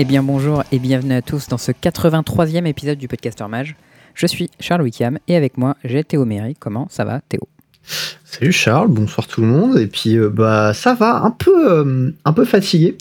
Eh 0.00 0.04
bien 0.04 0.22
bonjour 0.22 0.62
et 0.70 0.78
bienvenue 0.78 1.14
à 1.14 1.22
tous 1.22 1.48
dans 1.48 1.58
ce 1.58 1.72
83e 1.72 2.66
épisode 2.66 2.98
du 2.98 3.08
Podcaster 3.08 3.46
Mage. 3.48 3.74
Je 4.14 4.28
suis 4.28 4.48
Charles 4.60 4.82
Wickham 4.82 5.18
et 5.26 5.34
avec 5.34 5.58
moi 5.58 5.76
j'ai 5.82 6.04
Théo 6.04 6.24
Méry. 6.24 6.54
Comment 6.54 6.86
ça 6.88 7.04
va 7.04 7.20
Théo? 7.28 7.48
Salut 8.24 8.52
Charles, 8.52 8.86
bonsoir 8.86 9.26
tout 9.26 9.40
le 9.40 9.48
monde. 9.48 9.76
Et 9.76 9.88
puis 9.88 10.16
euh, 10.16 10.30
bah 10.30 10.72
ça 10.72 10.94
va, 10.94 11.24
un 11.24 11.32
peu, 11.32 11.72
euh, 11.72 12.12
un 12.24 12.32
peu 12.32 12.44
fatigué. 12.44 12.96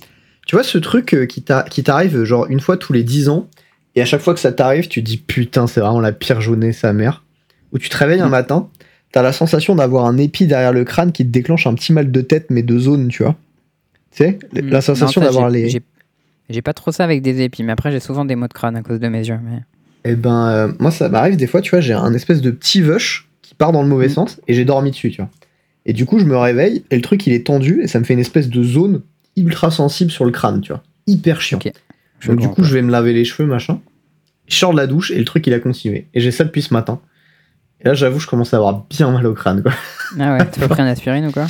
Tu 0.48 0.56
vois 0.56 0.64
ce 0.64 0.80
truc 0.80 1.14
euh, 1.14 1.28
qui 1.28 1.44
t'arrive 1.44 2.24
genre 2.24 2.48
une 2.48 2.60
fois 2.60 2.78
tous 2.78 2.94
les 2.94 3.04
10 3.04 3.30
ans 3.30 3.48
et 3.94 4.02
à 4.02 4.06
chaque 4.06 4.22
fois 4.22 4.34
que 4.34 4.40
ça 4.40 4.52
t'arrive 4.52 4.88
tu 4.88 5.04
te 5.04 5.06
dis 5.08 5.18
putain 5.18 5.68
c'est 5.68 5.82
vraiment 5.82 6.02
la 6.02 6.14
pire 6.14 6.42
journée 6.42 6.74
sa 6.74 6.94
mère. 6.94 7.24
Où 7.74 7.78
tu 7.78 7.90
te 7.90 7.98
réveilles 7.98 8.22
un 8.22 8.28
mm. 8.28 8.32
matin, 8.32 8.70
t'as 9.12 9.22
la 9.22 9.34
sensation 9.34 9.76
d'avoir 9.76 10.06
un 10.06 10.18
épi 10.18 10.48
derrière 10.48 10.74
le 10.74 10.84
crâne 10.84 11.12
qui 11.12 11.24
te 11.24 11.30
déclenche 11.30 11.68
un 11.68 11.76
petit 11.76 11.94
mal 11.94 12.12
de 12.12 12.22
tête 12.22 12.48
mais 12.50 12.64
de 12.64 12.80
zone 12.80 13.10
tu 13.10 13.22
vois. 13.22 13.36
Tu 14.10 14.24
sais, 14.24 14.40
mm. 14.56 14.70
la 14.70 14.82
sensation 14.82 15.22
d'avoir 15.22 15.52
les... 15.52 15.80
J'ai 16.50 16.62
pas 16.62 16.74
trop 16.74 16.92
ça 16.92 17.04
avec 17.04 17.22
des 17.22 17.42
épis, 17.42 17.64
mais 17.64 17.74
après 17.74 17.92
j'ai 17.92 18.00
souvent 18.00 18.26
des 18.26 18.36
maux 18.36 18.48
de 18.48 18.54
crâne 18.54 18.76
à 18.76 18.82
cause 18.82 19.00
de 19.00 19.08
mes 19.08 19.28
yeux. 19.28 19.40
Mais... 19.44 19.60
Eh 20.06 20.16
ben, 20.16 20.48
euh, 20.50 20.72
moi 20.80 20.92
ça 20.92 21.10
m'arrive 21.10 21.36
des 21.36 21.48
fois, 21.48 21.62
tu 21.62 21.72
vois, 21.72 21.82
j'ai 21.82 21.94
un 21.94 22.14
espèce 22.14 22.42
de 22.42 22.52
petit 22.52 22.82
vush 22.82 23.30
qui 23.42 23.54
part 23.56 23.72
dans 23.72 23.82
le 23.82 23.90
mauvais 23.90 24.08
mm. 24.08 24.12
sens 24.12 24.42
et 24.48 24.54
j'ai 24.54 24.66
dormi 24.66 24.92
dessus, 24.92 25.12
tu 25.12 25.22
vois. 25.22 25.30
Et 25.86 25.94
du 25.94 26.06
coup, 26.06 26.20
je 26.20 26.26
me 26.26 26.38
réveille 26.38 26.84
et 26.92 26.96
le 26.96 27.02
truc 27.02 27.26
il 27.28 27.34
est 27.34 27.48
tendu 27.48 27.82
et 27.82 27.88
ça 27.88 28.00
me 28.00 28.04
fait 28.04 28.14
une 28.14 28.20
espèce 28.20 28.50
de 28.50 28.64
zone 28.64 29.02
ultra 29.38 29.72
sensible 29.72 30.12
sur 30.12 30.26
le 30.26 30.32
crâne, 30.32 30.62
tu 30.62 30.72
vois. 30.72 30.84
Hyper 31.06 31.42
chiant. 31.42 31.60
Donc 32.26 32.40
du 32.40 32.50
coup, 32.50 32.64
je 32.64 32.74
vais 32.74 32.82
me 32.82 32.92
laver 32.92 33.14
les 33.14 33.24
cheveux, 33.24 33.48
machin. 33.48 33.80
Je 34.48 34.56
sors 34.56 34.72
de 34.72 34.78
la 34.78 34.88
douche 34.88 35.12
et 35.12 35.18
le 35.18 35.26
truc 35.26 35.46
il 35.48 35.54
a 35.54 35.60
continué. 35.60 36.08
Et 36.14 36.20
j'ai 36.20 36.32
ça 36.32 36.44
depuis 36.44 36.62
ce 36.62 36.74
matin. 36.74 37.00
Et 37.82 37.88
là, 37.88 37.94
j'avoue, 37.94 38.20
je 38.20 38.28
commence 38.28 38.54
à 38.54 38.58
avoir 38.58 38.86
bien 38.90 39.12
mal 39.12 39.26
au 39.28 39.34
crâne, 39.34 39.62
quoi. 39.62 39.74
Ah 40.20 40.38
ouais, 40.38 40.50
tu 40.52 40.64
as 40.64 40.68
pris 40.68 40.82
un 40.82 40.88
aspirine 40.88 41.28
ou 41.28 41.32
quoi? 41.32 41.48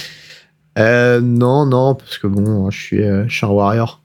Euh, 0.77 1.21
Non, 1.21 1.65
non, 1.65 1.95
parce 1.95 2.17
que 2.17 2.27
bon, 2.27 2.69
je 2.69 2.79
suis, 2.79 3.03
euh, 3.03 3.27
je 3.27 3.35
suis 3.35 3.45
un 3.45 3.49
warrior. 3.49 4.03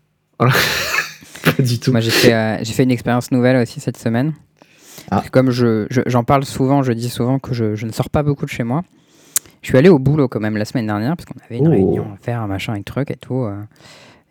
pas 1.45 1.62
du 1.62 1.79
tout. 1.79 1.93
Moi, 1.93 2.01
j'ai 2.01 2.11
fait, 2.11 2.33
euh, 2.33 2.65
fait, 2.65 2.83
une 2.85 2.91
expérience 2.91 3.31
nouvelle 3.31 3.57
aussi 3.57 3.81
cette 3.81 3.97
semaine. 3.97 4.33
Ah. 5.11 5.23
Comme 5.31 5.51
j'en 5.51 5.87
je, 5.91 6.25
parle 6.25 6.45
souvent, 6.45 6.83
je 6.83 6.93
dis 6.93 7.11
souvent 7.11 7.39
que 7.39 7.55
je, 7.55 7.75
je, 7.75 7.87
ne 7.87 7.93
sors 7.93 8.11
pas 8.11 8.23
beaucoup 8.23 8.45
de 8.45 8.51
chez 8.51 8.63
moi. 8.63 8.83
Je 9.63 9.69
suis 9.69 9.79
allé 9.79 9.89
au 9.89 9.98
boulot 9.98 10.29
quand 10.29 10.41
même 10.41 10.57
la 10.57 10.65
semaine 10.65 10.87
dernière 10.87 11.17
parce 11.17 11.27
qu'on 11.27 11.39
avait 11.45 11.59
une 11.59 11.69
oh. 11.69 11.70
réunion 11.70 12.07
à 12.15 12.17
faire, 12.23 12.41
un 12.41 12.47
machin, 12.47 12.75
un 12.75 12.83
truc 12.83 13.11
et 13.11 13.17
tout. 13.17 13.43
Euh, 13.43 13.61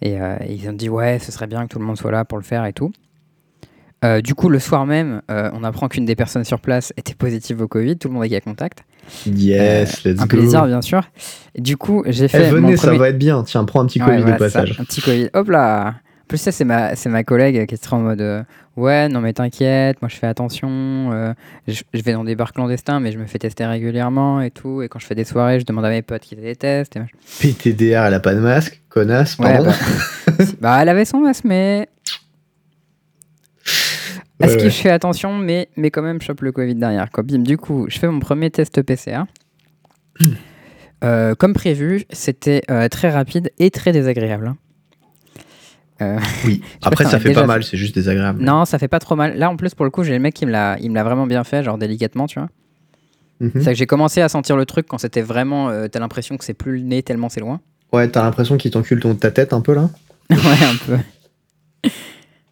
et, 0.01 0.19
euh, 0.19 0.35
ils 0.47 0.67
ont 0.69 0.73
dit 0.73 0.89
ouais, 0.89 1.19
ce 1.19 1.31
serait 1.31 1.47
bien 1.47 1.63
que 1.63 1.73
tout 1.73 1.79
le 1.79 1.85
monde 1.85 1.97
soit 1.97 2.11
là 2.11 2.25
pour 2.25 2.37
le 2.37 2.43
faire 2.43 2.65
et 2.65 2.73
tout. 2.73 2.91
Du 4.23 4.35
coup, 4.35 4.49
le 4.49 4.59
soir 4.59 4.85
même, 4.85 5.21
on 5.29 5.63
apprend 5.63 5.87
qu'une 5.87 6.05
des 6.05 6.15
personnes 6.15 6.43
sur 6.43 6.59
place 6.59 6.93
était 6.97 7.15
positive 7.15 7.61
au 7.61 7.67
Covid. 7.67 7.97
Tout 7.97 8.07
le 8.07 8.13
monde 8.13 8.25
est 8.25 8.35
à 8.35 8.41
contact. 8.41 8.83
Yes, 9.25 10.03
let's 10.03 10.13
un 10.13 10.15
go. 10.15 10.23
Un 10.23 10.27
plaisir, 10.27 10.65
bien 10.65 10.81
sûr. 10.81 11.01
du 11.57 11.77
coup, 11.77 12.03
j'ai 12.07 12.27
fait. 12.27 12.47
Eh, 12.47 12.51
venez, 12.51 12.77
ça 12.77 12.93
va 12.93 13.09
être 13.09 13.17
bien. 13.17 13.43
Tiens, 13.43 13.63
prends 13.65 13.81
un 13.81 13.85
petit 13.85 13.99
Covid 13.99 14.23
au 14.23 14.37
passage. 14.37 14.79
un 14.79 14.83
petit 14.83 15.01
Covid. 15.01 15.29
Hop 15.33 15.49
là 15.49 15.95
plus, 16.31 16.37
ça, 16.37 16.53
c'est 16.53 16.63
ma, 16.63 16.95
c'est 16.95 17.09
ma 17.09 17.25
collègue 17.25 17.65
qui 17.67 17.75
est 17.75 17.93
en 17.93 17.99
mode 17.99 18.21
euh, 18.21 18.41
Ouais, 18.77 19.09
non, 19.09 19.19
mais 19.19 19.33
t'inquiète, 19.33 20.01
moi 20.01 20.07
je 20.07 20.15
fais 20.15 20.27
attention. 20.27 20.69
Euh, 21.11 21.33
je, 21.67 21.83
vais 21.93 22.13
dans 22.13 22.23
des 22.23 22.35
bars 22.35 22.53
clandestins, 22.53 23.01
mais 23.01 23.11
je 23.11 23.19
me 23.19 23.25
fais 23.25 23.37
tester 23.37 23.65
régulièrement 23.65 24.39
et 24.39 24.49
tout. 24.49 24.81
Et 24.81 24.87
quand 24.87 24.97
je 24.97 25.05
fais 25.05 25.13
des 25.13 25.25
soirées, 25.25 25.59
je 25.59 25.65
demande 25.65 25.83
à 25.83 25.89
mes 25.89 26.01
potes 26.01 26.33
des 26.33 26.55
tests. 26.55 26.95
Et 26.95 27.01
PTDR, 27.41 28.05
elle 28.05 28.13
a 28.13 28.21
pas 28.21 28.33
de 28.33 28.39
masque, 28.39 28.81
connasse, 28.87 29.35
pardon. 29.35 29.71
bah, 30.25 30.45
bah, 30.61 30.79
elle 30.81 30.89
avait 30.89 31.03
son 31.03 31.19
masque, 31.19 31.43
mais. 31.43 31.89
Est-ce 34.41 34.57
que 34.57 34.69
je 34.69 34.81
fais 34.81 34.89
attention, 34.89 35.37
mais, 35.37 35.69
mais 35.77 35.91
quand 35.91 36.01
même, 36.01 36.21
je 36.21 36.27
chope 36.27 36.41
le 36.41 36.51
Covid 36.51 36.75
derrière. 36.75 37.09
Quoi. 37.11 37.23
Bim, 37.23 37.39
du 37.39 37.57
coup, 37.57 37.85
je 37.89 37.99
fais 37.99 38.07
mon 38.07 38.19
premier 38.19 38.49
test 38.51 38.81
PCR. 38.81 39.23
Euh, 41.03 41.33
comme 41.35 41.53
prévu, 41.53 42.05
c'était 42.11 42.61
très 42.89 43.09
rapide 43.09 43.51
et 43.59 43.71
très 43.71 43.91
désagréable. 43.91 44.47
Hein. 44.47 44.57
Euh, 46.01 46.19
oui, 46.45 46.61
après 46.81 47.05
ça 47.05 47.19
fait 47.19 47.33
pas 47.33 47.45
mal, 47.45 47.63
c'est 47.63 47.77
juste 47.77 47.95
désagréable. 47.95 48.43
Non, 48.43 48.65
ça 48.65 48.79
fait 48.79 48.87
pas 48.87 48.99
trop 48.99 49.15
mal. 49.15 49.37
Là 49.37 49.49
en 49.49 49.55
plus 49.55 49.75
pour 49.75 49.85
le 49.85 49.91
coup, 49.91 50.03
j'ai 50.03 50.13
le 50.13 50.19
mec 50.19 50.33
qui 50.33 50.45
me 50.45 50.51
l'a, 50.51 50.77
vraiment 51.03 51.27
bien 51.27 51.43
fait, 51.43 51.63
genre 51.63 51.77
délicatement, 51.77 52.27
tu 52.27 52.39
vois. 52.39 52.49
Mhm. 53.39 53.51
C'est 53.55 53.71
que 53.71 53.77
j'ai 53.77 53.87
commencé 53.87 54.21
à 54.21 54.29
sentir 54.29 54.55
le 54.55 54.65
truc 54.65 54.87
quand 54.87 54.97
c'était 54.97 55.21
vraiment, 55.21 55.69
euh, 55.69 55.87
t'as 55.87 55.99
l'impression 55.99 56.37
que 56.37 56.45
c'est 56.45 56.53
plus 56.53 56.77
le 56.77 56.83
nez 56.83 57.03
tellement 57.03 57.29
c'est 57.29 57.39
loin. 57.39 57.59
Ouais, 57.91 58.07
t'as 58.07 58.23
l'impression 58.23 58.57
qu'il 58.57 58.71
t'encule 58.71 58.99
ta 59.17 59.31
tête 59.31 59.53
un 59.53 59.61
peu 59.61 59.73
là. 59.73 59.89
ouais, 60.29 60.37
un 60.37 60.75
peu. 60.85 61.89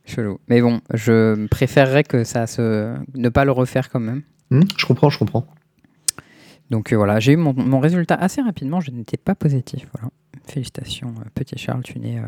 Chelou. 0.09 0.39
Mais 0.47 0.61
bon, 0.61 0.81
je 0.93 1.47
préférerais 1.47 2.03
que 2.03 2.23
ça 2.23 2.47
se, 2.47 2.95
ne 3.15 3.29
pas 3.29 3.45
le 3.45 3.51
refaire 3.51 3.89
quand 3.89 3.99
même. 3.99 4.23
Hmm, 4.51 4.63
je 4.77 4.85
comprends, 4.85 5.09
je 5.09 5.19
comprends. 5.19 5.45
Donc 6.69 6.93
euh, 6.93 6.95
voilà, 6.95 7.19
j'ai 7.19 7.33
eu 7.33 7.37
mon, 7.37 7.53
mon, 7.53 7.79
résultat 7.79 8.15
assez 8.15 8.41
rapidement, 8.41 8.79
je 8.79 8.91
n'étais 8.91 9.17
pas 9.17 9.35
positif. 9.35 9.87
Voilà. 9.93 10.11
Félicitations, 10.45 11.13
euh, 11.19 11.29
petit 11.33 11.57
Charles, 11.57 11.83
tu 11.83 11.99
n'es, 11.99 12.17
euh, 12.17 12.27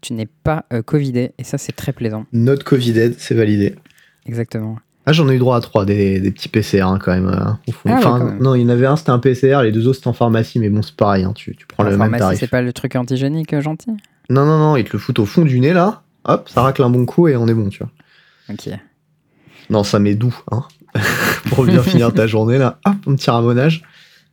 tu 0.00 0.12
n'es 0.14 0.26
pas 0.26 0.64
Covidé 0.86 1.32
et 1.38 1.44
ça 1.44 1.58
c'est 1.58 1.72
très 1.72 1.92
plaisant. 1.92 2.26
Notre 2.32 2.64
Covidé, 2.64 3.14
c'est 3.16 3.34
validé. 3.34 3.74
Exactement. 4.26 4.78
Ah, 5.04 5.12
j'en 5.12 5.28
ai 5.28 5.34
eu 5.34 5.38
droit 5.38 5.56
à 5.56 5.60
trois, 5.60 5.84
des, 5.84 6.20
des 6.20 6.30
petits 6.30 6.48
PCR 6.48 6.82
hein, 6.82 6.98
quand, 7.02 7.12
même, 7.12 7.28
ah 7.28 7.58
enfin, 7.86 8.36
Non, 8.40 8.54
il 8.54 8.62
y 8.62 8.64
en 8.64 8.68
avait 8.68 8.86
un, 8.86 8.94
c'était 8.94 9.10
un 9.10 9.18
PCR, 9.18 9.62
les 9.62 9.72
deux 9.72 9.88
autres 9.88 9.96
c'était 9.96 10.08
en 10.08 10.12
pharmacie, 10.12 10.60
mais 10.60 10.68
bon, 10.68 10.80
c'est 10.80 10.94
pareil, 10.94 11.24
hein, 11.24 11.32
tu, 11.34 11.56
tu, 11.56 11.66
prends 11.66 11.82
le 11.82 11.96
même 11.96 12.16
tarif. 12.16 12.38
C'est 12.38 12.46
pas 12.46 12.62
le 12.62 12.72
truc 12.72 12.94
antigénique 12.94 13.58
gentil? 13.58 13.90
Non, 14.30 14.46
non, 14.46 14.58
non, 14.58 14.76
ils 14.76 14.84
te 14.84 14.92
le 14.92 15.00
foutent 15.00 15.18
au 15.18 15.26
fond 15.26 15.42
du 15.42 15.58
nez 15.58 15.72
là, 15.72 16.02
hop, 16.24 16.48
ça 16.48 16.62
racle 16.62 16.82
un 16.82 16.90
bon 16.90 17.06
coup 17.06 17.28
et 17.28 17.36
on 17.36 17.46
est 17.48 17.54
bon, 17.54 17.68
tu 17.68 17.78
vois. 17.78 17.90
Ok. 18.50 18.68
Non, 19.70 19.84
ça 19.84 19.98
met 19.98 20.14
doux, 20.14 20.36
hein, 20.50 20.64
pour 21.50 21.64
bien 21.64 21.82
finir 21.82 22.12
ta 22.12 22.26
journée 22.26 22.58
là. 22.58 22.78
Hop, 22.84 22.96
un 23.06 23.14
petit 23.14 23.30
ramonage. 23.30 23.82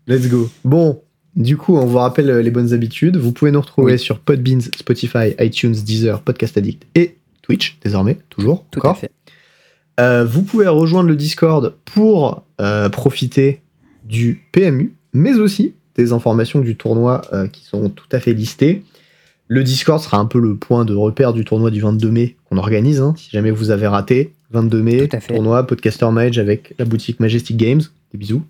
Let's 0.07 0.27
go. 0.27 0.49
Bon, 0.65 1.01
du 1.35 1.55
coup, 1.55 1.77
on 1.77 1.85
vous 1.85 1.97
rappelle 1.97 2.29
euh, 2.29 2.41
les 2.41 2.51
bonnes 2.51 2.73
habitudes. 2.73 3.17
Vous 3.17 3.31
pouvez 3.31 3.51
nous 3.51 3.61
retrouver 3.61 3.97
sur 3.97 4.19
Podbeans, 4.19 4.61
Spotify, 4.61 5.35
iTunes, 5.39 5.73
Deezer, 5.73 6.21
Podcast 6.21 6.57
Addict 6.57 6.85
et 6.95 7.17
Twitch, 7.41 7.77
désormais, 7.81 8.17
toujours. 8.29 8.65
Tout 8.71 8.85
à 8.85 8.93
fait. 8.93 9.11
Euh, 9.99 10.25
vous 10.25 10.43
pouvez 10.43 10.67
rejoindre 10.67 11.09
le 11.09 11.15
Discord 11.15 11.75
pour 11.85 12.43
euh, 12.59 12.89
profiter 12.89 13.61
du 14.03 14.47
PMU, 14.51 14.95
mais 15.13 15.33
aussi 15.33 15.75
des 15.95 16.13
informations 16.13 16.59
du 16.61 16.75
tournoi 16.75 17.21
qui 17.51 17.65
sont 17.65 17.89
tout 17.89 18.07
à 18.13 18.19
fait 18.19 18.33
listées. 18.33 18.83
Le 19.51 19.63
Discord 19.63 19.99
sera 19.99 20.19
un 20.19 20.25
peu 20.25 20.39
le 20.39 20.55
point 20.55 20.85
de 20.85 20.93
repère 20.93 21.33
du 21.33 21.43
tournoi 21.43 21.71
du 21.71 21.81
22 21.81 22.11
mai 22.11 22.35
qu'on 22.47 22.57
organise, 22.57 23.01
hein, 23.01 23.15
si 23.17 23.31
jamais 23.31 23.49
vous 23.49 23.71
avez 23.71 23.87
raté. 23.87 24.35
22 24.51 24.81
mai, 24.83 25.07
tournoi 25.27 25.65
Podcaster 25.65 26.09
Mage 26.11 26.37
avec 26.37 26.75
la 26.77 26.85
boutique 26.85 27.19
Majestic 27.19 27.57
Games. 27.57 27.81
Des 28.11 28.19
bisous. 28.19 28.43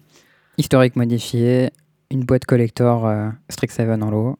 Historique 0.58 0.98
modifié, 0.98 1.70
une 2.12 2.26
boîte 2.26 2.44
collector 2.46 3.08
euh, 3.08 3.30
Strixhaven 3.48 4.04
en 4.04 4.12
lot. 4.12 4.38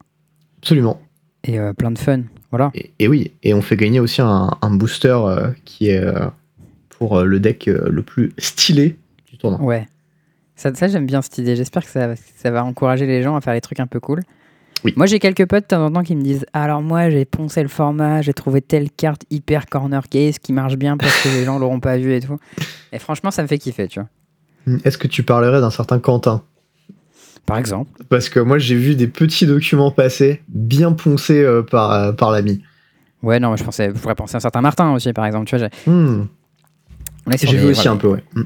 Absolument. 0.58 1.00
Et 1.44 1.58
euh, 1.58 1.72
plein 1.72 1.90
de 1.90 1.98
fun. 1.98 2.24
Voilà. 2.50 2.70
Et, 2.74 3.08
oui, 3.08 3.32
et 3.42 3.54
on 3.54 3.62
fait 3.62 3.76
gagner 3.76 4.00
aussi 4.00 4.20
un, 4.20 4.50
booster 4.70 5.16
euh, 5.18 5.48
qui 5.64 5.88
est 5.88 6.04
pour 6.90 7.22
le 7.22 7.40
deck 7.40 7.66
le 7.66 8.02
plus 8.02 8.34
stylé 8.36 8.98
du 9.30 9.38
tournoi. 9.38 9.62
Ouais. 9.62 9.88
Ça, 10.56 10.74
ça 10.74 10.88
j'aime 10.88 11.06
bien 11.06 11.22
cette 11.22 11.38
idée. 11.38 11.56
J'espère 11.56 11.84
que 11.84 11.90
ça, 11.90 12.14
ça, 12.36 12.50
va 12.50 12.62
encourager 12.64 13.06
les 13.06 13.22
gens 13.22 13.34
à 13.34 13.40
faire 13.40 13.54
des 13.54 13.62
trucs 13.62 13.80
un 13.80 13.86
peu 13.86 13.98
cool. 13.98 14.20
Oui. 14.84 14.94
Moi, 14.96 15.06
j'ai 15.06 15.18
quelques 15.18 15.46
potes 15.46 15.64
de 15.64 15.68
temps 15.68 15.84
en 15.84 15.90
temps 15.90 16.02
qui 16.02 16.16
me 16.16 16.22
disent 16.22 16.46
Alors, 16.52 16.82
moi, 16.82 17.10
j'ai 17.10 17.24
poncé 17.24 17.62
le 17.62 17.68
format, 17.68 18.22
j'ai 18.22 18.32
trouvé 18.32 18.62
telle 18.62 18.90
carte 18.90 19.24
hyper 19.30 19.66
corner 19.66 20.08
case 20.08 20.38
qui 20.38 20.52
marche 20.52 20.76
bien 20.76 20.96
parce 20.96 21.22
que 21.22 21.28
les 21.28 21.44
gens 21.44 21.58
l'auront 21.58 21.80
pas 21.80 21.98
vu 21.98 22.14
et 22.14 22.20
tout. 22.20 22.38
Et 22.92 22.98
franchement, 22.98 23.30
ça 23.30 23.42
me 23.42 23.48
fait 23.48 23.58
kiffer, 23.58 23.88
tu 23.88 24.00
vois. 24.00 24.08
Est-ce 24.84 24.98
que 24.98 25.06
tu 25.06 25.22
parlerais 25.22 25.60
d'un 25.60 25.70
certain 25.70 25.98
Quentin? 25.98 26.42
Par 27.46 27.58
exemple. 27.58 27.90
Parce 28.08 28.28
que 28.28 28.40
moi, 28.40 28.58
j'ai 28.58 28.76
vu 28.76 28.94
des 28.94 29.08
petits 29.08 29.46
documents 29.46 29.90
passer, 29.90 30.42
bien 30.48 30.92
poncés 30.92 31.42
euh, 31.42 31.62
par, 31.62 31.92
euh, 31.92 32.12
par 32.12 32.30
l'ami. 32.30 32.62
Ouais, 33.22 33.40
non, 33.40 33.56
je 33.56 33.64
pensais, 33.64 33.90
je 33.94 34.00
pourrais 34.00 34.14
penser 34.14 34.36
à 34.36 34.38
un 34.38 34.40
certain 34.40 34.60
Martin 34.60 34.92
aussi, 34.92 35.12
par 35.12 35.26
exemple. 35.26 35.46
Tu 35.46 35.56
vois, 35.56 35.68
j'ai 35.68 35.90
hmm. 35.90 36.28
vu 37.26 37.66
aussi 37.66 37.88
un 37.88 37.96
peu, 37.96 38.08
ouais. 38.08 38.24
Hmm. 38.34 38.44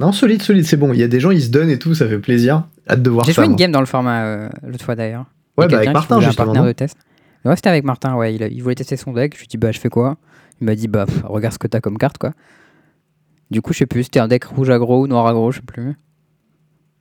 Non, 0.00 0.12
solide, 0.12 0.42
solide, 0.42 0.64
c'est 0.64 0.76
bon. 0.76 0.92
Il 0.92 1.00
y 1.00 1.02
a 1.02 1.08
des 1.08 1.20
gens, 1.20 1.30
ils 1.30 1.42
se 1.42 1.50
donnent 1.50 1.70
et 1.70 1.78
tout, 1.78 1.94
ça 1.94 2.08
fait 2.08 2.18
plaisir. 2.18 2.64
Hâte 2.88 3.02
de 3.02 3.10
voir 3.10 3.26
ça. 3.26 3.32
J'ai 3.32 3.34
joué 3.34 3.46
une 3.46 3.56
game 3.56 3.72
dans 3.72 3.80
le 3.80 3.86
format 3.86 4.24
euh, 4.24 4.48
l'autre 4.66 4.84
fois 4.84 4.94
d'ailleurs. 4.94 5.26
Ouais, 5.58 5.68
bah 5.68 5.78
avec 5.78 5.92
Martin, 5.92 6.20
justement. 6.20 6.44
Un 6.44 6.46
partenaire 6.46 6.66
de 6.66 6.72
test. 6.72 6.96
Ouais, 7.44 7.56
c'était 7.56 7.68
avec 7.68 7.84
Martin, 7.84 8.14
ouais. 8.14 8.34
Il, 8.34 8.42
il, 8.50 8.62
voulait 8.62 8.74
tester 8.74 8.96
son 8.96 9.12
deck. 9.12 9.34
Je 9.34 9.40
lui 9.40 9.44
ai 9.44 9.48
dit, 9.48 9.56
bah, 9.56 9.72
je 9.72 9.78
fais 9.78 9.90
quoi? 9.90 10.16
Il 10.60 10.64
m'a 10.64 10.74
dit, 10.74 10.88
bah, 10.88 11.04
regarde 11.24 11.52
ce 11.52 11.58
que 11.58 11.66
t'as 11.66 11.80
comme 11.80 11.98
carte, 11.98 12.18
quoi. 12.18 12.32
Du 13.50 13.62
coup, 13.62 13.72
je 13.72 13.78
sais 13.78 13.86
plus, 13.86 14.04
c'était 14.04 14.20
un 14.20 14.28
deck 14.28 14.44
rouge 14.44 14.70
aggro 14.70 15.02
ou 15.02 15.06
noir 15.06 15.26
aggro, 15.26 15.50
je 15.50 15.56
sais 15.58 15.62
plus. 15.66 15.96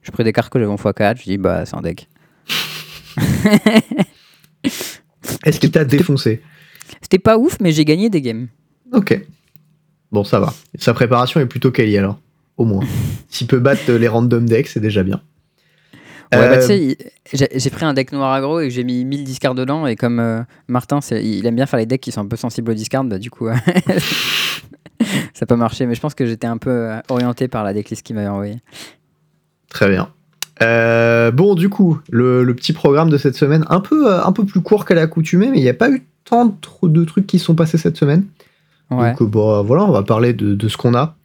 J'ai 0.01 0.11
pris 0.11 0.23
des 0.23 0.31
cartes 0.31 0.51
que 0.51 0.59
j'avais 0.59 0.71
en 0.71 0.75
x4, 0.75 1.17
je 1.17 1.23
dis 1.23 1.37
bah 1.37 1.65
c'est 1.65 1.75
un 1.75 1.81
deck. 1.81 2.07
Est-ce 5.43 5.59
qu'il 5.59 5.71
t'a 5.71 5.83
défoncé? 5.83 6.41
C'était 7.01 7.19
pas 7.19 7.37
ouf, 7.37 7.57
mais 7.59 7.73
j'ai 7.73 7.83
gagné 7.83 8.09
des 8.09 8.21
games. 8.21 8.47
Ok. 8.93 9.19
Bon, 10.13 10.23
ça 10.23 10.39
va. 10.39 10.53
Sa 10.79 10.93
préparation 10.93 11.41
est 11.41 11.45
plutôt 11.45 11.71
quali 11.71 11.97
alors, 11.97 12.21
au 12.55 12.63
moins. 12.63 12.85
S'il 13.29 13.47
peut 13.47 13.59
battre 13.59 13.91
les 13.91 14.07
random 14.07 14.45
decks, 14.45 14.69
c'est 14.69 14.79
déjà 14.79 15.03
bien. 15.03 15.21
Ouais, 16.33 16.49
bah, 16.49 16.57
tu 16.57 16.71
euh, 16.71 16.93
sais, 17.33 17.49
j'ai 17.55 17.69
pris 17.69 17.85
un 17.85 17.93
deck 17.93 18.11
noir 18.11 18.33
aggro 18.33 18.59
et 18.59 18.69
j'ai 18.69 18.83
mis 18.83 19.05
1000 19.05 19.23
discards 19.23 19.55
dedans. 19.55 19.87
Et 19.87 19.95
comme 19.95 20.19
euh, 20.19 20.41
Martin, 20.67 20.99
il 21.11 21.45
aime 21.45 21.55
bien 21.55 21.65
faire 21.65 21.79
les 21.79 21.85
decks 21.85 22.01
qui 22.01 22.11
sont 22.11 22.21
un 22.21 22.27
peu 22.27 22.35
sensibles 22.35 22.71
au 22.71 22.73
discard, 22.73 23.05
bah, 23.05 23.17
du 23.17 23.31
coup, 23.31 23.47
ça 25.33 25.45
peut 25.45 25.55
marcher. 25.55 25.85
Mais 25.85 25.95
je 25.95 26.01
pense 26.01 26.15
que 26.15 26.25
j'étais 26.25 26.47
un 26.47 26.57
peu 26.57 26.69
euh, 26.69 26.99
orienté 27.09 27.47
par 27.47 27.63
la 27.63 27.73
decklist 27.73 28.05
qu'il 28.05 28.15
m'avait 28.15 28.27
envoyée. 28.27 28.57
Très 29.69 29.89
bien. 29.89 30.09
bon, 31.31 31.55
du 31.55 31.69
coup, 31.69 31.99
le, 32.09 32.43
petit 32.53 32.73
programme 32.73 33.09
de 33.09 33.17
cette 33.17 33.35
semaine, 33.35 33.63
un 33.69 33.79
peu, 33.79 34.13
un 34.13 34.31
peu 34.33 34.45
plus 34.45 34.61
court 34.61 34.85
qu'à 34.85 34.95
l'accoutumée, 34.95 35.49
mais 35.49 35.59
il 35.59 35.63
n'y 35.63 35.69
a 35.69 35.73
pas 35.73 35.89
eu 35.89 36.05
tant 36.25 36.57
de 36.83 37.05
trucs 37.05 37.25
qui 37.25 37.39
sont 37.39 37.55
passés 37.55 37.77
cette 37.77 37.95
semaine. 37.95 38.25
Donc, 38.89 39.23
bon, 39.23 39.63
voilà, 39.63 39.85
on 39.85 39.91
va 39.91 40.03
parler 40.03 40.33
de, 40.33 40.55
de 40.55 40.67
ce 40.67 40.75
qu'on 40.75 40.93
a. 40.93 41.15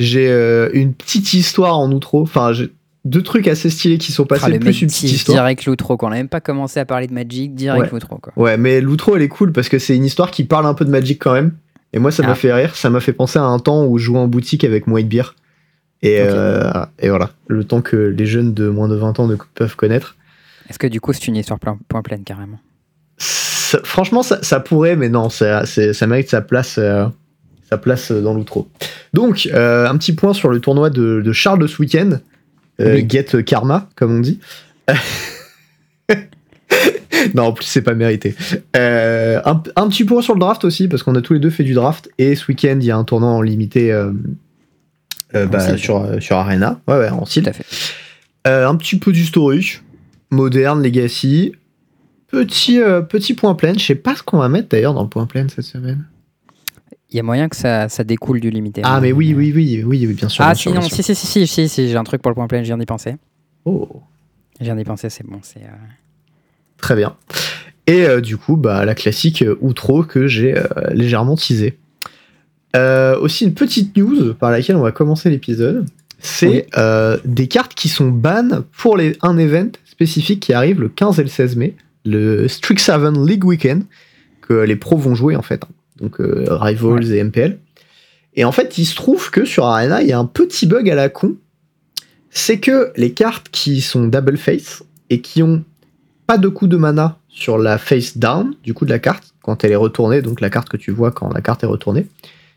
J'ai 0.00 0.28
une 0.74 0.94
petite 0.94 1.32
histoire 1.32 1.78
en 1.78 1.90
outro. 1.92 2.22
Enfin, 2.22 2.52
j'ai 2.52 2.72
deux 3.04 3.22
trucs 3.22 3.48
assez 3.48 3.70
stylés 3.70 3.98
qui 3.98 4.12
sont 4.12 4.24
passés, 4.24 4.52
ah, 4.54 4.58
plus 4.58 4.82
une 4.82 4.88
petite 4.88 5.10
histoire. 5.12 5.36
Direct 5.36 5.64
l'outro, 5.66 5.96
qu'on 5.96 6.10
n'a 6.10 6.16
même 6.16 6.28
pas 6.28 6.40
commencé 6.40 6.80
à 6.80 6.84
parler 6.84 7.06
de 7.06 7.14
Magic, 7.14 7.54
direct 7.54 7.84
ouais. 7.84 7.88
l'outro. 7.92 8.18
Quoi. 8.18 8.32
Ouais, 8.36 8.56
mais 8.56 8.80
l'outro, 8.80 9.16
elle 9.16 9.22
est 9.22 9.28
cool 9.28 9.52
parce 9.52 9.68
que 9.68 9.78
c'est 9.78 9.96
une 9.96 10.04
histoire 10.04 10.30
qui 10.30 10.44
parle 10.44 10.66
un 10.66 10.74
peu 10.74 10.84
de 10.84 10.90
Magic 10.90 11.20
quand 11.20 11.32
même. 11.32 11.52
Et 11.92 11.98
moi, 11.98 12.10
ça 12.10 12.22
m'a 12.22 12.32
ah. 12.32 12.34
fait 12.34 12.52
rire. 12.52 12.76
Ça 12.76 12.90
m'a 12.90 13.00
fait 13.00 13.12
penser 13.12 13.38
à 13.38 13.44
un 13.44 13.58
temps 13.58 13.86
où 13.86 13.98
je 13.98 14.04
jouais 14.04 14.18
en 14.18 14.28
boutique 14.28 14.64
avec 14.64 14.86
White 14.86 15.08
Beer. 15.08 15.34
Et, 16.02 16.18
euh, 16.20 16.70
et 16.98 17.08
voilà, 17.08 17.30
le 17.48 17.64
temps 17.64 17.80
que 17.80 17.96
les 17.96 18.26
jeunes 18.26 18.54
de 18.54 18.68
moins 18.68 18.88
de 18.88 18.94
20 18.94 19.18
ans 19.20 19.26
ne 19.26 19.36
peuvent 19.54 19.74
connaître. 19.74 20.16
Est-ce 20.68 20.78
que 20.78 20.86
du 20.86 21.00
coup, 21.00 21.12
c'est 21.12 21.26
une 21.26 21.36
histoire 21.36 21.58
point 21.58 22.02
pleine 22.02 22.24
carrément? 22.24 22.60
Franchement, 23.16 24.22
ça, 24.22 24.60
pourrait, 24.60 24.96
mais 24.96 25.08
non, 25.08 25.28
ça, 25.28 25.66
ça 25.66 26.06
mérite 26.06 26.28
sa 26.28 26.40
place. 26.40 26.76
Euh, 26.78 27.06
sa 27.68 27.76
place 27.76 28.10
dans 28.10 28.32
l'outro. 28.32 28.68
Donc, 29.12 29.48
euh, 29.52 29.86
un 29.86 29.96
petit 29.98 30.14
point 30.14 30.32
sur 30.32 30.48
le 30.48 30.58
tournoi 30.60 30.88
de, 30.88 31.20
de 31.20 31.32
Charles 31.32 31.58
de 31.58 31.66
ce 31.66 31.80
week-end. 31.82 32.18
Euh, 32.80 33.02
get 33.06 33.42
Karma, 33.44 33.88
comme 33.96 34.16
on 34.16 34.20
dit. 34.20 34.40
non, 37.34 37.44
en 37.44 37.52
plus, 37.52 37.64
c'est 37.64 37.82
pas 37.82 37.94
mérité. 37.94 38.34
Euh, 38.76 39.40
un, 39.44 39.88
petit 39.88 40.04
point 40.04 40.22
sur 40.22 40.34
le 40.34 40.40
draft 40.40 40.64
aussi, 40.64 40.88
parce 40.88 41.02
qu'on 41.02 41.14
a 41.14 41.20
tous 41.20 41.34
les 41.34 41.40
deux 41.40 41.50
fait 41.50 41.64
du 41.64 41.74
draft. 41.74 42.10
Et 42.18 42.34
ce 42.34 42.46
week-end, 42.48 42.78
il 42.80 42.86
y 42.86 42.90
a 42.90 42.96
un 42.96 43.04
tournoi 43.04 43.30
en 43.30 43.42
limité 43.42 43.92
euh, 43.92 44.12
bah, 45.32 45.76
sur, 45.76 46.22
sur 46.22 46.36
Arena. 46.36 46.80
Ouais, 46.86 46.98
ouais, 46.98 47.10
en 47.10 47.26
fait. 47.26 47.64
un 48.44 48.76
petit 48.76 48.98
peu 48.98 49.12
d'historique, 49.12 49.82
moderne, 50.30 50.82
legacy. 50.82 51.52
Petit, 52.30 52.78
petit 53.08 53.34
point 53.34 53.54
plein. 53.54 53.72
Je 53.72 53.84
sais 53.84 53.94
pas 53.94 54.14
ce 54.14 54.22
qu'on 54.22 54.38
va 54.38 54.48
mettre 54.48 54.68
d'ailleurs 54.68 54.94
dans 54.94 55.02
le 55.02 55.08
point 55.08 55.26
plein 55.26 55.46
cette 55.48 55.64
semaine. 55.64 56.04
Il 57.10 57.16
y 57.16 57.20
a 57.20 57.22
moyen 57.22 57.48
que 57.48 57.56
ça, 57.56 57.88
ça 57.88 58.04
découle 58.04 58.40
du 58.40 58.50
limité. 58.50 58.82
Ah, 58.84 59.00
mais 59.00 59.12
oui, 59.12 59.32
oui, 59.34 59.50
oui, 59.54 59.82
oui, 59.84 60.06
oui, 60.06 60.12
bien 60.12 60.28
sûr. 60.28 60.44
Ah, 60.44 60.54
si, 60.54 60.70
non, 60.70 60.82
si, 60.82 61.02
si, 61.02 61.14
si, 61.14 61.46
si, 61.46 61.68
si, 61.68 61.88
j'ai 61.88 61.96
un 61.96 62.04
truc 62.04 62.20
pour 62.20 62.30
le 62.30 62.34
point 62.34 62.46
plein, 62.46 62.58
je 62.58 62.66
viens 62.66 62.76
d'y 62.76 62.84
penser. 62.84 63.16
Oh. 63.64 64.02
Je 64.60 64.64
viens 64.64 64.76
d'y 64.76 64.84
penser, 64.84 65.08
c'est 65.08 65.26
bon. 65.26 65.38
c'est... 65.42 65.62
Euh, 65.62 65.76
Très 66.76 66.96
bien. 66.96 67.16
Et 67.86 68.04
euh, 68.04 68.20
du 68.20 68.36
coup, 68.36 68.56
bah, 68.56 68.84
la 68.84 68.94
classique 68.94 69.42
euh, 69.42 69.56
outro 69.62 70.02
que 70.02 70.26
j'ai 70.26 70.54
légèrement 70.92 71.36
teasé. 71.36 71.78
aussi, 72.74 73.44
une 73.44 73.54
petite 73.54 73.96
news 73.96 74.34
par 74.34 74.50
laquelle 74.50 74.76
on 74.76 74.82
va 74.82 74.92
commencer 74.92 75.30
l'épisode. 75.30 75.86
C'est 76.18 76.66
des 77.24 77.48
cartes 77.48 77.74
qui 77.74 77.88
sont 77.88 78.08
ban 78.08 78.64
pour 78.76 78.98
les, 78.98 79.16
un 79.22 79.38
event 79.38 79.70
spécifique 79.86 80.40
qui 80.40 80.52
arrive 80.52 80.80
le 80.80 80.90
15 80.90 81.20
et 81.20 81.22
le 81.22 81.28
16 81.28 81.56
mai, 81.56 81.74
le 82.04 82.48
Strixhaven 82.48 83.26
League 83.26 83.44
Weekend, 83.44 83.84
que 84.42 84.52
les 84.52 84.76
pros 84.76 84.98
vont 84.98 85.14
jouer 85.14 85.36
en 85.36 85.42
fait 85.42 85.64
donc 86.00 86.20
euh, 86.20 86.46
Rivals 86.48 87.12
et 87.12 87.22
MPL. 87.22 87.58
Et 88.34 88.44
en 88.44 88.52
fait, 88.52 88.78
il 88.78 88.84
se 88.84 88.94
trouve 88.94 89.30
que 89.30 89.44
sur 89.44 89.66
Arena, 89.66 90.02
il 90.02 90.08
y 90.08 90.12
a 90.12 90.18
un 90.18 90.24
petit 90.24 90.66
bug 90.66 90.88
à 90.88 90.94
la 90.94 91.08
con. 91.08 91.36
C'est 92.30 92.60
que 92.60 92.92
les 92.96 93.12
cartes 93.12 93.48
qui 93.50 93.80
sont 93.80 94.06
double 94.06 94.36
face 94.36 94.84
et 95.10 95.20
qui 95.20 95.42
ont 95.42 95.64
pas 96.26 96.38
de 96.38 96.48
coup 96.48 96.66
de 96.66 96.76
mana 96.76 97.18
sur 97.28 97.58
la 97.58 97.78
face 97.78 98.18
down 98.18 98.54
du 98.62 98.74
coup 98.74 98.84
de 98.84 98.90
la 98.90 98.98
carte, 98.98 99.34
quand 99.42 99.64
elle 99.64 99.72
est 99.72 99.76
retournée, 99.76 100.20
donc 100.22 100.40
la 100.40 100.50
carte 100.50 100.68
que 100.68 100.76
tu 100.76 100.90
vois 100.90 101.10
quand 101.10 101.32
la 101.32 101.40
carte 101.40 101.64
est 101.64 101.66
retournée. 101.66 102.06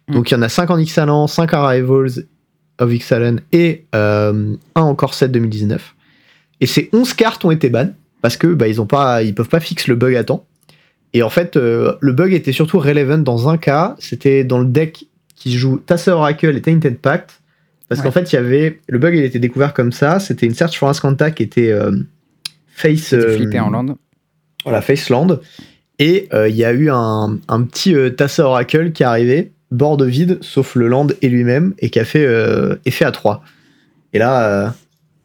Mm. 0.07 0.13
Donc 0.13 0.29
il 0.29 0.33
y 0.33 0.37
en 0.37 0.41
a 0.41 0.49
5 0.49 0.69
en 0.69 0.77
Ixalan, 0.77 1.27
5 1.27 1.53
en 1.53 1.67
Rivals 1.67 2.25
of 2.79 2.93
Ixalan 2.93 3.37
et 3.51 3.85
euh, 3.95 4.55
un 4.75 4.81
en 4.81 4.95
Corset 4.95 5.29
2019. 5.29 5.95
Et 6.59 6.67
ces 6.67 6.89
11 6.93 7.13
cartes 7.13 7.45
ont 7.45 7.51
été 7.51 7.69
bannes 7.69 7.95
parce 8.21 8.37
que 8.37 8.47
bah, 8.47 8.67
ils 8.67 8.81
ont 8.81 8.85
pas, 8.85 9.23
ils 9.23 9.33
peuvent 9.33 9.49
pas 9.49 9.59
fixer 9.59 9.89
le 9.89 9.95
bug 9.95 10.15
à 10.15 10.23
temps. 10.23 10.45
Et 11.13 11.23
en 11.23 11.29
fait, 11.29 11.57
euh, 11.57 11.93
le 11.99 12.13
bug 12.13 12.33
était 12.33 12.51
surtout 12.51 12.79
relevant 12.79 13.17
dans 13.17 13.49
un 13.49 13.57
cas, 13.57 13.95
c'était 13.99 14.43
dans 14.43 14.59
le 14.59 14.65
deck 14.65 15.05
qui 15.35 15.57
joue 15.57 15.77
Tasser 15.77 16.11
Oracle 16.11 16.55
et 16.55 16.61
Tainted 16.61 16.97
Pact. 16.97 17.41
Parce 17.89 18.01
qu'en 18.01 18.11
fait, 18.11 18.31
il 18.31 18.35
y 18.35 18.39
avait. 18.39 18.79
Le 18.87 18.99
bug, 18.99 19.15
il 19.15 19.23
était 19.25 19.39
découvert 19.39 19.73
comme 19.73 19.91
ça. 19.91 20.21
C'était 20.21 20.45
une 20.45 20.55
Search 20.55 20.77
for 20.77 20.87
Ascanta 20.87 21.29
qui 21.29 21.43
était 21.43 21.71
euh, 21.71 21.91
face. 22.67 23.11
Euh, 23.11 23.35
flippé 23.35 23.59
en 23.59 23.69
land. 23.69 23.97
Voilà, 24.63 24.81
face 24.81 25.09
land. 25.09 25.39
Et 25.99 26.29
il 26.31 26.55
y 26.55 26.63
a 26.63 26.71
eu 26.71 26.89
un, 26.89 27.37
un 27.47 27.63
petit 27.63 27.93
Tasser 28.15 28.41
Oracle 28.41 28.91
qui 28.91 29.03
est 29.03 29.05
arrivé, 29.05 29.51
bord 29.71 30.01
vide, 30.01 30.39
sauf 30.41 30.75
le 30.75 30.87
land 30.87 31.07
et 31.21 31.29
lui-même, 31.29 31.75
et 31.79 31.89
qui 31.89 31.99
a 31.99 32.05
fait 32.05 32.25
effet 32.85 33.05
à 33.05 33.11
3. 33.11 33.43
Et 34.13 34.19
là, 34.19 34.73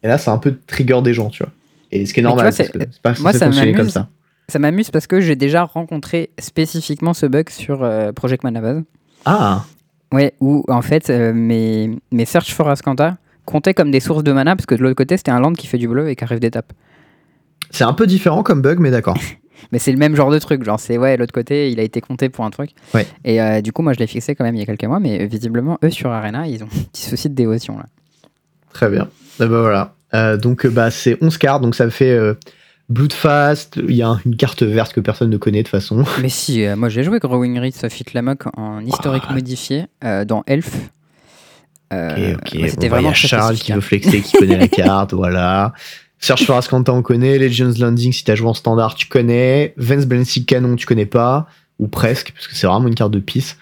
et 0.02 0.08
là, 0.08 0.18
c'est 0.18 0.30
un 0.30 0.38
peu 0.38 0.54
trigger 0.66 1.00
des 1.02 1.14
gens, 1.14 1.30
tu 1.30 1.42
vois. 1.42 1.52
Et 1.92 2.04
ce 2.04 2.12
qui 2.12 2.20
est 2.20 2.22
normal, 2.22 2.46
parce 2.46 2.56
que 2.58 2.78
c'est 2.78 3.00
pas 3.00 3.14
moi, 3.20 3.32
ça 3.32 3.48
comme 3.74 3.90
ça. 3.90 4.08
Ça 4.48 4.58
m'amuse 4.60 4.90
parce 4.90 5.06
que 5.06 5.20
j'ai 5.20 5.34
déjà 5.34 5.64
rencontré 5.64 6.30
spécifiquement 6.38 7.14
ce 7.14 7.26
bug 7.26 7.50
sur 7.50 7.82
euh, 7.82 8.12
Project 8.12 8.44
Manabase. 8.44 8.82
Ah 9.24 9.64
Ouais, 10.12 10.34
où 10.40 10.64
en 10.68 10.82
fait 10.82 11.10
euh, 11.10 11.32
mes, 11.32 11.98
mes 12.12 12.24
Search 12.24 12.52
for 12.54 12.68
Ascanta 12.68 13.16
comptaient 13.44 13.74
comme 13.74 13.90
des 13.90 13.98
sources 13.98 14.22
de 14.22 14.30
mana 14.30 14.54
parce 14.54 14.66
que 14.66 14.76
de 14.76 14.82
l'autre 14.82 14.94
côté 14.94 15.16
c'était 15.16 15.32
un 15.32 15.40
land 15.40 15.52
qui 15.52 15.66
fait 15.66 15.78
du 15.78 15.88
bleu 15.88 16.08
et 16.08 16.14
qui 16.14 16.22
arrive 16.22 16.38
d'étape. 16.38 16.72
C'est 17.70 17.82
un 17.82 17.92
peu 17.92 18.06
différent 18.06 18.44
comme 18.44 18.62
bug, 18.62 18.78
mais 18.78 18.92
d'accord. 18.92 19.18
mais 19.72 19.80
c'est 19.80 19.90
le 19.90 19.98
même 19.98 20.14
genre 20.14 20.30
de 20.30 20.38
truc, 20.38 20.62
genre 20.62 20.78
c'est 20.78 20.96
ouais, 20.96 21.16
l'autre 21.16 21.32
côté 21.32 21.72
il 21.72 21.80
a 21.80 21.82
été 21.82 22.00
compté 22.00 22.28
pour 22.28 22.44
un 22.44 22.50
truc. 22.50 22.70
Ouais. 22.94 23.04
Et 23.24 23.42
euh, 23.42 23.60
du 23.60 23.72
coup, 23.72 23.82
moi 23.82 23.94
je 23.94 23.98
l'ai 23.98 24.06
fixé 24.06 24.36
quand 24.36 24.44
même 24.44 24.54
il 24.54 24.60
y 24.60 24.62
a 24.62 24.66
quelques 24.66 24.84
mois, 24.84 25.00
mais 25.00 25.26
visiblement 25.26 25.76
eux 25.82 25.90
sur 25.90 26.10
Arena 26.10 26.46
ils 26.46 26.62
ont 26.62 26.68
un 26.68 26.84
petit 26.92 27.02
souci 27.02 27.28
de 27.28 27.34
dévotion 27.34 27.76
là. 27.78 27.86
Très 28.72 28.88
bien. 28.90 29.08
bah 29.40 29.46
voilà. 29.46 30.36
donc 30.36 30.68
bah, 30.68 30.92
c'est 30.92 31.18
11 31.20 31.36
cartes, 31.38 31.62
donc 31.62 31.74
ça 31.74 31.90
fait 31.90 32.16
Bloodfast, 32.88 33.80
il 33.88 33.96
y 33.96 34.02
a 34.02 34.20
une 34.24 34.36
carte 34.36 34.62
verte 34.62 34.92
que 34.92 35.00
personne 35.00 35.30
ne 35.30 35.36
connaît 35.36 35.64
de 35.64 35.68
façon. 35.68 36.04
Mais 36.20 36.28
si, 36.28 36.64
euh, 36.64 36.76
moi 36.76 36.88
j'ai 36.88 37.02
joué 37.02 37.18
Growing 37.18 37.58
Reeds 37.58 37.84
of 37.84 38.00
Hitlamok 38.00 38.44
en 38.56 38.80
historique 38.80 39.24
ah. 39.28 39.32
modifié 39.32 39.86
euh, 40.04 40.24
dans 40.24 40.44
Elf. 40.46 40.70
Euh, 41.92 42.34
ok, 42.34 42.40
ok. 42.54 42.68
C'était 42.68 42.88
vraiment. 42.88 43.08
Il 43.08 43.10
y 43.10 43.14
a 43.14 43.14
Charles 43.14 43.56
qui 43.56 43.72
veut 43.72 43.80
flexer, 43.80 44.20
qui 44.20 44.36
connaît 44.36 44.58
la 44.58 44.68
carte, 44.68 45.14
voilà. 45.14 45.72
Search 46.18 46.44
for 46.44 46.56
Ascanta, 46.56 46.92
on 46.92 47.02
connaît. 47.02 47.38
Legends 47.38 47.74
Landing, 47.78 48.12
si 48.12 48.24
t'as 48.24 48.36
joué 48.36 48.48
en 48.48 48.54
standard, 48.54 48.94
tu 48.94 49.06
connais. 49.06 49.74
Vance 49.76 50.06
Balancing 50.06 50.44
Canon, 50.44 50.76
tu 50.76 50.86
connais 50.86 51.06
pas. 51.06 51.46
Ou 51.78 51.88
presque, 51.88 52.32
parce 52.32 52.48
que 52.48 52.54
c'est 52.54 52.66
vraiment 52.66 52.88
une 52.88 52.94
carte 52.94 53.12
de 53.12 53.18
pisse. 53.18 53.58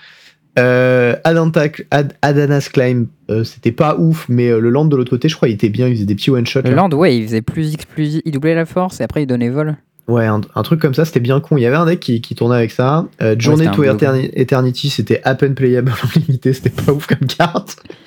Euh, 0.58 1.16
Adanas 1.24 2.68
Climb, 2.72 3.06
euh, 3.30 3.44
c'était 3.44 3.72
pas 3.72 3.96
ouf, 3.98 4.26
mais 4.28 4.48
euh, 4.48 4.60
le 4.60 4.70
land 4.70 4.84
de 4.84 4.96
l'autre 4.96 5.10
côté, 5.10 5.28
je 5.28 5.34
crois, 5.36 5.48
il 5.48 5.54
était 5.54 5.68
bien, 5.68 5.88
il 5.88 5.94
faisait 5.94 6.06
des 6.06 6.14
petits 6.14 6.30
one-shots. 6.30 6.62
Le 6.64 6.74
land, 6.74 6.90
ouais, 6.90 7.16
il 7.16 7.24
faisait 7.24 7.42
plus 7.42 7.72
X, 7.72 7.84
plus 7.84 8.20
il 8.24 8.32
doublait 8.32 8.54
la 8.54 8.66
force 8.66 9.00
et 9.00 9.04
après 9.04 9.22
il 9.22 9.26
donnait 9.26 9.50
vol. 9.50 9.76
Ouais, 10.06 10.26
un, 10.26 10.40
truc 10.62 10.80
comme 10.80 10.92
ça, 10.92 11.06
c'était 11.06 11.18
bien 11.18 11.40
con. 11.40 11.56
Il 11.56 11.62
y 11.62 11.66
avait 11.66 11.76
un 11.76 11.86
deck 11.86 11.98
qui, 11.98 12.20
tournait 12.34 12.56
avec 12.56 12.72
ça. 12.72 13.06
Journey 13.38 13.70
to 13.70 13.84
Eternity, 13.84 14.90
c'était 14.90 15.22
à 15.24 15.34
peine 15.34 15.54
playable 15.54 15.92
en 15.92 16.20
limité, 16.20 16.52
c'était 16.52 16.68
pas 16.68 16.92
ouf 16.92 17.06
comme 17.06 17.26
carte. 17.26 17.76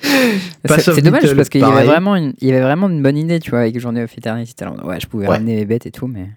C'est 0.64 1.02
dommage 1.02 1.34
parce 1.34 1.48
qu'il 1.48 1.60
y, 1.60 1.64
avait 1.64 1.86
vraiment 1.86 2.14
une, 2.14 2.34
il 2.40 2.48
y 2.48 2.52
avait 2.52 2.60
vraiment 2.60 2.88
une 2.88 3.02
bonne 3.02 3.16
idée, 3.16 3.40
tu 3.40 3.50
vois, 3.50 3.60
avec 3.60 3.80
Journey 3.80 4.04
of 4.04 4.16
Eternity. 4.16 4.54
Ouais, 4.84 5.00
je 5.00 5.08
pouvais 5.08 5.26
ramener 5.26 5.56
mes 5.56 5.64
bêtes 5.64 5.86
et 5.86 5.90
tout, 5.90 6.06
mais. 6.06 6.28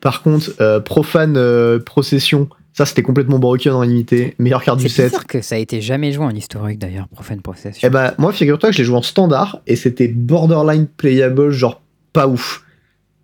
Par 0.00 0.22
contre, 0.22 0.78
Profane 0.84 1.80
Procession, 1.84 2.48
ça, 2.72 2.86
c'était 2.86 3.02
complètement 3.02 3.38
broken 3.38 3.72
en 3.72 3.82
limité. 3.82 4.34
Meilleure 4.38 4.62
carte 4.62 4.78
du 4.78 4.88
set. 4.88 5.12
C'est 5.12 5.26
que 5.26 5.40
ça 5.42 5.56
a 5.56 5.58
été 5.58 5.80
jamais 5.80 6.12
joué 6.12 6.24
en 6.24 6.30
historique 6.30 6.78
d'ailleurs, 6.78 7.08
Profane 7.08 7.40
Procession. 7.40 7.86
Eh 7.86 7.90
bah, 7.90 8.14
moi, 8.18 8.32
figure-toi 8.32 8.70
que 8.70 8.74
je 8.74 8.78
l'ai 8.78 8.84
joué 8.84 8.96
en 8.96 9.02
standard 9.02 9.60
et 9.66 9.76
c'était 9.76 10.08
borderline 10.08 10.86
playable, 10.86 11.50
genre 11.50 11.82
pas 12.12 12.28
ouf. 12.28 12.64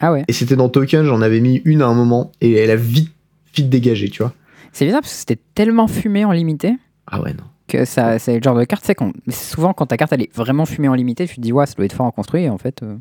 Ah 0.01 0.13
ouais. 0.13 0.25
Et 0.29 0.33
c'était 0.33 0.57
dans 0.57 0.69
Token, 0.69 1.05
j'en 1.05 1.23
avais 1.23 1.41
mis 1.41 1.63
une 1.65 1.83
à 1.83 1.87
un 1.87 1.95
moment 1.95 2.33
et 2.41 2.55
elle 2.55 2.71
a 2.71 2.77
vite, 2.77 3.13
vite 3.55 3.71
dégagé, 3.71 4.11
tu 4.11 4.23
vois. 4.23 4.33
C'est 4.73 4.85
bizarre 4.85 5.01
parce 5.01 5.13
que 5.13 5.19
c'était 5.19 5.41
tellement 5.55 5.87
fumé 5.87 6.25
en 6.25 6.33
limité. 6.33 6.75
Ah 7.07 7.23
ouais, 7.23 7.33
non. 7.33 7.45
Que 7.67 7.85
ça, 7.85 8.19
c'est 8.19 8.37
le 8.37 8.43
genre 8.43 8.57
de 8.57 8.65
carte, 8.65 8.85
c'est 8.85 8.97
souvent 9.31 9.73
quand 9.73 9.87
ta 9.87 9.97
carte 9.97 10.13
elle 10.13 10.23
est 10.23 10.35
vraiment 10.35 10.67
fumée 10.67 10.89
en 10.89 10.95
limité, 10.95 11.27
tu 11.27 11.37
te 11.37 11.41
dis, 11.41 11.53
ouais, 11.53 11.67
ça 11.67 11.75
doit 11.75 11.85
être 11.85 11.95
fort 11.95 12.07
en 12.07 12.11
construit 12.11 12.43
et 12.43 12.51
en 12.51 12.59
fait. 12.59 12.83
Euh, 12.83 12.97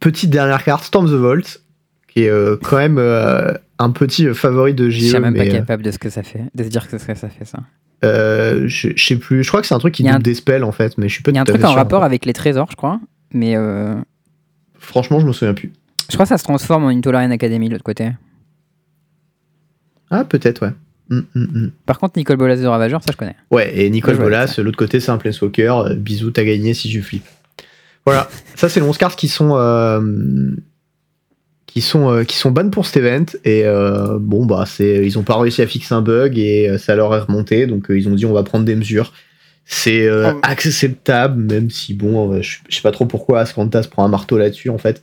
Petite 0.00 0.30
dernière 0.30 0.62
carte, 0.62 0.84
Storm 0.84 1.06
the 1.06 1.14
Vault, 1.14 1.60
qui 2.08 2.24
est 2.24 2.28
euh, 2.28 2.56
quand 2.62 2.76
même 2.76 2.98
euh, 2.98 3.54
un 3.82 3.90
petit 3.90 4.26
euh, 4.26 4.34
favori 4.34 4.74
de 4.74 4.88
JE. 4.88 5.00
Je 5.00 5.06
suis 5.06 5.18
même 5.18 5.36
pas 5.36 5.46
capable 5.46 5.82
de 5.82 5.90
ce 5.90 5.98
que 5.98 6.10
ça 6.10 6.22
fait, 6.22 6.44
de 6.54 6.64
se 6.64 6.68
dire 6.68 6.88
que 6.88 6.98
ça 6.98 7.14
fait 7.14 7.44
ça. 7.44 7.58
je, 8.02 8.92
sais 8.96 9.16
plus, 9.16 9.42
je 9.42 9.48
crois 9.48 9.60
que 9.60 9.66
c'est 9.66 9.74
un 9.74 9.78
truc 9.78 9.94
qui 9.94 10.02
double 10.02 10.22
des 10.22 10.34
spells 10.34 10.64
en 10.64 10.72
fait, 10.72 10.98
mais 10.98 11.08
je 11.08 11.14
suis 11.14 11.22
pas 11.22 11.30
Il 11.30 11.34
y 11.34 11.38
a 11.38 11.42
un 11.42 11.44
truc 11.44 11.64
en 11.64 11.72
rapport 11.72 12.04
avec 12.04 12.24
les 12.24 12.32
trésors, 12.32 12.68
je 12.70 12.76
crois, 12.76 13.00
mais. 13.32 13.56
Franchement, 14.78 15.20
je 15.20 15.26
me 15.26 15.32
souviens 15.32 15.54
plus. 15.54 15.72
Je 16.10 16.14
crois 16.14 16.24
que 16.24 16.30
ça 16.30 16.38
se 16.38 16.44
transforme 16.44 16.84
en 16.84 16.88
Intolerant 16.88 17.30
Academy 17.30 17.68
de 17.68 17.74
l'autre 17.74 17.84
côté. 17.84 18.10
Ah, 20.10 20.24
peut-être, 20.24 20.66
ouais. 20.66 20.72
Hum, 21.10 21.24
hum, 21.34 21.48
hum. 21.54 21.70
Par 21.86 21.98
contre, 21.98 22.14
Nicole 22.16 22.36
Bolas 22.36 22.56
de 22.56 22.66
Ravageur, 22.66 23.02
ça 23.02 23.12
je 23.12 23.16
connais. 23.16 23.36
Ouais, 23.50 23.78
et 23.78 23.88
Nicole 23.90 24.16
Bolas, 24.16 24.54
l'autre 24.58 24.76
côté, 24.76 25.00
c'est 25.00 25.10
un 25.10 25.18
Planeswalker. 25.18 25.94
bisous, 25.96 26.30
t'as 26.30 26.44
gagné 26.44 26.74
si 26.74 26.90
je 26.90 27.00
flippe. 27.00 27.24
Voilà, 28.04 28.28
ça 28.56 28.68
c'est 28.68 28.80
les 28.80 28.86
11 28.86 28.98
cartes 28.98 29.18
qui 29.18 29.28
sont 29.28 29.54
qui 31.72 31.80
sont 31.80 32.10
euh, 32.10 32.24
qui 32.24 32.36
sont 32.36 32.50
bonnes 32.50 32.70
pour 32.70 32.86
cet 32.86 32.98
event 32.98 33.24
et 33.44 33.64
euh, 33.64 34.18
bon 34.20 34.44
bah 34.44 34.64
c'est 34.66 35.06
ils 35.06 35.18
ont 35.18 35.22
pas 35.22 35.38
réussi 35.38 35.62
à 35.62 35.66
fixer 35.66 35.94
un 35.94 36.02
bug 36.02 36.38
et 36.38 36.68
euh, 36.68 36.76
ça 36.76 36.94
leur 36.94 37.14
est 37.14 37.20
remonté 37.20 37.66
donc 37.66 37.86
ils 37.88 38.08
ont 38.08 38.14
dit 38.14 38.26
on 38.26 38.32
va 38.34 38.42
prendre 38.42 38.64
des 38.64 38.76
mesures 38.76 39.12
C'est 39.64 40.06
euh, 40.06 40.32
oh. 40.34 40.38
acceptable, 40.42 41.40
même 41.40 41.70
si, 41.70 41.94
bon, 41.94 42.40
je, 42.42 42.58
sais 42.68 42.82
pas 42.82 42.90
trop 42.90 43.06
pourquoi 43.06 43.40
Ascanta 43.40 43.82
se 43.82 43.88
prend 43.88 44.04
un 44.04 44.08
marteau 44.08 44.36
là-dessus, 44.36 44.70
en 44.70 44.78
fait. 44.78 45.02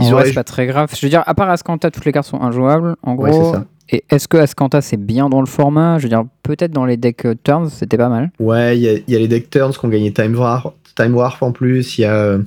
Ils 0.00 0.12
c'est 0.24 0.32
pas 0.32 0.44
très 0.44 0.66
grave. 0.66 0.90
Je 0.98 1.04
veux 1.04 1.10
dire, 1.10 1.22
à 1.26 1.34
part 1.34 1.50
Ascanta, 1.50 1.90
toutes 1.90 2.06
les 2.06 2.12
cartes 2.12 2.26
sont 2.26 2.40
injouables, 2.40 2.96
en 3.02 3.14
gros. 3.14 3.52
ça. 3.52 3.66
Et 3.92 4.04
est-ce 4.08 4.28
que 4.28 4.36
Ascanta 4.36 4.80
c'est 4.80 4.96
bien 4.96 5.28
dans 5.28 5.40
le 5.40 5.46
format? 5.46 5.98
Je 5.98 6.04
veux 6.04 6.08
dire, 6.08 6.24
peut-être 6.42 6.70
dans 6.70 6.86
les 6.86 6.96
decks 6.96 7.26
euh, 7.26 7.34
turns, 7.42 7.68
c'était 7.70 7.96
pas 7.96 8.08
mal. 8.08 8.30
Ouais, 8.38 8.78
il 8.78 9.02
y, 9.06 9.16
a 9.16 9.18
les 9.18 9.28
decks 9.28 9.50
turns 9.50 9.72
qui 9.72 9.84
ont 9.84 9.88
gagné 9.88 10.12
Time 10.12 10.36
Warp, 10.36 10.76
Time 10.96 11.14
Warp 11.14 11.42
en 11.42 11.50
plus. 11.50 11.98
Il 11.98 12.02
y 12.02 12.04
a, 12.04 12.38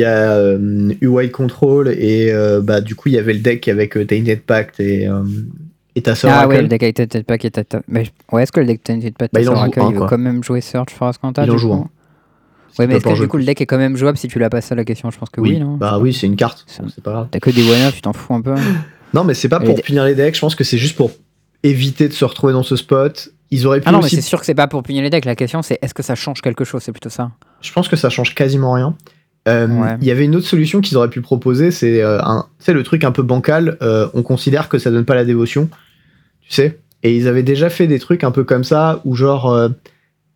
y 0.00 0.04
a 0.04 0.32
euh, 0.32 1.28
Control 1.32 1.88
et 1.88 2.32
euh, 2.32 2.60
bah, 2.60 2.80
du 2.80 2.94
coup, 2.94 3.08
il 3.08 3.14
y 3.14 3.18
avait 3.18 3.32
le 3.32 3.40
deck 3.40 3.68
avec 3.68 3.94
Tainted 4.06 4.42
Pact 4.42 4.80
et, 4.80 5.08
et 5.94 6.02
Tassaur 6.02 6.30
Ah 6.32 6.46
ouais, 6.46 6.62
le 6.62 6.68
deck 6.68 6.82
avec 6.82 6.96
Tainted 6.96 7.24
Pact 7.24 7.44
et 7.44 7.50
Tassaur 7.50 7.82
Mais 7.88 8.04
ouais, 8.32 8.42
est-ce 8.42 8.52
que 8.52 8.60
le 8.60 8.66
deck 8.66 8.82
Tainted 8.82 9.14
Pact 9.16 9.36
et 9.36 9.44
bah, 9.44 9.68
il, 9.88 9.94
veut 9.94 10.06
quand 10.06 10.18
même 10.18 10.42
jouer 10.44 10.60
Search 10.60 10.90
for 10.90 11.08
Ascanta 11.08 11.44
Il 11.44 11.50
en 11.50 11.58
joue 11.58 11.86
Ouais, 12.78 12.86
mais 12.86 12.96
est-ce 12.96 13.04
que 13.04 13.20
du 13.20 13.28
coup 13.28 13.38
le 13.38 13.44
deck 13.44 13.60
est 13.60 13.66
quand 13.66 13.78
même 13.78 13.96
jouable 13.96 14.18
si 14.18 14.28
tu 14.28 14.38
l'as 14.38 14.50
passé 14.50 14.72
à 14.72 14.76
la 14.76 14.84
question 14.84 15.10
Je 15.10 15.18
pense 15.18 15.30
que 15.30 15.40
oui, 15.40 15.58
non 15.58 15.76
Bah 15.76 15.98
oui, 15.98 16.12
c'est 16.12 16.26
une 16.26 16.36
carte, 16.36 16.64
c'est 16.66 17.02
pas 17.02 17.12
grave. 17.12 17.28
T'as 17.30 17.40
que 17.40 17.50
des 17.50 17.68
one 17.68 17.92
tu 17.92 18.02
t'en 18.02 18.12
fous 18.12 18.34
un 18.34 18.40
peu 18.40 18.54
Non, 19.14 19.24
mais 19.24 19.34
c'est 19.34 19.48
pas 19.48 19.60
pour 19.60 19.80
punir 19.80 20.04
les 20.04 20.14
decks, 20.14 20.34
je 20.34 20.40
pense 20.40 20.54
que 20.54 20.64
c'est 20.64 20.78
juste 20.78 20.96
pour 20.96 21.10
éviter 21.62 22.08
de 22.08 22.12
se 22.12 22.24
retrouver 22.24 22.52
dans 22.52 22.62
ce 22.62 22.76
spot. 22.76 23.30
Ils 23.50 23.66
auraient 23.66 23.80
pu 23.80 23.88
ah 23.88 23.92
non, 23.92 24.00
mais 24.02 24.08
c'est 24.08 24.20
sûr 24.20 24.38
que 24.38 24.46
c'est 24.46 24.54
pas 24.54 24.68
pour 24.68 24.82
punir 24.82 25.02
les 25.02 25.10
decks. 25.10 25.24
La 25.24 25.34
question, 25.34 25.62
c'est 25.62 25.78
est-ce 25.80 25.94
que 25.94 26.02
ça 26.02 26.14
change 26.14 26.42
quelque 26.42 26.64
chose? 26.64 26.82
C'est 26.82 26.92
plutôt 26.92 27.08
ça. 27.08 27.30
Je 27.62 27.72
pense 27.72 27.88
que 27.88 27.96
ça 27.96 28.10
change 28.10 28.34
quasiment 28.34 28.72
rien. 28.72 28.94
Euh, 29.46 29.96
il 30.00 30.06
y 30.06 30.10
avait 30.10 30.24
une 30.24 30.36
autre 30.36 30.46
solution 30.46 30.80
qu'ils 30.80 30.96
auraient 30.96 31.10
pu 31.10 31.20
proposer, 31.20 31.70
c'est 31.70 32.02
euh, 32.02 32.18
le 32.66 32.82
truc 32.82 33.04
un 33.04 33.12
peu 33.12 33.22
bancal. 33.22 33.78
Euh, 33.82 34.08
on 34.14 34.22
considère 34.22 34.68
que 34.68 34.78
ça 34.78 34.90
donne 34.90 35.04
pas 35.04 35.14
la 35.14 35.24
dévotion, 35.24 35.68
tu 36.42 36.52
sais. 36.52 36.78
Et 37.02 37.16
ils 37.16 37.28
avaient 37.28 37.42
déjà 37.42 37.70
fait 37.70 37.86
des 37.86 37.98
trucs 37.98 38.24
un 38.24 38.30
peu 38.30 38.44
comme 38.44 38.64
ça, 38.64 39.00
où 39.04 39.14
genre 39.14 39.70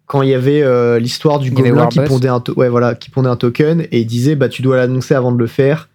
quand 0.06 0.22
il 0.22 0.28
y 0.28 0.34
avait 0.34 0.62
l'histoire 1.00 1.40
du 1.40 1.50
gobelin 1.50 1.88
qui 1.88 2.00
pondait, 2.00 2.28
un 2.28 2.42
ouais, 2.56 2.68
voilà, 2.68 2.94
qui 2.94 3.10
pondait 3.10 3.28
un 3.28 3.36
token 3.36 3.80
et 3.80 4.00
il 4.00 4.06
disait 4.06 4.36
bah 4.36 4.48
tu 4.48 4.62
dois 4.62 4.76
l'annoncer 4.76 5.14
avant 5.14 5.32
de 5.32 5.38
le 5.38 5.48
faire 5.48 5.88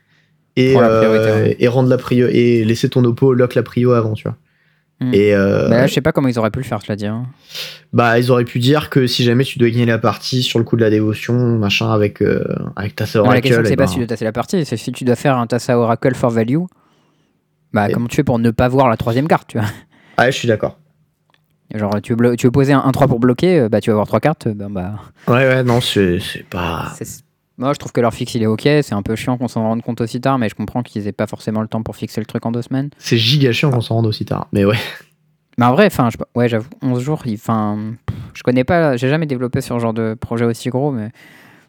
et, 0.57 0.73
et 0.73 1.67
rendre 1.67 1.89
la 1.89 1.97
prio 1.97 2.27
et 2.27 2.65
laisser 2.65 2.89
ton 2.89 3.03
oppo 3.05 3.33
lock 3.33 3.55
la 3.55 3.63
prio 3.63 3.93
avant, 3.93 4.13
tu 4.13 4.23
vois. 4.23 4.35
Hmm. 4.99 5.13
Et 5.13 5.35
euh, 5.35 5.69
bah 5.69 5.85
je 5.85 5.93
sais 5.93 6.01
pas 6.01 6.11
comment 6.11 6.27
ils 6.27 6.39
auraient 6.39 6.49
pu 6.49 6.59
le 6.59 6.65
faire, 6.65 6.79
je 6.81 6.91
l'ai 6.91 6.95
dit. 6.95 7.05
Hein. 7.05 7.27
Bah, 7.93 8.17
ils 8.17 8.31
auraient 8.31 8.45
pu 8.45 8.59
dire 8.59 8.89
que 8.89 9.05
si 9.05 9.23
jamais 9.23 9.43
tu 9.43 9.59
dois 9.59 9.69
gagner 9.69 9.85
la 9.85 9.99
partie 9.99 10.41
sur 10.41 10.57
le 10.57 10.65
coup 10.65 10.75
de 10.75 10.81
la 10.81 10.89
dévotion, 10.89 11.35
machin, 11.57 11.91
avec, 11.91 12.21
euh, 12.21 12.43
avec 12.75 12.95
Tassa 12.95 13.19
Oracle. 13.19 13.35
la 13.35 13.41
question, 13.41 13.61
c'est 13.63 13.75
pas 13.75 13.83
ben 13.83 13.87
si 13.87 13.93
tu 13.93 13.99
dois 13.99 14.07
tasser 14.07 14.25
la 14.25 14.31
partie, 14.31 14.65
c'est 14.65 14.77
si 14.77 14.91
tu 14.91 15.03
dois 15.03 15.15
faire 15.15 15.37
un 15.37 15.45
Tassa 15.45 15.77
Oracle 15.77 16.15
for 16.15 16.31
value. 16.31 16.57
Bah, 17.73 17.89
comment 17.93 18.07
tu 18.07 18.15
fais 18.15 18.23
pour 18.23 18.39
ne 18.39 18.49
pas 18.49 18.67
voir 18.67 18.89
la 18.89 18.97
troisième 18.97 19.27
carte, 19.27 19.49
tu 19.49 19.59
vois? 19.59 19.67
Ouais, 20.17 20.31
je 20.31 20.37
suis 20.37 20.47
d'accord. 20.47 20.79
Genre, 21.75 22.01
tu 22.01 22.15
veux, 22.15 22.35
tu 22.35 22.47
veux 22.47 22.51
poser 22.51 22.73
un 22.73 22.79
1-3 22.79 23.07
pour 23.07 23.19
bloquer, 23.19 23.59
euh, 23.59 23.69
bah, 23.69 23.81
tu 23.81 23.89
vas 23.91 23.95
avoir 23.95 24.07
trois 24.07 24.19
cartes. 24.19 24.47
Ben, 24.47 24.69
bah... 24.69 24.95
Ouais, 25.27 25.47
ouais, 25.47 25.63
non, 25.63 25.79
c'est 25.79 26.19
pas. 26.49 26.93
Moi, 27.57 27.73
je 27.73 27.79
trouve 27.79 27.91
que 27.91 28.01
leur 28.01 28.13
fixe, 28.13 28.35
il 28.35 28.43
est 28.43 28.47
ok. 28.47 28.61
C'est 28.61 28.93
un 28.93 29.01
peu 29.01 29.15
chiant 29.15 29.37
qu'on 29.37 29.47
s'en 29.47 29.63
rende 29.63 29.81
compte 29.81 30.01
aussi 30.01 30.21
tard, 30.21 30.37
mais 30.37 30.47
je 30.47 30.55
comprends 30.55 30.83
qu'ils 30.83 31.07
aient 31.07 31.11
pas 31.11 31.27
forcément 31.27 31.61
le 31.61 31.67
temps 31.67 31.81
pour 31.81 31.95
fixer 31.95 32.21
le 32.21 32.25
truc 32.25 32.45
en 32.45 32.51
deux 32.51 32.61
semaines. 32.61 32.91
C'est 32.97 33.17
giga 33.17 33.51
chiant 33.51 33.71
qu'on 33.71 33.81
s'en 33.81 33.95
rende 33.95 34.05
aussi 34.05 34.25
tard, 34.25 34.47
mais 34.53 34.63
ouais. 34.63 34.77
Mais 35.57 35.65
en 35.65 35.73
vrai, 35.73 35.87
enfin, 35.87 36.09
ouais, 36.35 36.47
j'avoue, 36.47 36.69
11 36.83 37.01
jours, 37.01 37.23
enfin, 37.33 37.95
je 38.35 38.43
connais 38.43 38.63
pas, 38.63 38.95
j'ai 38.95 39.09
jamais 39.09 39.25
développé 39.25 39.61
sur 39.61 39.75
ce 39.75 39.81
genre 39.81 39.93
de 39.93 40.13
projet 40.13 40.45
aussi 40.45 40.69
gros, 40.69 40.91
mais 40.91 41.09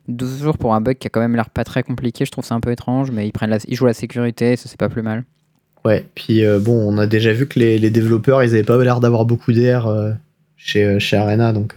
12 0.09 0.43
jours 0.43 0.59
pour 0.59 0.75
un 0.75 0.83
bug 0.83 0.99
qui 0.99 1.07
a 1.07 1.11
quand 1.11 1.21
même 1.21 1.35
l'air 1.35 1.49
pas 1.49 1.65
très 1.65 1.83
compliqué, 1.83 2.27
je 2.27 2.31
trouve 2.31 2.45
ça 2.45 2.55
un 2.55 2.61
peu 2.61 2.71
étrange, 2.71 3.11
mais 3.11 3.27
ils, 3.27 3.33
prennent 3.33 3.49
la, 3.49 3.59
ils 3.67 3.75
jouent 3.75 3.87
la 3.87 3.95
sécurité, 3.95 4.57
ça 4.57 4.69
c'est 4.69 4.79
pas 4.79 4.91
plus 4.91 5.01
mal. 5.01 5.25
Ouais, 5.87 6.05
puis 6.15 6.45
euh, 6.45 6.59
bon, 6.59 6.75
on 6.75 6.99
a 6.99 7.07
déjà 7.07 7.33
vu 7.33 7.49
que 7.49 7.59
les, 7.59 7.91
développeurs, 7.91 8.43
ils 8.43 8.51
avaient 8.51 8.63
pas 8.63 8.77
l'air 8.85 9.01
d'avoir 9.01 9.25
beaucoup 9.25 9.53
d'air 9.53 9.87
euh, 9.87 10.13
chez, 10.57 10.85
euh, 10.85 10.99
chez 10.99 11.17
Arena, 11.17 11.55
donc, 11.55 11.77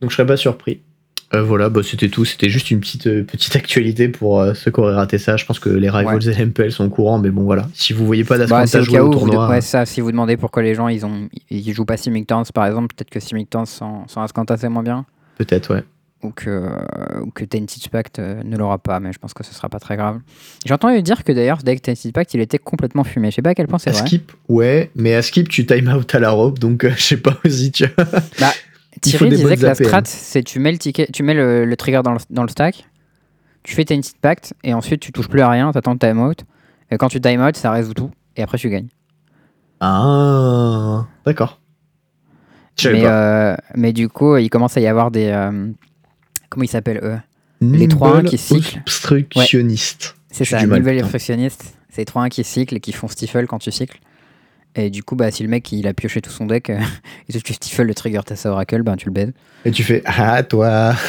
donc 0.00 0.10
je 0.10 0.16
serais 0.16 0.26
pas 0.26 0.36
surpris. 0.36 0.80
Euh, 1.34 1.42
voilà, 1.42 1.68
bah, 1.68 1.80
c'était 1.82 2.08
tout. 2.08 2.24
C'était 2.24 2.48
juste 2.48 2.70
une 2.70 2.80
petite, 2.80 3.06
euh, 3.08 3.24
petite 3.24 3.56
actualité 3.56 4.08
pour 4.08 4.40
euh, 4.40 4.54
ceux 4.54 4.70
qui 4.70 4.80
auraient 4.80 4.94
raté 4.94 5.18
ça. 5.18 5.36
Je 5.36 5.44
pense 5.44 5.58
que 5.58 5.68
les 5.68 5.90
Rivals 5.90 6.28
et 6.28 6.34
l'MPL 6.34 6.70
sont 6.70 6.84
au 6.84 6.88
courant, 6.88 7.18
mais 7.18 7.30
bon, 7.30 7.42
voilà. 7.42 7.68
Si 7.74 7.92
vous 7.92 8.06
voyez 8.06 8.24
pas 8.24 8.38
d'Ascanta 8.38 8.78
bah, 8.78 8.84
jouer 8.84 9.00
au 9.00 9.10
tournoi. 9.10 9.48
ouais, 9.48 9.60
ça, 9.60 9.86
si 9.86 10.00
vous 10.00 10.12
demandez 10.12 10.36
pourquoi 10.36 10.62
les 10.62 10.74
gens 10.74 10.88
ils, 10.88 11.04
ont, 11.04 11.28
ils 11.50 11.72
jouent 11.72 11.84
pas 11.84 11.96
Simic 11.96 12.28
par 12.54 12.66
exemple, 12.66 12.94
peut-être 12.94 13.10
que 13.10 13.20
Simic 13.20 13.48
sans, 13.52 14.06
sans 14.06 14.22
Ascanta 14.22 14.56
c'est 14.56 14.68
moins 14.68 14.82
bien. 14.82 15.04
Peut-être, 15.38 15.74
ouais. 15.74 15.82
Ou 16.22 16.30
que, 16.30 16.70
ou 17.20 17.30
que 17.30 17.44
Tainted 17.44 17.88
Pact 17.90 18.18
ne 18.18 18.56
l'aura 18.56 18.78
pas, 18.78 19.00
mais 19.00 19.12
je 19.12 19.18
pense 19.18 19.34
que 19.34 19.44
ce 19.44 19.54
sera 19.54 19.68
pas 19.68 19.78
très 19.78 19.96
grave. 19.96 20.20
J'ai 20.64 20.74
entendu 20.74 21.02
dire 21.02 21.24
que 21.24 21.32
d'ailleurs, 21.32 21.58
deck 21.58 21.82
Tainted 21.82 22.12
Pact 22.12 22.34
il 22.34 22.40
était 22.40 22.58
complètement 22.58 23.04
fumé. 23.04 23.30
Je 23.30 23.36
sais 23.36 23.42
pas 23.42 23.50
à 23.50 23.54
quel 23.54 23.66
point 23.66 23.78
c'est 23.78 23.90
vrai. 23.90 24.00
Skip, 24.00 24.32
ouais, 24.48 24.90
mais 24.94 25.14
à 25.14 25.22
skip, 25.22 25.48
tu 25.48 25.66
time 25.66 25.88
out 25.88 26.14
à 26.14 26.20
la 26.20 26.30
robe, 26.30 26.58
donc 26.58 26.86
je 26.96 27.02
sais 27.02 27.16
pas 27.16 27.36
aussi, 27.44 27.72
tu 27.72 27.84
Bah, 28.40 28.52
Thierry 29.00 29.28
disait 29.30 29.56
que 29.56 29.62
la 29.62 29.74
strat, 29.74 30.02
c'est 30.04 30.42
tu 30.42 30.58
mets 30.58 30.72
le 30.72 30.78
ticket, 30.78 31.08
tu 31.12 31.22
mets 31.22 31.34
le, 31.34 31.74
trigger 31.76 32.02
dans 32.02 32.12
le, 32.12 32.18
dans 32.30 32.42
le, 32.42 32.48
stack, 32.48 32.88
tu 33.62 33.74
fais 33.74 33.84
ta 33.84 33.96
petite 33.96 34.18
pact 34.18 34.54
et 34.64 34.74
ensuite 34.74 35.00
tu 35.00 35.12
touches 35.12 35.28
plus 35.28 35.40
à 35.40 35.48
rien, 35.48 35.70
t'attends 35.72 35.92
le 35.92 35.98
timeout. 35.98 36.36
Et 36.90 36.96
quand 36.96 37.08
tu 37.08 37.20
timeout, 37.20 37.54
ça 37.54 37.72
résout 37.72 37.94
tout 37.94 38.10
et 38.36 38.42
après 38.42 38.58
tu 38.58 38.70
gagnes. 38.70 38.88
Ah, 39.80 41.06
d'accord. 41.24 41.60
Mais, 42.84 43.02
euh, 43.04 43.56
mais 43.74 43.92
du 43.92 44.08
coup, 44.08 44.36
il 44.36 44.50
commence 44.50 44.76
à 44.76 44.80
y 44.80 44.86
avoir 44.86 45.10
des. 45.10 45.28
Euh, 45.28 45.70
comment 46.50 46.64
ils 46.64 46.68
s'appellent 46.68 47.00
eux? 47.02 47.18
Les 47.60 47.88
3-1 47.88 48.24
qui 48.24 48.38
cyclent. 48.38 48.78
Obstructionnistes. 48.80 50.16
C'est 50.30 50.44
ça, 50.44 50.64
nouvelle 50.66 51.00
obstructionniste. 51.00 51.74
C'est 51.88 52.02
les 52.02 52.04
3-1 52.04 52.28
qui 52.28 52.44
cyclent 52.44 52.76
et 52.76 52.80
qui 52.80 52.92
font 52.92 53.08
stifle 53.08 53.46
quand 53.46 53.58
tu 53.58 53.70
cycles. 53.70 53.98
Et 54.76 54.90
du 54.90 55.02
coup, 55.02 55.16
bah, 55.16 55.30
si 55.30 55.42
le 55.42 55.48
mec 55.48 55.72
il 55.72 55.86
a 55.86 55.94
pioché 55.94 56.20
tout 56.20 56.30
son 56.30 56.46
deck, 56.46 56.70
euh, 56.70 56.78
et 57.28 57.40
tu 57.40 57.52
stifle 57.52 57.82
le 57.82 57.94
trigger 57.94 58.20
Tassa 58.24 58.50
Oracle, 58.50 58.82
ben 58.82 58.96
tu 58.96 59.06
le 59.06 59.12
baises. 59.12 59.32
Et 59.64 59.70
tu 59.70 59.82
fais 59.82 60.02
Ah, 60.04 60.42
toi 60.42 60.94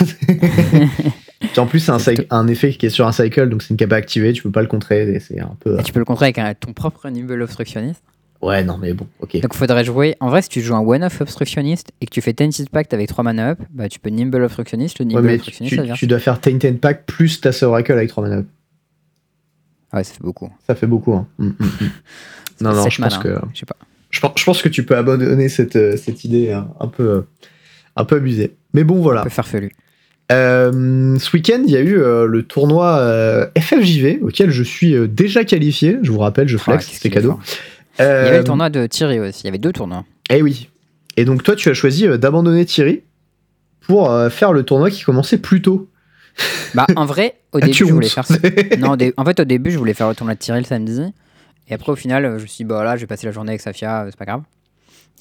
En 1.58 1.66
plus, 1.66 1.80
c'est 1.80 2.32
un, 2.32 2.48
effet 2.48 2.74
qui 2.74 2.86
est 2.86 2.90
sur 2.90 3.06
un 3.08 3.12
cycle, 3.12 3.50
donc 3.50 3.62
c'est 3.62 3.70
une 3.70 3.78
capa 3.78 3.96
activée, 3.96 4.34
tu 4.34 4.44
peux 4.44 4.52
pas 4.52 4.62
le 4.62 4.68
contrer. 4.68 5.20
C'est 5.20 5.40
un 5.40 5.56
peu. 5.60 5.78
tu 5.84 5.92
peux 5.92 6.00
le 6.00 6.06
contrer 6.06 6.34
avec 6.36 6.60
ton 6.60 6.74
propre 6.74 7.10
niveau 7.10 7.34
obstructionniste. 7.34 8.02
Ouais, 8.42 8.64
non, 8.64 8.78
mais 8.78 8.94
bon, 8.94 9.08
ok. 9.20 9.40
Donc, 9.42 9.56
faudrait 9.56 9.84
jouer. 9.84 10.16
En 10.20 10.30
vrai, 10.30 10.44
si 10.44 10.50
tu 10.50 10.62
joues 10.62 10.76
un 10.76 10.82
one-off 10.82 11.22
obstructionniste 11.22 11.92
et 12.02 12.06
que 12.06 12.12
tu 12.12 12.22
fais 12.22 12.34
Tainted 12.34 12.70
Pact 12.70 12.94
avec 12.94 13.08
3 13.08 13.24
mana 13.24 13.52
up, 13.52 13.60
bah, 13.72 13.90
tu 13.90 14.00
peux 14.00 14.12
Nimble 14.12 14.44
obstructionniste. 14.44 15.00
Le 15.00 15.06
Nimble 15.06 15.32
obstructionniste, 15.32 15.84
tu, 15.84 15.94
tu, 15.94 16.08
dois 16.08 16.20
faire 16.20 16.40
Tainted 16.40 16.80
Pact 16.80 17.08
plus 17.08 17.42
Tassa 17.42 17.68
Oracle 17.68 17.94
avec 17.94 18.10
3 18.10 18.24
mana 18.24 18.36
up. 18.38 18.46
Ouais, 19.94 20.04
ça 20.04 20.14
fait 20.14 20.24
beaucoup. 20.24 20.52
Ça 20.68 20.76
fait 20.76 20.88
beaucoup. 20.88 21.14
Hein. 21.14 21.28
Non, 22.62 22.74
non, 22.74 22.90
je 22.90 23.02
pense 23.02 23.18
que. 23.18 23.36
Je 23.54 23.60
sais 23.60 23.66
pas. 23.66 23.76
Je 24.10 24.20
pense, 24.20 24.32
je 24.38 24.44
pense, 24.44 24.62
que 24.62 24.70
tu 24.70 24.84
peux 24.84 24.96
abandonner 24.96 25.50
cette, 25.50 25.76
euh, 25.76 25.98
cette 25.98 26.24
idée 26.24 26.52
hein, 26.52 26.70
un, 26.80 26.88
peu, 26.88 27.26
un 27.96 28.06
peu 28.06 28.16
abusée. 28.16 28.56
Mais 28.74 28.84
bon, 28.84 29.02
voilà. 29.02 29.22
Un 29.22 29.24
peu 29.26 29.30
farfelu. 29.30 29.72
Euh, 30.32 31.18
ce 31.20 31.36
week-end, 31.36 31.62
il 31.66 31.72
y 31.72 31.78
a 31.78 31.82
eu 31.82 32.00
euh, 32.00 32.26
le 32.26 32.44
tournoi 32.44 33.50
FFJV 33.58 34.20
auquel 34.22 34.50
je 34.50 34.64
suis 34.64 34.96
déjà 35.08 35.44
qualifié. 35.44 35.98
Je 36.02 36.12
vous 36.12 36.20
rappelle, 36.20 36.48
je 36.48 36.58
flex, 36.58 36.88
c'était 36.88 37.10
cadeau. 37.10 37.40
il 38.00 38.04
y 38.04 38.06
avait 38.06 38.40
le 38.40 38.44
tournoi 38.44 38.70
de 38.70 38.86
Thierry 38.88 39.20
aussi. 39.20 39.42
Il 39.44 39.48
y 39.48 39.50
avait 39.50 39.58
deux 39.58 39.74
tournois. 39.74 40.06
Eh 40.30 40.42
oui. 40.42 40.70
Et 41.18 41.26
donc, 41.26 41.44
toi, 41.44 41.56
tu 41.56 41.70
as 41.70 41.74
choisi 41.74 42.08
d'abandonner 42.08 42.66
Thierry 42.66 43.04
pour 43.82 44.14
faire 44.30 44.54
le 44.54 44.64
tournoi 44.64 44.90
qui 44.90 45.04
commençait 45.04 45.38
plus 45.38 45.62
tôt. 45.62 45.90
Bah, 46.76 46.86
en 46.96 47.06
vrai, 47.06 47.36
au 47.52 47.60
début, 47.62 47.74
je 47.74 47.84
voulais 47.86 48.10
faire. 48.10 48.26
non, 48.80 48.98
en 49.18 49.26
fait, 49.26 49.40
au 49.40 49.46
début, 49.46 49.72
je 49.72 49.78
voulais 49.78 49.94
faire 49.94 50.10
le 50.10 50.16
tournoi 50.16 50.36
de 50.36 50.40
Thierry 50.40 50.60
le 50.60 50.66
samedi. 50.66 51.02
Et 51.68 51.74
après, 51.74 51.92
au 51.92 51.96
final, 51.96 52.38
je 52.38 52.44
me 52.44 52.48
suis 52.48 52.58
dit, 52.58 52.64
bah 52.64 52.84
là, 52.84 52.96
je 52.96 53.02
vais 53.02 53.08
passer 53.08 53.26
la 53.26 53.32
journée 53.32 53.52
avec 53.52 53.62
Safia, 53.62 54.04
euh, 54.04 54.08
c'est 54.10 54.18
pas 54.18 54.26
grave. 54.26 54.44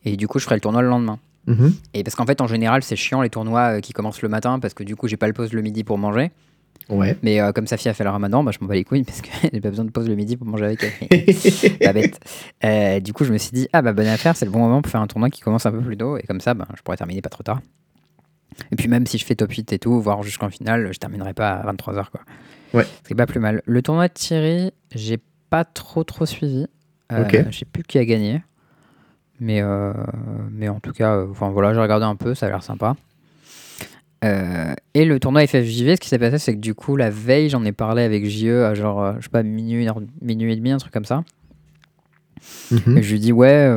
Et 0.05 0.17
du 0.17 0.29
coup, 0.29 0.39
je 0.39 0.45
ferai 0.45 0.55
le 0.55 0.61
tournoi 0.61 0.83
le 0.83 0.89
lendemain. 0.89 1.19
Mhm. 1.47 1.75
Et 1.95 2.05
parce 2.05 2.15
qu'en 2.15 2.27
fait, 2.27 2.41
en 2.41 2.47
général, 2.47 2.83
c'est 2.83 2.97
chiant 2.97 3.23
les 3.23 3.31
tournois 3.31 3.77
euh, 3.77 3.81
qui 3.81 3.93
commencent 3.93 4.23
le 4.23 4.29
matin 4.29 4.59
parce 4.59 4.75
que 4.75 4.83
du 4.83 4.97
coup, 4.97 5.09
j'ai 5.09 5.17
pas 5.17 5.27
le 5.27 5.33
pause 5.33 5.53
le 5.53 5.63
midi 5.63 5.85
pour 5.85 5.99
manger. 5.99 6.31
Ouais. 6.89 7.17
Mais 7.23 7.41
euh, 7.41 7.53
comme 7.53 7.67
Safia 7.67 7.91
a 7.91 7.95
fait 7.95 8.05
le 8.05 8.11
ramadan, 8.11 8.45
bah, 8.45 8.53
je 8.53 8.59
m'en 8.61 8.69
bats 8.69 8.75
les 8.75 8.85
couilles 8.85 9.03
parce 9.03 9.21
que 9.21 9.29
j'ai 9.53 9.61
pas 9.61 9.71
besoin 9.71 9.85
de 9.85 9.91
pause 9.91 10.09
le 10.09 10.15
midi 10.15 10.37
pour 10.37 10.47
manger 10.47 10.65
avec 10.67 10.85
elle. 10.85 11.79
pas 11.81 11.93
bête. 11.93 13.03
du 13.03 13.13
coup, 13.13 13.25
je 13.25 13.33
me 13.33 13.39
suis 13.39 13.51
dit, 13.53 13.69
ah 13.73 13.83
bah 13.83 13.93
bonne 13.93 14.07
affaire, 14.07 14.37
c'est 14.37 14.45
le 14.45 14.51
bon 14.53 14.61
moment 14.61 14.83
pour 14.83 14.91
faire 14.91 15.01
un 15.01 15.07
tournoi 15.07 15.31
qui 15.31 15.41
commence 15.41 15.67
un 15.67 15.73
peu 15.73 15.81
plus 15.81 15.97
tôt. 15.97 16.17
Et 16.17 16.23
comme 16.23 16.41
ça, 16.41 16.55
bah, 16.55 16.69
je 16.77 16.83
pourrais 16.83 16.97
terminer 16.97 17.23
pas 17.23 17.31
trop 17.31 17.43
tard. 17.43 17.61
Et 18.73 18.77
puis 18.77 18.89
même 18.89 19.07
si 19.07 19.19
je 19.19 19.25
fais 19.25 19.35
top 19.35 19.51
8 19.51 19.73
et 19.73 19.79
tout, 19.79 20.01
voire 20.01 20.23
jusqu'en 20.23 20.51
finale, 20.51 20.91
je 20.93 20.99
terminerai 20.99 21.35
pas 21.35 21.55
à 21.55 21.73
23h. 21.73 22.07
Quoi. 22.11 22.21
Ouais. 22.73 22.87
C'est 23.07 23.15
pas 23.15 23.27
plus 23.27 23.41
mal. 23.41 23.63
Le 23.67 23.83
tournoi 23.83 24.09
de 24.09 24.13
Thierry, 24.15 24.73
j'ai 24.95 25.19
pas 25.51 25.65
trop 25.65 26.05
trop 26.05 26.27
suivi. 26.27 26.67
Euh, 27.13 27.25
je 27.51 27.59
sais 27.59 27.65
plus 27.65 27.83
qui 27.83 27.99
a 27.99 28.05
gagné. 28.05 28.43
Mais, 29.39 29.61
euh, 29.61 29.93
mais 30.51 30.69
en 30.69 30.81
tout 30.81 30.93
cas, 30.93 31.17
euh, 31.17 31.27
enfin 31.31 31.51
voilà, 31.51 31.75
j'ai 31.75 31.81
regardé 31.81 32.05
un 32.07 32.17
peu, 32.17 32.35
ça 32.35 32.47
a 32.47 32.49
l'air 32.49 32.63
sympa. 32.63 32.97
et 34.23 35.05
le 35.05 35.21
tournoi 35.21 35.47
FFJV, 35.47 35.97
ce 35.97 36.01
qui 36.01 36.09
s'est 36.09 36.19
passé, 36.19 36.39
c'est 36.39 36.55
que 36.55 36.61
du 36.61 36.75
coup, 36.75 36.97
la 36.97 37.11
veille, 37.11 37.49
j'en 37.49 37.65
ai 37.65 37.73
parlé 37.73 38.03
avec 38.03 38.27
JE 38.27 38.65
à 38.65 38.75
genre, 38.75 39.15
je 39.19 39.25
sais 39.25 39.29
pas, 39.29 39.43
minuit, 39.43 39.87
minuit 40.21 40.53
et 40.53 40.57
demi, 40.57 40.71
un 40.73 40.79
truc 40.79 40.93
comme 40.93 41.05
ça. 41.05 41.23
Mhm. 42.71 42.99
Et 42.99 43.03
je 43.03 43.13
lui 43.13 43.21
dis, 43.21 43.33
ouais, 43.33 43.71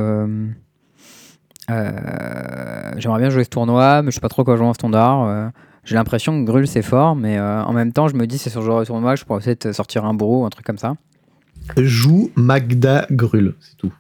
j'aimerais 1.67 3.19
bien 3.19 3.29
jouer 3.29 3.43
ce 3.43 3.49
tournoi, 3.49 4.01
mais 4.01 4.09
je 4.09 4.15
sais 4.15 4.21
pas 4.21 4.29
trop 4.29 4.43
quoi 4.43 4.55
jouer 4.55 4.65
en 4.65 4.73
standard. 4.73 5.51
J'ai 5.83 5.95
l'impression 5.95 6.39
que 6.39 6.49
Grul 6.49 6.67
c'est 6.67 6.81
fort, 6.81 7.15
mais 7.15 7.39
en 7.39 7.73
même 7.73 7.93
temps, 7.93 8.07
je 8.07 8.15
me 8.15 8.25
dis, 8.25 8.39
c'est 8.39 8.49
sur 8.49 8.61
ce 8.61 8.65
genre 8.65 8.79
de 8.79 8.85
tournoi, 8.85 9.15
je 9.15 9.25
pourrais 9.25 9.41
peut-être 9.41 9.71
sortir 9.71 10.05
un 10.05 10.15
brou, 10.15 10.45
un 10.45 10.49
truc 10.49 10.65
comme 10.65 10.79
ça 10.79 10.95
joue 11.77 12.31
Magda 12.35 13.07
Grul, 13.11 13.55
c'est 13.59 13.77
tout. 13.77 13.93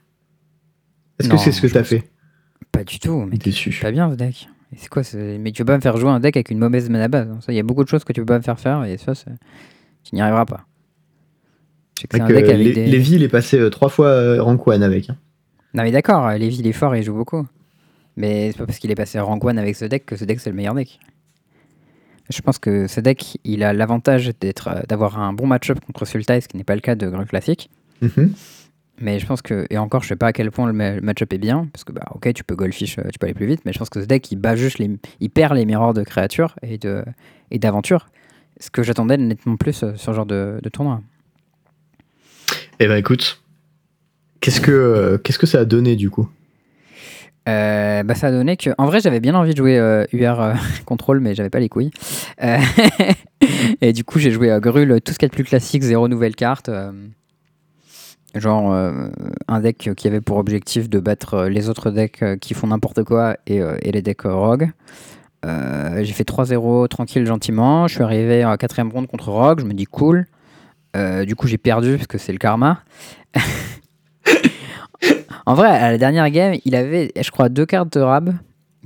Est-ce 1.19 1.29
que 1.29 1.37
c'est 1.37 1.51
ce 1.51 1.61
que 1.61 1.67
t'as 1.67 1.83
fait 1.83 2.09
Pas 2.71 2.83
du 2.83 2.99
tout, 2.99 3.25
mais 3.29 3.37
déçu. 3.37 3.77
Pas 3.81 3.91
bien 3.91 4.09
ce 4.09 4.15
deck. 4.15 4.47
C'est 4.75 4.87
quoi 4.87 5.01
Mais 5.39 5.51
tu 5.51 5.63
peux 5.63 5.71
pas 5.71 5.75
me 5.75 5.81
faire 5.81 5.97
jouer 5.97 6.11
un 6.11 6.19
deck 6.19 6.37
avec 6.37 6.51
une 6.51 6.59
mauvaise 6.59 6.89
mana 6.89 7.07
base. 7.07 7.27
Il 7.47 7.55
y 7.55 7.59
a 7.59 7.63
beaucoup 7.63 7.83
de 7.83 7.89
choses 7.89 8.03
que 8.03 8.13
tu 8.13 8.21
peux 8.21 8.25
pas 8.25 8.37
me 8.37 8.43
faire 8.43 8.59
faire 8.59 8.85
et 8.85 8.97
ça, 8.97 9.13
tu 9.15 10.15
n'y 10.15 10.21
arriveras 10.21 10.45
pas. 10.45 10.65
Un 12.13 12.27
deck 12.27 12.49
avec 12.49 12.73
des... 12.73 12.85
Lévi, 12.85 13.15
il 13.15 13.23
est 13.23 13.29
passé 13.29 13.59
euh, 13.59 13.69
trois 13.69 13.89
fois 13.89 14.07
euh, 14.07 14.41
rank 14.41 14.61
1 14.65 14.81
avec. 14.81 15.09
Hein. 15.09 15.17
Non, 15.73 15.83
mais 15.83 15.91
d'accord, 15.91 16.29
Lévi, 16.31 16.59
il 16.59 16.67
est 16.67 16.73
fort 16.73 16.95
et 16.95 16.99
il 16.99 17.03
joue 17.03 17.13
beaucoup. 17.13 17.45
Mais 18.15 18.51
c'est 18.51 18.59
pas 18.59 18.65
parce 18.65 18.79
qu'il 18.79 18.91
est 18.91 18.95
passé 18.95 19.19
rank 19.19 19.43
1 19.43 19.57
avec 19.57 19.75
ce 19.75 19.85
deck 19.85 20.05
que 20.05 20.15
ce 20.15 20.23
deck, 20.23 20.39
c'est 20.39 20.49
le 20.49 20.55
meilleur 20.55 20.75
deck. 20.75 20.99
Je 22.29 22.41
pense 22.41 22.59
que 22.59 22.87
ce 22.87 22.99
deck, 22.99 23.37
il 23.43 23.63
a 23.63 23.73
l'avantage 23.73 24.31
d'être, 24.39 24.67
euh, 24.67 24.81
d'avoir 24.87 25.19
un 25.19 25.33
bon 25.33 25.47
match-up 25.47 25.79
contre 25.85 26.05
Sultai, 26.05 26.41
ce 26.41 26.47
qui 26.47 26.57
n'est 26.57 26.63
pas 26.63 26.75
le 26.75 26.81
cas 26.81 26.95
de 26.95 27.09
Grand 27.09 27.25
Classique. 27.25 27.69
Mhm. 28.01 28.33
Mais 29.01 29.17
je 29.17 29.25
pense 29.25 29.41
que, 29.41 29.65
et 29.69 29.77
encore, 29.77 30.03
je 30.03 30.09
sais 30.09 30.15
pas 30.15 30.27
à 30.27 30.33
quel 30.33 30.51
point 30.51 30.71
le 30.71 31.01
match-up 31.01 31.31
est 31.31 31.37
bien, 31.37 31.67
parce 31.71 31.83
que, 31.83 31.93
bah, 31.93 32.05
ok, 32.13 32.33
tu 32.33 32.43
peux 32.43 32.55
goldfish, 32.55 32.97
tu 32.97 33.19
peux 33.19 33.25
aller 33.25 33.33
plus 33.33 33.45
vite, 33.45 33.61
mais 33.65 33.71
je 33.71 33.79
pense 33.79 33.89
que 33.89 34.01
ce 34.01 34.05
deck, 34.05 34.29
il 34.31 34.35
bat 34.35 34.55
juste 34.55 34.77
les, 34.77 34.91
il 35.21 35.29
perd 35.29 35.55
les 35.55 35.65
mirrors 35.65 35.93
de 35.93 36.03
créatures 36.03 36.55
et 36.61 36.77
de, 36.77 37.03
et 37.49 37.59
d'aventures. 37.59 38.09
Ce 38.59 38.69
que 38.69 38.83
j'attendais 38.83 39.15
nettement 39.15 39.55
plus 39.55 39.73
sur 39.73 39.97
ce 39.97 40.13
genre 40.13 40.25
de, 40.25 40.59
de 40.61 40.69
tournoi. 40.69 41.01
Eh 42.79 42.87
ben 42.87 42.97
écoute, 42.97 43.41
qu'est-ce 44.41 44.59
que, 44.59 45.19
qu'est-ce 45.23 45.39
que 45.39 45.47
ça 45.47 45.59
a 45.59 45.65
donné 45.65 45.95
du 45.95 46.09
coup? 46.09 46.29
Euh, 47.49 48.03
bah 48.03 48.15
ça 48.15 48.27
a 48.27 48.31
donné 48.31 48.57
que 48.57 48.69
en 48.77 48.85
vrai 48.85 48.99
j'avais 48.99 49.19
bien 49.19 49.35
envie 49.35 49.53
de 49.53 49.57
jouer 49.57 50.05
UR 50.13 50.41
euh, 50.41 50.53
Control 50.85 51.19
mais 51.19 51.35
j'avais 51.35 51.49
pas 51.49 51.59
les 51.59 51.69
couilles. 51.69 51.91
Euh, 52.43 52.57
et 53.81 53.93
du 53.93 54.03
coup 54.03 54.19
j'ai 54.19 54.31
joué 54.31 54.51
à 54.51 54.59
Grul 54.59 55.01
tout 55.01 55.13
ce 55.13 55.19
qui 55.19 55.25
est 55.25 55.29
plus 55.29 55.43
classique 55.43 55.83
zéro 55.83 56.07
nouvelle 56.07 56.35
carte 56.35 56.69
genre 58.35 58.71
un 59.47 59.59
deck 59.59 59.89
qui 59.97 60.07
avait 60.07 60.21
pour 60.21 60.37
objectif 60.37 60.89
de 60.89 60.99
battre 60.99 61.45
les 61.45 61.67
autres 61.67 61.89
decks 61.89 62.23
qui 62.39 62.53
font 62.53 62.67
n'importe 62.67 63.03
quoi 63.03 63.37
et, 63.47 63.61
les 63.91 64.01
decks 64.01 64.21
rogue. 64.21 64.69
J'ai 65.43 66.13
fait 66.13 66.29
3-0 66.29 66.87
tranquille 66.89 67.25
gentiment. 67.25 67.87
Je 67.87 67.95
suis 67.95 68.03
arrivé 68.03 68.43
à 68.43 68.55
quatrième 68.57 68.91
round 68.91 69.07
contre 69.07 69.29
rogue 69.29 69.61
je 69.61 69.65
me 69.65 69.73
dis 69.73 69.85
cool. 69.85 70.27
Euh, 70.95 71.25
du 71.25 71.35
coup, 71.35 71.47
j'ai 71.47 71.57
perdu 71.57 71.95
parce 71.95 72.07
que 72.07 72.17
c'est 72.17 72.31
le 72.31 72.37
karma. 72.37 72.81
en 75.49 75.55
vrai, 75.55 75.69
à 75.69 75.89
la 75.89 75.97
dernière 75.97 76.29
game, 76.29 76.57
il 76.63 76.75
avait, 76.75 77.11
je 77.19 77.31
crois, 77.31 77.49
deux 77.49 77.65
cartes 77.65 77.91
de 77.97 78.01
rab 78.01 78.35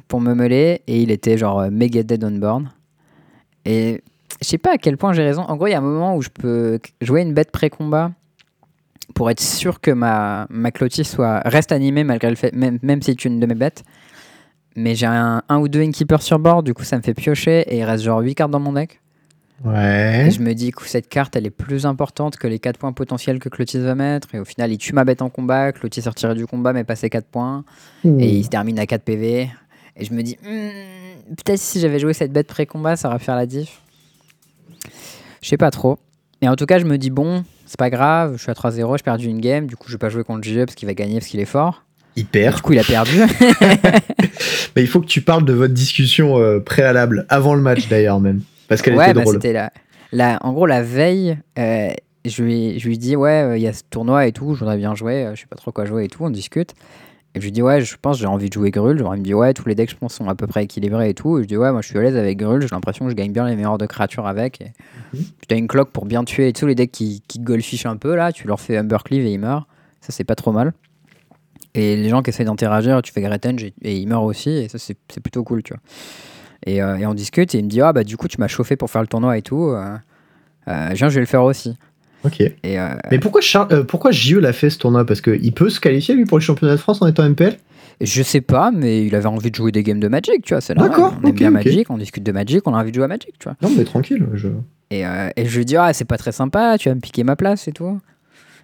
pour 0.08 0.22
me 0.22 0.34
mêler 0.34 0.82
et 0.88 1.02
il 1.02 1.12
était 1.12 1.38
genre 1.38 1.60
euh, 1.60 1.70
méga 1.70 2.04
dead 2.04 2.24
on 2.24 2.32
board. 2.32 2.68
Et 3.66 4.02
je 4.42 4.48
sais 4.48 4.58
pas 4.58 4.76
à 4.76 4.78
quel 4.78 4.96
point 4.96 5.12
j'ai 5.12 5.24
raison. 5.24 5.42
En 5.42 5.58
gros, 5.58 5.68
il 5.68 5.72
y 5.72 5.74
a 5.74 5.80
un 5.80 5.82
moment 5.82 6.16
où 6.16 6.22
je 6.22 6.30
peux 6.30 6.80
jouer 7.02 7.24
une 7.24 7.34
bête 7.34 7.52
pré-combat 7.52 8.12
pour 9.14 9.30
être 9.30 9.42
sûr 9.42 9.82
que 9.82 9.92
ma, 9.92 10.48
ma 10.50 10.70
soit, 11.04 11.42
reste 11.44 11.74
animée 11.74 12.06
malgré 12.06 12.30
le 12.30 12.38
fait, 12.38 12.56
même, 12.56 12.80
même 12.82 13.02
si 13.02 13.12
c'est 13.12 13.26
une 13.26 13.42
de 13.42 13.46
mes 13.46 13.56
bêtes. 13.56 13.84
Mais 14.78 14.96
j'ai 14.96 15.06
un, 15.06 15.44
ou 15.50 15.68
deux 15.68 15.84
innkeepers 15.84 16.22
sur 16.22 16.40
board, 16.40 16.66
du 16.66 16.74
coup 16.74 16.86
ça 16.86 16.96
me 16.96 17.02
fait 17.02 17.14
piocher 17.14 17.66
et 17.68 17.80
il 17.80 17.84
reste 17.84 18.06
genre 18.06 18.22
8 18.22 18.36
cartes 18.36 18.52
dans 18.52 18.62
mon 18.62 18.72
deck. 18.72 19.02
Ouais. 19.64 20.26
Et 20.28 20.32
je 20.32 20.42
me 20.42 20.54
dis 20.54 20.72
que 20.72 20.86
cette 20.88 21.08
carte, 21.08 21.36
elle 21.36 21.46
est 21.46 21.52
plus 21.52 21.86
importante 21.86 22.38
que 22.38 22.48
les 22.48 22.60
4 22.60 22.78
points 22.78 22.92
potentiels 22.92 23.40
que 23.40 23.50
Clotis 23.50 23.80
va 23.80 23.96
mettre. 23.96 24.34
Et 24.36 24.40
au 24.40 24.46
final, 24.46 24.72
il 24.72 24.78
tue 24.78 24.94
ma 24.94 25.06
bête 25.06 25.22
en 25.22 25.30
combat. 25.30 25.72
Clotis 25.72 26.02
est 26.02 26.10
retiré 26.10 26.36
du 26.36 26.46
combat, 26.46 26.74
mais 26.74 26.84
passé 26.84 27.10
4 27.10 27.26
points. 27.26 27.64
Et 28.04 28.30
il 28.30 28.44
se 28.44 28.50
termine 28.50 28.78
à 28.80 28.86
4 28.86 29.04
PV. 29.04 29.50
Et 29.96 30.06
je 30.06 30.14
me 30.14 30.22
dis, 30.22 30.38
hmm, 30.44 31.36
peut-être 31.36 31.60
si 31.60 31.80
j'avais 31.80 32.00
joué 32.00 32.14
cette 32.14 32.34
bête 32.34 32.48
pré-combat, 32.48 32.96
ça 32.96 33.10
aurait 33.10 33.20
fait 33.20 33.32
la 33.32 33.46
diff. 33.46 33.82
Je 35.42 35.48
sais 35.48 35.58
pas 35.58 35.72
trop. 35.72 36.00
Mais 36.42 36.48
en 36.50 36.56
tout 36.56 36.66
cas, 36.66 36.80
je 36.80 36.86
me 36.86 36.98
dis, 36.98 37.10
bon, 37.10 37.46
c'est 37.66 37.78
pas 37.78 37.90
grave, 37.90 38.34
je 38.38 38.42
suis 38.42 38.52
à 38.52 38.54
3-0, 38.54 38.98
j'ai 38.98 39.04
perdu 39.04 39.28
une 39.28 39.40
game. 39.40 39.68
Du 39.68 39.78
coup, 39.78 39.88
je 39.88 39.94
vais 39.94 40.00
pas 40.00 40.10
jouer 40.10 40.24
contre 40.24 40.44
JE 40.44 40.66
parce 40.66 40.76
qu'il 40.76 40.88
va 40.88 40.94
gagner 40.94 41.20
parce 41.20 41.28
qu'il 41.28 41.40
est 41.40 41.46
fort. 41.46 41.84
Il 42.16 42.26
perd. 42.26 42.58
Du 42.58 42.62
coup, 42.62 42.74
il 42.74 42.80
a 42.80 42.84
perdu. 42.84 43.18
mais 44.76 44.82
il 44.82 44.88
faut 44.88 45.00
que 45.00 45.08
tu 45.08 45.22
parles 45.22 45.46
de 45.46 45.54
votre 45.54 45.74
discussion 45.74 46.38
euh, 46.38 46.60
préalable, 46.60 47.26
avant 47.30 47.56
le 47.56 47.62
match 47.62 47.88
d'ailleurs 47.88 48.20
même. 48.20 48.42
Parce 48.74 48.82
qu'elle 48.82 48.96
était 48.96 49.14
bah, 49.14 49.22
drôle. 49.22 49.36
C'était 49.36 49.54
la, 50.12 50.40
en 50.42 50.54
gros, 50.54 50.66
la 50.66 50.82
veille, 50.82 51.38
euh, 51.58 51.90
je, 52.26 52.44
lui, 52.44 52.80
je 52.80 52.88
lui 52.88 52.98
dis 52.98 53.16
Ouais, 53.16 53.44
euh, 53.44 53.58
il 53.58 53.64
y 53.64 53.68
a 53.68 53.74
ce 53.74 53.84
tournoi 53.90 54.28
et 54.28 54.32
tout, 54.32 54.54
je 54.54 54.60
voudrais 54.60 54.78
bien 54.78 54.96
jouer, 54.96 55.26
euh, 55.26 55.36
je 55.36 55.42
sais 55.42 55.48
pas 55.48 55.56
trop 55.56 55.72
quoi 55.72 55.86
jouer 55.86 56.06
et 56.06 56.08
tout, 56.08 56.24
on 56.24 56.30
discute. 56.30 56.74
Et 57.36 57.40
je 57.40 57.46
lui 57.46 57.52
dis 57.52 57.62
Ouais, 57.62 57.82
je 57.82 57.96
pense 58.00 58.20
j'ai 58.20 58.28
envie 58.28 58.50
de 58.50 58.54
jouer 58.54 58.72
Grul. 58.72 58.98
Genre, 58.98 59.16
il 59.16 59.20
me 59.20 59.24
dit 59.24 59.34
Ouais, 59.34 59.54
tous 59.54 59.68
les 59.68 59.76
decks, 59.76 59.90
je 59.90 59.96
pense, 59.96 60.14
sont 60.14 60.30
à 60.30 60.36
peu 60.36 60.46
près 60.46 60.64
équilibrés 60.64 61.10
et 61.10 61.14
tout. 61.14 61.40
Et 61.40 61.44
je 61.44 61.48
dis 61.48 61.58
Ouais, 61.58 61.72
moi 61.72 61.82
je 61.82 61.88
suis 61.88 61.98
à 61.98 62.02
l'aise 62.02 62.16
avec 62.16 62.38
Grul, 62.38 62.62
j'ai 62.62 62.68
l'impression 62.70 63.06
que 63.06 63.12
je 63.12 63.16
gagne 63.16 63.32
bien 63.32 63.48
les 63.48 63.56
meilleurs 63.56 63.78
de 63.78 63.86
créatures 63.86 64.28
avec. 64.28 64.62
Et... 64.62 64.72
Mhm. 65.14 65.24
Tu 65.48 65.56
as 65.56 65.58
une 65.58 65.68
cloque 65.68 65.92
pour 65.92 66.06
bien 66.06 66.24
tuer 66.24 66.50
et 66.50 66.54
tous 66.54 66.68
les 66.68 66.76
decks 66.76 66.92
qui, 66.92 67.22
qui 67.28 67.40
golfichent 67.40 67.86
un 67.86 67.98
peu 67.98 68.16
là, 68.16 68.32
tu 68.32 68.48
leur 68.48 68.60
fais 68.60 68.78
Humbercleave 68.78 69.26
et 69.26 69.32
ils 69.32 69.40
meurent. 69.40 69.68
Ça, 70.02 70.12
c'est 70.12 70.26
pas 70.26 70.36
trop 70.36 70.52
mal. 70.52 70.74
Et 71.76 71.96
les 71.96 72.10
gens 72.10 72.22
qui 72.22 72.30
essaient 72.30 72.46
d'interagir, 72.46 73.02
tu 73.02 73.12
fais 73.12 73.22
Gretenge 73.22 73.64
et, 73.64 73.74
et 73.82 73.98
ils 73.98 74.08
meurent 74.08 74.24
aussi, 74.24 74.52
et 74.52 74.68
ça, 74.68 74.78
c'est 74.78 74.96
plutôt 75.22 75.44
cool, 75.44 75.64
tu 75.64 75.74
vois. 75.74 75.82
Euh, 76.68 76.96
et, 76.96 77.06
on 77.06 77.14
discute 77.14 77.54
et 77.56 77.60
il 77.60 77.66
me 77.66 77.70
dit 77.70 77.82
Ah, 77.82 77.94
bah 77.94 78.04
du 78.04 78.18
coup, 78.18 78.28
tu 78.28 78.40
m'as 78.40 78.48
chauffé 78.48 78.76
pour 78.76 78.90
faire 78.90 79.02
le 79.02 79.08
tournoi 79.08 79.38
et 79.38 79.42
tout. 79.42 79.70
Euh, 79.70 79.96
euh 80.68 80.90
viens, 80.94 81.10
je 81.10 81.16
vais 81.16 81.22
le 81.22 81.28
faire 81.28 81.44
aussi. 81.44 81.78
Ok. 82.24 82.40
Et 82.40 82.78
Mais 83.12 83.20
pourquoi, 83.20 83.42
pourquoi 83.88 84.12
JE 84.12 84.38
l'a 84.38 84.54
fait 84.54 84.70
ce 84.70 84.78
tournoi? 84.78 85.06
Parce 85.06 85.20
qu'il 85.22 85.54
peut 85.54 85.70
se 85.70 85.80
qualifier 85.80 86.16
lui 86.16 86.26
pour 86.26 86.38
le 86.38 86.44
championnat 86.44 86.74
de 86.74 86.80
France 86.80 87.02
en 87.02 87.08
étant 87.08 87.28
MPL 87.28 87.58
je 88.02 88.24
sais 88.24 88.42
pas, 88.42 88.72
mais 88.72 89.06
il 89.06 89.16
avait 89.16 89.28
envie 89.28 89.52
de 89.52 89.56
jouer 89.56 89.72
des 89.72 89.84
games 89.84 90.00
de 90.00 90.08
Magic, 90.08 90.44
tu 90.44 90.54
vois. 90.54 90.62
C'est 90.62 90.74
D'accord. 90.74 91.14
On 91.24 91.28
aime 91.28 91.36
bien 91.36 91.52
Magic, 91.52 91.90
on 91.90 91.98
discute 91.98 92.24
de 92.24 92.32
Magic, 92.32 92.68
on 92.68 92.74
a 92.74 92.80
envie 92.80 92.90
de 92.90 92.96
jouer 92.96 93.06
à 93.06 93.08
Magic, 93.08 93.38
tu 93.40 93.44
vois. 93.44 93.56
Non, 93.62 93.70
mais 93.78 93.84
tranquille. 93.86 94.28
Je... 94.34 94.50
Et, 94.90 95.04
et, 95.36 95.46
je 95.46 95.58
lui 95.58 95.64
dis, 95.64 95.78
ah, 95.78 95.94
c'est 95.94 96.04
pas 96.04 96.18
très 96.18 96.32
sympa, 96.32 96.78
tu 96.80 96.90
vas 96.90 96.96
me 96.96 97.00
piquer 97.00 97.24
ma 97.24 97.36
place 97.36 97.68
et 97.68 97.72
tout. 97.72 98.00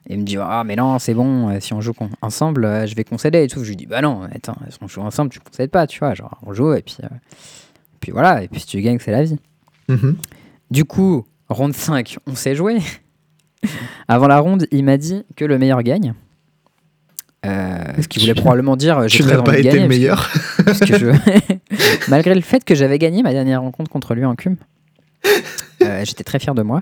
Et 0.09 0.13
il 0.13 0.19
me 0.19 0.25
dit, 0.25 0.38
ah, 0.38 0.63
mais 0.65 0.75
non, 0.75 0.97
c'est 0.99 1.13
bon, 1.13 1.57
si 1.59 1.73
on 1.73 1.79
joue 1.79 1.93
ensemble, 2.21 2.88
je 2.88 2.95
vais 2.95 3.03
concéder 3.03 3.43
et 3.43 3.47
tout. 3.47 3.63
Je 3.63 3.69
lui 3.69 3.75
dis, 3.75 3.85
bah 3.85 4.01
non, 4.01 4.23
attends, 4.23 4.57
si 4.69 4.77
on 4.81 4.88
joue 4.88 5.01
ensemble, 5.01 5.29
tu 5.29 5.39
concèdes 5.39 5.71
pas, 5.71 5.88
tu 5.88 5.99
vois. 5.99 6.15
Genre, 6.15 6.38
on 6.45 6.53
joue 6.53 6.73
et 6.73 6.81
puis. 6.81 6.97
Puis 7.99 8.12
voilà, 8.12 8.43
et 8.43 8.47
puis 8.47 8.62
si 8.62 8.67
tu 8.67 8.81
gagnes, 8.81 8.99
c'est 8.99 9.12
la 9.12 9.23
vie. 9.23 9.38
Mhm. 9.88 10.15
Du 10.71 10.85
coup, 10.85 11.25
ronde 11.49 11.75
5, 11.75 12.17
on 12.27 12.35
s'est 12.35 12.55
joué. 12.55 12.79
Avant 14.07 14.27
la 14.27 14.39
ronde, 14.39 14.67
il 14.71 14.83
m'a 14.83 14.97
dit 14.97 15.23
que 15.35 15.45
le 15.45 15.57
meilleur 15.57 15.81
gagne. 15.83 16.13
Euh, 17.45 17.77
ce 18.01 18.07
qui 18.09 18.19
voulait 18.19 18.33
probablement 18.33 18.75
dire 18.75 19.07
j'ai 19.07 19.23
très 19.23 19.41
pas 19.41 19.57
été 19.57 19.79
le 19.79 19.88
meilleur. 19.88 20.29
Malgré 22.09 22.35
le 22.35 22.41
fait 22.41 22.65
que 22.65 22.75
j'avais 22.75 22.99
gagné 22.99 23.23
ma 23.23 23.31
dernière 23.31 23.62
rencontre 23.62 23.89
contre 23.89 24.13
lui 24.13 24.25
en 24.25 24.35
cum, 24.35 24.57
euh, 25.82 26.05
j'étais 26.05 26.23
très 26.23 26.39
fier 26.39 26.55
de 26.55 26.62
moi. 26.62 26.82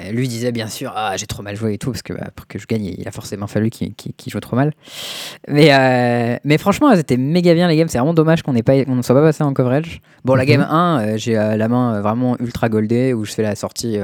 Euh, 0.00 0.12
lui 0.12 0.28
disait 0.28 0.52
bien 0.52 0.68
sûr 0.68 0.92
ah 0.94 1.16
j'ai 1.16 1.26
trop 1.26 1.42
mal 1.42 1.56
joué 1.56 1.74
et 1.74 1.78
tout 1.78 1.90
parce 1.90 2.02
que 2.02 2.12
bah, 2.12 2.28
pour 2.34 2.46
que 2.46 2.58
je 2.58 2.66
gagne 2.66 2.84
il 2.84 3.08
a 3.08 3.10
forcément 3.10 3.46
fallu 3.46 3.70
qu'il 3.70 3.92
joue 4.28 4.40
trop 4.40 4.56
mal. 4.56 4.72
Mais 5.48 5.72
euh, 5.72 6.36
mais 6.44 6.58
franchement 6.58 6.90
elles 6.90 6.98
étaient 6.98 7.16
méga 7.16 7.54
bien 7.54 7.68
les 7.68 7.76
games. 7.76 7.88
C'est 7.88 7.98
vraiment 7.98 8.14
dommage 8.14 8.42
qu'on 8.42 8.52
ne 8.52 9.02
soit 9.02 9.14
pas 9.14 9.22
passé 9.22 9.42
en 9.42 9.54
coverage. 9.54 10.00
Bon 10.24 10.34
la 10.34 10.44
game 10.44 10.60
1 10.60 11.00
euh, 11.00 11.16
j'ai 11.16 11.34
la 11.34 11.68
main 11.68 12.00
vraiment 12.00 12.36
ultra 12.40 12.68
goldée 12.68 13.14
où 13.14 13.24
je 13.24 13.32
fais 13.32 13.42
la 13.42 13.54
sortie 13.54 13.98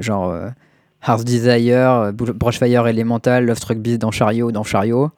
genre 0.00 0.34
Hearth 1.06 1.24
Desire 1.24 2.12
Brushfire 2.12 2.86
Elemental 2.86 3.46
Love 3.46 3.56
Struck 3.56 3.78
Beast 3.78 3.98
dans 3.98 4.10
Chariot 4.10 4.52
dans 4.52 4.64
Chariot. 4.64 5.10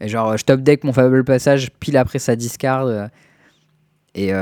Et 0.00 0.08
genre 0.08 0.36
je 0.36 0.44
top 0.44 0.60
deck 0.60 0.84
mon 0.84 0.92
fable 0.92 1.24
passage 1.24 1.70
pile 1.80 1.96
après 1.96 2.18
sa 2.18 2.36
discard 2.36 3.08
et, 4.14 4.32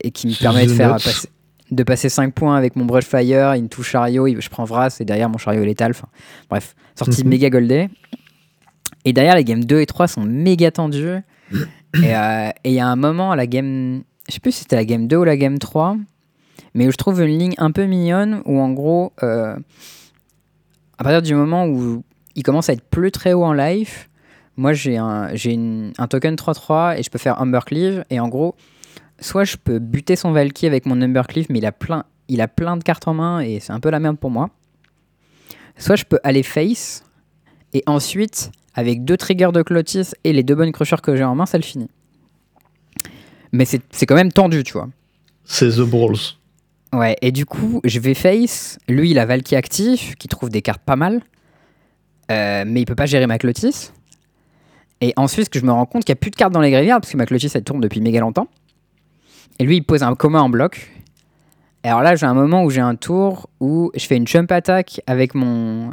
et 0.00 0.10
qui 0.12 0.28
me 0.28 0.40
permet 0.40 0.66
de 0.66 0.72
faire 0.72 0.92
passer 0.92 1.28
de 1.70 1.82
passer 1.82 2.08
5 2.08 2.34
points 2.34 2.56
avec 2.56 2.76
mon 2.76 2.84
brush 2.84 3.04
fire, 3.04 3.50
into 3.50 3.82
chariot, 3.82 4.28
je 4.40 4.48
prends 4.48 4.64
Vras 4.64 4.96
et 5.00 5.04
derrière 5.04 5.28
mon 5.28 5.38
chariot 5.38 5.64
létal. 5.64 5.92
Enfin, 5.92 6.08
bref, 6.50 6.74
sortie 6.94 7.24
mhm. 7.24 7.30
méga 7.30 7.50
goldée. 7.50 7.88
Et 9.04 9.12
derrière, 9.12 9.36
les 9.36 9.44
games 9.44 9.64
2 9.64 9.80
et 9.80 9.86
3 9.86 10.08
sont 10.08 10.22
méga 10.22 10.70
tendus. 10.70 11.18
Euh, 11.96 12.50
et 12.64 12.70
il 12.70 12.74
y 12.74 12.80
a 12.80 12.88
un 12.88 12.96
moment 12.96 13.30
à 13.30 13.36
la 13.36 13.46
game. 13.46 14.02
Je 14.28 14.34
sais 14.34 14.40
plus 14.40 14.50
si 14.50 14.62
c'était 14.62 14.74
la 14.74 14.84
game 14.84 15.06
2 15.06 15.16
ou 15.16 15.22
la 15.22 15.36
game 15.36 15.60
3. 15.60 15.96
Mais 16.74 16.88
où 16.88 16.90
je 16.90 16.96
trouve 16.96 17.22
une 17.22 17.38
ligne 17.38 17.54
un 17.58 17.70
peu 17.70 17.84
mignonne 17.84 18.42
où 18.46 18.58
en 18.58 18.72
gros, 18.72 19.12
euh, 19.22 19.54
à 20.98 21.04
partir 21.04 21.22
du 21.22 21.36
moment 21.36 21.66
où 21.66 22.02
il 22.34 22.42
commence 22.42 22.68
à 22.68 22.72
être 22.72 22.82
plus 22.82 23.12
très 23.12 23.32
haut 23.32 23.44
en 23.44 23.52
life, 23.52 24.10
moi 24.56 24.72
j'ai 24.72 24.96
un, 24.96 25.28
un 25.98 26.08
token 26.08 26.34
3-3 26.34 26.98
et 26.98 27.04
je 27.04 27.10
peux 27.10 27.18
faire 27.18 27.40
Cleave 27.64 28.04
Et 28.10 28.18
en 28.18 28.26
gros, 28.26 28.56
soit 29.24 29.44
je 29.44 29.56
peux 29.56 29.78
buter 29.78 30.16
son 30.16 30.32
Valky 30.32 30.66
avec 30.66 30.84
mon 30.84 30.96
Numbercliff, 30.96 31.48
mais 31.48 31.58
il 31.58 31.66
a, 31.66 31.72
plein, 31.72 32.04
il 32.28 32.40
a 32.40 32.48
plein 32.48 32.76
de 32.76 32.82
cartes 32.82 33.08
en 33.08 33.14
main 33.14 33.40
et 33.40 33.58
c'est 33.58 33.72
un 33.72 33.80
peu 33.80 33.90
la 33.90 33.98
merde 33.98 34.18
pour 34.18 34.30
moi. 34.30 34.50
Soit 35.78 35.96
je 35.96 36.04
peux 36.04 36.18
aller 36.22 36.42
face 36.42 37.04
et 37.72 37.82
ensuite, 37.86 38.52
avec 38.74 39.04
deux 39.04 39.16
triggers 39.16 39.50
de 39.52 39.62
Clotis 39.62 40.10
et 40.24 40.32
les 40.32 40.42
deux 40.42 40.54
bonnes 40.54 40.72
crushers 40.72 41.00
que 41.02 41.16
j'ai 41.16 41.24
en 41.24 41.34
main, 41.34 41.46
ça 41.46 41.56
le 41.56 41.64
finit. 41.64 41.88
Mais 43.50 43.64
c'est 43.64 44.06
quand 44.06 44.14
même 44.14 44.32
tendu, 44.32 44.62
tu 44.62 44.74
vois. 44.74 44.88
C'est 45.44 45.70
The 45.70 45.80
Brawls. 45.80 46.36
Ouais, 46.92 47.16
et 47.22 47.32
du 47.32 47.46
coup, 47.46 47.80
je 47.84 47.98
vais 48.00 48.14
face. 48.14 48.78
Lui, 48.88 49.10
il 49.10 49.18
a 49.18 49.26
Valky 49.26 49.56
actif, 49.56 50.16
qui 50.16 50.28
trouve 50.28 50.50
des 50.50 50.62
cartes 50.62 50.82
pas 50.82 50.96
mal. 50.96 51.22
Euh, 52.30 52.64
mais 52.66 52.82
il 52.82 52.84
peut 52.84 52.94
pas 52.94 53.06
gérer 53.06 53.26
ma 53.26 53.38
Clotis. 53.38 53.90
Et 55.00 55.12
ensuite, 55.16 55.48
que 55.48 55.58
je 55.58 55.64
me 55.64 55.72
rends 55.72 55.86
compte 55.86 56.04
qu'il 56.04 56.12
n'y 56.12 56.18
a 56.18 56.20
plus 56.20 56.30
de 56.30 56.36
cartes 56.36 56.52
dans 56.52 56.60
les 56.60 56.70
graveyards, 56.70 57.00
parce 57.00 57.12
que 57.12 57.16
ma 57.16 57.26
Clotis, 57.26 57.50
elle 57.54 57.64
tourne 57.64 57.80
depuis 57.80 58.00
méga 58.00 58.20
longtemps. 58.20 58.48
Et 59.58 59.64
lui, 59.64 59.76
il 59.76 59.82
pose 59.82 60.02
un 60.02 60.14
commun 60.14 60.40
en 60.40 60.48
bloc. 60.48 60.90
Et 61.84 61.88
alors 61.88 62.02
là, 62.02 62.16
j'ai 62.16 62.26
un 62.26 62.34
moment 62.34 62.64
où 62.64 62.70
j'ai 62.70 62.80
un 62.80 62.96
tour 62.96 63.48
où 63.60 63.90
je 63.94 64.04
fais 64.06 64.16
une 64.16 64.26
jump 64.26 64.50
attack 64.50 65.00
avec 65.06 65.34
mon, 65.34 65.90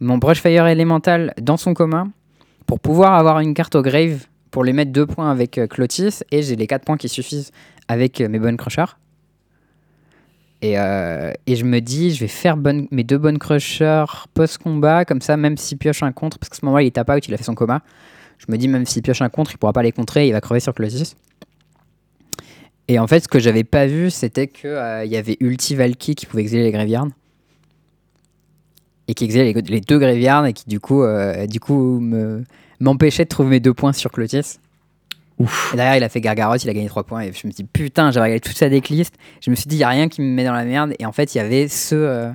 mon 0.00 0.18
brush 0.18 0.40
fire 0.40 0.66
élémental 0.66 1.32
dans 1.40 1.56
son 1.56 1.74
commun 1.74 2.10
pour 2.66 2.78
pouvoir 2.78 3.14
avoir 3.14 3.40
une 3.40 3.54
carte 3.54 3.74
au 3.74 3.82
grave 3.82 4.26
pour 4.50 4.64
les 4.64 4.72
mettre 4.72 4.92
deux 4.92 5.06
points 5.06 5.30
avec 5.30 5.58
euh, 5.58 5.66
Clotis 5.66 6.20
et 6.30 6.42
j'ai 6.42 6.56
les 6.56 6.66
quatre 6.66 6.84
points 6.84 6.96
qui 6.96 7.08
suffisent 7.08 7.52
avec 7.88 8.20
euh, 8.20 8.28
mes 8.28 8.38
bonnes 8.38 8.56
crushers. 8.56 8.96
Et, 10.62 10.78
euh, 10.78 11.32
et, 11.46 11.56
je 11.56 11.64
me 11.64 11.80
dis, 11.80 12.14
je 12.14 12.20
vais 12.20 12.28
faire 12.28 12.56
mes 12.56 13.02
deux 13.02 13.16
bonnes 13.16 13.38
crushers 13.38 14.04
post-combat, 14.34 15.06
comme 15.06 15.22
ça, 15.22 15.38
même 15.38 15.56
s'il 15.56 15.78
pioche 15.78 16.02
un 16.02 16.12
contre, 16.12 16.38
parce 16.38 16.50
qu'à 16.50 16.56
ce 16.56 16.66
moment-là, 16.66 16.82
il 16.82 16.92
tape 16.92 17.08
out, 17.08 17.26
il 17.26 17.32
a 17.32 17.38
fait 17.38 17.44
son 17.44 17.54
coma. 17.54 17.80
Je 18.36 18.44
me 18.48 18.58
dis, 18.58 18.68
même 18.68 18.84
s'il 18.84 19.00
pioche 19.00 19.22
un 19.22 19.30
contre, 19.30 19.52
il 19.52 19.56
pourra 19.56 19.72
pas 19.72 19.82
les 19.82 19.92
contrer, 19.92 20.28
il 20.28 20.32
va 20.32 20.42
crever 20.42 20.60
sur 20.60 20.74
Clotis. 20.74 21.14
Et 22.90 22.98
en 22.98 23.06
fait, 23.06 23.20
ce 23.20 23.28
que 23.28 23.38
j'avais 23.38 23.62
pas 23.62 23.86
vu, 23.86 24.10
c'était 24.10 24.48
qu'il 24.48 24.70
il 25.04 25.10
y 25.10 25.16
avait 25.16 25.36
Ulti 25.38 25.76
Valky 25.76 26.16
qui 26.16 26.26
pouvait 26.26 26.42
exiler 26.42 26.64
les 26.64 26.72
Graveyards. 26.72 27.06
Et 29.06 29.14
qui 29.14 29.24
exilait 29.24 29.52
les, 29.52 29.80
deux 29.80 29.98
Graveyards 29.98 30.46
et 30.46 30.52
qui, 30.52 30.68
du 30.68 30.80
coup, 30.80 31.04
du 31.48 31.60
coup 31.60 32.00
m'empêchait 32.80 33.24
de 33.24 33.28
trouver 33.28 33.48
mes 33.48 33.60
deux 33.60 33.74
points 33.74 33.92
sur 33.92 34.10
Clotis. 34.10 34.58
Et 35.38 35.76
derrière, 35.76 35.96
il 35.96 36.02
a 36.02 36.08
fait 36.08 36.20
Gargaros, 36.20 36.56
il 36.56 36.68
a 36.68 36.74
gagné 36.74 36.88
3 36.88 37.04
points. 37.04 37.20
Et 37.20 37.32
je 37.32 37.46
me 37.46 37.52
suis 37.52 37.62
dit, 37.62 37.64
putain, 37.64 38.10
j'avais 38.10 38.24
regardé 38.24 38.40
toute 38.40 38.56
sa 38.56 38.68
decklist. 38.68 39.14
Je 39.40 39.50
me 39.50 39.54
suis 39.54 39.68
dit, 39.68 39.76
il 39.76 39.78
n'y 39.78 39.84
a 39.84 39.88
rien 39.88 40.08
qui 40.08 40.20
me 40.20 40.26
met 40.26 40.44
dans 40.44 40.52
la 40.52 40.64
merde. 40.64 40.94
Et 40.98 41.06
en 41.06 41.12
fait, 41.12 41.34
il 41.34 41.38
y 41.38 41.40
avait 41.40 41.68
ce. 41.68 41.94
Euh, 41.94 42.30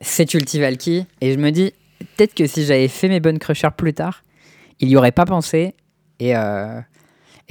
cet 0.00 0.32
Ultivalky. 0.34 1.06
Et 1.20 1.32
je 1.32 1.38
me 1.38 1.50
dis, 1.50 1.74
peut-être 1.98 2.34
que 2.34 2.46
si 2.46 2.64
j'avais 2.64 2.88
fait 2.88 3.08
mes 3.08 3.20
bonnes 3.20 3.38
crushers 3.38 3.68
plus 3.76 3.92
tard, 3.92 4.22
il 4.80 4.88
y 4.88 4.96
aurait 4.96 5.12
pas 5.12 5.26
pensé. 5.26 5.74
Et, 6.18 6.36
euh, 6.36 6.80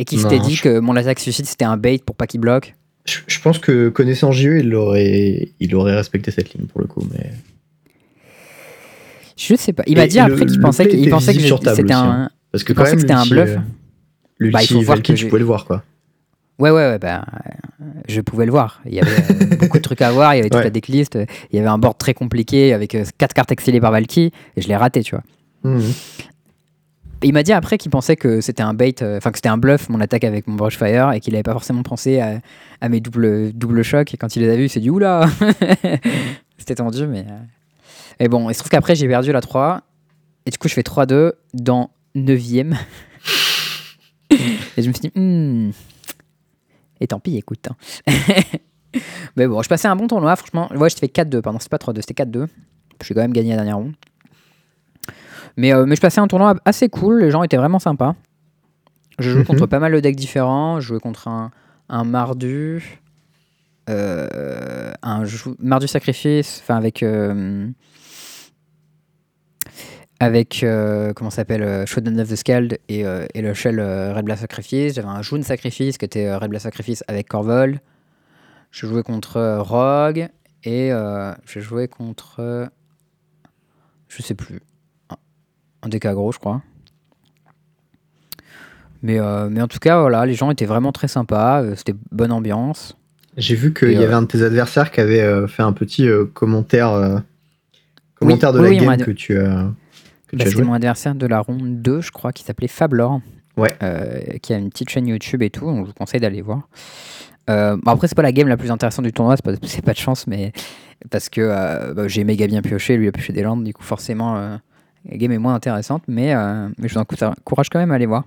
et 0.01 0.03
qu'il 0.03 0.19
s'était 0.19 0.39
dit 0.39 0.57
que 0.57 0.79
mon 0.79 0.95
attaque 0.95 1.19
suicide, 1.19 1.45
c'était 1.45 1.63
un 1.63 1.77
bait 1.77 1.99
pour 2.03 2.15
pas 2.15 2.25
qu'il 2.25 2.39
bloque. 2.39 2.73
Je, 3.05 3.39
pense 3.39 3.59
que 3.59 3.89
connaissant 3.89 4.31
JE, 4.31 4.59
il 4.61 4.73
aurait, 4.73 5.49
il 5.59 5.75
aurait 5.75 5.95
respecté 5.95 6.31
cette 6.31 6.53
ligne 6.55 6.65
pour 6.65 6.81
le 6.81 6.87
coup. 6.87 7.07
Mais. 7.11 7.29
Je 9.37 9.53
sais 9.55 9.73
pas. 9.73 9.83
Il 9.85 9.97
m'a 9.97 10.07
dit 10.07 10.17
après 10.17 10.47
qu'il 10.47 10.59
pensait, 10.59 10.87
qu'il 10.87 11.07
pensait 11.11 11.35
que 11.35 11.41
c'était 11.41 11.93
un. 11.93 12.09
Hein. 12.09 12.29
Parce 12.51 12.63
que 12.63 12.73
quand 12.73 12.83
même, 12.83 12.99
c'était 12.99 13.13
un 13.13 13.27
bluff. 13.27 13.57
Euh, 14.41 14.49
bah, 14.51 14.63
il 14.63 14.67
faut 14.67 14.81
voir 14.81 14.99
que 15.03 15.13
tu 15.13 15.27
pouvais 15.27 15.39
le 15.39 15.45
voir, 15.45 15.65
quoi. 15.65 15.83
Ouais, 16.57 16.71
ouais, 16.71 16.89
ouais 16.89 16.99
bah, 16.99 17.23
je 18.07 18.21
pouvais 18.21 18.45
le 18.45 18.51
voir. 18.51 18.81
Il 18.87 18.95
y 18.95 18.99
avait 18.99 19.11
euh, 19.11 19.55
beaucoup 19.55 19.77
de 19.77 19.83
trucs 19.83 20.01
à 20.01 20.11
voir, 20.11 20.33
il 20.33 20.37
y 20.37 20.39
avait 20.39 20.49
toute 20.49 20.63
la 20.63 20.71
decklist, 20.71 21.15
il 21.51 21.55
y 21.55 21.59
avait 21.59 21.67
un 21.67 21.77
board 21.77 21.97
très 21.99 22.15
compliqué 22.15 22.73
avec 22.73 22.91
4 22.91 23.03
euh, 23.03 23.27
cartes 23.35 23.51
exilées 23.51 23.79
par 23.79 23.91
Valky, 23.91 24.31
et 24.57 24.61
je 24.61 24.67
l'ai 24.67 24.75
raté, 24.75 25.03
tu 25.03 25.15
vois. 25.15 25.23
Mmh. 25.63 25.79
Il 27.23 27.33
m'a 27.33 27.43
dit 27.43 27.53
après 27.53 27.77
qu'il 27.77 27.91
pensait 27.91 28.15
que 28.15 28.41
c'était 28.41 28.63
un 28.63 28.73
bait, 28.73 28.95
euh, 29.01 29.17
enfin 29.17 29.31
que 29.31 29.37
c'était 29.37 29.49
un 29.49 29.57
bluff 29.57 29.89
mon 29.89 30.01
attaque 30.01 30.23
avec 30.23 30.47
mon 30.47 30.55
Brushfire 30.55 31.11
et 31.11 31.19
qu'il 31.19 31.33
n'avait 31.33 31.43
pas 31.43 31.51
forcément 31.53 31.83
pensé 31.83 32.19
à, 32.19 32.89
mes 32.89 32.99
doubles 32.99 33.53
double 33.53 33.83
chocs. 33.83 34.13
Et 34.13 34.17
quand 34.17 34.35
il 34.35 34.41
les 34.41 34.49
a 34.49 34.55
vus, 34.55 34.65
il 34.65 34.69
s'est 34.69 34.79
dit 34.79 34.89
oula 34.89 35.29
C'était 36.57 36.75
tendu, 36.75 37.05
mais. 37.07 37.25
Et 38.19 38.27
bon, 38.27 38.49
il 38.49 38.53
se 38.53 38.59
trouve 38.59 38.69
qu'après 38.69 38.95
j'ai 38.95 39.07
perdu 39.07 39.31
la 39.31 39.41
3. 39.41 39.81
Et 40.45 40.49
du 40.49 40.57
coup, 40.57 40.67
je 40.67 40.73
fais 40.73 40.81
3-2 40.81 41.33
dans 41.53 41.91
9ème. 42.15 42.75
Et 44.31 44.81
je 44.81 44.87
me 44.87 44.93
suis 44.93 45.09
dit, 45.09 45.11
hmm. 45.15 45.71
Et 46.99 47.07
tant 47.07 47.19
pis, 47.19 47.37
écoute. 47.37 47.67
Hein. 47.69 48.13
mais 49.35 49.47
bon, 49.47 49.61
je 49.61 49.69
passais 49.69 49.87
un 49.87 49.95
bon 49.95 50.07
tournoi, 50.07 50.35
franchement. 50.35 50.69
Ouais, 50.73 50.89
je 50.89 50.95
fais 50.95 51.07
4-2, 51.07 51.41
pardon, 51.41 51.59
c'est 51.59 51.69
pas 51.69 51.77
3-2, 51.77 52.01
c'était 52.01 52.23
4-2. 52.23 52.47
J'ai 53.03 53.13
quand 53.13 53.21
même 53.21 53.33
gagné 53.33 53.51
la 53.51 53.57
dernière 53.57 53.77
ronde. 53.77 53.93
Mais, 55.57 55.73
euh, 55.73 55.85
mais 55.85 55.95
je 55.95 56.01
passais 56.01 56.21
un 56.21 56.27
tournoi 56.27 56.55
assez 56.65 56.89
cool, 56.89 57.21
les 57.21 57.31
gens 57.31 57.43
étaient 57.43 57.57
vraiment 57.57 57.79
sympas. 57.79 58.15
Je 59.19 59.29
jouais 59.29 59.43
contre 59.43 59.63
mhm. 59.63 59.69
pas 59.69 59.79
mal 59.79 59.91
de 59.93 59.99
decks 59.99 60.15
différents. 60.15 60.79
Je 60.79 60.87
jouais 60.87 60.99
contre 60.99 61.27
un, 61.27 61.51
un 61.89 62.03
Mardu. 62.03 63.01
Euh, 63.89 64.93
un 65.01 65.23
Mardu 65.59 65.87
Sacrifice, 65.87 66.59
enfin 66.61 66.77
avec. 66.77 67.03
Euh, 67.03 67.67
avec 70.19 70.63
euh, 70.63 71.13
comment 71.13 71.31
s'appelle 71.31 71.87
Shodan 71.87 72.19
of 72.19 72.29
the 72.29 72.35
Scald 72.35 72.77
et, 72.89 72.99
et 73.33 73.41
le 73.41 73.53
Shell 73.55 73.79
Red 73.79 74.23
Blast 74.23 74.41
Sacrifice. 74.41 74.93
J'avais 74.93 75.07
un 75.07 75.23
June 75.23 75.41
Sacrifice 75.41 75.97
qui 75.97 76.05
était 76.05 76.35
Red 76.35 76.49
Blast 76.49 76.63
Sacrifice 76.63 77.03
avec 77.07 77.27
Corvol. 77.27 77.79
Je 78.69 78.85
jouais 78.85 79.01
contre 79.01 79.57
Rogue 79.57 80.27
et 80.63 80.91
j'ai 81.45 81.61
joué 81.61 81.87
contre. 81.87 82.69
je 84.09 84.21
sais 84.21 84.35
plus. 84.35 84.61
Un, 85.83 86.13
gros, 86.13 86.31
je 86.31 86.39
crois. 86.39 86.61
Mais, 89.03 89.19
mais 89.49 89.61
en 89.61 89.67
tout 89.67 89.79
cas, 89.79 89.99
voilà, 89.99 90.25
les 90.25 90.35
gens 90.35 90.51
étaient 90.51 90.65
vraiment 90.65 90.91
très 90.91 91.07
sympas. 91.07 91.63
C'était 91.75 91.95
bonne 92.11 92.31
ambiance. 92.31 92.97
J'ai 93.37 93.55
vu 93.55 93.73
qu'il 93.73 93.93
y 93.93 94.03
avait 94.03 94.13
un 94.13 94.21
de 94.21 94.27
tes 94.27 94.43
adversaires 94.43 94.91
qui 94.91 95.01
avait 95.01 95.47
fait 95.47 95.63
un 95.63 95.73
petit 95.73 96.07
commentaire, 96.33 97.23
commentaire 98.15 98.53
de 98.53 98.61
la 98.61 98.75
game 98.75 98.97
que 98.97 99.11
tu 99.11 99.39
as 99.39 99.71
bah, 100.33 100.45
C'était 100.45 100.63
mon 100.63 100.73
adversaire 100.73 101.15
de 101.15 101.25
la 101.25 101.39
ronde 101.39 101.81
2, 101.81 102.01
je 102.01 102.11
crois, 102.11 102.31
qui 102.31 102.43
s'appelait 102.43 102.67
Fablor. 102.67 103.21
Ouais. 103.57 103.75
Euh, 103.83 104.37
qui 104.41 104.53
a 104.53 104.57
une 104.57 104.69
petite 104.69 104.89
chaîne 104.89 105.07
YouTube 105.07 105.41
et 105.41 105.49
tout, 105.49 105.65
donc 105.65 105.85
je 105.85 105.87
vous 105.87 105.93
conseille 105.93 106.19
d'aller 106.19 106.41
voir. 106.41 106.69
Euh, 107.49 107.75
bon 107.75 107.91
après, 107.91 108.07
c'est 108.07 108.15
pas 108.15 108.21
la 108.21 108.31
game 108.31 108.47
la 108.47 108.57
plus 108.57 108.71
intéressante 108.71 109.05
du 109.05 109.11
tournoi, 109.11 109.35
c'est 109.35 109.43
pas, 109.43 109.81
pas 109.85 109.93
de 109.93 109.97
chance, 109.97 110.25
mais 110.27 110.53
parce 111.09 111.27
que 111.29 111.41
euh, 111.41 111.93
bah, 111.93 112.07
j'ai 112.07 112.23
méga 112.23 112.47
bien 112.47 112.61
pioché, 112.61 112.95
lui 112.95 113.07
a 113.07 113.11
pioché 113.11 113.33
des 113.33 113.43
landes, 113.43 113.63
du 113.63 113.73
coup, 113.73 113.83
forcément, 113.83 114.59
la 115.09 115.17
game 115.17 115.31
est 115.31 115.37
moins 115.37 115.55
intéressante, 115.55 116.03
mais, 116.07 116.33
mais 116.77 116.87
je 116.87 116.93
vous 116.93 116.99
encourage 116.99 117.69
quand 117.69 117.79
même 117.79 117.91
à 117.91 117.95
aller 117.95 118.05
voir. 118.05 118.25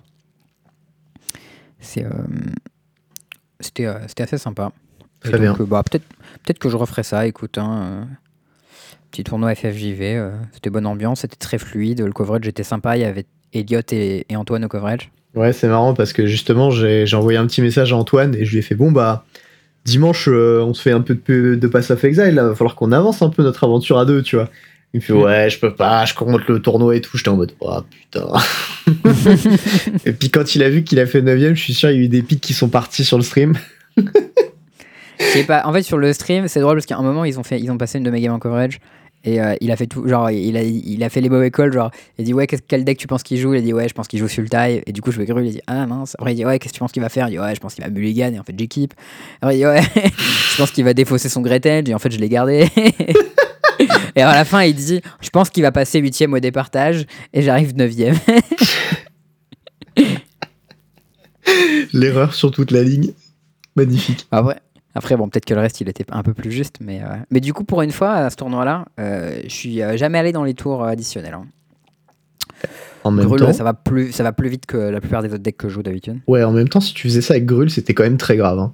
C'était 1.81 2.07
assez 4.19 4.39
sympa. 4.39 4.73
Très 5.21 5.39
bien. 5.39 5.55
Bah, 5.61 5.83
Peut-être 5.83 6.05
peut 6.45 6.55
que 6.55 6.69
je 6.69 6.77
referai 6.77 7.03
ça, 7.03 7.27
écoute. 7.27 7.59
Hein, 7.59 8.07
Petit 9.15 9.23
tournoi 9.23 9.55
FFJV, 9.55 10.01
euh, 10.03 10.31
c'était 10.53 10.71
bonne 10.71 10.87
ambiance, 10.87 11.21
c'était 11.21 11.37
très 11.37 11.59
fluide, 11.59 12.01
le 12.01 12.11
coverage 12.11 12.49
était 12.49 12.65
sympa, 12.65 12.97
il 12.97 13.03
y 13.03 13.05
avait 13.05 13.27
Elliot 13.53 13.79
et, 13.93 14.27
Antoine 14.35 14.65
au 14.65 14.69
coverage. 14.69 15.13
Ouais, 15.37 15.53
c'est 15.53 15.69
marrant 15.69 15.95
parce 15.95 16.13
que 16.13 16.27
justement, 16.27 16.73
j'ai 16.73 17.07
envoyé 17.15 17.39
un 17.39 17.47
petit 17.47 17.63
message 17.63 17.93
à 17.93 17.97
Antoine 17.97 18.35
et 18.35 18.45
je 18.45 18.51
lui 18.51 18.59
ai 18.59 18.63
fait 18.63 18.75
bon, 18.75 18.91
bah, 18.91 19.25
dimanche, 19.85 20.29
euh, 20.29 20.65
on 20.65 20.75
se 20.75 20.83
fait 20.83 20.91
un 20.91 21.01
peu 21.01 21.15
de, 21.15 21.55
de 21.55 21.67
Pass 21.69 21.93
of 21.93 22.03
Exile, 22.03 22.31
il 22.31 22.35
va 22.35 22.57
falloir 22.57 22.75
qu'on 22.75 22.91
avance 22.91 23.23
un 23.23 23.31
peu 23.31 23.45
notre 23.45 23.63
aventure 23.63 24.01
à 24.01 24.05
deux, 24.05 24.21
tu 24.21 24.35
vois. 24.35 24.51
Il 24.95 24.99
me 24.99 25.01
fait 25.01 25.13
ouais, 25.13 25.51
je 25.51 25.59
peux 25.59 25.75
pas, 25.75 26.05
je 26.05 26.15
compte 26.15 26.47
le 26.47 26.63
tournoi 26.63 26.95
et 26.95 27.01
tout. 27.01 27.17
J'étais 27.17 27.29
en 27.29 27.37
mode 27.37 27.53
oh 27.61 27.81
putain. 27.91 28.29
et 30.07 30.13
puis 30.13 30.31
quand 30.31 30.55
il 30.55 30.63
a 30.63 30.71
vu 30.71 30.85
qu'il 30.85 31.01
a 31.01 31.07
fait 31.07 31.21
9 31.21 31.55
je 31.55 31.61
suis 31.61 31.75
sûr 31.75 31.91
il 31.91 31.97
y 31.97 32.01
a 32.01 32.03
eu 32.05 32.09
des 32.09 32.23
pics 32.23 32.41
qui 32.41 32.55
sont 32.55 32.69
partis 32.69 33.05
sur 33.05 33.17
le 33.17 33.25
stream. 33.25 33.55
pas. 35.49 35.63
En 35.65 35.73
fait, 35.73 35.83
sur 35.83 35.99
le 35.99 36.13
stream, 36.13 36.47
c'est 36.47 36.61
drôle 36.61 36.77
parce 36.77 36.87
qu'à 36.87 36.97
un 36.97 37.03
moment, 37.03 37.25
ils 37.25 37.39
ont, 37.39 37.43
fait, 37.43 37.61
ils 37.61 37.71
ont 37.71 37.77
passé 37.77 37.99
une 37.99 38.05
de 38.05 38.11
mes 38.11 38.21
games 38.21 38.35
en 38.35 38.39
coverage. 38.39 38.79
Et 39.27 39.41
euh, 39.41 39.55
il 39.61 39.73
a 39.73 39.77
fait 39.77 39.87
tout, 39.87 40.07
genre, 40.07 40.31
il 40.31 40.55
a, 40.57 40.63
il 40.63 41.03
a 41.03 41.09
fait 41.09 41.23
les 41.23 41.31
mauvais 41.31 41.51
calls, 41.51 41.73
genre, 41.73 41.91
il 42.19 42.27
dit, 42.27 42.35
ouais, 42.35 42.47
quel 42.47 42.85
deck 42.85 42.99
tu 42.99 43.07
penses 43.07 43.23
qu'il 43.23 43.39
joue? 43.39 43.55
Il 43.55 43.59
a 43.59 43.63
dit, 43.63 43.73
ouais, 43.73 43.89
je 43.89 43.95
pense 43.95 44.07
qu'il 44.07 44.19
joue 44.19 44.29
Sultai. 44.29 44.83
Et 44.87 44.93
du 44.93 45.01
coup, 45.01 45.13
je 45.13 45.19
vais 45.19 45.25
grue, 45.25 45.45
il 45.45 45.49
a 45.49 45.53
dit, 45.53 45.63
ah 45.67 45.87
mince. 45.87 46.15
Après, 46.19 46.33
il 46.33 46.37
dit, 46.37 46.45
ouais, 46.45 46.59
qu'est-ce 46.59 46.73
que 46.73 46.77
tu 46.77 46.81
penses 46.81 46.93
qu'il 46.93 47.03
va 47.03 47.09
faire? 47.09 47.29
Il 47.29 47.33
dit, 47.33 47.39
ouais, 47.39 47.55
je 47.55 47.61
pense 47.61 47.75
qu'il 47.75 47.83
va 47.83 47.91
mulligan. 47.91 48.33
Et 48.35 48.39
en 48.39 48.45
fait, 48.45 48.55
j'équipe. 48.57 48.93
Après, 49.41 49.57
il 49.57 49.59
dit, 49.61 49.67
ouais, 49.67 49.81
je 50.53 50.57
pense 50.59 50.71
qu'il 50.71 50.85
va 50.85 50.93
défausser 50.93 51.31
son 51.31 51.41
Gretel. 51.41 51.89
Et 51.89 51.95
en 51.95 51.99
fait, 51.99 52.11
je 52.11 52.19
l'ai 52.19 52.29
gardé. 52.29 52.69
et 54.17 54.23
à 54.23 54.35
la 54.35 54.45
fin, 54.45 54.63
il 54.63 54.75
dit, 54.75 55.01
je 55.21 55.31
pense 55.31 55.51
qu'il 55.51 55.63
va 55.63 55.73
passer 55.73 55.99
8 55.99 56.27
au 56.33 56.39
départage. 56.39 57.07
Et 57.33 57.43
j'arrive 57.43 57.75
9 57.77 57.93
L'erreur 61.93 62.35
sur 62.35 62.51
toute 62.51 62.71
la 62.71 62.83
ligne. 62.83 63.13
Magnifique. 63.77 64.27
Après, 64.31 64.61
après, 64.95 65.17
bon, 65.17 65.29
peut-être 65.29 65.45
que 65.45 65.55
le 65.55 65.61
reste, 65.61 65.81
il 65.81 65.89
était 65.89 66.05
un 66.11 66.23
peu 66.23 66.35
plus 66.35 66.53
juste. 66.53 66.77
Mais, 66.81 67.03
euh, 67.03 67.17
mais 67.31 67.41
du 67.41 67.53
coup, 67.53 67.65
pour 67.65 67.83
une 67.83 67.91
fois, 67.91 68.13
à 68.13 68.31
ce 68.31 68.37
tournoi-là, 68.37 68.87
euh, 69.01 69.41
je 69.45 69.55
suis 69.55 69.83
euh, 69.83 69.97
jamais 69.97 70.19
allé 70.19 70.33
dans 70.33 70.45
les 70.45 70.55
tours 70.55 70.85
additionnels. 70.85 71.35
Hein. 71.35 71.47
En 73.03 73.11
même 73.11 73.29
temps, 73.37 73.53
ça 73.53 73.65
va, 73.65 73.75
plus, 73.75 74.13
ça 74.13 74.23
va 74.23 74.33
plus 74.33 74.49
vite 74.49 74.65
que 74.65 74.79
la 74.79 75.01
plupart 75.01 75.23
des 75.23 75.29
autres 75.29 75.43
decks 75.43 75.59
que 75.59 75.69
je 75.69 75.75
joue 75.75 75.83
d'habitude. 75.83 76.21
Ouais, 76.27 76.43
en 76.43 76.53
même 76.53 76.69
temps, 76.69 76.81
si 76.81 76.95
tu 76.95 77.09
faisais 77.09 77.21
ça 77.21 77.35
avec 77.35 77.45
Grul, 77.45 77.71
c'était 77.71 77.93
quand 77.93 78.05
même 78.05 78.17
très 78.17 78.37
grave. 78.37 78.59
Hein. 78.59 78.73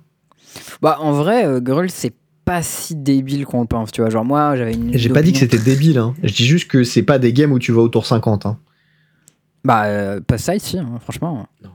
Bah, 0.82 0.98
en 1.00 1.12
vrai, 1.12 1.60
Grul, 1.60 1.90
c'est 1.90 2.12
pas 2.50 2.62
si 2.64 2.96
débile 2.96 3.46
qu'on 3.46 3.60
le 3.60 3.66
pense. 3.68 3.92
Tu 3.92 4.00
vois, 4.00 4.10
genre 4.10 4.24
moi, 4.24 4.56
j'avais 4.56 4.74
une. 4.74 4.96
J'ai 4.96 5.08
pas 5.10 5.22
dit 5.22 5.32
que 5.32 5.38
c'était 5.38 5.58
débile. 5.58 5.98
Hein. 5.98 6.14
Je 6.22 6.34
dis 6.34 6.46
juste 6.46 6.68
que 6.68 6.82
c'est 6.82 7.04
pas 7.04 7.20
des 7.20 7.32
games 7.32 7.52
où 7.52 7.60
tu 7.60 7.70
vas 7.70 7.82
au 7.82 7.88
tour 7.88 8.06
50. 8.06 8.44
Hein. 8.44 8.58
Bah, 9.62 10.20
pas 10.26 10.38
ça 10.38 10.56
ici, 10.56 10.78
hein, 10.78 10.98
franchement. 11.00 11.46
Non. 11.62 11.70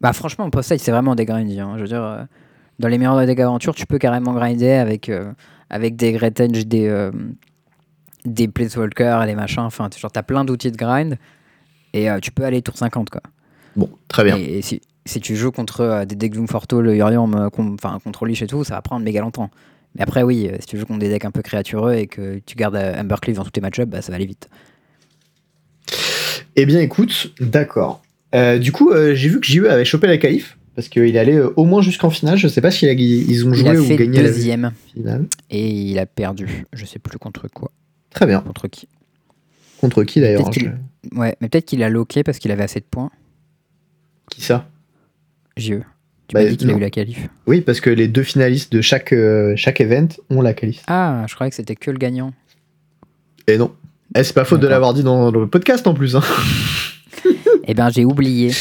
Bah, 0.00 0.14
franchement, 0.14 0.48
pas 0.48 0.62
ça, 0.62 0.78
c'est 0.78 0.90
vraiment 0.90 1.14
des 1.14 1.26
grindy. 1.26 1.60
Hein. 1.60 1.74
Je 1.76 1.82
veux 1.82 1.88
dire 1.88 2.26
dans 2.78 2.88
les 2.88 2.98
meilleurs 2.98 3.24
decks 3.26 3.40
aventure, 3.40 3.74
tu 3.74 3.86
peux 3.86 3.98
carrément 3.98 4.32
grinder 4.32 4.72
avec, 4.72 5.08
euh, 5.08 5.32
avec 5.70 5.96
des 5.96 6.12
Gretange, 6.12 6.66
des, 6.66 6.88
euh, 6.88 7.12
des 8.24 8.48
Planeswalkers 8.48 9.22
et 9.22 9.26
des 9.26 9.34
machins. 9.34 9.62
Enfin, 9.62 9.88
genre, 9.96 10.10
t'as 10.10 10.22
plein 10.22 10.44
d'outils 10.44 10.72
de 10.72 10.76
grind 10.76 11.18
et 11.92 12.10
euh, 12.10 12.18
tu 12.20 12.32
peux 12.32 12.44
aller 12.44 12.62
tour 12.62 12.76
50, 12.76 13.10
quoi. 13.10 13.20
Bon, 13.76 13.90
très 14.08 14.24
bien. 14.24 14.36
Et, 14.36 14.62
si, 14.62 14.80
si, 15.04 15.20
tu 15.20 15.36
joues 15.36 15.52
contre 15.52 16.04
des 16.06 16.16
decks 16.16 16.32
Doom 16.32 16.46
le 16.80 16.96
Yorion, 16.96 17.30
enfin, 17.52 17.98
contre 18.02 18.24
Lich 18.26 18.42
et 18.42 18.46
tout, 18.46 18.64
ça 18.64 18.74
va 18.74 18.82
prendre 18.82 19.04
méga 19.04 19.20
longtemps. 19.20 19.50
Mais 19.96 20.02
après, 20.02 20.22
oui, 20.22 20.50
si 20.60 20.66
tu 20.66 20.78
joues 20.78 20.86
contre 20.86 21.00
des 21.00 21.08
decks 21.08 21.24
un 21.24 21.30
peu 21.30 21.42
créatureux 21.42 21.94
et 21.94 22.06
que 22.06 22.40
tu 22.44 22.56
gardes 22.56 22.76
Ambercleave 22.76 23.36
dans 23.36 23.44
tous 23.44 23.50
tes 23.50 23.60
match-ups, 23.60 23.88
bah, 23.88 24.02
ça 24.02 24.10
va 24.10 24.16
aller 24.16 24.26
vite. 24.26 24.48
Eh 26.56 26.66
bien, 26.66 26.80
écoute, 26.80 27.32
d'accord. 27.40 28.02
du 28.32 28.72
coup, 28.72 28.92
j'ai 28.92 29.28
vu 29.28 29.40
que 29.40 29.46
JE 29.46 29.66
avait 29.66 29.84
chopé 29.84 30.06
la 30.06 30.18
qualif 30.18 30.56
parce 30.74 30.88
qu'il 30.88 31.16
allait 31.18 31.36
euh, 31.36 31.52
au 31.56 31.64
moins 31.64 31.82
jusqu'en 31.82 32.10
finale. 32.10 32.36
Je 32.36 32.48
sais 32.48 32.60
pas 32.60 32.70
si 32.70 32.86
ils 32.86 33.46
ont 33.46 33.54
joué 33.54 33.78
ou 33.78 33.86
gagné 33.86 34.22
deuxième 34.22 34.62
la 34.62 34.72
finale. 34.92 35.26
Et 35.50 35.68
il 35.68 35.98
a 35.98 36.06
perdu. 36.06 36.64
Je 36.72 36.84
sais 36.84 36.98
plus 36.98 37.18
contre 37.18 37.48
quoi. 37.48 37.70
Très 38.10 38.26
bien. 38.26 38.40
Contre 38.40 38.68
qui 38.68 38.88
Contre 39.80 40.04
qui 40.04 40.20
d'ailleurs 40.20 40.50
Ouais, 41.12 41.36
mais 41.40 41.48
peut-être 41.48 41.66
qu'il 41.66 41.82
a 41.82 41.88
loqué 41.88 42.22
parce 42.22 42.38
qu'il 42.38 42.50
avait 42.50 42.62
assez 42.62 42.80
de 42.80 42.86
points. 42.90 43.10
Qui 44.30 44.40
ça? 44.40 44.68
JE. 45.56 45.82
Tu 46.28 46.36
m'as 46.36 46.42
Bah, 46.44 46.48
dit 46.48 46.56
qu'il 46.56 46.70
a 46.70 46.74
eu 46.74 46.80
la 46.80 46.90
qualif. 46.90 47.28
Oui, 47.46 47.60
parce 47.60 47.80
que 47.80 47.90
les 47.90 48.08
deux 48.08 48.22
finalistes 48.22 48.72
de 48.72 48.80
chaque, 48.80 49.12
euh, 49.12 49.52
chaque 49.56 49.80
event 49.80 50.08
ont 50.30 50.40
la 50.40 50.54
qualif. 50.54 50.82
Ah, 50.86 51.24
je 51.28 51.34
croyais 51.34 51.50
que 51.50 51.56
c'était 51.56 51.76
que 51.76 51.90
le 51.90 51.98
gagnant. 51.98 52.32
Et 53.46 53.58
non. 53.58 53.74
Eh, 54.16 54.24
c'est 54.24 54.32
pas 54.32 54.44
faute 54.44 54.60
de 54.60 54.66
l'avoir 54.68 54.94
dit 54.94 55.02
dans 55.02 55.30
le 55.30 55.46
podcast 55.46 55.86
en 55.86 55.94
plus. 55.94 56.16
hein. 56.16 56.22
Eh 57.66 57.72
ben, 57.72 57.88
j'ai 57.90 58.04
oublié. 58.04 58.52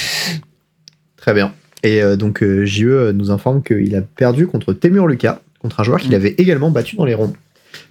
Très 1.18 1.34
bien. 1.34 1.54
Et 1.84 2.02
euh, 2.02 2.16
donc 2.16 2.42
euh, 2.42 2.64
JE 2.66 3.12
nous 3.12 3.32
informe 3.32 3.62
qu'il 3.62 3.94
a 3.98 4.02
perdu 4.02 4.48
contre 4.48 4.72
Temur 4.72 5.08
Lucas, 5.08 5.42
contre 5.60 5.82
un 5.82 5.84
joueur 5.84 6.00
qu'il 6.00 6.12
Mm. 6.12 6.16
avait 6.16 6.36
également 6.38 6.72
battu 6.72 6.96
dans 6.96 7.04
les 7.04 7.14
rondes. 7.14 7.36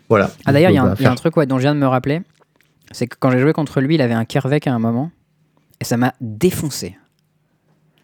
Voilà. 0.08 0.30
Ah, 0.46 0.52
d'ailleurs, 0.52 0.70
il 0.70 0.74
y, 0.74 0.78
a 0.78 0.82
un- 0.82 0.86
bah, 0.88 0.94
il 0.98 1.02
y 1.02 1.06
a 1.06 1.08
un 1.08 1.12
faire- 1.12 1.20
truc 1.20 1.36
ouais, 1.36 1.44
dont 1.46 1.58
je 1.58 1.62
viens 1.62 1.74
de 1.74 1.80
me 1.80 1.86
rappeler. 1.86 2.22
C'est 2.92 3.06
que 3.06 3.16
quand 3.18 3.30
j'ai 3.30 3.40
joué 3.40 3.52
contre 3.52 3.80
lui, 3.82 3.96
il 3.96 4.00
avait 4.00 4.14
un 4.14 4.24
Kervek 4.24 4.66
à 4.66 4.72
un 4.72 4.78
moment. 4.78 5.10
Et 5.80 5.84
ça 5.84 5.98
m'a 5.98 6.14
défoncé. 6.22 6.96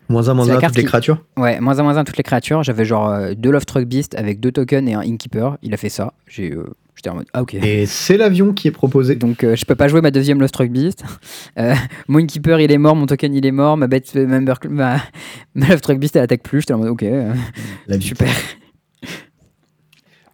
Moins 0.09 0.29
un, 0.29 0.35
moins 0.35 0.45
c'est 0.45 0.53
la 0.53 0.57
un, 0.57 0.61
carte 0.61 0.75
toutes 0.75 0.83
les 0.83 0.89
créatures. 0.89 1.23
Ouais, 1.37 1.61
moins 1.61 1.79
un, 1.79 1.83
moins 1.83 1.97
un, 1.97 2.05
toutes 2.05 2.17
les 2.17 2.23
créatures. 2.23 2.63
J'avais 2.63 2.85
genre 2.85 3.11
euh, 3.11 3.35
deux 3.37 3.51
Love 3.51 3.67
Truck 3.67 3.85
Beast 3.85 4.15
avec 4.15 4.41
deux 4.41 4.53
tokens 4.53 4.89
et 4.89 4.95
un 4.95 5.03
Innkeeper. 5.03 5.59
Il 5.63 5.75
a 5.75 5.77
fait 5.77 5.91
ça. 5.91 6.13
J'ai, 6.27 6.53
euh, 6.53 6.65
J'étais 6.99 7.11
en 7.11 7.15
mode, 7.15 7.27
ah 7.33 7.43
ok. 7.43 7.55
Et 7.55 7.87
c'est 7.87 8.17
l'avion 8.17 8.53
qui 8.53 8.67
est 8.67 8.73
proposé. 8.73 9.15
Donc 9.15 9.45
euh, 9.45 9.55
je 9.55 9.65
peux 9.65 9.77
pas 9.77 9.87
jouer 9.87 10.01
ma 10.01 10.11
deuxième 10.11 10.41
Love 10.41 10.51
Truck 10.51 10.71
Beast. 10.71 11.05
Euh, 11.59 11.75
mon 12.07 12.21
Innkeeper 12.21 12.61
il 12.61 12.71
est 12.71 12.79
mort, 12.79 12.95
mon 12.95 13.07
token 13.07 13.35
il 13.35 13.45
est 13.45 13.51
mort, 13.53 13.77
ma 13.77 13.89
bête 13.89 14.15
member, 14.15 14.55
ma, 14.69 14.99
ma 15.55 15.67
Love 15.69 15.81
Truck 15.81 15.99
Beast 15.99 16.15
elle 16.17 16.23
attaque 16.23 16.43
plus. 16.43 16.61
J'étais 16.61 16.75
en 16.75 16.79
mode, 16.79 16.89
ok, 16.89 17.03
euh, 17.03 17.33
super. 18.01 18.29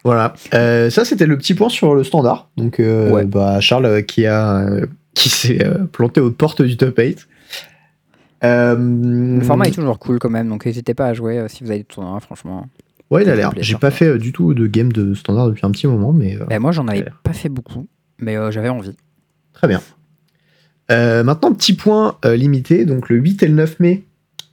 Voilà. 0.03 0.33
Ça, 0.51 1.03
c'était 1.03 1.25
le 1.25 1.37
petit 1.37 1.55
point 1.55 1.69
sur 1.69 1.95
le 1.95 2.03
standard. 2.03 2.49
Donc, 2.57 2.75
Ouais. 2.79 3.25
bah, 3.25 3.59
Charles 3.59 4.03
qui, 4.05 4.27
a, 4.27 4.67
qui 5.15 5.29
s'est 5.29 5.67
planté 5.91 6.21
aux 6.21 6.29
portes 6.31 6.61
du 6.61 6.77
top 6.77 6.95
8. 6.97 7.27
Euh, 8.45 8.75
Le 9.39 9.41
format 9.43 9.65
est 9.67 9.71
toujours 9.71 9.97
cool 9.99 10.19
quand 10.19 10.29
même, 10.29 10.49
donc 10.49 10.65
n'hésitez 10.65 10.93
pas 10.93 11.07
à 11.07 11.13
jouer 11.13 11.39
euh, 11.39 11.47
si 11.47 11.63
vous 11.63 11.69
avez 11.71 11.79
du 11.79 11.85
tournoi, 11.85 12.19
franchement. 12.19 12.67
Ouais, 13.11 13.23
il 13.23 13.29
a 13.29 13.35
l'air. 13.35 13.51
J'ai 13.57 13.75
pas 13.75 13.91
fait 13.91 14.07
euh, 14.07 14.17
du 14.17 14.31
tout 14.33 14.53
de 14.53 14.67
game 14.67 14.91
de 14.91 15.13
standard 15.13 15.47
depuis 15.47 15.65
un 15.65 15.71
petit 15.71 15.87
moment, 15.87 16.11
mais 16.13 16.37
Bah, 16.49 16.59
moi 16.59 16.71
j'en 16.71 16.87
avais 16.87 17.05
pas 17.23 17.33
fait 17.33 17.49
beaucoup, 17.49 17.87
mais 18.19 18.35
j'avais 18.51 18.69
envie. 18.69 18.95
très 19.53 19.67
bien. 19.67 19.81
Euh, 20.91 21.23
maintenant, 21.23 21.51
petit 21.53 21.73
point 21.73 22.17
euh, 22.25 22.35
limité. 22.35 22.85
Donc, 22.85 23.09
le 23.09 23.15
8 23.17 23.41
et 23.41 23.47
le 23.47 23.55
9 23.55 23.79
mai, 23.79 24.03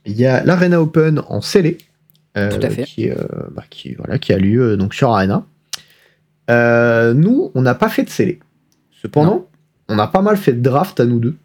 il 0.07 0.13
y 0.13 0.25
a 0.25 0.43
l'Arena 0.43 0.81
Open 0.81 1.21
en 1.27 1.41
scellé. 1.41 1.77
euh, 2.37 2.49
Tout 2.49 2.65
à 2.65 2.69
fait. 2.71 2.83
Qui, 2.85 3.09
bah, 3.55 3.63
qui, 3.69 3.93
voilà, 3.93 4.17
qui 4.17 4.33
a 4.33 4.37
lieu 4.39 4.75
donc 4.75 4.95
sur 4.95 5.11
Arena. 5.11 5.45
Nous, 6.49 7.51
on 7.53 7.61
n'a 7.61 7.75
pas 7.75 7.89
fait 7.89 8.03
de 8.03 8.09
scellé. 8.09 8.39
Cependant, 9.01 9.47
on 9.89 9.99
a 9.99 10.07
pas 10.07 10.21
mal 10.23 10.37
fait 10.37 10.53
de 10.53 10.61
draft 10.61 10.99
à 10.99 11.05
nous 11.05 11.19
deux. 11.19 11.35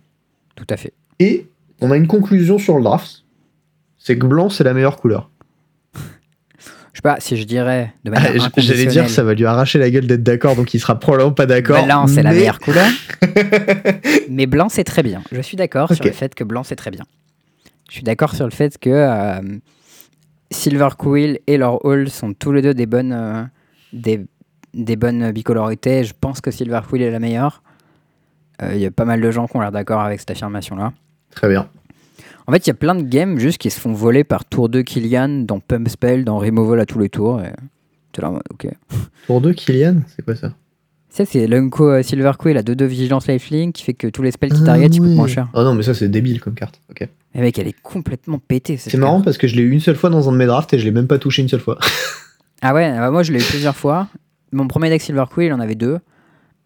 Tout 0.56 0.66
à 0.70 0.76
fait. 0.78 0.92
Et 1.18 1.46
on 1.80 1.90
a 1.90 1.96
une 1.96 2.06
conclusion 2.06 2.58
sur 2.58 2.76
le 2.76 2.82
draft. 2.82 3.24
C'est 3.98 4.18
que 4.18 4.26
blanc, 4.26 4.48
c'est 4.48 4.64
la 4.64 4.74
meilleure 4.74 4.96
couleur. 4.96 5.30
Je 5.94 7.00
sais 7.00 7.02
pas 7.02 7.20
si 7.20 7.36
je 7.36 7.44
dirais 7.44 7.94
de 8.04 8.10
manière 8.10 8.32
Ah, 8.44 8.50
J'allais 8.56 8.86
dire, 8.86 9.08
ça 9.08 9.22
va 9.22 9.34
lui 9.34 9.46
arracher 9.46 9.78
la 9.78 9.88
gueule 9.88 10.06
d'être 10.08 10.22
d'accord, 10.24 10.56
donc 10.56 10.74
il 10.74 10.80
sera 10.80 10.98
probablement 10.98 11.32
pas 11.32 11.46
d'accord. 11.46 11.84
Blanc 11.84 12.08
c'est 12.08 12.22
la 12.24 12.30
mais- 12.30 12.38
meilleure 12.38 12.58
couleur, 12.58 12.88
mais 14.28 14.46
blanc 14.46 14.68
c'est 14.68 14.82
très 14.84 15.04
bien. 15.04 15.22
Je 15.30 15.40
suis 15.40 15.56
d'accord 15.56 15.92
sur 15.94 16.04
le 16.04 16.10
fait 16.10 16.34
que 16.34 16.42
blanc 16.42 16.64
c'est 16.64 16.74
très 16.76 16.90
bien. 16.90 17.04
Je 17.88 17.94
suis 17.94 18.02
d'accord 18.02 18.34
sur 18.34 18.44
le 18.46 18.50
fait 18.50 18.76
que 18.78 18.90
euh, 18.90 19.40
Silver 20.50 20.88
Quill 20.98 21.38
et 21.46 21.56
leur 21.56 21.84
Hall 21.84 22.08
sont 22.10 22.34
tous 22.34 22.50
les 22.52 22.62
deux 22.62 22.74
des 22.74 22.86
bonnes, 22.86 23.12
euh, 23.12 23.44
des, 23.92 24.26
des 24.74 24.96
bonnes 24.96 25.30
bicolorités. 25.30 26.02
Je 26.04 26.14
pense 26.20 26.40
que 26.40 26.50
Silver 26.50 26.80
Quill 26.88 27.02
est 27.02 27.10
la 27.12 27.20
meilleure. 27.20 27.62
Euh, 28.62 28.72
Il 28.74 28.80
y 28.80 28.86
a 28.86 28.90
pas 28.90 29.04
mal 29.04 29.20
de 29.20 29.30
gens 29.30 29.46
qui 29.46 29.56
ont 29.56 29.60
l'air 29.60 29.70
d'accord 29.72 30.00
avec 30.00 30.18
cette 30.18 30.32
affirmation-là. 30.32 30.92
Très 31.34 31.48
bien. 31.48 31.68
En 32.46 32.52
fait, 32.52 32.66
il 32.66 32.68
y 32.68 32.70
a 32.70 32.74
plein 32.74 32.94
de 32.94 33.02
games 33.02 33.38
juste 33.38 33.58
qui 33.58 33.68
se 33.70 33.78
font 33.78 33.92
voler 33.92 34.24
par 34.24 34.44
tour 34.46 34.68
2 34.68 34.82
Killian, 34.82 35.28
dans 35.28 35.60
Pump 35.60 35.88
Spell, 35.88 36.24
dans 36.24 36.38
Removal 36.38 36.80
à 36.80 36.86
tous 36.86 36.98
les 36.98 37.10
tours. 37.10 37.42
Et... 37.42 37.52
t'es 38.12 38.22
là 38.22 38.32
ok. 38.50 38.68
Pour 39.26 39.40
deux, 39.40 39.52
Kylian, 39.52 39.96
c'est 40.16 40.24
quoi 40.24 40.34
ça? 40.34 40.54
Ça, 41.10 41.24
c'est 41.24 41.46
l'Unco 41.46 41.90
euh, 41.90 42.02
Silver 42.02 42.32
Quill 42.38 42.56
à 42.56 42.62
2-2 42.62 42.84
Vigilance 42.84 43.26
Lifelink 43.26 43.74
qui 43.74 43.82
fait 43.82 43.94
que 43.94 44.06
tous 44.06 44.22
les 44.22 44.30
spells 44.30 44.52
qui 44.52 44.64
target, 44.64 44.86
ils 44.86 45.00
coûtent 45.00 45.08
moins 45.10 45.26
cher. 45.26 45.48
Oh 45.52 45.62
non, 45.62 45.74
mais 45.74 45.82
ça, 45.82 45.92
c'est 45.94 46.08
débile 46.08 46.40
comme 46.40 46.54
carte. 46.54 46.80
Ok. 46.90 47.08
Mais 47.34 47.40
mec, 47.42 47.58
elle 47.58 47.68
est 47.68 47.80
complètement 47.82 48.38
pétée. 48.38 48.76
C'est 48.76 48.96
marrant 48.96 49.16
carte. 49.16 49.24
parce 49.24 49.38
que 49.38 49.46
je 49.46 49.56
l'ai 49.56 49.62
eu 49.62 49.70
une 49.70 49.80
seule 49.80 49.96
fois 49.96 50.10
dans 50.10 50.28
un 50.28 50.32
de 50.32 50.36
mes 50.36 50.46
drafts 50.46 50.72
et 50.72 50.78
je 50.78 50.84
l'ai 50.84 50.90
même 50.90 51.06
pas 51.06 51.18
touché 51.18 51.42
une 51.42 51.48
seule 51.48 51.60
fois. 51.60 51.78
Ah 52.60 52.74
ouais, 52.74 52.90
bah 52.90 53.12
moi 53.12 53.22
je 53.22 53.32
l'ai 53.32 53.38
eu 53.38 53.44
plusieurs 53.44 53.76
fois. 53.76 54.08
Mon 54.50 54.66
premier 54.66 54.90
deck 54.90 55.00
Silver 55.00 55.26
Quill, 55.32 55.46
il 55.46 55.52
en 55.52 55.60
avait 55.60 55.76
deux. 55.76 56.00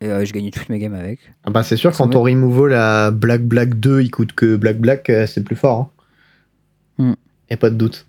Et 0.02 0.06
euh, 0.06 0.24
je 0.24 0.32
gagnais 0.32 0.50
toutes 0.50 0.68
mes 0.68 0.80
games 0.80 0.94
avec. 0.94 1.20
Ah 1.44 1.50
bah, 1.50 1.62
c'est 1.62 1.76
sûr, 1.76 1.92
quand 1.96 2.08
ton 2.08 2.22
removal 2.22 2.74
à 2.74 3.12
Black 3.12 3.42
Black 3.42 3.78
2, 3.78 4.02
il 4.02 4.10
coûte 4.10 4.32
que 4.32 4.56
Black 4.56 4.78
Black, 4.78 5.08
euh, 5.08 5.26
c'est 5.28 5.44
plus 5.44 5.54
fort. 5.54 5.92
Hein. 6.98 7.14
Y 7.50 7.54
a 7.54 7.56
pas 7.56 7.70
de 7.70 7.76
doute. 7.76 8.06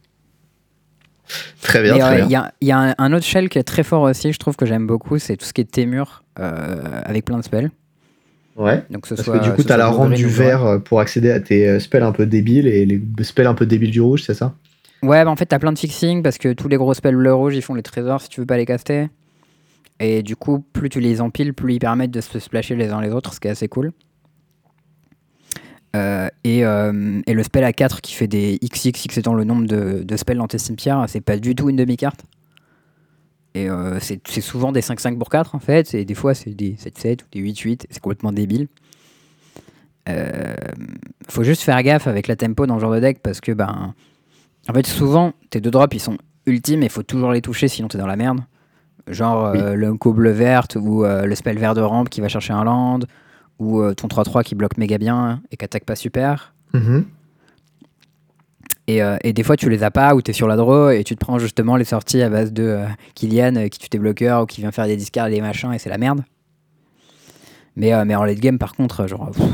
Très 1.62 1.84
bien, 1.84 1.98
très 1.98 2.14
euh, 2.14 2.16
bien. 2.16 2.26
il 2.26 2.32
y 2.32 2.36
a, 2.36 2.54
il 2.62 2.68
y 2.68 2.72
a 2.72 2.80
un, 2.80 2.96
un 2.98 3.14
autre 3.14 3.26
shell 3.26 3.48
qui 3.48 3.60
est 3.60 3.64
très 3.64 3.84
fort 3.84 4.02
aussi, 4.02 4.34
je 4.34 4.40
trouve 4.40 4.56
que 4.56 4.66
j'aime 4.66 4.88
beaucoup, 4.88 5.20
c'est 5.20 5.38
tout 5.38 5.46
ce 5.46 5.54
qui 5.54 5.62
est 5.62 5.72
Témur 5.72 6.24
euh, 6.40 7.02
avec 7.04 7.26
plein 7.26 7.38
de 7.38 7.44
spells. 7.44 7.70
Ouais. 8.56 8.84
Donc 8.90 9.06
ce 9.06 9.14
Parce 9.14 9.26
soit, 9.26 9.40
que 9.40 9.44
du 9.44 9.52
coup, 9.52 9.64
t'as 9.64 9.78
la 9.78 9.88
rampe 9.88 10.14
du 10.14 10.28
vert 10.28 10.80
pour 10.84 11.00
accéder 11.00 11.32
à 11.32 11.40
tes 11.40 11.80
spells 11.80 12.04
un 12.04 12.12
peu 12.12 12.26
débiles 12.26 12.68
et 12.68 12.86
les 12.86 13.02
spells 13.22 13.48
un 13.48 13.54
peu 13.54 13.66
débiles 13.66 13.92
du 13.92 14.02
rouge, 14.02 14.24
c'est 14.24 14.34
ça? 14.34 14.56
Ouais, 15.04 15.24
bah 15.24 15.30
en 15.30 15.36
fait, 15.36 15.46
t'as 15.46 15.60
plein 15.60 15.74
de 15.74 15.80
fixing 15.80 16.24
parce 16.24 16.38
que 16.38 16.54
tous 16.54 16.68
les 16.68 16.78
gros 16.78 16.94
spells 16.94 17.16
bleu 17.16 17.34
rouge 17.34 17.56
ils 17.56 17.62
font 17.62 17.76
les 17.76 17.84
trésors 17.84 18.22
si 18.22 18.30
tu 18.30 18.40
veux 18.40 18.46
pas 18.46 18.58
les 18.58 18.66
caster. 18.66 19.10
Et 20.00 20.24
du 20.24 20.36
coup, 20.36 20.60
plus 20.60 20.90
tu 20.90 21.00
les 21.00 21.22
empiles, 21.22 21.54
plus 21.54 21.76
ils 21.76 21.80
permettent 21.80 22.12
de 22.12 22.22
se 22.22 22.40
splasher 22.40 22.76
les 22.76 22.90
uns 22.90 23.02
les 23.02 23.12
autres, 23.12 23.34
ce 23.34 23.40
qui 23.40 23.48
est 23.48 23.52
assez 23.52 23.68
cool. 23.68 23.92
Euh, 25.96 26.28
et, 26.44 26.66
euh, 26.66 27.22
et 27.28 27.34
le 27.34 27.44
spell 27.44 27.64
à 27.64 27.72
4 27.72 28.02
qui 28.02 28.14
fait 28.14 28.28
des 28.28 28.58
XX, 28.64 29.18
étant 29.18 29.36
le 29.36 29.44
nombre 29.44 29.68
de, 29.68 30.18
spells 30.18 30.38
dans 30.38 30.48
tes 30.48 30.58
cimetières, 30.58 31.06
c'est 31.08 31.22
pas 31.22 31.38
du 31.38 31.56
tout 31.56 31.70
une 31.70 31.76
demi-carte. 31.76 32.24
Et 33.56 33.70
euh, 33.70 34.00
c'est 34.00 34.42
souvent 34.42 34.72
des 34.72 34.82
5-5 34.82 35.20
pour 35.20 35.30
4 35.30 35.54
en 35.54 35.60
fait, 35.60 35.94
et 35.94 36.06
des 36.06 36.16
fois 36.16 36.34
c'est 36.34 36.56
des 36.56 36.74
7-7 36.74 37.22
ou 37.22 37.26
des 37.32 37.40
8-8, 37.40 37.84
c'est 37.92 38.00
complètement 38.00 38.32
débile. 38.32 38.68
Faut 41.30 41.44
juste 41.44 41.62
faire 41.62 41.82
gaffe 41.84 42.08
avec 42.08 42.28
la 42.28 42.36
tempo 42.36 42.66
dans 42.66 42.76
ce 42.78 42.82
genre 42.82 42.94
de 42.94 43.00
deck 43.00 43.20
parce 43.22 43.40
que 43.40 43.52
ben 43.52 43.94
en 44.70 44.74
fait, 44.74 44.88
souvent, 44.88 45.34
tes 45.50 45.60
deux 45.60 45.72
drops, 45.72 45.96
ils 45.96 46.00
sont 46.00 46.18
ultimes 46.46 46.84
et 46.84 46.90
faut 46.90 47.04
toujours 47.04 47.32
les 47.32 47.42
toucher, 47.42 47.68
sinon 47.68 47.88
t'es 47.88 47.98
dans 47.98 48.08
la 48.08 48.16
merde. 48.16 48.42
Genre 49.08 49.52
Oui. 49.54 49.60
euh, 49.62 49.76
le 49.76 50.32
verte 50.32 50.78
ou 50.80 51.04
euh, 51.04 51.26
le 51.26 51.36
spell 51.36 51.58
vert 51.60 51.74
de 51.76 51.82
rampe 51.82 52.10
qui 52.10 52.22
va 52.22 52.30
chercher 52.30 52.54
un 52.54 52.64
land 52.64 53.00
ou 53.60 53.82
euh, 53.82 53.94
ton 53.94 54.08
3-3 54.08 54.44
qui 54.44 54.56
bloque 54.56 54.78
méga 54.78 54.98
bien 54.98 55.42
et 55.52 55.58
qui 55.58 55.66
attaque 55.66 55.84
pas 55.86 55.96
super. 55.96 56.54
Mhm. 56.74 57.06
Et, 58.88 59.02
euh, 59.02 59.18
et 59.24 59.32
des 59.32 59.44
fois, 59.44 59.56
tu 59.56 59.70
les 59.70 59.84
as 59.84 59.92
pas 59.92 60.14
ou 60.16 60.22
t'es 60.22 60.34
sur 60.34 60.48
la 60.48 60.56
draw 60.58 60.90
et 60.90 61.04
tu 61.06 61.16
te 61.16 61.20
prends 61.20 61.40
justement 61.40 61.78
les 61.78 61.86
sorties 61.86 62.22
à 62.22 62.30
base 62.30 62.52
de 62.52 62.80
Kylian 63.16 63.70
qui 63.70 63.80
tue 63.80 63.90
tes 63.90 64.00
bloqueurs 64.00 64.44
ou 64.44 64.46
qui 64.46 64.60
vient 64.62 64.72
faire 64.72 64.88
des 64.88 64.98
discards 64.98 65.28
et 65.28 65.32
des 65.32 65.42
machins 65.42 65.72
et 65.74 65.80
c'est 65.80 65.90
la 65.90 65.98
merde. 65.98 66.22
Mais, 67.76 67.92
mais 68.06 68.16
en 68.16 68.24
late 68.24 68.40
game, 68.40 68.58
par 68.58 68.74
contre, 68.74 69.08
genre, 69.08 69.32
pff, 69.32 69.46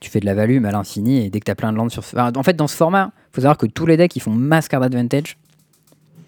tu 0.00 0.08
fais 0.10 0.20
de 0.20 0.26
la 0.26 0.34
value 0.34 0.60
mais 0.60 0.68
à 0.68 0.72
l'infini 0.72 1.24
et 1.26 1.30
dès 1.30 1.40
que 1.40 1.44
t'as 1.44 1.56
plein 1.56 1.72
de 1.72 1.76
landes 1.76 1.90
sur. 1.90 2.00
Enfin, 2.00 2.30
en 2.36 2.42
fait, 2.44 2.54
dans 2.54 2.68
ce 2.68 2.76
format, 2.76 3.10
faut 3.32 3.40
savoir 3.40 3.58
que 3.58 3.66
tous 3.66 3.86
les 3.86 3.96
decks 3.96 4.14
ils 4.16 4.20
font 4.20 4.30
mass 4.30 4.68
card 4.68 4.82
advantage. 4.82 5.36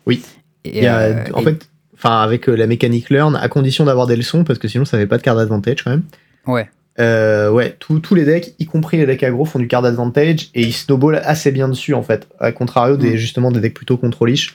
Oui. 0.06 0.22
Et, 0.64 0.78
Il 0.78 0.84
y 0.84 0.86
a, 0.88 1.24
en 1.32 1.40
et- 1.40 1.44
fait, 1.44 1.69
enfin, 2.02 2.20
avec 2.22 2.48
euh, 2.48 2.54
la 2.56 2.66
mécanique 2.66 3.10
learn, 3.10 3.36
à 3.36 3.48
condition 3.48 3.84
d'avoir 3.84 4.06
des 4.06 4.16
leçons, 4.16 4.42
parce 4.44 4.58
que 4.58 4.68
sinon 4.68 4.84
ça 4.84 4.96
fait 4.98 5.06
pas 5.06 5.18
de 5.18 5.22
card 5.22 5.38
advantage 5.38 5.82
quand 5.84 5.90
même. 5.90 6.02
ouais. 6.46 6.68
Euh, 6.98 7.50
ouais, 7.50 7.76
tous 7.78 8.14
les 8.14 8.24
decks, 8.26 8.52
y 8.58 8.66
compris 8.66 8.98
les 8.98 9.06
decks 9.06 9.22
aggro, 9.22 9.46
font 9.46 9.58
du 9.58 9.68
card 9.68 9.84
advantage 9.86 10.50
et 10.54 10.62
ils 10.62 10.72
snowball 10.74 11.16
assez 11.24 11.50
bien 11.50 11.66
dessus 11.68 11.94
en 11.94 12.02
fait. 12.02 12.28
À 12.40 12.52
contrario 12.52 12.96
des 12.98 13.12
Mm. 13.12 13.16
justement 13.16 13.50
des 13.52 13.60
decks 13.60 13.72
plutôt 13.72 13.96
contrôlish 13.96 14.54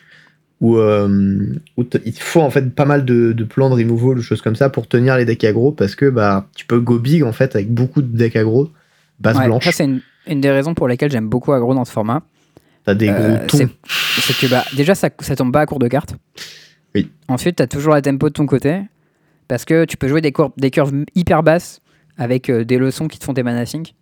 où, 0.62 0.78
euh, 0.78 1.08
où 1.78 1.86
il 2.06 2.14
faut 2.20 2.42
en 2.42 2.52
fait 2.52 2.70
pas 2.76 2.86
mal 2.86 3.04
de, 3.04 3.32
de 3.32 3.44
plans 3.46 3.70
de 3.70 3.76
removal 3.76 4.20
ou 4.20 4.22
choses 4.22 4.42
comme 4.44 4.56
ça 4.56 4.70
pour 4.70 4.88
tenir 4.88 5.18
les 5.18 5.26
decks 5.26 5.44
aggro 5.44 5.72
parce 5.72 5.96
que 5.96 6.08
bah 6.10 6.46
tu 6.56 6.66
peux 6.68 6.80
go 6.80 7.00
big 7.00 7.24
en 7.24 7.32
fait 7.32 7.56
avec 7.56 7.74
beaucoup 7.74 8.04
de 8.04 8.16
decks 8.16 8.36
aggro 8.36 8.70
base 9.20 9.38
Ouais, 9.38 9.46
blanche. 9.46 9.64
Ça, 9.64 9.72
c'est 9.72 9.86
une, 9.86 10.02
une 10.28 10.42
des 10.42 10.52
raisons 10.52 10.76
pour 10.76 10.88
lesquelles 10.88 11.12
j'aime 11.12 11.30
beaucoup 11.30 11.52
aggro 11.54 11.74
dans 11.74 11.86
ce 11.86 11.92
format. 11.92 12.22
T'as 12.84 12.94
des 12.94 13.10
Euh, 13.10 13.38
gros 13.38 13.48
tons. 13.48 13.58
c'est 13.58 14.22
c'est 14.22 14.38
que 14.38 14.52
bah, 14.52 14.66
déjà, 14.76 14.94
ça, 14.94 15.10
ça 15.20 15.36
tombe 15.36 15.52
pas 15.52 15.62
à 15.62 15.66
court 15.66 15.80
de 15.80 15.88
cartes. 15.88 16.16
Oui. 16.96 17.12
Ensuite, 17.28 17.58
tu 17.58 17.64
as 17.64 17.68
toujours 17.68 17.94
la 17.94 18.02
tempo 18.02 18.30
de 18.30 18.34
ton 18.34 18.46
côté. 18.48 18.82
Parce 19.48 19.64
que 19.66 19.86
tu 19.86 19.96
peux 19.98 20.08
jouer 20.08 20.22
des, 20.22 20.32
cour- 20.32 20.54
des 20.58 20.72
curves 20.72 20.92
hyper 21.14 21.44
basses 21.44 21.82
avec 22.18 22.50
euh, 22.50 22.66
des 22.66 22.80
leçons 22.80 23.08
qui 23.08 23.20
te 23.20 23.26
font 23.26 23.34
tes 23.36 23.44
mana 23.44 23.66
sync. 23.68 23.94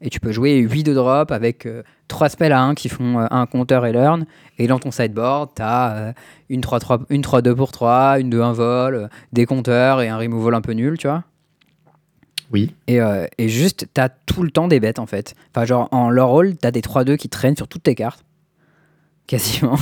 Et 0.00 0.08
tu 0.10 0.20
peux 0.20 0.32
jouer 0.32 0.56
8 0.58 0.82
de 0.84 0.94
drop 0.94 1.30
avec 1.32 1.66
3 2.08 2.28
spells 2.30 2.52
à 2.52 2.62
1 2.62 2.74
qui 2.74 2.88
font 2.88 3.18
euh, 3.20 3.26
un 3.30 3.46
counter 3.46 3.80
et 3.86 3.92
learn. 3.92 4.24
Et 4.58 4.66
dans 4.66 4.78
ton 4.78 4.90
sideboard, 4.90 5.50
tu 5.56 5.62
as 5.62 6.14
une 6.48 6.60
3-3 6.60 7.04
une 7.10 7.22
3-2 7.22 7.54
pour 7.54 7.72
3, 7.72 8.20
une 8.20 8.30
2-1 8.30 8.52
vol, 8.52 8.94
euh, 8.94 9.08
des 9.32 9.44
counters 9.46 10.00
et 10.00 10.08
un 10.08 10.16
removal 10.16 10.54
un 10.54 10.60
peu 10.62 10.72
nul, 10.72 10.96
tu 10.98 11.06
vois. 11.06 11.24
Oui. 12.52 12.74
Et, 12.86 13.00
euh, 13.00 13.26
et 13.38 13.48
juste, 13.48 13.86
t'as 13.94 14.08
tout 14.08 14.42
le 14.42 14.50
temps 14.50 14.68
des 14.68 14.78
bêtes 14.80 14.98
en 14.98 15.06
fait. 15.06 15.34
Enfin, 15.54 15.64
genre 15.66 15.88
en 15.92 16.08
leur 16.10 16.28
rôle, 16.28 16.56
t'as 16.56 16.70
des 16.70 16.82
3-2 16.82 17.16
qui 17.16 17.28
traînent 17.28 17.56
sur 17.56 17.68
toutes 17.68 17.82
tes 17.84 17.94
cartes. 17.94 18.24
Quasiment. 19.26 19.76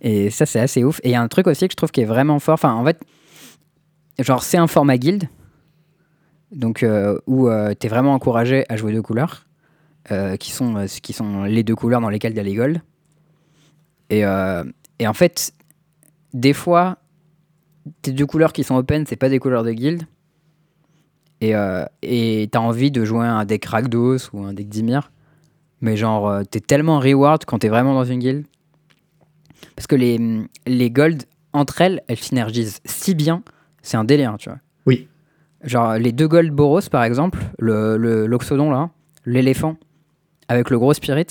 Et 0.00 0.30
ça, 0.30 0.46
c'est 0.46 0.60
assez 0.60 0.84
ouf. 0.84 1.00
Et 1.02 1.08
il 1.08 1.12
y 1.12 1.14
a 1.14 1.22
un 1.22 1.28
truc 1.28 1.46
aussi 1.46 1.66
que 1.66 1.72
je 1.72 1.76
trouve 1.76 1.90
qui 1.90 2.00
est 2.00 2.06
vraiment 2.06 2.38
fort. 2.38 2.54
Enfin, 2.54 2.72
en 2.72 2.84
fait, 2.84 3.00
genre, 4.18 4.42
c'est 4.42 4.58
un 4.58 4.66
format 4.66 4.98
guild. 4.98 5.28
Donc, 6.52 6.82
euh, 6.82 7.18
où 7.26 7.48
euh, 7.48 7.74
t'es 7.74 7.88
vraiment 7.88 8.14
encouragé 8.14 8.64
à 8.68 8.76
jouer 8.76 8.92
deux 8.92 9.02
couleurs. 9.02 9.46
qui, 10.38 10.50
sont, 10.50 10.86
qui 11.02 11.12
sont 11.12 11.44
les 11.44 11.62
deux 11.62 11.76
couleurs 11.76 12.00
dans 12.00 12.10
lesquelles 12.10 12.32
il 12.32 12.36
y 12.36 12.40
a 12.40 12.44
les 12.44 12.54
gold. 12.54 12.80
Et, 14.08 14.20
et 14.20 15.06
en 15.06 15.14
fait, 15.14 15.52
des 16.34 16.52
fois, 16.52 16.98
tes 18.02 18.12
deux 18.12 18.26
couleurs 18.26 18.52
qui 18.52 18.64
sont 18.64 18.76
open, 18.76 19.06
c'est 19.06 19.16
pas 19.16 19.28
des 19.28 19.38
couleurs 19.38 19.64
de 19.64 19.72
guild. 19.72 20.04
Et 21.40 21.54
euh, 21.54 21.84
t'as 22.50 22.58
envie 22.58 22.90
de 22.90 23.04
jouer 23.04 23.26
un 23.26 23.44
deck 23.44 23.64
Rakdos 23.64 24.30
ou 24.32 24.44
un 24.44 24.52
deck 24.52 24.68
Dimir. 24.68 25.10
Mais 25.80 25.96
genre, 25.96 26.28
euh, 26.28 26.42
t'es 26.44 26.60
tellement 26.60 27.00
reward 27.00 27.44
quand 27.46 27.60
t'es 27.60 27.68
vraiment 27.68 27.94
dans 27.94 28.04
une 28.04 28.18
guild. 28.18 28.44
Parce 29.80 29.86
que 29.86 29.96
les, 29.96 30.20
les 30.66 30.90
gold, 30.90 31.22
entre 31.54 31.80
elles, 31.80 32.02
elles 32.06 32.18
synergisent 32.18 32.80
si 32.84 33.14
bien. 33.14 33.42
C'est 33.80 33.96
un 33.96 34.04
délire, 34.04 34.36
tu 34.38 34.50
vois. 34.50 34.58
Oui. 34.84 35.08
Genre, 35.64 35.94
les 35.94 36.12
deux 36.12 36.28
gold 36.28 36.52
Boros, 36.52 36.82
par 36.90 37.02
exemple, 37.02 37.38
le, 37.58 38.26
l'Oxodon, 38.26 38.70
là, 38.70 38.90
l'éléphant, 39.24 39.78
avec 40.48 40.68
le 40.68 40.78
gros 40.78 40.92
spirit. 40.92 41.28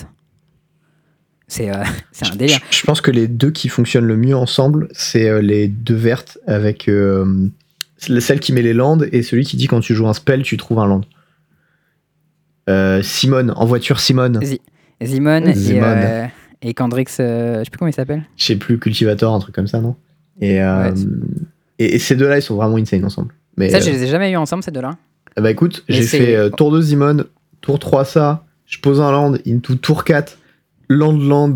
C'est, 1.48 1.70
euh, 1.70 1.84
c'est 2.12 2.26
un 2.26 2.36
délire. 2.36 2.58
Je, 2.72 2.78
je, 2.78 2.84
pense 2.86 3.02
que 3.02 3.12
les 3.12 3.28
deux 3.28 3.52
qui 3.52 3.70
fonctionnent 3.70 4.08
le 4.08 4.18
mieux 4.18 4.36
ensemble, 4.36 4.88
c'est 4.94 5.30
euh, 5.30 5.44
les 5.44 5.68
deux 5.68 5.94
vertes 5.94 6.40
avec 6.48 6.90
celle 8.00 8.40
qui 8.40 8.52
met 8.52 8.64
les 8.64 8.74
landes 8.74 9.08
et 9.12 9.22
celui 9.22 9.46
qui 9.46 9.58
dit 9.58 9.68
quand 9.68 9.82
tu 9.82 9.94
joues 9.94 10.08
un 10.08 10.14
spell, 10.14 10.42
tu 10.42 10.58
trouves 10.58 10.80
un 10.80 10.88
land. 10.88 11.02
Euh, 12.68 13.04
Simone, 13.04 13.54
en 13.56 13.66
voiture 13.68 14.00
Simone. 14.00 14.42
Simone, 15.04 15.50
Et, 15.50 15.82
euh, 15.82 16.26
et 16.62 16.74
Kendrix, 16.74 17.06
euh, 17.20 17.60
je 17.60 17.64
sais 17.66 17.70
plus 17.70 17.78
comment 17.78 17.90
il 17.90 17.94
s'appelle. 17.94 18.24
Je 18.38 18.46
sais 18.46 18.56
plus, 18.56 18.80
Cultivator, 18.80 19.34
un 19.34 19.40
truc 19.40 19.56
comme 19.56 19.68
ça, 19.68 19.80
non 19.80 19.96
et, 20.42 20.62
et, 21.80 22.00
ces 22.00 22.16
deux-là, 22.16 22.38
ils 22.38 22.42
sont 22.42 22.56
vraiment 22.56 22.78
insane 22.78 23.04
ensemble. 23.04 23.34
Mais, 23.58 23.70
ça, 23.70 23.82
je 23.82 23.90
les 23.90 24.04
ai 24.04 24.08
jamais 24.08 24.32
eu 24.32 24.38
ensemble, 24.38 24.64
ces 24.64 24.72
deux-là. 24.72 24.98
Eh 25.38 25.42
bah 25.42 25.52
écoute, 25.52 25.84
j'ai 25.90 26.02
fait 26.04 26.50
tour 26.52 26.72
2 26.72 26.82
Simone, 26.82 27.26
tour 27.62 27.78
3 27.78 28.06
ça, 28.06 28.46
je 28.66 28.80
pose 28.80 29.02
un 29.02 29.12
land, 29.12 29.36
into 29.46 29.76
tour 29.76 30.06
4, 30.06 30.38
land 30.88 31.18
land 31.18 31.54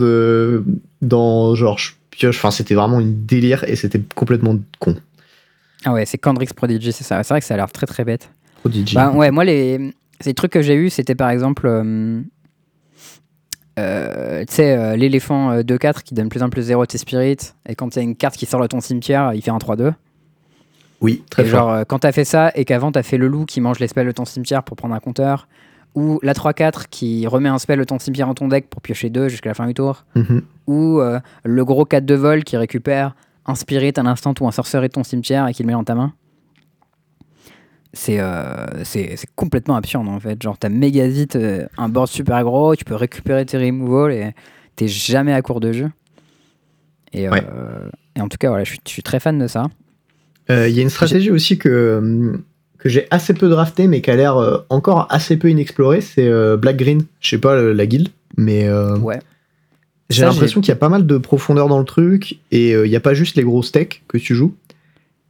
dans 1.01 1.55
genre 1.55 1.77
je 1.77 1.91
pioche, 2.09 2.37
enfin 2.37 2.51
c'était 2.51 2.75
vraiment 2.75 2.99
une 2.99 3.25
délire 3.25 3.63
et 3.67 3.75
c'était 3.75 4.01
complètement 4.15 4.57
con. 4.79 4.95
Ah 5.85 5.93
ouais, 5.93 6.05
c'est 6.05 6.17
Kendrix 6.17 6.53
Prodigy, 6.55 6.91
c'est 6.91 7.03
ça. 7.03 7.21
C'est 7.23 7.33
vrai 7.33 7.41
que 7.41 7.45
ça 7.45 7.55
a 7.55 7.57
l'air 7.57 7.71
très 7.71 7.85
très 7.85 8.05
bête. 8.05 8.29
Prodigy. 8.61 8.95
Bah 8.95 9.11
ouais, 9.11 9.31
moi 9.31 9.43
les, 9.43 9.93
les 10.25 10.33
trucs 10.33 10.51
que 10.51 10.61
j'ai 10.61 10.75
eu, 10.75 10.89
c'était 10.89 11.15
par 11.15 11.29
exemple, 11.29 11.67
euh, 11.67 12.21
euh, 13.79 14.43
tu 14.45 14.53
sais, 14.53 14.77
euh, 14.77 14.95
l'éléphant 14.95 15.59
2-4 15.59 16.03
qui 16.03 16.13
donne 16.13 16.29
plus 16.29 16.43
en 16.43 16.49
plus 16.49 16.61
0 16.63 16.85
tes 16.85 16.97
spirit, 16.97 17.37
et 17.67 17.75
quand 17.75 17.95
il 17.95 17.99
y 17.99 18.01
a 18.01 18.03
une 18.03 18.15
carte 18.15 18.35
qui 18.35 18.45
sort 18.45 18.61
de 18.61 18.67
ton 18.67 18.81
cimetière, 18.81 19.33
il 19.33 19.41
fait 19.41 19.51
un 19.51 19.57
3-2. 19.57 19.93
Oui, 21.01 21.23
très 21.29 21.43
et 21.43 21.45
fort. 21.45 21.75
Genre, 21.75 21.85
quand 21.87 21.99
t'as 21.99 22.11
fait 22.11 22.25
ça, 22.25 22.51
et 22.55 22.65
qu'avant 22.65 22.91
t'as 22.91 23.03
fait 23.03 23.17
le 23.17 23.27
loup 23.27 23.45
qui 23.45 23.61
mange 23.61 23.79
les 23.79 23.87
spells 23.87 24.07
de 24.07 24.11
ton 24.11 24.25
cimetière 24.25 24.63
pour 24.63 24.77
prendre 24.77 24.95
un 24.95 24.99
compteur, 24.99 25.47
ou 25.95 26.19
la 26.23 26.33
3-4 26.33 26.85
qui 26.89 27.27
remet 27.27 27.49
un 27.49 27.59
spell 27.59 27.79
de 27.79 27.83
ton 27.83 27.99
cimetière 27.99 28.29
en 28.29 28.33
ton 28.33 28.47
deck 28.47 28.67
pour 28.69 28.81
piocher 28.81 29.09
2 29.09 29.27
jusqu'à 29.27 29.49
la 29.49 29.53
fin 29.53 29.67
du 29.67 29.73
tour, 29.73 30.05
mhm. 30.15 30.41
ou 30.67 31.01
le 31.43 31.65
gros 31.65 31.85
4 31.85 32.05
de 32.05 32.15
vol 32.15 32.43
qui 32.43 32.57
récupère 32.57 33.15
un 33.45 33.55
spirit 33.55 33.93
un 33.97 34.05
instant 34.05 34.33
ou 34.39 34.47
un 34.47 34.51
sorcerer 34.51 34.87
de 34.87 34.93
ton 34.93 35.03
cimetière 35.03 35.47
et 35.47 35.53
qu'il 35.53 35.65
le 35.65 35.67
met 35.67 35.73
dans 35.73 35.83
ta 35.83 35.95
main. 35.95 36.13
Euh, 38.09 38.65
c'est 38.83 39.13
c'est 39.17 39.29
complètement 39.35 39.75
absurde 39.75 40.07
en 40.07 40.19
fait. 40.19 40.41
Genre, 40.41 40.57
t'as 40.57 40.69
méga 40.69 41.07
vite 41.07 41.35
euh, 41.35 41.65
un 41.77 41.89
board 41.89 42.07
super 42.07 42.43
gros, 42.43 42.75
tu 42.75 42.85
peux 42.85 42.95
récupérer 42.95 43.45
tes 43.45 43.57
removals 43.57 44.11
et 44.11 44.31
t'es 44.75 44.87
jamais 44.87 45.33
à 45.33 45.41
court 45.41 45.59
de 45.59 45.71
jeu. 45.71 45.89
Et, 47.13 47.27
euh, 47.27 47.31
et 48.15 48.21
en 48.21 48.27
tout 48.27 48.37
cas, 48.39 48.49
voilà, 48.49 48.63
je 48.63 48.75
suis, 48.85 49.03
très 49.03 49.19
fan 49.19 49.37
de 49.37 49.47
ça. 49.47 49.67
Il 50.49 50.69
y 50.69 50.79
a 50.79 50.81
une 50.81 50.89
stratégie 50.89 51.29
aussi 51.29 51.57
que, 51.57 52.33
que 52.79 52.89
j'ai 52.89 53.07
assez 53.11 53.33
peu 53.33 53.47
drafté 53.47 53.87
mais 53.87 54.01
qui 54.01 54.09
a 54.09 54.15
l'air 54.15 54.65
encore 54.69 55.07
assez 55.11 55.37
peu 55.37 55.49
inexplorée, 55.49 56.01
c'est 56.01 56.29
Black 56.57 56.77
Green. 56.77 57.03
Je 57.21 57.29
sais 57.29 57.37
pas 57.37 57.55
la 57.55 57.85
guilde, 57.85 58.09
mais 58.35 58.69
ouais. 58.71 59.19
J'ai 60.09 60.25
l'impression 60.25 60.59
qu'il 60.59 60.69
y 60.69 60.73
a 60.73 60.77
pas 60.77 60.89
mal 60.89 61.05
de 61.05 61.17
profondeur 61.17 61.67
dans 61.69 61.79
le 61.79 61.85
truc 61.85 62.39
et 62.51 62.71
il 62.71 62.89
n'y 62.89 62.95
a 62.95 62.99
pas 62.99 63.13
juste 63.13 63.37
les 63.37 63.43
gros 63.43 63.61
steaks 63.61 64.03
que 64.07 64.17
tu 64.17 64.33
joues. 64.33 64.55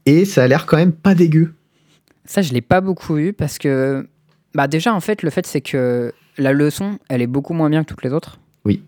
Et 0.05 0.25
ça 0.25 0.43
a 0.43 0.47
l'air 0.47 0.65
quand 0.65 0.77
même 0.77 0.93
pas 0.93 1.13
dégueu. 1.13 1.53
Ça, 2.25 2.41
je 2.41 2.53
l'ai 2.53 2.61
pas 2.61 2.81
beaucoup 2.81 3.17
eu 3.17 3.33
parce 3.33 3.57
que, 3.57 4.07
bah 4.53 4.67
déjà, 4.67 4.93
en 4.93 4.99
fait, 4.99 5.23
le 5.23 5.29
fait, 5.29 5.45
c'est 5.45 5.61
que 5.61 6.13
la 6.37 6.53
leçon, 6.53 6.99
elle 7.09 7.21
est 7.21 7.27
beaucoup 7.27 7.53
moins 7.53 7.69
bien 7.69 7.83
que 7.83 7.89
toutes 7.89 8.03
les 8.03 8.13
autres. 8.13 8.39
Oui. 8.65 8.83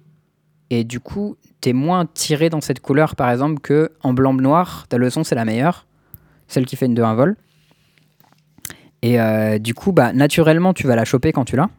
Et 0.70 0.84
du 0.84 1.00
coup, 1.00 1.38
tu 1.62 1.70
es 1.70 1.74
moins 1.74 2.06
tiré 2.06 2.50
dans 2.50 2.62
cette 2.62 2.80
couleur, 2.80 3.16
par 3.16 3.30
exemple, 3.30 3.60
que 3.60 3.92
en 4.02 4.14
blanc-noir, 4.14 4.86
ta 4.88 4.98
leçon, 4.98 5.24
c'est 5.24 5.36
la 5.36 5.46
meilleure. 5.46 5.86
Celle 6.48 6.66
qui 6.66 6.76
fait 6.76 6.86
une 6.86 6.96
2-1 6.96 7.16
vol. 7.16 7.36
Et 9.02 9.20
euh, 9.20 9.60
du 9.60 9.74
coup, 9.74 9.92
bah, 9.92 10.14
naturellement, 10.14 10.74
tu 10.74 10.88
vas 10.88 10.96
la 10.96 11.06
choper 11.06 11.32
quand 11.32 11.46
tu 11.46 11.56
l'as. 11.56 11.70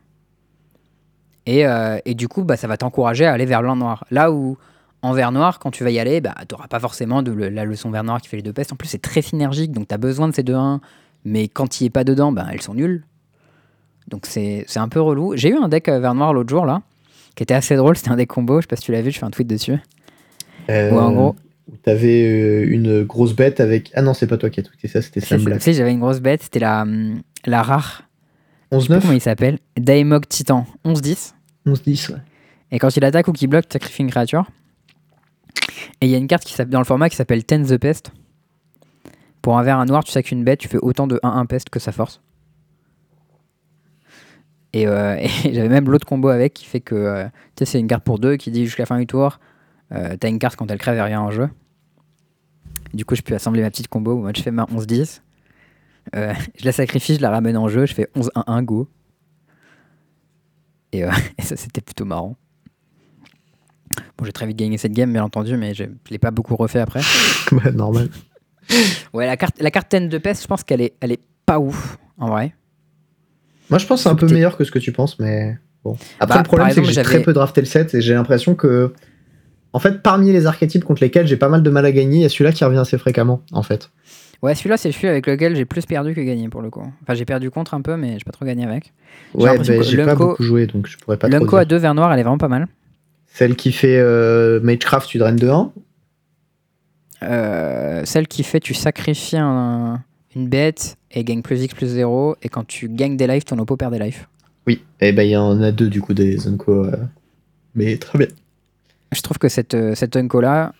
Et, 1.47 1.67
euh, 1.67 1.99
et, 2.05 2.15
du 2.15 2.29
coup, 2.29 2.45
bah, 2.45 2.57
ça 2.57 2.67
va 2.67 2.77
t'encourager 2.77 3.25
à 3.25 3.33
aller 3.33 3.47
vers 3.47 3.63
le 3.63 3.73
noir. 3.75 4.05
Là 4.11 4.33
où 4.33 4.59
en 5.03 5.13
vert 5.13 5.33
noir, 5.33 5.59
quand 5.59 5.71
tu 5.71 5.85
vas 5.85 5.91
y 5.91 5.99
aller, 5.99 6.21
bah, 6.21 6.35
tu 6.49 6.55
n'auras 6.55 6.69
pas 6.69 6.81
forcément 6.81 7.23
de 7.23 7.33
la 7.33 7.65
leçon 7.65 7.91
vert 7.91 8.05
noir 8.05 8.21
qui 8.21 8.29
fait 8.29 8.37
les 8.37 8.43
deux 8.43 8.53
pestes. 8.53 8.73
En 8.73 8.77
plus, 8.77 8.89
c'est 8.89 9.03
très 9.03 9.23
synergique, 9.23 9.73
donc 9.73 9.89
tu 9.89 9.95
as 9.95 9.99
besoin 9.99 10.29
de 10.29 10.35
ces 10.35 10.43
deux 10.43 10.55
1 10.55 10.81
mais 11.27 11.49
quand 11.49 11.81
il 11.81 11.87
est 11.87 11.91
pas 11.91 12.05
dedans, 12.05 12.31
ben, 12.31 12.47
elles 12.51 12.63
sont 12.63 12.75
nulles. 12.75 13.03
Donc 14.09 14.27
c'est 14.27 14.65
un 14.77 14.89
peu 14.89 15.01
relou. 15.01 15.37
J'ai 15.37 15.51
eu 15.51 15.57
un 15.57 15.69
deck 15.69 15.89
euh, 15.89 15.99
vert 15.99 16.15
noir 16.15 16.33
l'autre 16.33 16.49
jour 16.49 16.65
là, 16.65 16.83
qui 17.35 17.43
était 17.43 17.53
assez 17.53 17.75
drôle. 17.75 17.97
C'était 17.97 18.11
un 18.11 18.17
deck 18.17 18.29
combo. 18.29 18.61
Je 18.61 18.63
sais 18.63 18.69
pas 18.69 18.77
si 18.77 18.85
tu 18.85 18.93
l'as 18.93 19.03
vu. 19.03 19.11
Je 19.11 19.19
fais 19.19 19.25
un 19.25 19.31
tweet 19.31 19.49
dessus. 19.49 19.77
Euh, 20.71 20.93
en 20.93 21.11
gros. 21.11 21.37
T'avais 21.83 22.23
euh, 22.25 22.73
une 22.73 23.03
grosse 23.03 23.35
bête 23.35 23.59
avec. 23.59 23.91
Ah 23.95 24.03
non, 24.03 24.15
c'est 24.15 24.29
pas 24.29 24.37
toi 24.37 24.51
qui 24.51 24.61
as 24.61 24.63
tweeté 24.63 24.87
ça, 24.87 25.03
c'était 25.03 25.21
Sam 25.21 25.43
Black. 25.43 25.61
Si, 25.61 25.75
j'avais 25.75 25.91
une 25.91 25.99
grosse 25.99 26.21
bête. 26.21 26.45
C'était 26.45 26.61
la, 26.61 26.83
hum, 26.83 27.21
la 27.45 27.63
rare. 27.63 28.05
11-9 28.71 29.01
Comment 29.01 29.13
il 29.13 29.21
s'appelle 29.21 29.59
Daemog 29.77 30.29
Titan. 30.29 30.65
11-10. 30.85 31.33
11-10, 31.67 32.13
ouais. 32.13 32.19
Et 32.71 32.79
quand 32.79 32.97
il 32.97 33.05
attaque 33.05 33.27
ou 33.27 33.33
qu'il 33.33 33.49
bloque, 33.49 33.69
tu 33.69 33.73
sacrifies 33.73 34.03
une 34.03 34.11
créature. 34.11 34.49
Et 36.01 36.07
il 36.07 36.11
y 36.11 36.15
a 36.15 36.19
une 36.19 36.29
carte 36.29 36.45
qui 36.45 36.55
dans 36.67 36.79
le 36.79 36.85
format 36.85 37.09
qui 37.09 37.17
s'appelle 37.17 37.45
Ten 37.45 37.67
the 37.67 37.79
Pest. 37.79 38.13
Pour 39.47 39.57
un 39.57 39.63
vert, 39.63 39.79
un 39.79 39.85
noir, 39.85 40.03
tu 40.03 40.11
sacs 40.11 40.33
une 40.33 40.43
bête, 40.43 40.59
tu 40.59 40.67
fais 40.67 40.79
autant 40.83 41.07
de 41.07 41.21
1-1 41.23 41.47
peste 41.47 41.71
que 41.71 41.79
sa 41.79 41.93
force. 41.93 42.21
Et, 44.73 44.89
euh, 44.89 45.25
j'avais 45.45 45.69
même 45.69 45.89
l'autre 45.89 46.05
combo 46.05 46.31
avec 46.31 46.53
qui 46.53 46.65
fait 46.65 46.81
que 46.81 46.97
euh, 46.97 47.29
c'est 47.63 47.79
une 47.79 47.87
carte 47.87 48.03
pour 48.03 48.19
deux 48.19 48.35
qui 48.35 48.51
dit 48.51 48.65
jusqu'à 48.65 48.83
la 48.83 48.87
fin 48.87 48.99
du 48.99 49.07
tour, 49.07 49.39
euh, 49.93 50.17
t'as 50.19 50.29
une 50.31 50.41
carte 50.41 50.57
quand 50.57 50.69
elle 50.69 50.79
crève 50.79 50.97
et 50.97 51.01
rien 51.01 51.21
en 51.21 51.31
jeu. 51.31 51.49
Du 52.93 53.05
coup, 53.05 53.15
je 53.15 53.23
peux 53.23 53.37
assembler 53.37 53.63
ma 53.63 53.71
petite 53.71 53.87
combo. 53.87 54.17
Moi, 54.17 54.33
je 54.35 54.43
fais 54.43 54.51
ma 54.51 54.65
11-10. 54.65 55.21
je 56.13 56.65
la 56.65 56.73
sacrifie, 56.73 57.15
je 57.15 57.23
la 57.23 57.31
ramène 57.31 57.57
en 57.57 57.69
jeu, 57.69 57.87
je 57.87 57.95
fais 57.95 58.09
11-1-1 58.17 58.65
go. 58.65 58.89
Et, 60.91 61.03
et 61.39 61.43
ça, 61.43 61.55
c'était 61.55 61.83
plutôt 61.83 62.05
marrant. 62.05 62.37
Bon, 64.19 64.25
j'ai 64.25 64.33
très 64.33 64.49
vite 64.49 64.57
gagné 64.57 64.77
cette 64.77 64.91
game, 64.91 65.13
bien 65.13 65.23
entendu, 65.23 65.57
mais 65.57 65.73
je 65.73 65.85
ne 65.85 65.95
l'ai 66.11 66.19
pas 66.19 66.33
beaucoup 66.33 66.57
refait 66.57 66.81
après. 66.81 67.03
normal. 67.73 68.09
Ouais, 69.13 69.27
la 69.27 69.37
carte, 69.37 69.57
la 69.61 69.71
carte 69.71 69.95
de 69.95 70.19
peste, 70.19 70.43
je 70.43 70.47
pense 70.47 70.65
qu'elle 70.65 70.81
est, 70.81 70.95
elle 71.01 71.13
est 71.13 71.21
pas 71.45 71.59
ouf, 71.59 71.99
en 72.19 72.29
vrai. 72.29 72.55
Moi, 73.71 73.79
je 73.79 73.87
pense 73.87 74.03
c'est 74.03 74.09
un 74.09 74.15
peu 74.15 74.27
meilleur 74.27 74.57
que 74.57 74.65
ce 74.65 74.71
que 74.71 74.79
tu 74.79 74.93
penses, 74.93 75.19
mais 75.19 75.57
bon. 75.85 75.97
Après, 76.21 76.37
bah, 76.37 76.43
le 76.43 76.47
problème, 76.47 76.71
c'est 76.71 76.83
que 76.83 76.89
j'ai 76.89 77.03
très 77.03 77.23
peu 77.23 77.33
drafté 77.33 77.61
le 77.61 77.67
set 77.67 77.95
et 77.95 78.01
j'ai 78.01 78.15
l'impression 78.15 78.55
que, 78.55 78.93
en 79.73 79.79
fait, 79.79 80.03
parmi 80.03 80.33
les 80.33 80.47
archétypes 80.47 80.85
contre 80.85 81.03
lesquels 81.03 81.27
j'ai 81.27 81.37
pas 81.37 81.49
mal 81.49 81.63
de 81.63 81.71
mal 81.71 81.85
à 81.85 81.93
gagner, 81.93 82.19
il 82.19 82.23
y 82.23 82.27
a 82.27 82.29
celui-là 82.29 82.53
qui 82.53 82.65
revient 82.65 82.79
assez 82.79 82.99
fréquemment, 82.99 83.43
en 83.53 83.63
fait. 83.63 83.91
Ouais, 84.43 84.55
celui-là, 84.55 84.77
c'est 84.77 84.93
celui 84.93 85.09
avec 85.09 85.27
lequel 85.27 85.57
j'ai 85.57 85.65
plus 85.65 85.87
perdu 85.87 86.15
que 86.15 86.21
gagné 86.21 86.49
pour 86.49 86.61
le 86.61 86.71
coup. 86.71 86.85
Enfin, 87.03 87.15
j'ai 87.15 87.25
perdu 87.25 87.51
contre 87.51 87.75
un 87.75 87.81
peu, 87.81 87.97
mais 87.97 88.19
j'ai 88.19 88.25
pas 88.25 88.33
trop 88.33 88.45
gagné 88.45 88.65
avec. 88.65 88.93
Ouais, 89.35 89.57
j'ai 89.63 90.05
pas 90.05 90.15
beaucoup 90.15 90.43
joué, 90.43 90.67
donc 90.67 90.87
je 90.87 90.99
pourrais 90.99 91.17
pas 91.17 91.29
trop. 91.29 91.39
L'Unco 91.39 91.57
à 91.57 91.65
2 91.65 91.77
vers 91.77 91.95
noir, 91.95 92.13
elle 92.13 92.21
est 92.21 92.23
vraiment 92.23 92.39
pas 92.39 92.49
mal. 92.49 92.69
Celle 93.27 93.57
qui 93.57 93.73
fait 93.73 93.99
euh, 93.99 94.61
Magecraft, 94.63 95.09
tu 95.09 95.19
draines 95.19 95.37
de 95.37 95.49
1 95.49 95.73
euh, 97.23 98.05
celle 98.05 98.29
qui 98.29 98.43
fait 98.43 98.61
tu 98.61 98.75
sacrifies 98.75 99.37
une 99.37 100.49
bête 100.49 100.97
et 101.11 101.25
gagne 101.25 101.43
plus 101.43 101.63
X 101.63 101.75
plus 101.75 101.87
0 101.87 102.37
et 102.43 102.49
quand 102.49 102.67
tu 102.67 102.89
gagnes 102.89 103.17
des 103.17 103.27
lives, 103.27 103.45
ton 103.45 103.59
oppo 103.59 103.77
perd 103.77 103.93
des 103.93 103.99
lives. 103.99 104.27
Oui, 104.67 104.83
et 105.01 105.09
eh 105.09 105.13
ben 105.13 105.23
il 105.23 105.31
y 105.31 105.37
en 105.37 105.63
a 105.63 105.73
deux 105.73 105.89
du 105.89 106.01
coup 106.01 106.13
des 106.13 106.47
Unco. 106.49 106.85
Euh, 106.85 106.97
mais 107.75 107.97
très 107.99 108.19
bien. 108.19 108.29
Je 109.13 109.21
trouve 109.23 109.39
que 109.39 109.49
cette, 109.49 109.75
euh, 109.75 109.95
cette 109.95 110.17
Unco 110.17 110.41
là, 110.41 110.73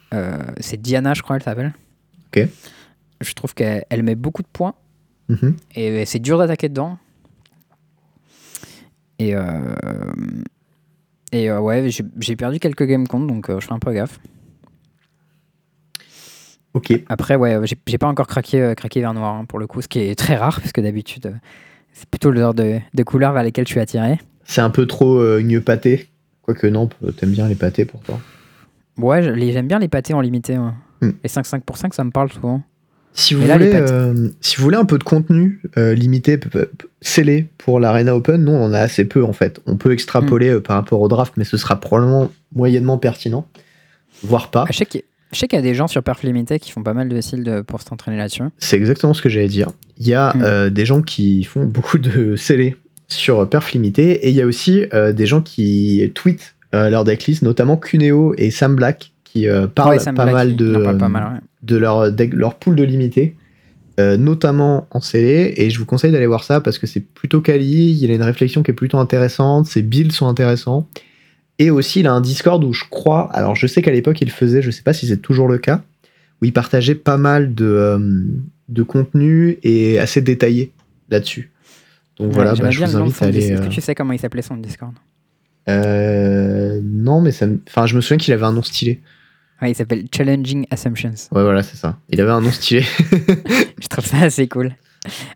c'est 0.61 0.81
Diana, 0.81 1.15
je 1.15 1.23
crois, 1.23 1.37
elle 1.37 1.43
s'appelle. 1.43 1.75
Ok. 2.29 2.49
Je 3.21 3.33
trouve 3.33 3.55
qu'elle 3.55 4.03
met 4.03 4.15
beaucoup 4.15 4.43
de 4.43 4.49
points 4.53 4.75
mm-hmm. 5.31 5.55
et 5.77 6.05
c'est 6.05 6.19
dur 6.19 6.39
d'attaquer 6.39 6.69
dedans. 6.69 6.99
Et, 9.19 9.35
et 11.33 11.51
ouais, 11.51 11.89
j'ai 11.91 12.37
perdu 12.37 12.59
quelques 12.59 12.85
games 12.85 13.07
contre 13.07 13.27
donc 13.27 13.51
je 13.51 13.65
fais 13.65 13.73
un 13.73 13.79
peu 13.79 13.93
gaffe. 13.95 14.19
Après, 17.09 17.37
ouais, 17.37 17.59
j'ai 17.87 17.99
pas 17.99 18.07
encore 18.07 18.27
craqué, 18.27 18.61
euh, 18.61 18.75
craqué 18.75 19.01
vers 19.01 19.15
noir 19.15 19.35
hein, 19.35 19.45
pour 19.47 19.59
le 19.59 19.67
coup, 19.67 19.83
ce 19.83 19.89
qui 19.89 20.01
est 20.01 20.15
très 20.15 20.37
rare, 20.37 20.61
parce 20.61 20.73
que 20.73 20.81
d'habitude, 20.81 21.27
euh, 21.27 21.33
c'est 21.93 22.09
plutôt 22.09 22.31
le 22.31 22.41
genre 22.41 22.55
de, 22.55 22.79
de 22.95 23.03
couleurs 23.03 23.33
vers 23.33 23.43
lesquelles 23.43 23.67
je 23.67 23.73
suis 23.73 23.81
attiré. 23.81 24.19
C'est 24.45 24.61
un 24.61 24.71
peu 24.71 24.87
trop 24.87 25.19
euh, 25.19 25.61
pâté. 25.65 26.09
Quoique 26.43 26.67
non, 26.67 26.89
t'aimes 27.17 27.33
bien 27.33 27.49
les 27.49 27.57
pâtés 27.57 27.85
pourtant. 27.85 28.21
Ouais, 28.99 29.23
j'aime 29.23 29.67
bien 29.67 29.81
les 29.81 29.89
pâtés 29.89 30.15
en 30.15 30.21
limité. 30.21 30.57
Hmm. 30.57 31.11
Les 31.23 31.29
5-5 31.29 31.61
pour 31.63 31.77
5, 31.77 31.93
ça 31.93 32.05
me 32.05 32.11
parle 32.11 32.31
souvent. 32.31 32.63
Si 33.19 33.33
vous, 33.33 33.41
voulez, 33.41 33.73
euh, 33.75 34.29
si 34.43 34.59
vous 34.59 34.63
voulez 34.63 34.77
un 34.77 34.85
peu 34.85 34.99
de 34.99 35.05
contenu 35.05 35.63
euh, 35.79 35.95
limité, 35.95 36.39
scellé 37.01 37.49
pour 37.57 37.81
l'Arena 37.81 38.15
Open, 38.15 38.45
nous 38.45 38.53
on 38.53 38.67
en 38.67 38.75
a 38.75 38.79
assez 38.79 39.07
peu 39.07 39.25
en 39.25 39.33
fait. 39.33 39.59
On 39.65 39.77
peut 39.79 39.93
extrapoler 39.93 40.53
mm. 40.53 40.61
par 40.61 40.77
rapport 40.77 41.01
au 41.01 41.09
draft, 41.09 41.33
mais 41.39 41.45
ce 41.45 41.57
sera 41.57 41.81
probablement 41.81 42.31
moyennement 42.55 42.99
pertinent, 42.99 43.49
voire 44.23 44.51
pas. 44.51 44.67
Ah, 44.69 44.71
je 44.71 44.77
sais 44.77 45.05
qu'il 45.39 45.57
y, 45.57 45.61
a 45.61 45.63
des 45.63 45.75
gens 45.75 45.87
sur 45.87 46.03
Perf 46.03 46.23
Limité 46.23 46.59
qui 46.59 46.73
font 46.73 46.83
pas 46.83 46.95
mal 46.95 47.09
de 47.09 47.21
styles 47.21 47.63
pour 47.67 47.83
s'entraîner 47.83 48.17
là-dessus. 48.17 48.43
C'est 48.59 48.77
exactement 48.77 49.15
ce 49.15 49.23
que 49.23 49.29
j'allais 49.29 49.49
dire. 49.49 49.71
Il 49.99 50.07
y 50.07 50.15
a 50.15 50.35
mm. 50.35 50.71
des 50.71 50.87
gens 50.87 51.03
qui 51.03 51.45
font 51.45 51.65
beaucoup 51.65 51.99
de 51.99 52.37
scellé 52.37 52.77
sur 53.09 53.49
Perf 53.49 53.73
Limité 53.73 54.27
et 54.27 54.31
il 54.31 54.35
y 54.35 54.43
a 54.43 54.47
aussi 54.47 54.85
des 54.93 55.27
gens 55.27 55.43
qui 55.43 56.11
tweetent 56.15 56.55
leur 56.73 57.05
decklist, 57.05 57.43
notamment 57.43 57.77
Cuneo 57.77 58.35
et 58.37 58.51
Sam 58.51 58.75
Black 58.75 59.13
qui 59.25 59.47
parlent 59.75 59.99
pas, 60.03 60.25
mal 60.27 60.57
de, 60.57 60.93
pas 60.99 61.09
mal 61.09 61.43
de 61.63 61.77
leur, 61.77 62.11
leur 62.33 62.55
pool 62.55 62.77
de 62.77 62.85
limité, 62.85 63.37
euh, 63.99 64.17
notamment 64.17 64.87
en 64.91 65.01
scellé. 65.01 65.55
Et 65.57 65.71
je 65.71 65.79
vous 65.79 65.87
conseille 65.87 66.13
d'aller 66.13 66.27
voir 66.27 66.45
ça 66.45 66.61
parce 66.61 66.79
que 66.79 66.87
c'est 66.87 67.01
plutôt 67.01 67.41
quali. 67.41 67.93
Il 67.93 67.97
y 67.97 68.11
a 68.11 68.15
une 68.15 68.23
réflexion 68.23 68.63
qui 68.63 68.71
est 68.71 68.75
plutôt 68.75 68.99
intéressante. 68.99 69.67
Ses 69.67 69.83
builds 69.83 70.13
sont 70.13 70.29
intéressants. 70.29 70.89
Et 71.59 71.71
aussi, 71.71 72.01
il 72.01 72.07
a 72.07 72.13
un 72.13 72.21
Discord 72.21 72.63
où 72.65 72.73
je 72.73 72.85
crois, 72.91 73.31
alors 73.33 73.57
je 73.57 73.67
sais 73.67 73.81
qu'à 73.83 73.91
l'époque 73.91 74.21
il 74.21 74.31
faisait, 74.31 74.61
je 74.61 74.71
sais 74.71 74.83
pas 74.83 74.93
si 74.93 75.07
c'est 75.07 75.17
toujours 75.17 75.49
le 75.49 75.59
cas, 75.59 75.83
où 76.43 76.45
il 76.45 76.53
partageait 76.53 76.95
pas 76.95 77.17
mal 77.17 77.55
de, 77.55 77.65
euh, 77.65 77.99
de 78.69 78.83
contenu 78.83 79.59
et 79.63 79.99
assez 79.99 80.21
détaillé 80.21 80.73
là-dessus. 81.09 81.51
Donc 82.19 82.33
voilà, 82.33 82.55
bah, 82.55 82.71
je 82.71 82.85
vous 82.85 82.97
invite 82.97 83.23
à 83.23 83.27
aller. 83.27 83.53
Est-ce 83.53 83.63
que 83.63 83.69
tu 83.69 83.81
sais 83.81 83.95
comment 83.95 84.13
il 84.13 84.19
s'appelait 84.19 84.43
son 84.43 84.57
Discord? 84.57 84.95
Euh, 85.69 86.81
Non, 86.83 87.21
mais 87.21 87.33
ça, 87.33 87.47
enfin, 87.69 87.87
je 87.87 87.97
me 87.97 88.01
souviens 88.01 88.19
qu'il 88.19 88.33
avait 88.33 88.47
un 88.47 88.53
nom 88.53 88.63
stylé. 88.63 89.01
Ouais, 89.63 89.71
il 89.71 89.75
s'appelle 89.75 90.05
Challenging 90.15 90.67
Assumptions. 90.71 91.15
Ouais, 91.33 91.43
voilà, 91.43 91.63
c'est 91.63 91.77
ça. 91.77 91.99
Il 92.11 92.21
avait 92.21 92.31
un 92.31 92.43
nom 92.43 92.51
stylé. 92.51 92.83
je 93.81 93.89
trouve 93.89 94.05
ça 94.05 94.19
assez 94.19 94.49
cool. 94.49 94.75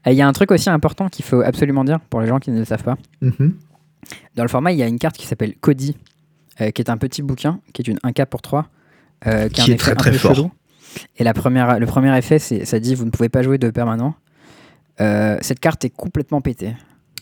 Euh, 0.06 0.12
il 0.12 0.14
y 0.14 0.22
a 0.22 0.28
un 0.28 0.32
truc 0.32 0.50
aussi 0.50 0.68
important 0.68 1.08
qu'il 1.08 1.24
faut 1.24 1.40
absolument 1.40 1.84
dire 1.84 2.00
pour 2.00 2.20
les 2.20 2.26
gens 2.26 2.38
qui 2.38 2.50
ne 2.50 2.58
le 2.58 2.64
savent 2.64 2.82
pas. 2.82 2.98
Mm-hmm. 3.22 3.52
Dans 4.36 4.42
le 4.42 4.48
format, 4.48 4.72
il 4.72 4.78
y 4.78 4.82
a 4.82 4.86
une 4.86 4.98
carte 4.98 5.16
qui 5.16 5.26
s'appelle 5.26 5.54
Cody, 5.60 5.96
euh, 6.60 6.70
qui 6.70 6.82
est 6.82 6.90
un 6.90 6.96
petit 6.96 7.22
bouquin, 7.22 7.60
qui 7.72 7.82
est 7.82 7.88
une 7.88 7.98
1K 7.98 8.26
pour 8.26 8.42
3, 8.42 8.66
euh, 9.26 9.48
qui, 9.48 9.72
est 9.72 9.76
très 9.76 9.94
très 9.94 10.12
fort. 10.12 10.50
Et 11.18 11.24
la 11.24 11.34
première, 11.34 11.78
le 11.78 11.86
premier 11.86 12.16
effet, 12.16 12.38
c'est 12.38 12.64
ça 12.64 12.80
dit 12.80 12.94
vous 12.94 13.04
ne 13.04 13.10
pouvez 13.10 13.28
pas 13.28 13.42
jouer 13.42 13.58
de 13.58 13.70
permanent. 13.70 14.14
cette 14.98 15.60
carte 15.60 15.84
est 15.84 15.90
complètement 15.90 16.40
pétée. 16.40 16.74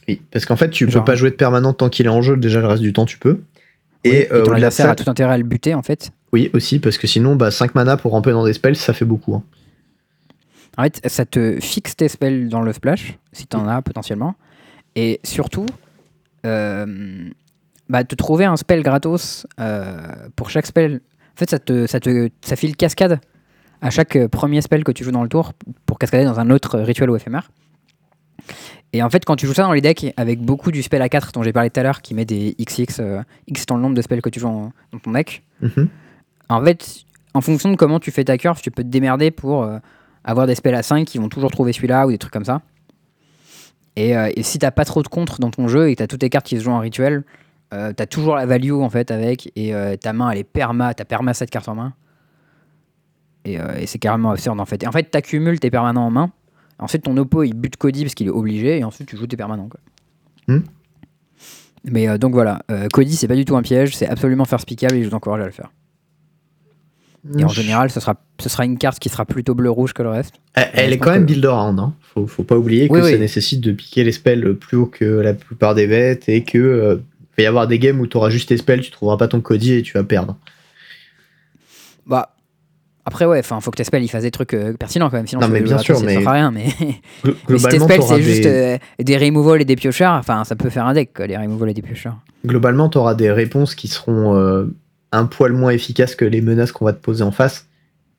Oui, 0.08 0.22
parce 0.30 0.46
qu'en 0.46 0.56
fait, 0.56 0.70
tu 0.70 0.86
ne 0.86 0.90
peux 0.90 1.04
pas 1.04 1.16
jouer 1.16 1.30
de 1.30 1.36
permanent 1.36 1.74
tant 1.74 1.90
qu'il 1.90 2.06
est 2.06 2.10
en 2.10 2.22
jeu. 2.22 2.36
Déjà, 2.36 2.60
le 2.60 2.66
reste 2.66 2.82
du 2.82 2.94
temps, 2.94 3.04
tu 3.04 3.18
peux. 3.18 3.42
et, 4.04 4.22
et 4.22 4.28
ton 4.28 4.52
adversaire 4.52 4.88
a 4.88 4.94
tout 4.94 5.08
intérêt 5.10 5.34
à 5.34 5.38
le 5.38 5.44
buter, 5.44 5.74
en 5.74 5.82
fait. 5.82 6.12
Oui, 6.32 6.50
aussi, 6.52 6.78
parce 6.78 6.98
que 6.98 7.06
sinon, 7.06 7.36
bah, 7.36 7.50
5 7.50 7.74
mana 7.74 7.96
pour 7.96 8.12
ramper 8.12 8.32
dans 8.32 8.44
des 8.44 8.52
spells, 8.52 8.76
ça 8.76 8.92
fait 8.92 9.04
beaucoup. 9.04 9.34
Hein. 9.34 9.42
En 10.76 10.84
fait, 10.84 11.00
ça 11.06 11.24
te 11.24 11.58
fixe 11.60 11.96
tes 11.96 12.08
spells 12.08 12.48
dans 12.48 12.60
le 12.60 12.72
splash, 12.72 13.18
si 13.32 13.46
tu 13.46 13.56
en 13.56 13.66
as 13.66 13.82
potentiellement. 13.82 14.34
Et 14.94 15.20
surtout, 15.24 15.66
euh, 16.46 17.28
bah, 17.88 18.04
te 18.04 18.14
trouver 18.14 18.44
un 18.44 18.56
spell 18.56 18.82
gratos 18.82 19.46
euh, 19.60 19.96
pour 20.36 20.50
chaque 20.50 20.66
spell. 20.66 21.00
En 21.34 21.38
fait, 21.38 21.50
ça 21.50 21.58
te, 21.58 21.86
ça 21.86 22.00
te 22.00 22.28
ça 22.42 22.56
file 22.56 22.76
cascade 22.76 23.20
à 23.80 23.90
chaque 23.90 24.26
premier 24.26 24.60
spell 24.60 24.82
que 24.84 24.92
tu 24.92 25.04
joues 25.04 25.12
dans 25.12 25.22
le 25.22 25.28
tour 25.28 25.52
pour 25.86 25.98
cascader 25.98 26.24
dans 26.24 26.40
un 26.40 26.50
autre 26.50 26.78
rituel 26.80 27.10
ou 27.10 27.16
éphémère. 27.16 27.50
Et 28.92 29.02
en 29.02 29.10
fait, 29.10 29.24
quand 29.24 29.36
tu 29.36 29.46
joues 29.46 29.54
ça 29.54 29.62
dans 29.62 29.72
les 29.72 29.80
decks 29.80 30.12
avec 30.16 30.40
beaucoup 30.40 30.70
du 30.72 30.82
spell 30.82 31.02
à 31.02 31.08
4 31.08 31.32
dont 31.32 31.42
j'ai 31.42 31.52
parlé 31.52 31.70
tout 31.70 31.78
à 31.78 31.82
l'heure, 31.82 32.00
qui 32.00 32.14
met 32.14 32.24
des 32.24 32.56
XX, 32.58 33.00
euh, 33.00 33.22
X 33.46 33.66
dans 33.66 33.76
le 33.76 33.82
nombre 33.82 33.94
de 33.94 34.02
spells 34.02 34.22
que 34.22 34.30
tu 34.30 34.40
joues 34.40 34.48
dans 34.48 34.98
ton 35.02 35.12
deck, 35.12 35.42
mhm. 35.60 35.88
En 36.50 36.64
fait, 36.64 37.04
en 37.34 37.42
fonction 37.42 37.70
de 37.70 37.76
comment 37.76 38.00
tu 38.00 38.10
fais 38.10 38.24
ta 38.24 38.38
curve, 38.38 38.62
tu 38.62 38.70
peux 38.70 38.82
te 38.82 38.88
démerder 38.88 39.30
pour 39.30 39.64
euh, 39.64 39.78
avoir 40.24 40.46
des 40.46 40.54
spells 40.54 40.74
à 40.74 40.82
5 40.82 41.04
qui 41.04 41.18
vont 41.18 41.28
toujours 41.28 41.50
trouver 41.50 41.74
celui-là 41.74 42.06
ou 42.06 42.10
des 42.10 42.16
trucs 42.16 42.32
comme 42.32 42.46
ça. 42.46 42.62
Et, 43.96 44.16
euh, 44.16 44.30
et 44.34 44.42
si 44.42 44.58
t'as 44.58 44.70
pas 44.70 44.86
trop 44.86 45.02
de 45.02 45.08
contre 45.08 45.38
dans 45.38 45.50
ton 45.50 45.68
jeu 45.68 45.88
et 45.88 45.94
que 45.94 45.98
t'as 45.98 46.06
toutes 46.06 46.20
tes 46.20 46.30
cartes 46.30 46.46
qui 46.46 46.56
se 46.56 46.64
jouent 46.64 46.70
en 46.70 46.78
rituel, 46.78 47.24
euh, 47.74 47.92
t'as 47.92 48.06
toujours 48.06 48.34
la 48.34 48.46
value 48.46 48.72
en 48.72 48.90
fait 48.90 49.10
avec 49.10 49.52
et 49.56 49.72
ta 50.00 50.12
main 50.12 50.30
elle 50.30 50.38
est 50.38 50.44
perma, 50.44 50.94
t'as 50.94 51.04
perma 51.04 51.34
cette 51.34 51.50
carte 51.50 51.68
en 51.68 51.74
main. 51.74 51.94
Et, 53.44 53.58
c'est 53.86 53.98
carrément 53.98 54.30
absurde 54.30 54.60
en 54.60 54.66
fait. 54.66 54.82
Et 54.82 54.86
en 54.86 54.92
fait, 54.92 55.04
t'accumules 55.04 55.58
tes 55.58 55.70
permanents 55.70 56.06
en 56.06 56.10
main. 56.10 56.32
Ensuite, 56.78 57.02
ton 57.04 57.16
oppo 57.16 57.42
il 57.42 57.54
bute 57.54 57.76
Cody 57.76 58.02
parce 58.02 58.14
qu'il 58.14 58.26
est 58.26 58.30
obligé 58.30 58.78
et 58.78 58.84
ensuite 58.84 59.08
tu 59.08 59.16
joues 59.16 59.26
tes 59.26 59.36
permanents. 59.36 59.68
Quoi. 59.68 59.80
Hmm. 60.48 60.62
Mais 61.84 62.18
donc 62.18 62.32
voilà, 62.32 62.60
Cody 62.92 63.16
c'est 63.16 63.28
pas 63.28 63.36
du 63.36 63.44
tout 63.44 63.56
un 63.56 63.62
piège, 63.62 63.96
c'est 63.96 64.08
absolument 64.08 64.44
faire 64.44 64.60
speakable 64.60 64.96
et 64.96 65.02
je 65.02 65.08
vous 65.08 65.14
encourage 65.14 65.40
à 65.40 65.46
le 65.46 65.52
faire. 65.52 65.70
Et 67.36 67.44
en 67.44 67.48
général, 67.48 67.90
ce 67.90 68.00
sera, 68.00 68.14
ce 68.38 68.48
sera 68.48 68.64
une 68.64 68.78
carte 68.78 68.98
qui 68.98 69.08
sera 69.08 69.24
plutôt 69.24 69.54
bleu-rouge 69.54 69.92
que 69.92 70.02
le 70.02 70.10
reste. 70.10 70.34
Elle, 70.54 70.92
est 70.92 70.98
quand 70.98 71.10
même 71.10 71.26
build 71.26 71.44
around. 71.44 71.78
Hein. 71.78 71.94
Faut, 72.00 72.26
faut 72.26 72.44
pas 72.44 72.56
oublier 72.56 72.88
que 72.88 73.02
ça 73.02 73.18
nécessite 73.18 73.60
de 73.60 73.72
piquer 73.72 74.04
les 74.04 74.12
spells 74.12 74.54
plus 74.54 74.76
haut 74.76 74.86
que 74.86 75.04
la 75.04 75.34
plupart 75.34 75.74
des 75.74 75.86
bêtes 75.86 76.28
et 76.28 76.44
que 76.44 76.58
euh, 76.58 76.96
va 77.38 77.44
y 77.44 77.46
avoir 77.46 77.66
des 77.66 77.78
games 77.78 78.00
où 78.00 78.06
tu 78.06 78.16
auras 78.16 78.30
juste 78.30 78.48
tes 78.48 78.56
spells, 78.56 78.80
tu 78.80 78.90
trouveras 78.90 79.16
pas 79.16 79.28
ton 79.28 79.40
Cody 79.40 79.74
et 79.74 79.82
tu 79.82 79.92
vas 79.94 80.04
perdre. 80.04 80.36
Bah. 82.06 82.34
Après, 83.04 83.24
ouais, 83.24 83.38
enfin, 83.38 83.58
faut 83.62 83.70
que 83.70 83.76
tes 83.76 83.84
spells 83.84 84.02
ils 84.02 84.08
fassent 84.08 84.24
des 84.24 84.30
trucs 84.30 84.52
euh, 84.52 84.74
pertinents 84.74 85.08
quand 85.08 85.16
même. 85.16 85.26
Sinon, 85.26 85.40
non, 85.40 85.48
mais 85.48 85.62
bien 85.62 85.78
sûr, 85.78 85.98
mais. 86.02 86.14
Ça 86.14 86.20
fera 86.20 86.32
rien, 86.32 86.50
mais. 86.50 86.66
mais 87.48 87.58
si 87.58 87.68
tes 87.68 87.78
spells 87.78 88.02
c'est 88.02 88.22
juste 88.22 88.44
euh, 88.44 88.76
des 88.98 89.16
removals 89.16 89.62
et 89.62 89.64
des 89.64 89.76
piocheurs, 89.76 90.12
enfin, 90.12 90.44
ça 90.44 90.56
peut 90.56 90.68
faire 90.68 90.86
un 90.86 90.92
deck, 90.92 91.12
quoi, 91.14 91.26
les 91.26 91.36
removals 91.36 91.70
et 91.70 91.74
des 91.74 91.80
piocheurs. 91.80 92.18
Globalement, 92.44 92.90
tu 92.90 92.98
auras 92.98 93.14
des 93.14 93.30
réponses 93.30 93.74
qui 93.74 93.88
seront 93.88 94.68
un 95.12 95.24
poil 95.26 95.52
moins 95.52 95.70
efficace 95.70 96.14
que 96.14 96.24
les 96.24 96.40
menaces 96.40 96.72
qu'on 96.72 96.84
va 96.84 96.92
te 96.92 97.02
poser 97.02 97.24
en 97.24 97.30
face. 97.30 97.66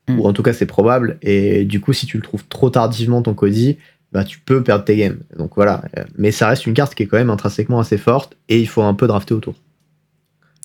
Mm. 0.08 0.20
Ou 0.20 0.26
en 0.26 0.34
tout 0.34 0.44
cas, 0.44 0.54
c'est 0.54 0.66
probable. 0.66 1.18
Et 1.22 1.66
du 1.66 1.80
coup, 1.80 1.94
si 1.94 2.06
tu 2.06 2.18
le 2.18 2.24
trouves 2.24 2.46
trop 2.48 2.70
tardivement, 2.70 3.22
ton 3.22 3.34
Cody, 3.34 3.78
bah, 4.12 4.24
tu 4.24 4.40
peux 4.40 4.64
perdre 4.64 4.86
tes 4.86 4.96
games. 4.96 5.20
Donc 5.38 5.52
voilà. 5.56 5.84
Mais 6.18 6.32
ça 6.32 6.48
reste 6.48 6.66
une 6.66 6.74
carte 6.74 6.96
qui 6.96 7.04
est 7.04 7.08
quand 7.08 7.18
même 7.18 7.30
intrinsèquement 7.30 7.80
assez 7.80 7.98
forte 7.98 8.38
et 8.48 8.60
il 8.60 8.68
faut 8.68 8.82
un 8.82 8.94
peu 8.94 9.08
drafter 9.08 9.34
autour. 9.34 9.56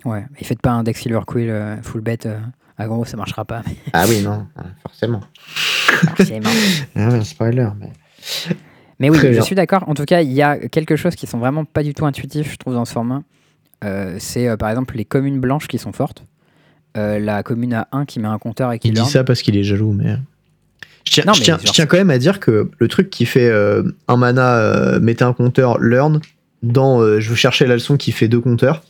Ouais, 0.04 0.24
mais 0.32 0.44
faites 0.44 0.60
pas 0.60 0.70
un 0.70 0.82
deck 0.82 0.96
Silver 0.96 1.20
Quill 1.26 1.48
euh, 1.48 1.80
full 1.82 2.02
bet. 2.02 2.26
Euh, 2.26 2.38
à 2.76 2.86
gros, 2.86 3.04
ça 3.04 3.16
marchera 3.16 3.44
pas. 3.44 3.62
Ah 3.92 4.04
oui, 4.08 4.20
non, 4.22 4.46
forcément. 4.82 5.20
Forcément. 6.16 6.50
ah, 6.96 7.24
spoiler. 7.24 7.68
Mais, 7.78 7.92
mais 8.98 9.10
oui, 9.10 9.18
je 9.32 9.40
suis 9.40 9.54
d'accord. 9.54 9.88
En 9.88 9.94
tout 9.94 10.04
cas, 10.04 10.22
il 10.22 10.32
y 10.32 10.42
a 10.42 10.68
quelque 10.68 10.96
chose 10.96 11.14
qui 11.14 11.26
sont 11.26 11.38
vraiment 11.38 11.64
pas 11.64 11.82
du 11.82 11.94
tout 11.94 12.04
intuitifs, 12.04 12.52
je 12.52 12.56
trouve, 12.56 12.74
dans 12.74 12.84
ce 12.84 12.92
format. 12.92 13.22
Euh, 13.84 14.16
c'est 14.18 14.48
euh, 14.48 14.56
par 14.56 14.70
exemple 14.70 14.96
les 14.96 15.04
communes 15.04 15.40
blanches 15.40 15.68
qui 15.68 15.78
sont 15.78 15.92
fortes. 15.92 16.24
Euh, 16.96 17.18
la 17.18 17.42
commune 17.42 17.74
à 17.74 17.88
1 17.92 18.04
qui 18.04 18.20
met 18.20 18.28
un 18.28 18.38
compteur 18.38 18.72
et 18.72 18.78
qui 18.78 18.88
Il 18.88 18.94
dit 18.94 19.04
ça 19.04 19.24
parce 19.24 19.42
qu'il 19.42 19.56
est 19.56 19.64
jaloux, 19.64 19.92
mais. 19.92 20.16
Je 21.06 21.20
tiens, 21.20 21.32
je, 21.34 21.70
tiens, 21.70 21.86
quand 21.86 21.96
même 21.96 22.10
à 22.10 22.18
dire 22.18 22.40
que 22.40 22.70
le 22.78 22.88
truc 22.88 23.10
qui 23.10 23.26
fait 23.26 23.52
un 24.08 24.16
mana, 24.16 24.98
mettez 25.00 25.24
un 25.24 25.32
compteur, 25.32 25.78
learn, 25.78 26.20
dans 26.62 27.20
je 27.20 27.28
veux 27.28 27.36
chercher 27.36 27.66
la 27.66 27.74
leçon 27.74 27.96
qui 27.96 28.10
fait 28.10 28.26
deux 28.26 28.40
compteurs, 28.40 28.82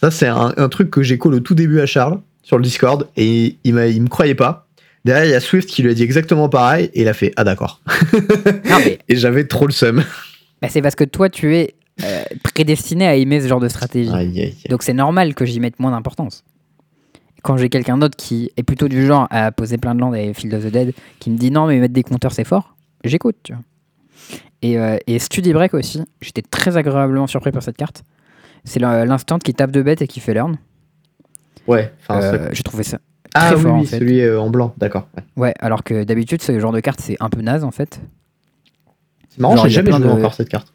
ça 0.00 0.10
c'est 0.10 0.26
un, 0.26 0.68
truc 0.68 0.90
que 0.90 1.02
j'ai 1.02 1.18
au 1.20 1.40
tout 1.40 1.54
début 1.54 1.80
à 1.80 1.86
Charles 1.86 2.20
sur 2.42 2.58
le 2.58 2.64
Discord 2.64 3.08
et 3.16 3.26
il, 3.26 3.58
il, 3.64 3.76
il 3.76 4.02
me 4.02 4.08
croyait 4.08 4.34
pas. 4.34 4.66
Derrière, 5.06 5.24
il 5.24 5.30
y 5.30 5.34
a 5.34 5.40
Swift 5.40 5.68
qui 5.68 5.84
lui 5.84 5.90
a 5.92 5.94
dit 5.94 6.02
exactement 6.02 6.48
pareil 6.48 6.90
et 6.92 7.02
il 7.02 7.08
a 7.08 7.14
fait 7.14 7.32
Ah 7.36 7.44
d'accord. 7.44 7.80
et 9.08 9.14
j'avais 9.14 9.44
trop 9.44 9.66
le 9.66 9.72
seum. 9.72 10.02
Bah, 10.60 10.66
c'est 10.68 10.82
parce 10.82 10.96
que 10.96 11.04
toi, 11.04 11.28
tu 11.28 11.54
es 11.54 11.74
euh, 12.02 12.24
prédestiné 12.42 13.06
à 13.06 13.14
aimer 13.14 13.40
ce 13.40 13.46
genre 13.46 13.60
de 13.60 13.68
stratégie. 13.68 14.10
Donc 14.68 14.82
c'est 14.82 14.94
normal 14.94 15.36
que 15.36 15.44
j'y 15.44 15.60
mette 15.60 15.78
moins 15.78 15.92
d'importance. 15.92 16.42
Quand 17.46 17.56
j'ai 17.56 17.68
quelqu'un 17.68 17.96
d'autre 17.96 18.16
qui 18.16 18.50
est 18.56 18.64
plutôt 18.64 18.88
du 18.88 19.06
genre 19.06 19.28
à 19.30 19.52
poser 19.52 19.78
plein 19.78 19.94
de 19.94 20.00
landes 20.00 20.16
et 20.16 20.34
Field 20.34 20.52
of 20.52 20.64
the 20.64 20.66
Dead, 20.66 20.92
qui 21.20 21.30
me 21.30 21.38
dit 21.38 21.52
non 21.52 21.68
mais 21.68 21.78
mettre 21.78 21.94
des 21.94 22.02
compteurs 22.02 22.32
c'est 22.32 22.42
fort, 22.42 22.74
j'écoute. 23.04 23.36
Tu 23.44 23.52
vois. 23.52 23.62
Et, 24.62 24.76
euh, 24.80 24.98
et 25.06 25.20
Study 25.20 25.52
Break 25.52 25.72
aussi, 25.72 26.02
j'étais 26.20 26.42
très 26.42 26.76
agréablement 26.76 27.28
surpris 27.28 27.52
par 27.52 27.62
cette 27.62 27.76
carte. 27.76 28.02
C'est 28.64 28.80
l'instant 28.80 29.38
qui 29.38 29.54
tape 29.54 29.70
de 29.70 29.80
bête 29.80 30.02
et 30.02 30.08
qui 30.08 30.18
fait 30.18 30.34
learn. 30.34 30.58
Ouais, 31.68 31.92
euh, 32.10 32.48
j'ai 32.50 32.64
trouvé 32.64 32.82
ça. 32.82 32.98
Ah 33.32 33.52
très 33.52 33.64
oui, 33.64 33.86
celui 33.86 34.22
euh, 34.22 34.40
en 34.40 34.50
blanc, 34.50 34.74
d'accord. 34.76 35.06
Ouais. 35.36 35.54
alors 35.60 35.84
que 35.84 36.02
d'habitude, 36.02 36.42
ce 36.42 36.58
genre 36.58 36.72
de 36.72 36.80
carte, 36.80 37.00
c'est 37.00 37.16
un 37.20 37.28
peu 37.28 37.42
naze 37.42 37.62
en 37.62 37.70
fait. 37.70 38.00
C'est 39.28 39.38
marrant, 39.38 39.56
j'ai 39.58 39.70
jamais 39.70 39.92
joué 39.92 40.08
encore 40.08 40.34
cette 40.34 40.48
carte. 40.48 40.72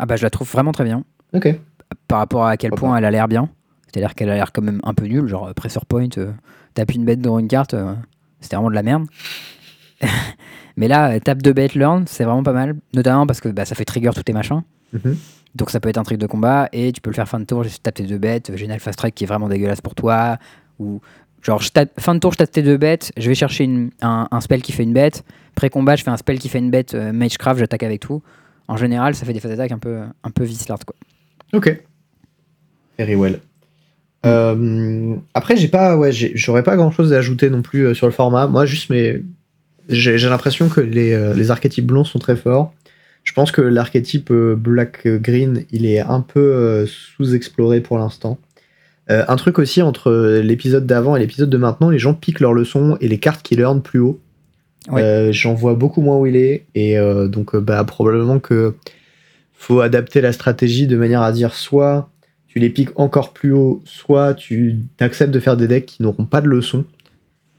Ah 0.00 0.06
bah, 0.06 0.16
je 0.16 0.24
la 0.24 0.30
trouve 0.30 0.50
vraiment 0.50 0.72
très 0.72 0.82
bien. 0.82 1.04
Ok. 1.32 1.56
Par 2.08 2.18
rapport 2.18 2.46
à 2.46 2.56
quel 2.56 2.72
point 2.72 2.96
elle 2.96 3.04
a 3.04 3.12
l'air 3.12 3.28
bien. 3.28 3.48
C'est-à-dire 3.92 4.14
qu'elle 4.14 4.30
a 4.30 4.34
l'air 4.34 4.52
quand 4.52 4.62
même 4.62 4.80
un 4.84 4.94
peu 4.94 5.06
nulle, 5.06 5.26
genre 5.26 5.52
Pressure 5.54 5.84
Point, 5.86 6.08
euh, 6.18 6.32
tape 6.74 6.94
une 6.94 7.04
bête 7.04 7.20
dans 7.20 7.38
une 7.38 7.48
carte, 7.48 7.74
euh, 7.74 7.94
c'était 8.40 8.56
vraiment 8.56 8.70
de 8.70 8.74
la 8.74 8.82
merde. 8.82 9.06
Mais 10.76 10.88
là, 10.88 11.20
tape 11.20 11.42
de 11.42 11.52
bête 11.52 11.74
learn, 11.74 12.04
c'est 12.06 12.24
vraiment 12.24 12.42
pas 12.42 12.52
mal, 12.52 12.76
notamment 12.94 13.26
parce 13.26 13.40
que 13.40 13.48
bah, 13.48 13.64
ça 13.64 13.74
fait 13.74 13.84
trigger 13.84 14.10
tous 14.14 14.22
tes 14.22 14.32
machins. 14.32 14.62
Mhm. 14.92 15.16
Donc 15.54 15.70
ça 15.70 15.80
peut 15.80 15.90
être 15.90 15.98
un 15.98 16.02
truc 16.02 16.18
de 16.18 16.26
combat 16.26 16.68
et 16.72 16.92
tu 16.92 17.02
peux 17.02 17.10
le 17.10 17.14
faire 17.14 17.28
fin 17.28 17.38
de 17.38 17.44
tour, 17.44 17.62
juste 17.62 17.82
tape 17.82 17.94
tes 17.94 18.04
deux 18.04 18.16
bêtes, 18.16 18.56
génial 18.56 18.80
fast 18.80 18.98
track 18.98 19.14
qui 19.14 19.24
est 19.24 19.26
vraiment 19.26 19.48
dégueulasse 19.48 19.82
pour 19.82 19.94
toi. 19.94 20.38
Ou 20.78 21.02
genre 21.42 21.60
je 21.60 21.70
tape, 21.70 21.90
fin 22.00 22.14
de 22.14 22.20
tour, 22.20 22.32
je 22.32 22.38
tape 22.38 22.50
tes 22.50 22.62
deux 22.62 22.78
bêtes, 22.78 23.12
je 23.18 23.28
vais 23.28 23.34
chercher 23.34 23.90
un, 24.00 24.28
un, 24.30 24.40
spell 24.40 24.62
qui 24.62 24.72
fait 24.72 24.82
une 24.82 24.94
bête. 24.94 25.24
Pré-combat, 25.54 25.96
je 25.96 26.04
fais 26.04 26.10
un 26.10 26.16
spell 26.16 26.38
qui 26.38 26.48
fait 26.48 26.58
une 26.58 26.70
bête, 26.70 26.94
euh, 26.94 27.12
Magecraft, 27.12 27.60
j'attaque 27.60 27.82
avec 27.82 28.00
tout 28.00 28.22
en 28.68 28.76
général, 28.76 29.14
ça 29.14 29.26
fait 29.26 29.32
des 29.32 29.40
phases 29.40 29.50
d'attaque 29.50 29.72
un 29.72 29.78
peu, 29.78 30.00
un 30.22 30.30
peu 30.30 30.46
quoi. 30.86 30.96
Ok. 31.52 31.82
Very 32.98 33.14
well. 33.14 33.40
Euh, 34.24 35.16
après, 35.34 35.56
j'ai 35.56 35.68
pas, 35.68 35.96
ouais, 35.96 36.12
j'aurais 36.12 36.62
pas 36.62 36.76
grand 36.76 36.90
chose 36.90 37.12
à 37.12 37.18
ajouter 37.18 37.50
non 37.50 37.62
plus 37.62 37.86
euh, 37.86 37.94
sur 37.94 38.06
le 38.06 38.12
format. 38.12 38.46
Moi, 38.46 38.66
juste 38.66 38.90
mes 38.90 39.22
J'ai 39.88 40.16
l'impression 40.16 40.68
que 40.68 40.80
les, 40.80 41.34
les, 41.34 41.50
archétypes 41.50 41.86
blonds 41.86 42.04
sont 42.04 42.18
très 42.18 42.36
forts. 42.36 42.72
Je 43.24 43.32
pense 43.32 43.52
que 43.52 43.60
l'archétype 43.60 44.32
black-green, 44.32 45.64
il 45.70 45.86
est 45.86 46.00
un 46.00 46.20
peu 46.20 46.86
sous-exploré 46.86 47.80
pour 47.80 47.98
l'instant. 47.98 48.38
un 49.08 49.36
truc 49.36 49.58
aussi 49.60 49.80
entre 49.80 50.40
l'épisode 50.42 50.86
d'avant 50.86 51.14
et 51.14 51.20
l'épisode 51.20 51.50
de 51.50 51.56
maintenant, 51.56 51.90
les 51.90 52.00
gens 52.00 52.14
piquent 52.14 52.40
leurs 52.40 52.52
leçons 52.52 52.96
et 53.00 53.06
les 53.06 53.18
cartes 53.18 53.42
qui 53.42 53.54
learn 53.54 53.80
plus 53.80 54.00
haut. 54.00 54.20
J'en 55.30 55.54
vois 55.54 55.74
beaucoup 55.74 56.00
moins 56.00 56.16
où 56.16 56.26
il 56.26 56.36
est. 56.36 56.64
Et 56.74 56.96
donc, 57.28 57.56
bah, 57.56 57.84
probablement 57.84 58.40
que 58.40 58.74
faut 59.62 59.80
adapter 59.80 60.20
la 60.20 60.32
stratégie 60.32 60.88
de 60.88 60.96
manière 60.96 61.22
à 61.22 61.32
dire 61.32 61.54
soit 61.54 62.10
tu 62.52 62.58
les 62.58 62.68
piques 62.68 62.90
encore 62.96 63.32
plus 63.32 63.52
haut, 63.52 63.80
soit 63.86 64.34
tu 64.34 64.80
acceptes 65.00 65.32
de 65.32 65.40
faire 65.40 65.56
des 65.56 65.66
decks 65.66 65.86
qui 65.86 66.02
n'auront 66.02 66.26
pas 66.26 66.42
de 66.42 66.48
leçons. 66.48 66.84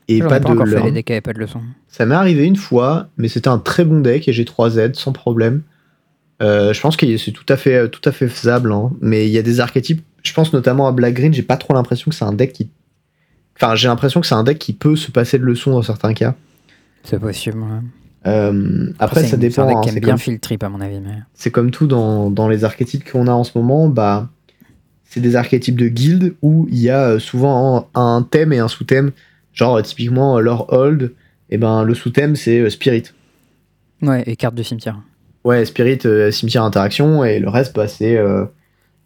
Et 0.07 0.19
pas, 0.19 0.39
de 0.39 0.45
encore 0.45 0.67
fait 0.67 0.83
des 0.83 0.91
decks 0.91 1.05
qui 1.05 1.21
pas 1.21 1.33
de 1.33 1.39
leçons. 1.39 1.61
Ça 1.87 2.05
m'est 2.05 2.13
arrivé 2.13 2.45
une 2.45 2.57
fois, 2.57 3.07
mais 3.17 3.27
c'était 3.27 3.47
un 3.47 3.57
très 3.57 3.85
bon 3.85 4.01
deck 4.01 4.27
et 4.27 4.33
j'ai 4.33 4.43
3Z 4.43 4.93
sans 4.93 5.11
problème. 5.11 5.63
Euh, 6.43 6.73
je 6.73 6.81
pense 6.81 6.95
que 6.95 7.17
c'est 7.17 7.31
tout 7.31 7.45
à 7.49 7.57
fait, 7.57 7.89
tout 7.89 8.07
à 8.07 8.11
fait 8.11 8.27
faisable, 8.27 8.71
hein. 8.71 8.91
mais 9.01 9.25
il 9.25 9.31
y 9.31 9.39
a 9.39 9.41
des 9.41 9.61
archétypes. 9.61 10.03
Je 10.21 10.31
pense 10.31 10.53
notamment 10.53 10.87
à 10.87 10.91
Black 10.91 11.15
Green. 11.15 11.33
J'ai 11.33 11.41
pas 11.41 11.57
trop 11.57 11.73
l'impression 11.73 12.11
que 12.11 12.15
c'est 12.15 12.25
un 12.25 12.33
deck 12.33 12.53
qui. 12.53 12.69
Enfin, 13.55 13.73
j'ai 13.73 13.87
l'impression 13.87 14.21
que 14.21 14.27
c'est 14.27 14.35
un 14.35 14.43
deck 14.43 14.59
qui 14.59 14.73
peut 14.73 14.95
se 14.95 15.09
passer 15.09 15.39
de 15.39 15.43
leçons 15.43 15.71
dans 15.71 15.81
certains 15.81 16.13
cas. 16.13 16.35
C'est 17.03 17.19
possible. 17.19 17.63
Euh, 18.27 18.91
après, 18.99 19.23
ça 19.23 19.37
dépend. 19.37 19.53
C'est 19.53 19.61
hein, 19.61 19.99
bien 19.99 20.17
comme... 20.17 20.57
à 20.61 20.69
mon 20.69 20.81
avis. 20.81 20.99
Mais... 20.99 21.17
C'est 21.33 21.49
comme 21.49 21.71
tout 21.71 21.87
dans, 21.87 22.29
dans 22.29 22.47
les 22.47 22.63
archétypes 22.63 23.09
qu'on 23.09 23.25
a 23.25 23.31
en 23.31 23.43
ce 23.43 23.57
moment. 23.57 23.87
Bah, 23.87 24.29
c'est 25.14 25.22
des 25.22 25.36
archétypes 25.36 25.76
de 25.76 25.88
guild 25.88 26.36
où 26.41 26.68
il 26.72 26.80
y 26.80 26.89
a 26.89 27.09
euh, 27.09 27.20
souvent 27.20 27.89
un, 27.93 28.22
thème 28.24 28.53
et 28.53 28.59
un 28.59 28.68
sous-thème. 28.68 29.11
Genre, 29.53 29.82
typiquement, 29.84 30.39
leur 30.39 30.74
hold, 30.74 31.03
et 31.49 31.55
eh 31.55 31.57
ben, 31.57 31.84
le 31.84 31.93
sous-thème, 31.93 32.36
c'est 32.36 32.59
euh, 32.59 32.70
Spirit. 32.70 33.03
Ouais, 34.01 34.24
et 34.26 34.36
carte 34.36 34.55
de 34.55 34.64
cimetière. 34.64 34.99
Ouais, 35.43 35.64
Spirit, 35.66 35.99
cimetière 36.32 36.64
interaction, 36.64 37.24
et 37.24 37.39
le 37.39 37.49
reste, 37.49 37.76
bah, 37.76 37.88
c'est 37.88 38.18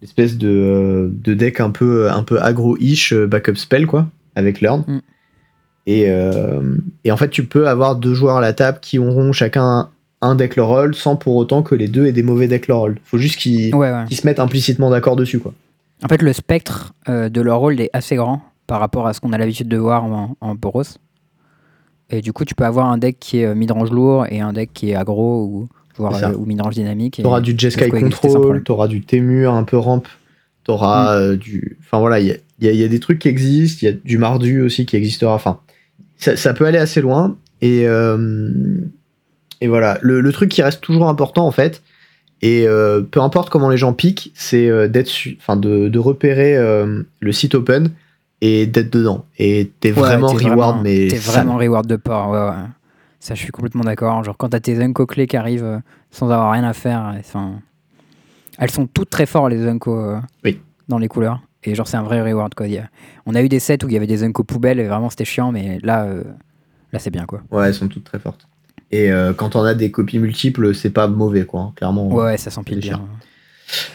l'espèce 0.00 0.38
de, 0.38 1.10
de, 1.12 1.34
deck 1.34 1.60
un 1.60 1.70
peu, 1.70 2.10
un 2.10 2.22
peu 2.22 2.40
aggro-ish, 2.40 3.12
backup 3.12 3.56
spell, 3.56 3.86
quoi, 3.86 4.08
avec 4.34 4.60
Learn. 4.60 4.84
Mm. 4.86 5.00
Euh, 5.88 6.76
et, 7.04 7.12
en 7.12 7.16
fait, 7.16 7.30
tu 7.30 7.44
peux 7.44 7.68
avoir 7.68 7.96
deux 7.96 8.14
joueurs 8.14 8.36
à 8.36 8.40
la 8.40 8.52
table 8.52 8.78
qui 8.80 8.98
auront 8.98 9.32
chacun 9.32 9.88
un 10.20 10.34
deck 10.34 10.56
leur 10.56 10.68
rôle 10.68 10.94
sans 10.94 11.16
pour 11.16 11.36
autant 11.36 11.62
que 11.62 11.74
les 11.74 11.86
deux 11.86 12.06
aient 12.06 12.12
des 12.12 12.24
mauvais 12.24 12.48
decks 12.48 12.66
leur 12.66 12.78
rôle. 12.78 12.96
Faut 13.04 13.18
juste 13.18 13.38
qu'ils 13.38 13.70
se 13.70 14.26
mettent 14.26 14.40
implicitement 14.40 14.90
d'accord 14.90 15.16
dessus. 15.16 15.38
Quoi. 15.38 15.54
En 16.04 16.08
fait, 16.08 16.22
le 16.22 16.32
spectre 16.32 16.94
euh, 17.08 17.28
de 17.28 17.40
leur 17.40 17.58
rôle 17.58 17.80
est 17.80 17.90
assez 17.92 18.16
grand 18.16 18.42
par 18.66 18.80
rapport 18.80 19.06
à 19.06 19.12
ce 19.12 19.20
qu'on 19.20 19.32
a 19.32 19.38
l'habitude 19.38 19.68
de 19.68 19.76
voir 19.76 20.04
en, 20.04 20.36
en 20.40 20.54
Boros. 20.54 20.82
Et 22.10 22.20
du 22.20 22.32
coup, 22.32 22.44
tu 22.44 22.54
peux 22.54 22.64
avoir 22.64 22.86
un 22.86 22.98
deck 22.98 23.18
qui 23.18 23.38
est 23.38 23.46
euh, 23.46 23.54
midrange 23.54 23.90
lourd 23.90 24.26
et 24.30 24.40
un 24.40 24.52
deck 24.52 24.70
qui 24.72 24.90
est 24.90 24.94
aggro 24.94 25.44
ou, 25.44 25.68
ou 25.98 26.46
midrange 26.46 26.74
dynamique. 26.74 27.20
T'auras 27.22 27.40
du 27.40 27.54
Jeskai 27.56 27.90
Control, 27.90 28.62
t'auras 28.62 28.88
du 28.88 29.02
Temur 29.02 29.52
un 29.52 29.64
peu 29.64 29.76
ramp, 29.76 30.02
t'auras 30.64 31.18
mm. 31.18 31.36
du. 31.36 31.76
Enfin 31.80 31.98
voilà, 31.98 32.20
il 32.20 32.26
y 32.60 32.68
a, 32.68 32.72
y 32.72 32.84
a, 32.84 32.88
des 32.88 33.00
trucs 33.00 33.18
qui 33.18 33.28
existent, 33.28 33.80
il 33.82 33.84
y 33.86 33.92
a 33.92 33.96
du 34.04 34.18
Mardu 34.18 34.62
aussi 34.62 34.86
qui 34.86 34.96
existera. 34.96 35.34
Enfin, 35.34 35.60
ça, 36.18 36.54
peut 36.54 36.66
aller 36.66 36.78
assez 36.78 37.00
loin. 37.00 37.36
Et, 37.60 37.86
euh, 37.86 38.50
et 39.60 39.68
voilà, 39.68 39.98
le, 40.02 40.32
truc 40.32 40.50
qui 40.50 40.62
reste 40.62 40.80
toujours 40.80 41.08
important 41.08 41.46
en 41.46 41.50
fait, 41.50 41.82
et 42.42 42.66
euh, 42.66 43.02
peu 43.02 43.20
importe 43.20 43.50
comment 43.50 43.68
les 43.68 43.76
gens 43.76 43.92
piquent, 43.92 44.32
c'est 44.34 44.68
euh, 44.68 44.88
d'être, 44.88 45.10
enfin 45.38 45.56
de, 45.56 45.88
de, 45.88 45.98
repérer 45.98 46.56
le 46.56 47.32
site 47.32 47.54
open 47.54 47.90
et 48.40 48.66
d'être 48.66 48.92
dedans. 48.92 49.24
Et 49.38 49.70
t'es 49.80 49.90
vraiment 49.90 50.28
reward, 50.28 50.80
mais 50.82 51.08
t'es 51.08 51.16
vraiment 51.16 51.56
reward 51.56 51.86
de 51.86 51.96
port. 51.96 52.30
Ouais, 52.30 52.38
ouais. 52.38 52.66
Ça, 53.20 53.34
je 53.34 53.42
suis 53.42 53.50
complètement 53.50 53.84
d'accord. 53.84 54.22
Genre 54.22 54.36
quand 54.36 54.50
t'as 54.50 54.60
tes 54.60 54.80
unco 54.80 55.06
clés 55.06 55.26
qui 55.26 55.36
arrivent 55.36 55.80
sans 56.10 56.30
avoir 56.30 56.52
rien 56.52 56.64
à 56.64 56.72
faire, 56.72 57.14
enfin, 57.18 57.60
elles 58.58 58.70
sont 58.70 58.86
toutes 58.86 59.10
très 59.10 59.26
fortes 59.26 59.50
les 59.50 59.66
unco 59.66 60.14
oui. 60.44 60.60
dans 60.88 60.98
les 60.98 61.08
couleurs. 61.08 61.40
Et 61.64 61.74
genre, 61.74 61.88
c'est 61.88 61.96
un 61.96 62.02
vrai 62.02 62.22
reward. 62.22 62.54
Quoi. 62.54 62.66
On 63.26 63.34
a 63.34 63.42
eu 63.42 63.48
des 63.48 63.58
sets 63.58 63.84
où 63.84 63.88
il 63.88 63.94
y 63.94 63.96
avait 63.96 64.06
des 64.06 64.24
Unco 64.24 64.44
poubelles 64.44 64.80
et 64.80 64.86
vraiment 64.86 65.10
c'était 65.10 65.24
chiant, 65.24 65.52
mais 65.52 65.78
là, 65.82 66.04
euh, 66.04 66.22
là 66.92 66.98
c'est 66.98 67.10
bien. 67.10 67.26
quoi. 67.26 67.42
Ouais, 67.50 67.66
elles 67.66 67.74
sont 67.74 67.88
toutes 67.88 68.04
très 68.04 68.18
fortes. 68.18 68.48
Et 68.90 69.12
euh, 69.12 69.32
quand 69.32 69.56
on 69.56 69.64
a 69.64 69.74
des 69.74 69.90
copies 69.90 70.18
multiples, 70.18 70.74
c'est 70.74 70.90
pas 70.90 71.08
mauvais, 71.08 71.44
quoi. 71.44 71.60
Hein, 71.60 71.72
clairement. 71.76 72.08
Ouais, 72.08 72.36
ça 72.36 72.50
s'empile 72.50 72.80
bien. 72.80 73.02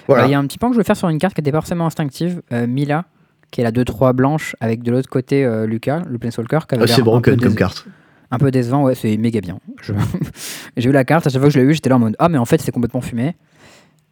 Voilà. 0.08 0.26
Il 0.26 0.32
y 0.32 0.36
a 0.36 0.40
un 0.40 0.46
petit 0.46 0.58
point 0.60 0.70
que 0.70 0.76
je 0.76 0.80
veux 0.80 0.84
faire 0.84 0.98
sur 0.98 1.10
une 1.10 1.18
carte 1.18 1.34
qui 1.34 1.42
était 1.42 1.52
pas 1.52 1.62
forcément 1.62 1.88
instinctive. 1.88 2.42
Euh, 2.52 2.68
Mila, 2.68 3.06
qui 3.50 3.62
est 3.62 3.64
la 3.64 3.72
2-3 3.72 4.14
blanche, 4.14 4.56
avec 4.60 4.84
de 4.84 4.92
l'autre 4.92 5.10
côté 5.10 5.48
Lucas, 5.68 6.04
le 6.08 6.18
Planeswalker. 6.18 6.60
Ah, 6.72 6.88
c'est 6.88 7.02
broken 7.02 7.40
comme 7.40 7.56
carte. 7.56 7.86
Un 8.32 8.40
peu 8.40 8.50
décevant, 8.50 8.84
ouais, 8.84 8.96
c'est 8.96 9.16
méga 9.18 9.42
bien. 9.42 9.60
J'ai 10.78 10.90
vu 10.90 10.94
la 10.94 11.06
carte, 11.06 11.28
à 11.28 11.30
chaque 11.30 11.40
fois 11.40 11.50
que 11.50 11.54
je 11.54 11.60
l'ai 11.60 11.66
vu, 11.66 11.76
j'étais 11.76 11.90
là 11.90 11.98
en 11.98 12.00
mode 12.00 12.16
Ah, 12.18 12.30
mais 12.30 12.40
en 12.40 12.46
fait, 12.46 12.60
c'est 12.62 12.72
complètement 12.72 13.02
fumé. 13.02 13.36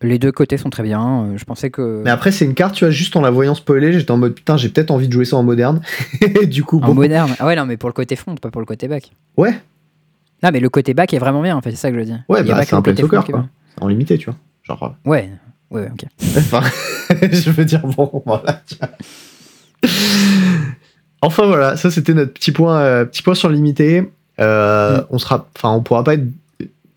Les 0.04 0.18
deux 0.18 0.32
côtés 0.32 0.58
sont 0.58 0.70
très 0.70 0.84
bien. 0.84 1.24
Euh, 1.24 1.38
je 1.38 1.46
pensais 1.46 1.70
que. 1.70 2.02
Mais 2.04 2.10
après, 2.10 2.32
c'est 2.32 2.46
une 2.46 2.54
carte, 2.56 2.76
tu 2.76 2.86
vois, 2.86 2.92
juste 2.92 3.16
en 3.16 3.22
la 3.22 3.30
voyant 3.30 3.56
spoiler, 3.56 3.94
j'étais 3.94 4.12
en 4.12 4.18
mode 4.18 4.34
putain, 4.34 4.58
j'ai 4.58 4.70
peut-être 4.70 4.92
envie 4.92 5.08
de 5.08 5.14
jouer 5.14 5.26
ça 5.26 5.38
en 5.38 5.44
moderne. 5.44 5.82
du 6.48 6.64
coup, 6.64 6.80
En 6.82 6.94
moderne 6.94 7.36
Ah 7.40 7.46
ouais, 7.46 7.56
non, 7.56 7.66
mais 7.66 7.78
pour 7.78 7.90
le 7.90 7.94
côté 7.94 8.16
front, 8.16 8.36
pas 8.36 8.50
pour 8.50 8.62
le 8.62 8.66
côté 8.66 8.88
back. 8.88 9.12
Ouais. 9.38 9.60
Non, 10.44 10.50
mais 10.52 10.60
le 10.60 10.70
côté 10.70 10.94
back 10.94 11.14
est 11.14 11.20
vraiment 11.20 11.42
bien, 11.42 11.56
en 11.56 11.62
fait, 11.62 11.72
c'est 11.72 11.78
ça 11.78 11.92
que 11.92 12.00
je 12.00 12.04
dis. 12.04 12.14
Ouais, 12.30 12.44
bah, 12.44 12.64
c'est 12.64 12.74
un 12.74 12.96
soccer, 12.96 13.26
quoi. 13.26 13.46
En 13.80 13.88
limité, 13.88 14.18
tu 14.18 14.26
vois. 14.26 14.36
Genre. 14.64 14.84
Euh. 14.84 15.10
Ouais, 15.10 15.30
ouais, 15.70 15.90
ok. 15.92 16.06
enfin, 16.38 16.62
je 17.32 17.50
veux 17.52 17.66
dire, 17.66 17.82
bon, 17.86 18.24
voilà, 18.26 18.62
Enfin, 21.24 21.46
voilà, 21.46 21.78
ça 21.78 21.92
c'était 21.92 22.16
notre 22.16 22.34
petit 22.34 22.52
point, 22.52 22.80
euh, 22.80 23.06
petit 23.06 23.22
point 23.22 23.36
sur 23.36 23.50
le 23.50 23.56
limité. 23.56 24.02
Mm. 24.40 25.06
On 25.12 25.20
sera, 25.20 25.48
enfin, 25.56 25.70
on 25.70 25.84
pourra 25.84 26.04
pas 26.04 26.16
être 26.16 26.26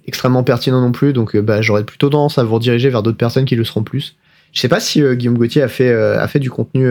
extrêmement 0.06 0.42
pertinent 0.42 0.80
non 0.80 0.92
plus, 0.92 1.12
donc 1.12 1.34
euh, 1.34 1.42
bah, 1.42 1.62
j'aurais 1.62 1.84
plutôt 1.84 2.10
tendance 2.10 2.38
à 2.38 2.44
vous 2.44 2.54
rediriger 2.54 2.90
vers 2.90 3.02
d'autres 3.02 3.16
personnes 3.16 3.44
qui 3.44 3.56
le 3.56 3.64
seront 3.64 3.82
plus. 3.82 4.16
Je 4.52 4.60
sais 4.60 4.68
pas 4.68 4.80
si 4.80 5.02
euh, 5.02 5.14
Guillaume 5.14 5.38
Gauthier 5.38 5.62
a 5.62 5.68
fait, 5.68 5.90
euh, 5.90 6.20
a 6.20 6.28
fait 6.28 6.38
du 6.38 6.50
contenu 6.50 6.88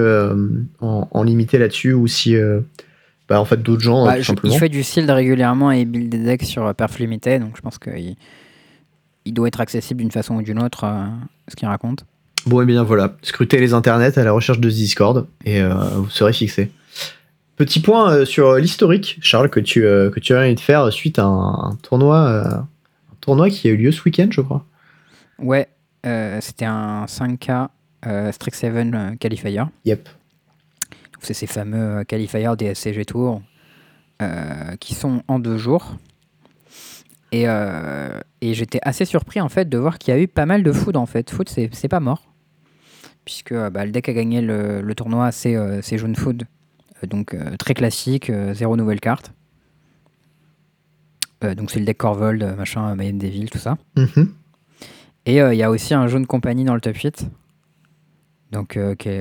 en, 0.81 1.23
limité 1.23 1.57
là-dessus 1.57 1.93
ou 1.93 2.07
si 2.07 2.35
bah, 3.30 3.39
en 3.39 3.45
fait 3.45 3.61
d'autres 3.61 3.82
gens 3.82 4.05
bah, 4.05 4.17
Il 4.17 4.57
fait 4.57 4.69
du 4.69 4.84
shield 4.84 5.09
régulièrement 5.09 5.71
et 5.71 5.82
il 5.82 5.86
build 5.86 6.09
des 6.09 6.19
decks 6.19 6.43
sur 6.43 6.74
perf 6.76 6.99
limité, 6.99 7.39
donc 7.39 7.55
je 7.55 7.61
pense 7.61 7.78
qu'il 7.78 8.15
il 9.26 9.34
doit 9.34 9.47
être 9.47 9.61
accessible 9.61 10.01
d'une 10.01 10.11
façon 10.11 10.36
ou 10.36 10.41
d'une 10.41 10.61
autre 10.61 10.86
ce 11.47 11.55
qu'il 11.55 11.67
raconte. 11.67 12.05
Bon 12.45 12.61
et 12.61 12.65
bien 12.65 12.84
voilà, 12.84 13.15
scrutez 13.21 13.57
les 13.57 13.74
internets 13.74 14.19
à 14.19 14.24
la 14.24 14.34
recherche 14.34 14.59
de 14.59 14.69
Discord 14.69 15.28
et 15.45 15.61
vous 15.63 16.09
serez 16.09 16.34
fixé. 16.34 16.71
Petit 17.55 17.80
point 17.80 18.26
sur 18.26 18.55
l'historique, 18.55 19.19
Charles, 19.21 19.49
que 19.49 19.61
tu, 19.61 19.82
que 19.82 20.19
tu 20.19 20.34
as 20.34 20.41
envie 20.41 20.55
de 20.55 20.59
faire 20.59 20.91
suite 20.91 21.19
à 21.19 21.24
un 21.24 21.78
tournoi 21.82 22.65
tournoi 23.24 23.49
qui 23.49 23.69
a 23.69 23.71
eu 23.71 23.78
lieu 23.78 23.91
ce 23.91 24.03
week-end, 24.03 24.28
je 24.30 24.41
crois. 24.41 24.65
Ouais, 25.39 25.69
euh, 26.05 26.39
c'était 26.41 26.65
un 26.65 27.05
5K 27.05 27.67
euh, 28.05 28.32
Strixhaven 28.32 28.95
euh, 28.95 29.15
Qualifier. 29.15 29.61
Yep. 29.86 30.09
C'est 31.24 31.34
ces 31.34 31.47
fameux 31.47 31.99
euh, 31.99 32.03
qualifiers 32.03 32.55
des 32.57 32.74
SCG 32.74 33.05
Tour 33.05 33.41
qui 34.80 34.95
sont 34.95 35.21
en 35.28 35.38
deux 35.38 35.57
jours. 35.57 35.97
Et, 37.34 37.43
et 37.43 38.53
j'étais 38.53 38.80
assez 38.84 39.03
surpris 39.03 39.41
en 39.41 39.49
fait 39.49 39.67
de 39.67 39.78
voir 39.78 39.97
qu'il 39.97 40.13
y 40.13 40.17
a 40.17 40.19
eu 40.21 40.30
pas 40.30 40.45
mal 40.45 40.63
de 40.63 40.71
food 40.71 40.95
en 40.95 41.05
fait. 41.05 41.30
Food, 41.30 41.49
c'est 41.49 41.88
pas 41.89 41.99
mort. 41.99 42.32
Puisque 43.26 43.53
bah, 43.53 43.84
le 43.84 43.91
deck 43.91 44.07
a 44.07 44.13
gagné 44.13 44.39
le, 44.39 44.80
le 44.80 44.95
tournoi, 44.95 45.34
c'est 45.34 45.97
Jaune 45.97 46.15
Food. 46.15 46.43
donc 47.05 47.36
très 47.59 47.74
classique, 47.74 48.32
zéro 48.53 48.78
nouvelle 48.78 49.01
carte. 49.01 49.34
Euh, 51.43 51.55
donc 51.55 51.71
c'est 51.71 51.80
le 51.80 51.86
deck 51.86 51.97
Corvold, 51.97 52.41
euh, 52.43 52.55
machin, 52.55 52.95
Mayenne 52.95 53.17
Devil, 53.17 53.49
tout 53.49 53.57
ça. 53.57 53.78
Mhm. 53.97 54.34
Et 55.26 55.41
euh, 55.41 55.53
il 55.53 55.57
y 55.57 55.63
a 55.63 55.69
aussi 55.69 55.93
un 55.93 56.07
jaune 56.07 56.26
compagnie 56.26 56.63
dans 56.63 56.76
le 56.76 56.82
top 56.82 56.95
8. 56.95 57.28
Donc 58.53 58.77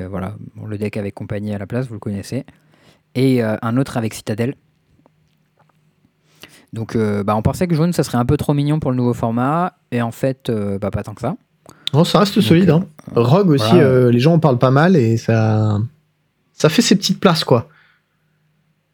voilà, 0.09 0.35
le 0.65 0.79
deck 0.79 0.97
avec 0.97 1.15
compagnie 1.15 1.55
à 1.55 1.59
la 1.59 1.67
place, 1.67 1.89
vous 1.89 1.95
le 1.95 2.01
connaissez. 2.01 2.45
Et 3.15 3.43
un 3.43 3.77
autre 3.77 3.97
avec 3.97 4.15
Citadel. 4.15 4.55
Donc 6.73 6.97
bah, 6.97 7.35
on 7.35 7.43
pensait 7.43 7.67
que 7.67 7.75
jaune 7.75 7.93
ça 7.93 8.05
serait 8.05 8.19
un 8.19 8.25
peu 8.25 8.37
trop 8.37 8.55
mignon 8.55 8.79
pour 8.79 8.91
le 8.91 8.97
nouveau 8.97 9.15
format. 9.15 9.75
Et 9.91 10.01
en 10.01 10.13
fait, 10.13 10.51
bah, 10.81 10.91
pas 10.91 11.03
tant 11.03 11.15
que 11.15 11.23
ça. 11.23 11.37
Non, 11.93 12.05
ça 12.05 12.21
reste 12.21 12.41
solide. 12.41 12.71
Hein. 12.71 12.85
Rogue 13.15 13.51
aussi, 13.51 13.75
les 13.75 14.21
gens 14.21 14.35
en 14.35 14.39
parlent 14.39 14.59
pas 14.59 14.71
mal 14.71 14.97
et 14.97 15.17
ça, 15.17 15.79
ça 16.53 16.69
fait 16.69 16.83
ses 16.83 16.95
petites 16.95 17.19
places 17.19 17.45
quoi. 17.45 17.69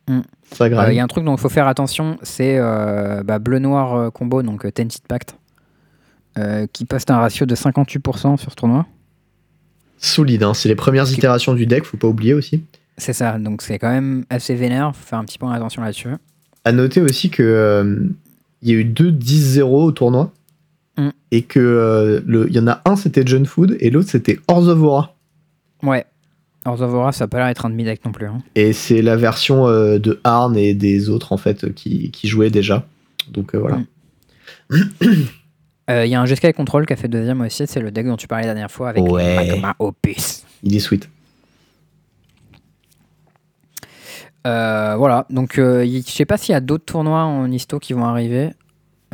Mm. 0.09 0.21
Euh, 0.61 0.87
il 0.91 0.95
y 0.95 1.01
a 1.01 1.05
un 1.05 1.09
truc 1.09 1.25
dont 1.25 1.35
il 1.35 1.41
faut 1.41 1.49
faire 1.49 1.69
attention, 1.69 2.19
c'est 2.23 2.57
euh, 2.59 3.23
bah, 3.23 3.39
bleu-noir 3.39 3.95
euh, 3.95 4.11
combo, 4.11 4.43
donc 4.43 4.63
Tented 4.73 5.07
Pact, 5.07 5.37
qui 6.73 6.85
poste 6.85 7.11
un 7.11 7.19
ratio 7.19 7.47
de 7.47 7.55
58% 7.57 8.37
sur 8.37 8.51
ce 8.51 8.57
tournoi. 8.57 8.87
Solide, 9.99 10.43
hein. 10.43 10.55
c'est 10.55 10.69
les 10.69 10.75
premières 10.75 11.11
itérations 11.11 11.55
du 11.55 11.67
deck, 11.67 11.85
faut 11.85 11.97
pas 11.97 12.09
oublier 12.09 12.35
aussi. 12.35 12.63
C'est 12.97 13.13
ça, 13.13 13.39
donc 13.39 13.63
c'est 13.63 13.79
quand 13.79 13.91
même 13.91 14.25
assez 14.31 14.55
vénère, 14.55 14.95
faut 14.95 15.07
faire 15.07 15.19
un 15.19 15.25
petit 15.25 15.39
peu 15.39 15.47
attention 15.47 15.83
là-dessus. 15.83 16.09
À 16.65 16.73
noter 16.73 17.01
aussi 17.01 17.31
que 17.31 18.11
il 18.63 18.69
y 18.69 18.73
a 18.73 18.77
eu 18.77 18.85
deux 18.85 19.13
10-0 19.13 19.63
au 19.63 19.93
tournoi. 19.93 20.33
Mm. 20.97 21.11
Et 21.31 21.43
que 21.43 22.25
il 22.27 22.55
y 22.55 22.59
en 22.59 22.67
a 22.67 22.83
un 22.85 22.97
c'était 22.97 23.23
John 23.25 23.47
Food 23.47 23.77
et 23.81 23.91
l'autre 23.91 24.11
c'était 24.11 24.39
Orzovora. 24.49 25.15
Ouais, 25.83 26.05
Orzovora, 26.65 27.13
ça 27.13 27.25
n'a 27.25 27.29
pas 27.29 27.39
l'air 27.39 27.47
d'être 27.47 27.67
un 27.67 27.71
demi-deck 27.71 28.05
non 28.05 28.11
plus. 28.11 28.27
Hein. 28.27 28.43
Et 28.57 28.73
c'est 28.73 29.01
la 29.01 29.17
version 29.17 29.69
euh, 29.69 29.99
de 29.99 30.21
Arn 30.25 30.57
et 30.57 30.75
des 30.75 31.09
autres 31.09 31.33
en 31.33 31.37
fait 31.37 31.73
qui, 31.75 32.11
qui 32.11 32.27
jouaient 32.27 32.51
déjà. 32.51 32.85
Donc 33.31 33.55
voilà. 33.55 33.79
Mm. 34.71 34.77
Il 35.89 36.07
y 36.09 36.15
a 36.15 36.21
un 36.21 36.25
GSK 36.27 36.53
Control 36.53 36.85
qui 36.87 36.93
a 36.93 36.97
fait 36.97 37.09
deuxième 37.09 37.41
aussi, 37.41 37.67
c'est 37.67 37.81
le 37.81 37.91
deck 37.91 38.07
dont 38.07 38.17
tu 38.17 38.27
parlais 38.29 38.47
la 38.47 38.53
dernière 38.55 38.71
fois 38.71 38.91
avec 38.91 39.03
Ouais. 39.05 39.35
Magma 39.37 39.75
Opus. 39.79 40.45
Il 40.63 40.75
est 40.77 40.81
sweet. 40.81 41.09
Euh, 44.47 44.95
voilà, 44.97 45.27
donc 45.31 45.59
euh, 45.59 45.85
je 45.85 46.11
sais 46.11 46.25
pas 46.25 46.37
s'il 46.37 46.53
y 46.53 46.57
a 46.57 46.61
d'autres 46.61 46.85
tournois 46.85 47.23
en 47.25 47.51
histo 47.51 47.79
qui 47.79 47.93
vont 47.93 48.05
arriver. 48.05 48.51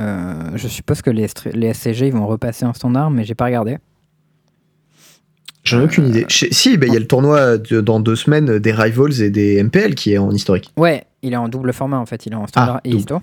Euh, 0.01 0.51
je 0.55 0.69
suppose 0.69 1.03
que 1.03 1.11
les, 1.11 1.27
les 1.53 1.73
SCG 1.73 2.09
ils 2.09 2.13
vont 2.13 2.27
repasser 2.27 2.65
en 2.65 2.73
standard, 2.73 3.11
mais 3.11 3.25
j'ai 3.25 3.35
pas 3.35 3.47
regardé. 3.47 3.79
J'en 5.65 5.81
ai 5.81 5.85
aucune 5.85 6.09
idée. 6.09 6.27
Si, 6.29 6.75
il 6.75 6.93
y 6.93 6.97
a 6.97 6.99
le 6.99 7.07
tournoi 7.07 7.57
de- 7.57 7.81
dans 7.81 7.99
deux 8.01 8.17
semaines 8.17 8.59
des 8.59 8.73
Rivals 8.73 9.23
et 9.23 9.31
des 9.31 9.63
MPL 9.63 9.95
qui 9.95 10.13
est 10.13 10.19
en 10.19 10.31
historique. 10.31 10.71
Ouais, 10.77 11.05
il 11.23 11.33
est 11.33 11.37
en 11.37 11.49
double 11.49 11.73
format 11.73 11.97
en 11.99 12.07
fait, 12.07 12.27
il 12.27 12.33
est 12.33 12.37
en 12.37 12.47
standard 12.47 12.81
et 12.85 12.91
double. 12.91 13.01
histo. 13.01 13.23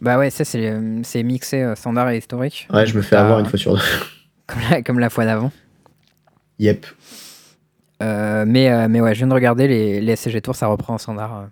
Bah 0.00 0.18
ouais, 0.18 0.30
ça 0.30 0.44
c'est 0.44 0.68
euh, 0.70 1.02
mixé 1.24 1.62
euh, 1.62 1.74
standard 1.74 2.10
et 2.10 2.18
historique. 2.18 2.68
Ouais, 2.72 2.86
je 2.86 2.96
me 2.96 3.02
fais 3.02 3.16
avoir 3.16 3.40
une 3.40 3.46
fois 3.46 3.58
sur 3.58 3.74
deux. 3.74 3.82
Comme 4.46 4.60
la, 4.70 4.82
comme 4.82 4.98
la 4.98 5.10
fois 5.10 5.26
d'avant. 5.26 5.52
Yep. 6.58 6.86
Euh, 8.02 8.44
mais, 8.46 8.70
euh, 8.70 8.86
mais 8.88 9.00
ouais, 9.02 9.12
je 9.12 9.18
viens 9.18 9.26
de 9.26 9.34
regarder 9.34 9.68
les, 9.68 10.00
les 10.00 10.16
SCG 10.16 10.40
Tours, 10.40 10.56
ça 10.56 10.68
reprend 10.68 10.94
en 10.94 10.98
standard. 10.98 11.48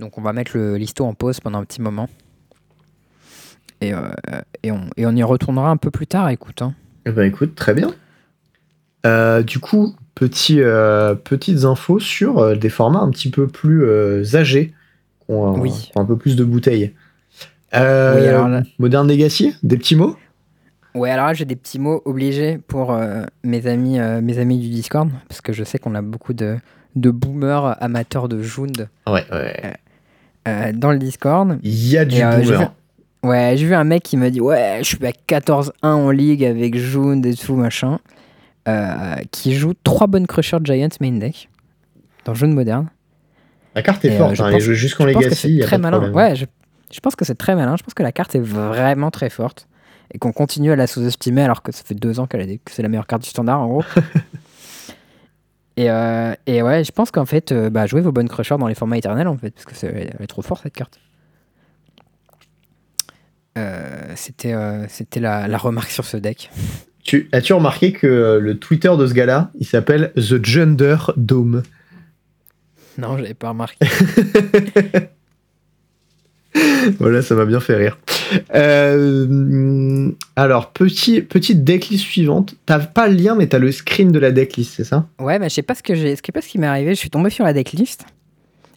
Donc 0.00 0.18
on 0.18 0.22
va 0.22 0.32
mettre 0.32 0.56
le 0.56 0.76
l'histo 0.76 1.04
en 1.04 1.14
pause 1.14 1.38
pendant 1.38 1.60
un 1.60 1.64
petit 1.64 1.80
moment. 1.80 2.08
Et, 3.80 3.94
euh, 3.94 4.08
et, 4.64 4.72
on, 4.72 4.80
et 4.96 5.06
on 5.06 5.12
y 5.14 5.22
retournera 5.22 5.70
un 5.70 5.76
peu 5.76 5.90
plus 5.92 6.08
tard, 6.08 6.28
écoute. 6.30 6.62
hein. 6.62 6.74
Ben 7.06 7.22
écoute, 7.22 7.54
très 7.54 7.74
bien. 7.74 7.94
Du 9.44 9.58
coup, 9.60 9.94
petit, 10.16 10.56
petites 11.24 11.64
infos 11.64 12.00
sur 12.00 12.56
des 12.56 12.68
formats 12.68 13.00
un 13.00 13.10
petit 13.10 13.30
peu 13.30 13.46
plus 13.46 14.34
âgés, 14.34 14.74
qui 15.20 15.30
ont, 15.32 15.58
Oui. 15.60 15.70
qui 15.70 15.92
ont 15.96 16.00
un 16.00 16.04
peu 16.04 16.16
plus 16.16 16.34
de 16.34 16.42
bouteilles. 16.44 16.94
Euh, 17.74 18.20
Oui, 18.20 18.26
alors 18.28 18.48
là- 18.48 18.62
Modern 18.78 19.08
Legacy, 19.08 19.54
des 19.62 19.76
petits 19.78 19.96
mots 19.96 20.16
Ouais, 20.94 21.10
alors 21.10 21.26
là, 21.28 21.32
j'ai 21.34 21.46
des 21.46 21.56
petits 21.56 21.78
mots 21.78 22.02
obligés 22.04 22.58
pour 22.58 22.92
euh, 22.92 23.24
mes, 23.44 23.66
amis, 23.66 23.98
euh, 23.98 24.20
mes 24.20 24.38
amis 24.38 24.58
du 24.58 24.68
Discord, 24.68 25.08
parce 25.28 25.40
que 25.40 25.52
je 25.54 25.64
sais 25.64 25.78
qu'on 25.78 25.94
a 25.94 26.02
beaucoup 26.02 26.34
de, 26.34 26.56
de 26.96 27.10
boomers 27.10 27.76
amateurs 27.82 28.28
de 28.28 28.42
Jund 28.42 28.88
Ouais, 29.06 29.24
ouais. 29.32 29.72
euh, 30.48 30.72
dans 30.74 30.92
le 30.92 30.98
Discord. 30.98 31.58
Il 31.62 31.88
y 31.88 31.96
a 31.96 32.04
du 32.04 32.16
boomer. 32.20 32.72
Ouais, 33.24 33.54
j'ai 33.56 33.66
vu 33.66 33.74
un 33.74 33.84
mec 33.84 34.02
qui 34.02 34.16
me 34.18 34.30
dit 34.30 34.40
Ouais, 34.42 34.80
je 34.80 34.84
suis 34.84 35.06
à 35.06 35.12
14-1 35.12 35.70
en 35.82 36.10
ligue 36.10 36.44
avec 36.44 36.76
Jund 36.76 37.24
et 37.24 37.34
tout, 37.34 37.54
machin, 37.56 37.98
qui 39.30 39.54
joue 39.54 39.72
3 39.84 40.08
bonnes 40.08 40.26
Crusher 40.26 40.58
Giants 40.62 40.88
main 41.00 41.12
deck 41.12 41.48
dans 42.26 42.34
Jund 42.34 42.52
moderne. 42.54 42.88
La 43.74 43.82
carte 43.82 44.04
est 44.04 44.08
et, 44.08 44.12
euh, 44.12 44.18
forte, 44.18 44.34
je 44.34 44.42
hein, 44.42 44.46
pense- 44.46 44.54
elle 44.56 44.60
joue 44.60 44.74
jusqu'en 44.74 45.06
Legacy, 45.06 45.60
très 45.62 45.78
malin. 45.78 46.12
Ouais, 46.12 46.36
je, 46.36 46.44
je 46.92 47.00
pense 47.00 47.16
que 47.16 47.24
c'est 47.24 47.34
très 47.34 47.54
malin. 47.54 47.76
Je 47.76 47.82
pense 47.82 47.94
que 47.94 48.02
la 48.02 48.12
carte 48.12 48.34
est 48.34 48.40
vraiment 48.40 49.10
très 49.10 49.30
forte 49.30 49.66
et 50.12 50.18
qu'on 50.18 50.32
continue 50.32 50.70
à 50.72 50.76
la 50.76 50.86
sous-estimer 50.86 51.42
alors 51.42 51.62
que 51.62 51.72
ça 51.72 51.82
fait 51.84 51.94
deux 51.94 52.20
ans 52.20 52.26
qu'elle 52.26 52.42
a 52.42 52.46
des- 52.46 52.58
que 52.58 52.70
c'est 52.70 52.82
la 52.82 52.88
meilleure 52.88 53.06
carte 53.06 53.22
du 53.22 53.28
standard 53.28 53.60
en 53.60 53.66
gros. 53.68 53.84
et, 55.76 55.90
euh, 55.90 56.34
et 56.46 56.62
ouais, 56.62 56.84
je 56.84 56.92
pense 56.92 57.10
qu'en 57.10 57.24
fait, 57.26 57.50
euh, 57.52 57.70
bah, 57.70 57.86
jouez 57.86 58.00
vos 58.02 58.12
bonnes 58.12 58.28
crushers 58.28 58.58
dans 58.58 58.68
les 58.68 58.74
formats 58.74 58.98
éternels 58.98 59.28
en 59.28 59.36
fait 59.38 59.50
parce 59.52 59.64
que 59.64 59.74
c'est, 59.74 59.86
elle 60.18 60.22
est 60.22 60.26
trop 60.26 60.42
forte 60.42 60.62
cette 60.64 60.74
carte. 60.74 60.98
Euh, 63.58 64.12
c'était 64.16 64.54
euh, 64.54 64.86
c'était 64.88 65.20
la, 65.20 65.46
la 65.46 65.58
remarque 65.58 65.90
sur 65.90 66.04
ce 66.06 66.16
deck. 66.16 66.50
Tu, 67.04 67.28
as-tu 67.32 67.52
remarqué 67.52 67.92
que 67.92 68.38
le 68.40 68.58
Twitter 68.58 68.90
de 68.96 69.06
ce 69.06 69.12
gars-là, 69.12 69.50
il 69.58 69.66
s'appelle 69.66 70.12
The 70.16 70.42
Gender 70.44 70.96
Dome? 71.16 71.62
Non, 72.96 73.16
j'avais 73.18 73.34
pas 73.34 73.48
remarqué. 73.50 73.78
Voilà, 76.98 77.22
ça 77.22 77.34
m'a 77.34 77.44
bien 77.44 77.60
fait 77.60 77.76
rire. 77.76 77.98
Euh, 78.54 80.10
alors, 80.36 80.72
petit, 80.72 81.22
petite 81.22 81.64
decklist 81.64 82.04
suivante. 82.04 82.54
T'as 82.66 82.80
pas 82.80 83.08
le 83.08 83.14
lien, 83.14 83.34
mais 83.34 83.46
t'as 83.46 83.58
le 83.58 83.72
screen 83.72 84.12
de 84.12 84.18
la 84.18 84.32
decklist, 84.32 84.74
c'est 84.76 84.84
ça? 84.84 85.06
Ouais, 85.18 85.38
mais 85.38 85.48
je 85.48 85.54
sais 85.54 85.62
pas 85.62 85.74
ce 85.74 85.82
que 85.82 85.94
j'ai, 85.94 86.10
je 86.10 86.20
sais 86.24 86.32
pas 86.32 86.40
ce 86.40 86.48
qui 86.48 86.58
m'est 86.58 86.66
arrivé. 86.66 86.94
Je 86.94 86.98
suis 87.00 87.10
tombé 87.10 87.30
sur 87.30 87.44
la 87.44 87.52
decklist. 87.52 88.04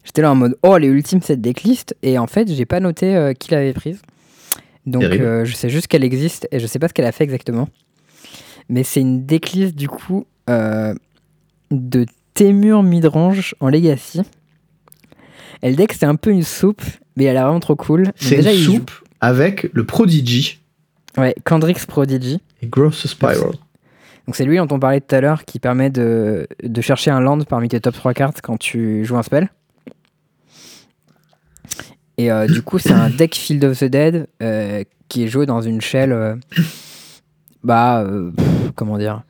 J'étais 0.04 0.22
là 0.22 0.32
en 0.32 0.36
mode 0.36 0.56
oh 0.62 0.78
les 0.78 0.88
ultimes 0.88 1.22
cette 1.24 1.42
decklist 1.42 1.96
et 2.04 2.20
en 2.20 2.28
fait 2.28 2.48
j'ai 2.48 2.66
pas 2.66 2.80
noté 2.80 3.16
euh, 3.16 3.34
qui 3.34 3.50
l'avait 3.50 3.74
prise. 3.74 4.04
Donc 4.86 5.04
euh, 5.04 5.46
je 5.46 5.56
sais 5.56 5.68
juste 5.68 5.88
qu'elle 5.88 6.04
existe 6.04 6.48
et 6.52 6.60
je 6.60 6.68
sais 6.68 6.78
pas 6.78 6.88
ce 6.88 6.94
qu'elle 6.94 7.08
a 7.08 7.12
fait 7.12 7.24
exactement. 7.24 7.68
Mais 8.70 8.84
c'est 8.84 9.02
une 9.02 9.26
decklist 9.26 9.74
du 9.76 9.88
coup 9.90 10.28
de 10.48 12.06
Témur 12.36 12.84
midrange 12.84 13.56
en 13.60 13.70
Legacy. 13.70 14.22
Et 15.64 15.72
le 15.72 15.76
deck 15.76 15.92
c'est 15.94 16.06
un 16.06 16.16
peu 16.16 16.30
une 16.30 16.44
soupe, 16.44 16.84
mais 17.16 17.26
elle 17.26 17.38
est 17.38 17.42
vraiment 17.42 17.60
trop 17.60 17.76
cool. 17.76 18.12
C'est 18.16 18.38
une 18.38 18.52
joue- 18.58 18.74
soupe 18.76 18.92
avec 19.22 19.70
le 19.74 19.86
Prodigy 19.86 20.60
Ouais, 21.18 21.34
Kendrix 21.46 21.86
Prodigy. 21.88 22.42
et 22.62 22.68
Gross 22.68 23.08
Spiral. 23.08 23.52
Donc 24.28 24.36
c'est 24.36 24.44
lui 24.46 24.58
dont 24.58 24.68
on 24.72 24.80
parlait 24.80 25.02
tout 25.02 25.16
à 25.16 25.22
l'heure 25.22 25.46
qui 25.46 25.60
permet 25.60 25.90
de, 25.90 26.48
de 26.64 26.82
chercher 26.82 27.12
un 27.12 27.20
land 27.22 27.40
parmi 27.44 27.70
tes 27.70 27.80
top 27.80 27.94
3 27.96 28.14
cartes 28.14 28.42
quand 28.42 28.58
tu 28.58 29.06
joues 29.06 29.18
un 29.18 29.24
spell. 29.24 29.50
Et 32.18 32.32
euh, 32.32 32.48
du 32.48 32.62
coup, 32.62 32.80
c'est 32.80 32.92
un 32.94 33.10
deck 33.10 33.36
Field 33.36 33.64
of 33.66 33.80
the 33.80 33.84
Dead 33.86 34.28
euh, 34.42 34.84
qui 35.10 35.24
est 35.24 35.28
joué 35.28 35.46
dans 35.46 35.62
une 35.62 35.82
shell. 35.82 36.12
euh, 36.12 36.36
bah, 37.64 38.06
pff, 38.36 38.72
comment 38.76 38.98
dire 38.98 39.24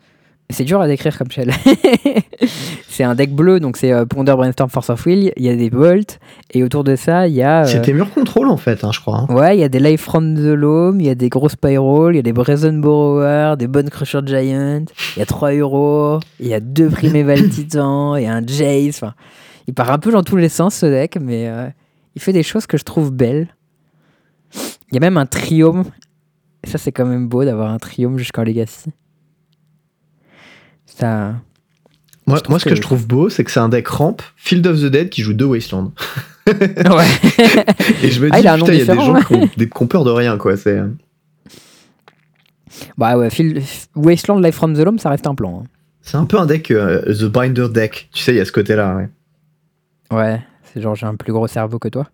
C'est 0.52 0.64
dur 0.64 0.80
à 0.80 0.88
décrire 0.88 1.18
comme 1.18 1.32
shell. 1.32 1.52
c'est 2.88 3.04
un 3.04 3.16
deck 3.16 3.34
bleu, 3.34 3.60
donc 3.60 3.78
c'est 3.78 3.92
euh, 3.92 4.06
Ponder, 4.06 4.34
Brainstorm, 4.34 4.70
Force 4.70 4.90
of 4.92 5.06
Will. 5.06 5.34
Il 5.38 5.44
y 5.44 5.50
a 5.50 5.56
des 5.56 5.70
bolts, 5.72 6.20
et 6.52 6.64
autour 6.64 6.84
de 6.84 6.96
ça, 6.96 7.28
il 7.28 7.34
y 7.34 7.42
a. 7.42 7.62
euh, 7.64 7.66
C'était 7.66 7.94
mur 7.94 8.12
contrôle 8.14 8.48
en 8.50 8.58
fait, 8.58 8.84
hein, 8.84 8.92
je 8.94 9.00
crois. 9.00 9.26
hein. 9.28 9.34
Ouais, 9.34 9.58
il 9.58 9.60
y 9.60 9.64
a 9.64 9.70
des 9.70 9.80
Life 9.80 10.02
from 10.02 10.36
the 10.36 10.54
Loam, 10.54 11.02
il 11.02 11.08
y 11.08 11.10
a 11.10 11.16
des 11.16 11.30
gros 11.30 11.50
Spiral, 11.50 12.14
il 12.14 12.18
y 12.18 12.20
a 12.20 12.22
des 12.22 12.32
Brazen 12.32 12.80
Borrower, 12.80 13.56
des 13.58 13.68
Bone 13.68 13.90
Crusher 13.90 14.20
Giant, 14.26 14.86
il 15.16 15.20
y 15.20 15.22
a 15.22 15.26
3 15.26 15.54
euros, 15.54 16.20
il 16.40 16.48
y 16.48 16.54
a 16.54 16.60
deux 16.60 16.90
Primeval 16.90 17.50
Titan, 17.50 18.16
et 18.16 18.28
un 18.28 18.46
Jace. 18.46 19.02
Il 19.68 19.74
part 19.74 19.92
un 19.92 19.98
peu 19.98 20.12
dans 20.12 20.24
tous 20.24 20.38
les 20.38 20.50
sens 20.50 20.76
ce 20.76 20.86
deck, 20.86 21.18
mais 21.20 21.48
euh, 21.50 21.68
il 22.16 22.22
fait 22.22 22.34
des 22.34 22.44
choses 22.44 22.68
que 22.68 22.78
je 22.78 22.84
trouve 22.84 23.12
belles. 23.12 23.48
Il 24.92 24.94
y 24.94 24.98
a 24.98 25.00
même 25.00 25.18
un 25.18 25.26
Triome. 25.26 25.86
Et 26.64 26.68
ça, 26.70 26.78
c'est 26.78 26.92
quand 26.92 27.06
même 27.06 27.28
beau 27.28 27.44
d'avoir 27.44 27.72
un 27.72 27.78
Triome 27.80 28.18
jusqu'en 28.20 28.44
Legacy. 28.44 28.92
Ça. 30.98 31.34
Moi, 32.28 32.40
moi, 32.50 32.58
ce 32.60 32.66
que, 32.66 32.70
que- 32.70 32.76
je 32.76 32.82
trouve 32.82 33.06
beau, 33.08 33.30
c'est 33.30 33.44
que 33.44 33.52
c'est 33.52 33.60
un 33.60 33.70
deck 33.70 33.88
ramp 33.88 34.18
Field 34.36 34.66
of 34.68 34.80
the 34.80 34.86
Dead 34.86 35.10
qui 35.10 35.22
joue 35.22 35.34
deux 35.34 35.46
Wasteland. 35.46 35.92
ouais. 36.48 36.54
Et 38.04 38.10
je 38.12 38.20
me 38.22 38.30
dis, 38.32 38.48
Ah, 38.48 38.56
il 38.56 38.60
putain, 38.62 38.74
y 38.74 38.82
a 38.82 38.86
des 38.86 38.96
gens 38.96 39.22
qui 39.22 39.34
ont, 39.36 39.50
des, 39.58 39.70
qui 39.70 39.84
ont 39.84 39.88
peur 39.88 40.04
de 40.04 40.12
rien, 40.12 40.38
quoi. 40.38 40.58
C'est. 40.58 40.80
bah 42.98 43.18
ouais, 43.18 43.30
Wasteland 43.96 44.40
Life 44.40 44.56
from 44.56 44.74
the 44.74 44.80
Loam, 44.80 45.00
ça 45.00 45.10
reste 45.10 45.28
un 45.28 45.36
plan. 45.36 45.62
hein. 45.64 45.68
C'est 46.02 46.18
un 46.18 46.26
peu 46.26 46.38
un 46.40 46.46
deck 46.46 46.70
euh, 46.72 47.02
The 47.14 47.26
Binder 47.26 47.68
deck. 47.70 48.10
Tu 48.14 48.22
sais, 48.24 48.34
il 48.34 48.38
y 48.38 48.42
a 48.42 48.46
ce 48.46 48.52
côté-là. 48.52 48.96
Ouais. 48.96 49.10
Ouais, 50.12 50.42
c'est 50.72 50.82
genre 50.82 50.96
j'ai 50.96 51.08
un 51.08 51.16
plus 51.16 51.34
gros 51.34 51.48
cerveau 51.48 51.80
que 51.80 51.88
toi. 51.88 52.08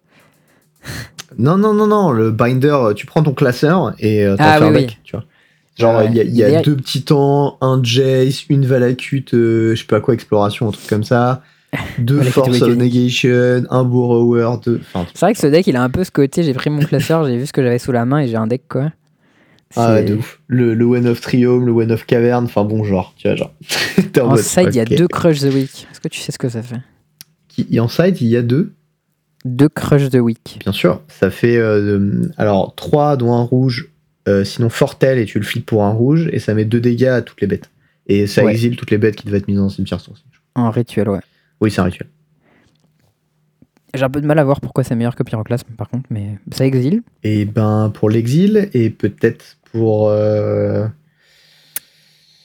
Non, 1.38 1.58
non, 1.58 1.74
non, 1.74 1.88
non. 1.88 2.12
Le 2.12 2.32
Binder, 2.32 2.70
euh, 2.72 2.94
tu 2.94 3.06
prends 3.06 3.22
ton 3.24 3.34
classeur 3.34 3.94
et 4.00 4.26
euh, 4.26 4.38
t'en 4.38 4.44
Ah 4.46 4.58
fais 4.60 4.64
un 4.66 4.74
oui, 4.74 4.86
deck. 4.86 5.00
Tu 5.04 5.16
vois. 5.16 5.26
Genre, 5.82 5.98
Ouais. 6.00 6.10
il 6.14 6.36
y 6.36 6.44
a, 6.44 6.60
y 6.60 6.64
deux 6.64 6.78
titans, 6.78 7.58
un 7.62 7.80
Jace, 7.84 8.46
une 8.50 8.66
Valakut, 8.66 9.26
euh, 9.34 9.76
je 9.76 9.80
sais 9.82 9.86
pas 9.88 10.00
quoi, 10.00 10.14
exploration, 10.14 10.68
un 10.70 10.72
truc 10.72 10.88
comme 10.88 11.04
ça. 11.04 11.42
Deux 12.00 12.22
Force 12.24 12.62
of. 12.62 12.76
Negation, 12.76 13.64
un 13.70 13.84
Borrower, 13.86 14.58
deux. 14.62 14.82
Enfin, 14.94 15.06
C'est 15.14 15.26
vrai 15.26 15.34
que 15.34 15.40
ce 15.40 15.48
deck, 15.48 15.66
il 15.68 15.78
a 15.78 15.82
un 15.84 15.90
peu 15.90 16.04
ce 16.04 16.12
côté. 16.12 16.44
J'ai 16.44 16.54
pris 16.54 16.70
mon 16.70 16.82
classeur, 16.82 17.26
j'ai 17.26 17.38
vu 17.38 17.46
ce 17.46 17.54
que 17.54 17.64
j'avais 17.64 17.80
sous 17.80 17.94
la 17.94 18.04
main 18.04 18.20
et 18.20 18.28
j'ai 18.28 18.36
un 18.36 18.46
deck 18.48 18.64
quoi. 18.68 18.92
ah, 19.78 19.94
ouais, 19.94 20.04
de 20.04 20.16
ouf. 20.16 20.42
Le, 20.48 20.74
le 20.74 20.84
One 20.86 21.08
of 21.08 21.22
Triome, 21.22 21.66
le 21.66 21.72
One 21.72 21.92
of 21.94 22.06
Cavern, 22.06 22.44
enfin 22.44 22.66
bon, 22.66 22.84
genre, 22.84 23.14
tu 23.18 23.28
vois, 23.30 23.38
genre. 23.38 23.54
En 24.20 24.26
En 24.26 24.30
mode, 24.32 24.40
side, 24.40 24.68
il 24.72 24.76
y 24.76 24.80
a 24.82 24.86
deux 24.86 25.08
Crush 25.08 25.40
the 25.40 25.54
Week. 25.54 25.88
Est-ce 25.92 26.02
que 26.02 26.10
tu 26.10 26.20
sais 26.20 26.34
ce 26.34 26.38
que 26.38 26.50
ça 26.50 26.62
fait? 26.62 26.82
Qui- 27.48 27.80
En 27.80 27.88
side, 27.88 28.18
il 28.20 28.28
y 28.28 28.36
a 28.36 28.42
deux? 28.42 28.74
Deux 29.46 29.70
Crush 29.70 30.10
the 30.10 30.16
Week. 30.18 30.60
Bien 30.62 30.74
sûr, 30.74 31.00
ça 31.08 31.32
fait 31.32 31.56
euh, 31.56 32.22
alors 32.38 32.76
3 32.76 33.16
dont 33.16 33.34
un 33.34 33.44
rouge, 33.44 33.90
euh, 34.28 34.44
sinon 34.44 34.70
Fortel 34.70 35.18
et 35.20 35.26
tu 35.26 35.40
le 35.40 35.46
flippes 35.46 35.66
pour 35.66 35.84
un 35.84 35.92
rouge 35.92 36.30
et 36.32 36.40
ça 36.40 36.54
met 36.54 36.66
2 36.66 36.80
dégâts 36.80 37.06
à 37.06 37.22
toutes 37.22 37.42
les 37.42 37.48
bêtes. 37.48 37.70
Et 38.08 38.28
ça 38.28 38.44
Ouais. 38.44 38.52
exile 38.52 38.76
toutes 38.76 38.92
les 38.92 38.98
bêtes 38.98 39.16
qui 39.16 39.26
devaient 39.26 39.38
être 39.38 39.48
mises 39.48 39.58
dans 39.58 39.64
le 39.66 39.70
cimetière 39.70 40.00
sourcil. 40.02 40.26
En 40.56 40.70
rituel, 40.72 41.10
ouais. 41.10 41.20
Oui, 41.62 41.72
c'est 41.72 41.82
un 41.82 41.86
rituel. 41.86 42.08
J'ai 43.94 44.04
un 44.04 44.10
peu 44.10 44.22
de 44.22 44.26
mal 44.26 44.40
à 44.40 44.44
voir 44.44 44.62
pourquoi 44.62 44.84
c'est 44.84 44.96
meilleur 44.96 45.16
que 45.16 45.24
Pyroclasme 45.24 45.74
par 45.78 45.90
contre, 45.90 46.08
mais 46.10 46.38
ça 46.52 46.66
exile. 46.66 47.02
Et 47.24 47.46
ben 47.46 47.92
pour 47.94 48.10
l'exil 48.10 48.70
et 48.74 48.90
peut-être 48.90 49.58
pour 49.72 50.10
euh, 50.10 50.86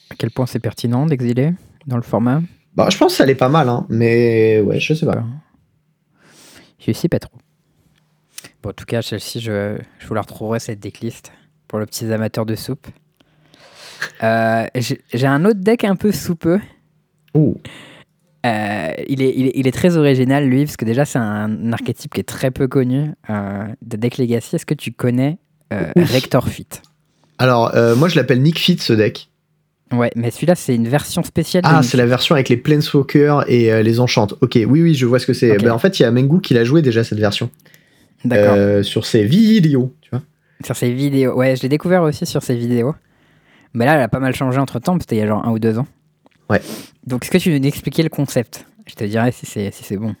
À 0.09 0.15
quel 0.17 0.29
point 0.31 0.45
c'est 0.45 0.59
pertinent 0.59 1.05
d'exiler 1.05 1.53
dans 1.85 1.95
le 1.95 2.01
format? 2.03 2.41
Bah 2.75 2.89
je 2.91 2.97
pense 2.97 3.13
que 3.13 3.17
ça 3.17 3.23
allait 3.23 3.35
pas 3.35 3.49
mal 3.49 3.69
hein, 3.69 3.85
mais 3.89 4.59
ouais, 4.61 4.79
je 4.79 4.93
sais 4.93 5.05
pas. 5.05 5.23
Je 6.79 6.91
sais 6.91 7.09
pas 7.09 7.19
trop. 7.19 7.37
Bon, 8.61 8.69
en 8.69 8.73
tout 8.73 8.85
cas, 8.85 9.01
celle-ci, 9.01 9.39
je, 9.41 9.77
je 9.99 10.07
vous 10.07 10.13
la 10.13 10.21
retrouverai 10.21 10.59
cette 10.59 10.79
decklist 10.79 11.31
pour 11.67 11.79
le 11.79 11.85
petit 11.85 12.11
amateur 12.11 12.45
de 12.45 12.55
soupe. 12.55 12.87
Euh, 14.23 14.65
J'ai 15.13 15.27
un 15.27 15.45
autre 15.45 15.59
deck 15.59 15.83
un 15.83 15.95
peu 15.95 16.11
soupeux. 16.11 16.59
Ouh. 17.33 17.55
Euh, 18.45 18.91
il, 19.07 19.21
est, 19.21 19.33
il, 19.35 19.67
est, 19.67 19.71
très 19.71 19.97
original, 19.97 20.47
lui, 20.47 20.63
parce 20.63 20.77
que 20.77 20.85
déjà, 20.85 21.05
c'est 21.05 21.19
un 21.19 21.73
archétype 21.73 22.13
qui 22.13 22.21
est 22.21 22.27
très 22.27 22.51
peu 22.51 22.67
connu 22.67 23.11
euh, 23.29 23.65
de 23.81 23.97
Deck 23.97 24.17
Legacy. 24.17 24.55
Est-ce 24.55 24.65
que 24.65 24.73
tu 24.73 24.91
connais 24.91 25.37
Rector 25.71 26.47
Fit? 26.47 26.67
Alors, 27.39 27.73
moi, 27.97 28.07
je 28.07 28.15
l'appelle 28.15 28.41
Nick 28.41 28.57
Fit, 28.59 28.77
ce 28.77 28.93
deck. 28.93 29.29
Ouais, 29.91 30.11
mais 30.15 30.31
celui-là, 30.31 30.55
c'est 30.55 30.75
une 30.75 30.87
version 30.87 31.23
spéciale. 31.23 31.63
Ah, 31.65 31.81
c'est 31.81 31.97
la 31.97 32.05
version 32.05 32.35
avec 32.35 32.49
les 32.49 32.57
Planeswalkers 32.57 33.45
et 33.47 33.83
les 33.83 33.99
Enchantes. 33.99 34.33
Ok, 34.41 34.53
oui, 34.55 34.81
oui, 34.81 34.93
je 34.93 35.05
vois 35.05 35.19
ce 35.19 35.25
que 35.25 35.33
c'est. 35.33 35.57
Ben, 35.57 35.71
en 35.71 35.79
fait, 35.79 35.99
il 35.99 36.03
y 36.03 36.05
a 36.05 36.11
Mengu 36.11 36.41
qui 36.41 36.53
l'a 36.53 36.63
joué 36.63 36.81
déjà, 36.81 37.03
cette 37.03 37.19
version. 37.19 37.49
D'accord. 38.23 38.83
sur 38.83 39.05
ses 39.05 39.23
vidéos, 39.23 39.93
tu 40.01 40.09
vois. 40.11 40.21
Sur 40.65 40.75
ses 40.75 40.91
vidéos. 40.91 41.35
Ouais, 41.35 41.55
je 41.55 41.61
l'ai 41.61 41.69
découvert 41.69 42.03
aussi 42.03 42.25
sur 42.25 42.43
ses 42.43 42.55
vidéos. 42.55 42.95
Mais 43.73 43.85
là, 43.85 43.95
elle 43.95 44.01
a 44.01 44.07
pas 44.07 44.19
mal 44.19 44.35
changé 44.35 44.59
entre 44.59 44.79
temps, 44.79 44.97
c'était 44.99 45.17
il 45.17 45.19
y 45.19 45.21
a 45.21 45.27
genre 45.27 45.45
un 45.45 45.51
ou 45.51 45.59
deux 45.59 45.77
ans. 45.77 45.87
Ouais. 46.49 46.61
Donc, 47.05 47.23
est-ce 47.23 47.31
que 47.31 47.37
tu 47.37 47.51
veux 47.51 47.59
nous 47.59 47.67
expliquer 47.67 48.03
le 48.03 48.09
concept? 48.09 48.65
Je 48.87 48.95
te 48.95 49.03
dirais 49.03 49.31
si 49.31 49.45
c'est 49.45 49.71
si 49.71 49.97
bon. 49.97 50.15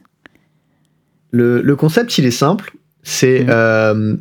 Le, 1.31 1.61
le, 1.61 1.75
concept, 1.75 2.17
il 2.17 2.25
est 2.25 2.31
simple. 2.31 2.73
C'est 3.03 3.41
mhm. 3.41 3.49
euh, 3.49 4.17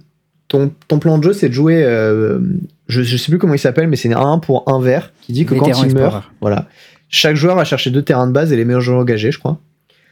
ton, 0.48 0.72
ton, 0.88 0.98
plan 0.98 1.18
de 1.18 1.24
jeu, 1.24 1.32
c'est 1.32 1.48
de 1.48 1.54
jouer. 1.54 1.82
Euh, 1.84 2.40
je, 2.88 3.02
je 3.02 3.16
sais 3.16 3.30
plus 3.30 3.38
comment 3.38 3.54
il 3.54 3.58
s'appelle, 3.58 3.88
mais 3.88 3.96
c'est 3.96 4.12
un 4.12 4.20
1 4.20 4.38
pour 4.38 4.68
un 4.68 4.80
vert 4.80 5.12
qui 5.22 5.32
dit 5.32 5.44
que 5.44 5.54
quand 5.54 5.82
il 5.82 5.94
meurt, 5.94 6.24
voilà, 6.40 6.68
chaque 7.08 7.36
joueur 7.36 7.56
va 7.56 7.64
chercher 7.64 7.90
deux 7.90 8.02
terrains 8.02 8.26
de 8.26 8.32
base 8.32 8.52
et 8.52 8.56
les 8.56 8.64
meilleurs 8.64 8.80
joueurs 8.80 9.00
engagés, 9.00 9.32
je 9.32 9.38
crois. 9.38 9.58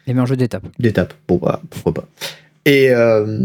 Les 0.07 0.13
meilleurs 0.13 0.27
jeux 0.27 0.37
d'étape. 0.37 0.67
D'étape. 0.79 1.15
Bon, 1.29 1.37
bah, 1.37 1.63
pourquoi 1.71 1.95
pas. 1.95 2.05
Et 2.67 2.91
euh, 2.91 3.39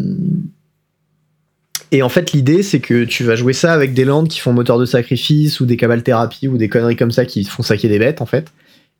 et 1.91 2.03
en 2.03 2.09
fait, 2.09 2.33
l'idée, 2.33 2.61
c'est 2.61 2.79
que 2.79 3.03
tu 3.03 3.23
vas 3.23 3.35
jouer 3.35 3.53
ça 3.53 3.73
avec 3.73 3.93
des 3.93 4.05
landes 4.05 4.27
qui 4.27 4.39
font 4.39 4.53
moteur 4.53 4.77
de 4.77 4.85
sacrifice 4.85 5.59
ou 5.59 5.65
des 5.65 5.77
cabales 5.77 6.03
thérapie 6.03 6.47
ou 6.47 6.57
des 6.57 6.69
conneries 6.69 6.95
comme 6.95 7.11
ça 7.11 7.25
qui 7.25 7.43
font 7.43 7.63
saquer 7.63 7.87
des 7.87 7.97
bêtes, 7.97 8.21
en 8.21 8.25
fait. 8.27 8.51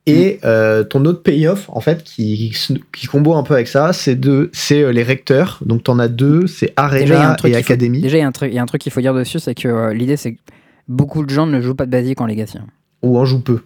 Et 0.07 0.35
mm. 0.35 0.39
euh, 0.45 0.83
ton 0.83 1.05
autre 1.05 1.21
payoff, 1.21 1.69
en 1.69 1.81
fait, 1.81 2.03
qui, 2.03 2.55
qui 2.91 3.07
combo 3.07 3.35
un 3.35 3.43
peu 3.43 3.53
avec 3.53 3.67
ça, 3.67 3.93
c'est 3.93 4.19
c'est 4.53 4.81
euh, 4.81 4.91
les 4.91 5.03
recteurs. 5.03 5.59
Donc, 5.63 5.83
t'en 5.83 5.99
as 5.99 6.07
deux, 6.07 6.47
c'est 6.47 6.73
Arena 6.77 7.37
et 7.43 7.55
Academy. 7.55 8.01
déjà, 8.01 8.17
il 8.17 8.21
y, 8.21 8.23
a 8.23 8.27
un 8.27 8.31
truc, 8.31 8.51
y 8.51 8.57
a 8.57 8.63
un 8.63 8.65
truc 8.65 8.81
qu'il 8.81 8.91
faut 8.91 9.01
dire 9.01 9.13
dessus, 9.13 9.39
c'est 9.39 9.53
que 9.53 9.67
euh, 9.67 9.93
l'idée, 9.93 10.17
c'est 10.17 10.33
que 10.33 10.39
beaucoup 10.87 11.23
de 11.23 11.29
gens 11.29 11.45
ne 11.45 11.61
jouent 11.61 11.75
pas 11.75 11.85
de 11.85 11.91
basique 11.91 12.19
en 12.21 12.25
Legacy. 12.25 12.57
Ou 13.03 13.19
en 13.19 13.25
jouent 13.25 13.41
peu. 13.41 13.59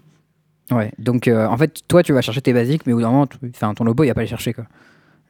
Ouais, 0.71 0.91
donc 0.97 1.27
en 1.27 1.57
fait, 1.57 1.81
toi, 1.87 2.03
tu 2.03 2.13
vas 2.13 2.21
chercher 2.21 2.41
tes 2.41 2.53
basiques, 2.53 2.83
mais 2.87 2.93
au 2.93 2.97
bout 2.97 3.01
d'un 3.01 3.11
moment, 3.11 3.27
ton 3.27 3.83
lobo, 3.83 4.03
il 4.03 4.07
n'y 4.07 4.11
a 4.11 4.13
pas 4.13 4.21
à 4.21 4.23
les 4.23 4.29
chercher, 4.29 4.53
quoi. 4.53 4.65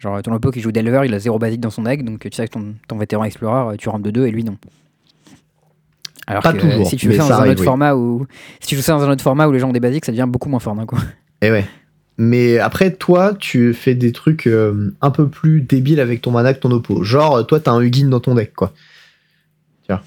Genre 0.03 0.21
ton 0.21 0.31
lopo 0.31 0.51
qui 0.51 0.59
joue 0.59 0.73
Delver, 0.73 1.03
il 1.05 1.13
a 1.13 1.19
zéro 1.19 1.39
basique 1.39 1.61
dans 1.61 1.69
son 1.69 1.83
deck, 1.83 2.03
donc 2.03 2.19
tu 2.19 2.29
sais 2.33 2.45
que 2.45 2.53
ton, 2.53 2.75
ton 2.89 2.97
vétéran 2.97 3.23
explorer, 3.23 3.77
tu 3.77 3.87
rentres 3.87 4.03
de 4.03 4.11
deux 4.11 4.27
et 4.27 4.31
lui 4.31 4.43
non. 4.43 4.57
Alors 6.27 6.43
pas 6.43 6.51
toujours, 6.51 6.85
si 6.85 6.97
tu 6.97 7.09
fais 7.09 7.17
dans 7.17 7.31
un 7.31 7.49
autre 7.49 7.63
format 7.63 7.95
où 7.95 8.27
si 8.59 8.67
tu 8.67 8.75
joues 8.75 8.81
ça 8.81 8.91
dans 8.91 9.03
un 9.03 9.11
autre 9.11 9.23
format 9.23 9.47
où 9.47 9.53
les 9.53 9.59
gens 9.59 9.69
ont 9.69 9.73
des 9.73 9.79
basiques, 9.79 10.03
ça 10.03 10.11
devient 10.11 10.27
beaucoup 10.27 10.49
moins 10.49 10.59
fort 10.59 10.75
d'un 10.75 10.85
coup. 10.85 10.99
Et 11.41 11.47
eh 11.47 11.51
ouais. 11.51 11.65
Mais 12.17 12.59
après, 12.59 12.91
toi, 12.91 13.33
tu 13.33 13.73
fais 13.73 13.95
des 13.95 14.11
trucs 14.11 14.45
euh, 14.45 14.93
un 15.01 15.09
peu 15.09 15.29
plus 15.29 15.61
débiles 15.61 16.01
avec 16.01 16.21
ton 16.21 16.31
mana 16.31 16.53
que 16.53 16.59
ton 16.59 16.71
oppo. 16.71 17.03
Genre, 17.03 17.45
toi, 17.47 17.59
t'as 17.59 17.71
un 17.71 17.81
Hugin 17.81 18.09
dans 18.09 18.19
ton 18.19 18.35
deck, 18.35 18.53
quoi. 18.53 18.71
Tu 19.87 19.93
vois. 19.93 20.03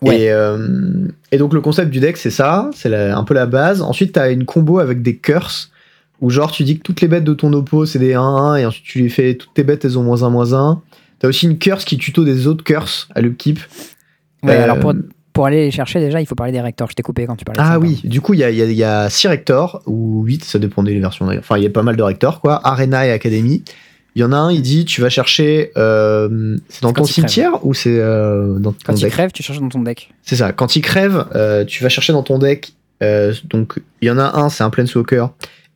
Ouais. 0.00 0.22
Et, 0.22 0.32
euh, 0.32 1.06
et, 1.30 1.38
donc, 1.38 1.54
le 1.54 1.60
concept 1.60 1.90
du 1.90 2.00
deck, 2.00 2.16
c'est 2.16 2.30
ça. 2.30 2.70
C'est 2.74 2.92
un 2.94 3.22
peu 3.22 3.34
la 3.34 3.46
base. 3.46 3.82
Ensuite, 3.82 4.12
t'as 4.12 4.32
une 4.32 4.46
combo 4.46 4.80
avec 4.80 5.00
des 5.00 5.16
curses 5.16 5.70
ou 6.20 6.30
genre 6.30 6.50
tu 6.50 6.64
dis 6.64 6.78
que 6.78 6.82
toutes 6.82 7.00
les 7.00 7.08
bêtes 7.08 7.24
de 7.24 7.34
ton 7.34 7.52
oppo 7.52 7.86
c'est 7.86 7.98
des 7.98 8.14
1-1 8.14 8.60
et 8.60 8.66
ensuite 8.66 8.84
tu 8.84 9.00
lui 9.00 9.10
fais 9.10 9.34
toutes 9.34 9.54
tes 9.54 9.64
bêtes 9.64 9.84
elles 9.84 9.98
ont 9.98 10.02
moins 10.02 10.22
1 10.22 10.30
moins 10.30 10.52
1. 10.52 10.82
T'as 11.20 11.28
aussi 11.28 11.46
une 11.46 11.58
curse 11.58 11.84
qui 11.84 11.98
tuto 11.98 12.24
des 12.24 12.46
autres 12.46 12.62
curses 12.62 13.08
à 13.14 13.20
l'upkeep. 13.20 13.58
Ouais, 14.44 14.54
alors 14.54 14.76
euh, 14.76 14.80
pour, 14.80 14.94
pour, 15.32 15.46
aller 15.46 15.64
les 15.64 15.70
chercher 15.70 16.00
déjà 16.00 16.20
il 16.20 16.26
faut 16.26 16.34
parler 16.34 16.52
des 16.52 16.60
rectors. 16.60 16.90
Je 16.90 16.94
t'ai 16.94 17.02
coupé 17.02 17.26
quand 17.26 17.36
tu 17.36 17.44
parlais. 17.44 17.60
Ah 17.62 17.78
oui, 17.78 18.00
du 18.04 18.20
coup 18.20 18.34
il 18.34 18.40
y 18.40 18.44
a, 18.44 18.50
y 18.50 18.84
a 18.84 19.10
6 19.10 19.28
rectors 19.28 19.82
ou 19.86 20.22
8, 20.24 20.44
ça 20.44 20.58
dépend 20.58 20.82
des 20.82 20.98
versions 20.98 21.26
Enfin 21.26 21.56
il 21.56 21.64
y 21.64 21.66
a 21.66 21.70
pas 21.70 21.82
mal 21.82 21.96
de 21.96 22.02
rectors 22.02 22.40
quoi. 22.40 22.60
Arena 22.66 23.06
et 23.06 23.10
Academy. 23.10 23.62
Il 24.14 24.22
y 24.22 24.24
en 24.24 24.32
a 24.32 24.36
un, 24.36 24.50
il 24.50 24.62
dit 24.62 24.84
tu 24.84 25.00
vas 25.00 25.10
chercher. 25.10 25.70
Euh, 25.76 26.56
c'est 26.68 26.82
dans 26.82 26.92
ton 26.92 27.04
cimetière 27.04 27.64
ou 27.64 27.74
c'est 27.74 28.00
euh, 28.00 28.58
dans 28.58 28.72
ton 28.72 28.78
Quand 28.86 29.00
il 29.00 29.08
crève, 29.10 29.30
tu 29.30 29.44
cherches 29.44 29.60
dans 29.60 29.68
ton 29.68 29.82
deck. 29.82 30.12
C'est 30.22 30.34
ça. 30.34 30.52
Quand 30.52 30.74
il 30.74 30.82
crève, 30.82 31.26
tu 31.68 31.82
vas 31.84 31.88
chercher 31.88 32.12
dans 32.12 32.24
ton 32.24 32.38
deck. 32.38 32.72
donc 33.44 33.80
il 34.02 34.08
y 34.08 34.10
en 34.10 34.18
a 34.18 34.38
un, 34.38 34.48
c'est 34.48 34.64
un 34.64 34.70
Planeswalker 34.70 35.26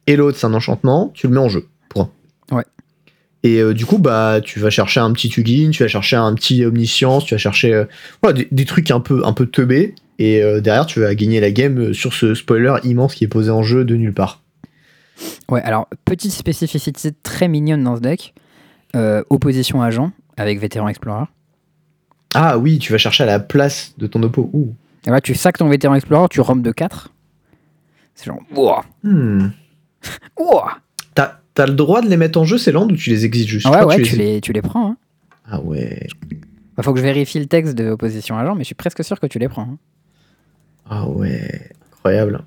et 0.07 0.16
l'autre 0.16 0.38
c'est 0.38 0.46
un 0.46 0.55
enchantement, 0.55 1.11
tu 1.14 1.26
le 1.26 1.34
mets 1.34 1.40
en 1.40 1.48
jeu. 1.48 1.66
Point. 1.88 2.11
Ouais. 2.50 2.64
Et 3.42 3.61
euh, 3.61 3.74
du 3.74 3.86
coup, 3.86 3.98
bah, 3.98 4.40
tu 4.42 4.61
vas 4.61 4.70
chercher 4.70 5.00
un 5.00 5.12
petit 5.12 5.28
Tugin, 5.28 5.70
tu 5.70 5.82
vas 5.82 5.88
chercher 5.88 6.16
un 6.16 6.34
petit 6.34 6.64
Omniscience, 6.64 7.24
tu 7.24 7.34
vas 7.34 7.38
chercher 7.38 7.74
euh, 7.74 7.84
voilà, 8.22 8.42
des, 8.50 8.64
trucs 8.64 8.90
un 8.90 9.00
peu, 9.00 9.22
un 9.24 9.32
peu 9.32 9.46
teubés. 9.46 9.94
Et 10.18 10.42
euh, 10.42 10.61
derrière, 10.61 10.86
tu 10.86 11.00
vas 11.00 11.14
gagner 11.14 11.40
la 11.40 11.50
game 11.50 11.92
sur 11.92 12.14
ce 12.14 12.34
spoiler 12.34 12.74
immense 12.84 13.14
qui 13.14 13.24
est 13.24 13.28
posé 13.28 13.50
en 13.50 13.62
jeu 13.62 13.84
de 13.84 13.96
nulle 13.96 14.14
part. 14.14 14.42
Ouais, 15.48 15.62
alors, 15.62 15.88
petite 16.05 16.32
spécificité 16.32 17.11
très 17.22 17.48
mignonne 17.48 17.82
dans 17.82 17.96
ce 17.96 18.00
deck 18.00 18.34
opposition 19.30 19.80
agent 19.80 20.12
avec 20.36 20.59
Vétéran 20.61 20.86
Explorer. 20.86 21.24
Ah 22.34 22.59
oui, 22.59 22.78
tu 22.78 22.92
vas 22.92 22.98
chercher 22.98 23.22
à 23.22 23.26
la 23.26 23.40
place 23.40 23.94
de 23.96 24.07
ton 24.07 24.22
oppo. 24.22 24.50
Ouh. 24.53 24.74
Et 25.07 25.11
là, 25.11 25.22
tu 25.22 25.34
sacs 25.34 25.57
ton 25.57 25.68
Vétéran 25.70 25.94
Explorer, 25.94 26.28
tu 26.28 26.42
rompes 26.42 26.62
de 26.62 26.72
4. 26.72 27.11
C'est 28.14 28.26
genre, 28.26 28.40
wow. 28.55 28.80
Hmm. 29.03 29.48
T'as 31.14 31.64
as 31.64 31.66
le 31.66 31.74
droit 31.74 32.00
de 32.00 32.09
les 32.09 32.16
mettre 32.16 32.40
en 32.40 32.44
jeu 32.44 32.57
ces 32.57 32.72
landes 32.72 32.92
ou 32.92 32.96
tu 32.96 33.11
les 33.11 33.24
exites 33.26 33.48
juste? 33.48 33.68
Ouais, 33.68 33.84
ouais, 33.84 34.00
tu, 34.00 34.16
les, 34.16 34.40
tu 34.40 34.53
les 34.53 34.62
prends. 34.62 34.92
Hein. 34.92 34.96
Ah 35.46 35.61
ouais. 35.61 36.07
Il 36.30 36.38
bah, 36.76 36.82
faut 36.82 36.92
que 36.92 36.98
je 36.98 37.05
vérifie 37.05 37.38
le 37.38 37.46
texte 37.46 37.74
de 37.74 37.90
opposition 37.90 38.38
agent, 38.38 38.55
mais 38.55 38.62
je 38.62 38.66
suis 38.66 38.74
presque 38.74 39.05
sûr 39.05 39.20
que 39.20 39.26
tu 39.26 39.38
les 39.38 39.48
prends. 39.48 39.62
Hein. 39.62 39.78
Ah 40.88 41.09
ouais, 41.09 41.70
incroyable. 41.92 42.42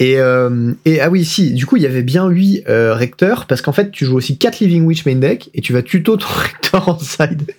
Et, 0.00 0.18
euh, 0.18 0.72
et, 0.84 1.00
ah 1.00 1.10
oui, 1.10 1.24
si, 1.24 1.52
du 1.52 1.66
coup, 1.66 1.76
il 1.76 1.82
y 1.82 1.86
avait 1.86 2.02
bien 2.02 2.26
8 2.26 2.64
euh, 2.68 2.94
recteurs, 2.94 3.46
parce 3.46 3.60
qu'en 3.62 3.72
fait, 3.72 3.90
tu 3.90 4.04
joues 4.06 4.16
aussi 4.16 4.38
4 4.38 4.60
Living 4.60 4.84
Witch 4.84 5.04
main 5.06 5.16
deck, 5.16 5.50
et 5.54 5.60
tu 5.60 5.72
vas 5.72 5.82
tuto 5.82 6.16
ton 6.16 6.26
recteur 6.36 6.88
en 6.88 6.98
side. 6.98 7.52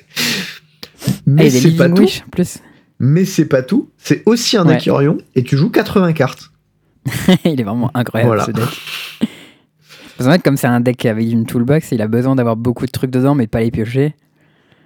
Mais 1.25 1.49
c'est 1.49 1.71
pas 1.71 1.89
tout. 1.89 2.07
plus. 2.31 2.59
Mais 2.99 3.25
c'est 3.25 3.45
pas 3.45 3.61
tout. 3.61 3.89
C'est 3.97 4.23
aussi 4.25 4.57
un 4.57 4.65
deck 4.65 4.87
Orion, 4.87 5.19
et 5.35 5.43
tu 5.43 5.55
joues 5.55 5.69
80 5.69 6.13
cartes. 6.13 6.50
il 7.45 7.59
est 7.59 7.63
vraiment 7.63 7.91
incroyable 7.93 8.41
ce 8.45 8.51
deck. 8.51 8.65
En 10.19 10.31
fait, 10.31 10.43
comme 10.43 10.57
c'est 10.57 10.67
un 10.67 10.79
deck 10.79 11.05
avec 11.05 11.31
une 11.31 11.45
toolbox, 11.45 11.91
il 11.91 12.01
a 12.01 12.07
besoin 12.07 12.35
d'avoir 12.35 12.55
beaucoup 12.55 12.85
de 12.85 12.91
trucs 12.91 13.11
dedans, 13.11 13.33
mais 13.33 13.45
de 13.45 13.49
pas 13.49 13.61
les 13.61 13.71
piocher. 13.71 14.13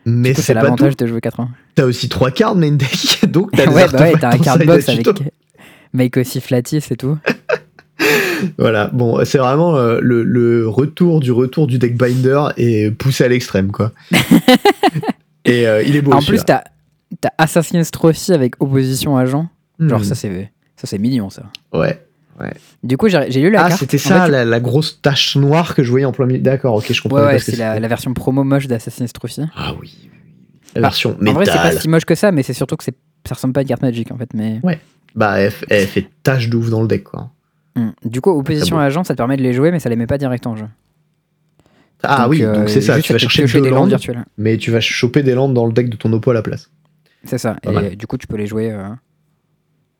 Mais 0.05 0.33
c'est 0.33 0.53
l'avantage 0.53 0.95
de 0.97 1.07
jouer 1.07 1.19
80. 1.19 1.49
T'as 1.73 1.83
aussi 1.83 2.09
3 2.09 2.31
cartes 2.31 2.57
main 2.57 2.71
deck, 2.71 3.25
donc 3.27 3.51
t'as 3.51 3.65
Ouais, 3.71 3.87
bah 3.91 3.99
ouais, 3.99 4.13
t'as 4.19 4.33
un 4.33 4.37
card 4.37 4.59
box 4.59 4.87
avec 4.89 5.07
Make 5.93 6.17
aussi 6.17 6.41
Flatis 6.41 6.83
et 6.91 6.95
tout. 6.95 7.17
voilà, 8.57 8.87
bon, 8.93 9.23
c'est 9.25 9.37
vraiment 9.37 9.75
euh, 9.77 9.99
le, 10.01 10.67
retour 10.67 11.19
du 11.19 11.31
retour 11.31 11.67
du 11.67 11.79
deck 11.79 11.97
binder 11.97 12.49
et 12.57 12.91
poussé 12.91 13.23
à 13.23 13.27
l'extrême, 13.27 13.71
quoi. 13.71 13.91
et 15.45 15.67
euh, 15.67 15.81
il 15.83 15.95
est 15.95 16.01
beau. 16.01 16.11
En 16.13 16.21
plus, 16.21 16.43
t'as 16.45 16.63
as 17.23 17.31
Assassin's 17.37 17.91
Trophy 17.91 18.33
avec 18.33 18.61
opposition 18.61 19.17
agent. 19.17 19.47
Genre, 19.79 20.03
ça, 20.03 20.15
c'est 20.15 20.51
ça, 20.75 20.87
c'est 20.87 20.97
mignon, 20.97 21.29
ça. 21.29 21.43
Ouais. 21.73 22.04
Ouais. 22.39 22.53
Du 22.83 22.97
coup, 22.97 23.07
j'ai 23.07 23.41
lu 23.41 23.49
la 23.49 23.59
ah, 23.59 23.69
carte. 23.69 23.73
Ah, 23.73 23.77
c'était 23.77 23.97
ça, 23.97 24.27
la, 24.27 24.59
grosse 24.59 25.01
tache 25.01 25.35
noire 25.35 25.73
que 25.73 25.83
je 25.83 25.89
voyais 25.89 26.05
en 26.05 26.11
plein 26.11 26.25
milieu. 26.25 26.39
D'accord, 26.39 26.75
ok, 26.75 26.91
je 26.91 27.01
comprends. 27.01 27.19
Ouais, 27.19 27.25
ouais 27.25 27.39
c'est 27.39 27.55
la, 27.55 27.87
version 27.87 28.13
promo 28.13 28.43
moche 28.43 28.67
d'Assassin's 28.67 29.13
Trophy. 29.13 29.43
Ah 29.55 29.73
oui. 29.79 30.09
La 30.75 30.81
version 30.81 31.15
métal. 31.19 31.29
En 31.29 31.33
vrai, 31.33 31.45
c'est 31.45 31.53
pas 31.53 31.71
si 31.71 31.87
moche 31.87 32.05
que 32.05 32.15
ça, 32.15 32.31
mais 32.31 32.43
c'est 32.43 32.53
surtout 32.53 32.75
que 32.75 32.83
ça 32.83 32.91
ressemble 33.29 33.53
pas 33.53 33.61
à 33.61 33.63
une 33.63 33.69
carte 33.69 33.81
Magic 33.81 34.11
en 34.11 34.17
fait. 34.17 34.29
Mais... 34.33 34.59
Ouais. 34.63 34.79
Bah, 35.15 35.39
elle, 35.39 35.51
fait 35.51 36.09
tache 36.23 36.49
d'ouf 36.49 36.69
dans 36.69 36.81
le 36.81 36.89
deck, 36.89 37.05
quoi. 37.05 37.29
Hmm. 37.77 37.91
Du 38.03 38.19
coup, 38.19 38.31
opposition 38.31 38.79
à 38.79 38.83
agent, 38.83 39.05
ça 39.05 39.13
te 39.13 39.17
permet 39.17 39.37
de 39.37 39.41
les 39.41 39.53
jouer, 39.53 39.71
mais 39.71 39.79
ça 39.79 39.89
les 39.89 39.95
met 39.95 40.07
pas 40.07 40.17
direct 40.17 40.45
en 40.45 40.55
jeu. 40.55 40.67
Ah 42.03 42.27
oui, 42.27 42.41
donc 42.41 42.69
c'est 42.69 42.81
ça, 42.81 42.99
tu 42.99 43.13
vas 43.13 43.19
chercher 43.19 43.61
des 43.61 43.69
landes, 43.69 43.89
virtuelles. 43.89 44.25
mais 44.37 44.57
tu 44.57 44.71
vas 44.71 44.81
choper 44.81 45.23
des 45.23 45.33
landes 45.33 45.53
dans 45.53 45.65
le 45.65 45.71
deck 45.71 45.89
de 45.89 45.95
ton 45.95 46.11
oppo 46.11 46.31
à 46.31 46.33
la 46.33 46.41
place. 46.41 46.69
C'est 47.23 47.37
ça, 47.37 47.55
et 47.63 47.95
du 47.95 48.05
coup, 48.05 48.17
tu 48.17 48.27
peux 48.27 48.37
les 48.37 48.47
jouer. 48.47 48.75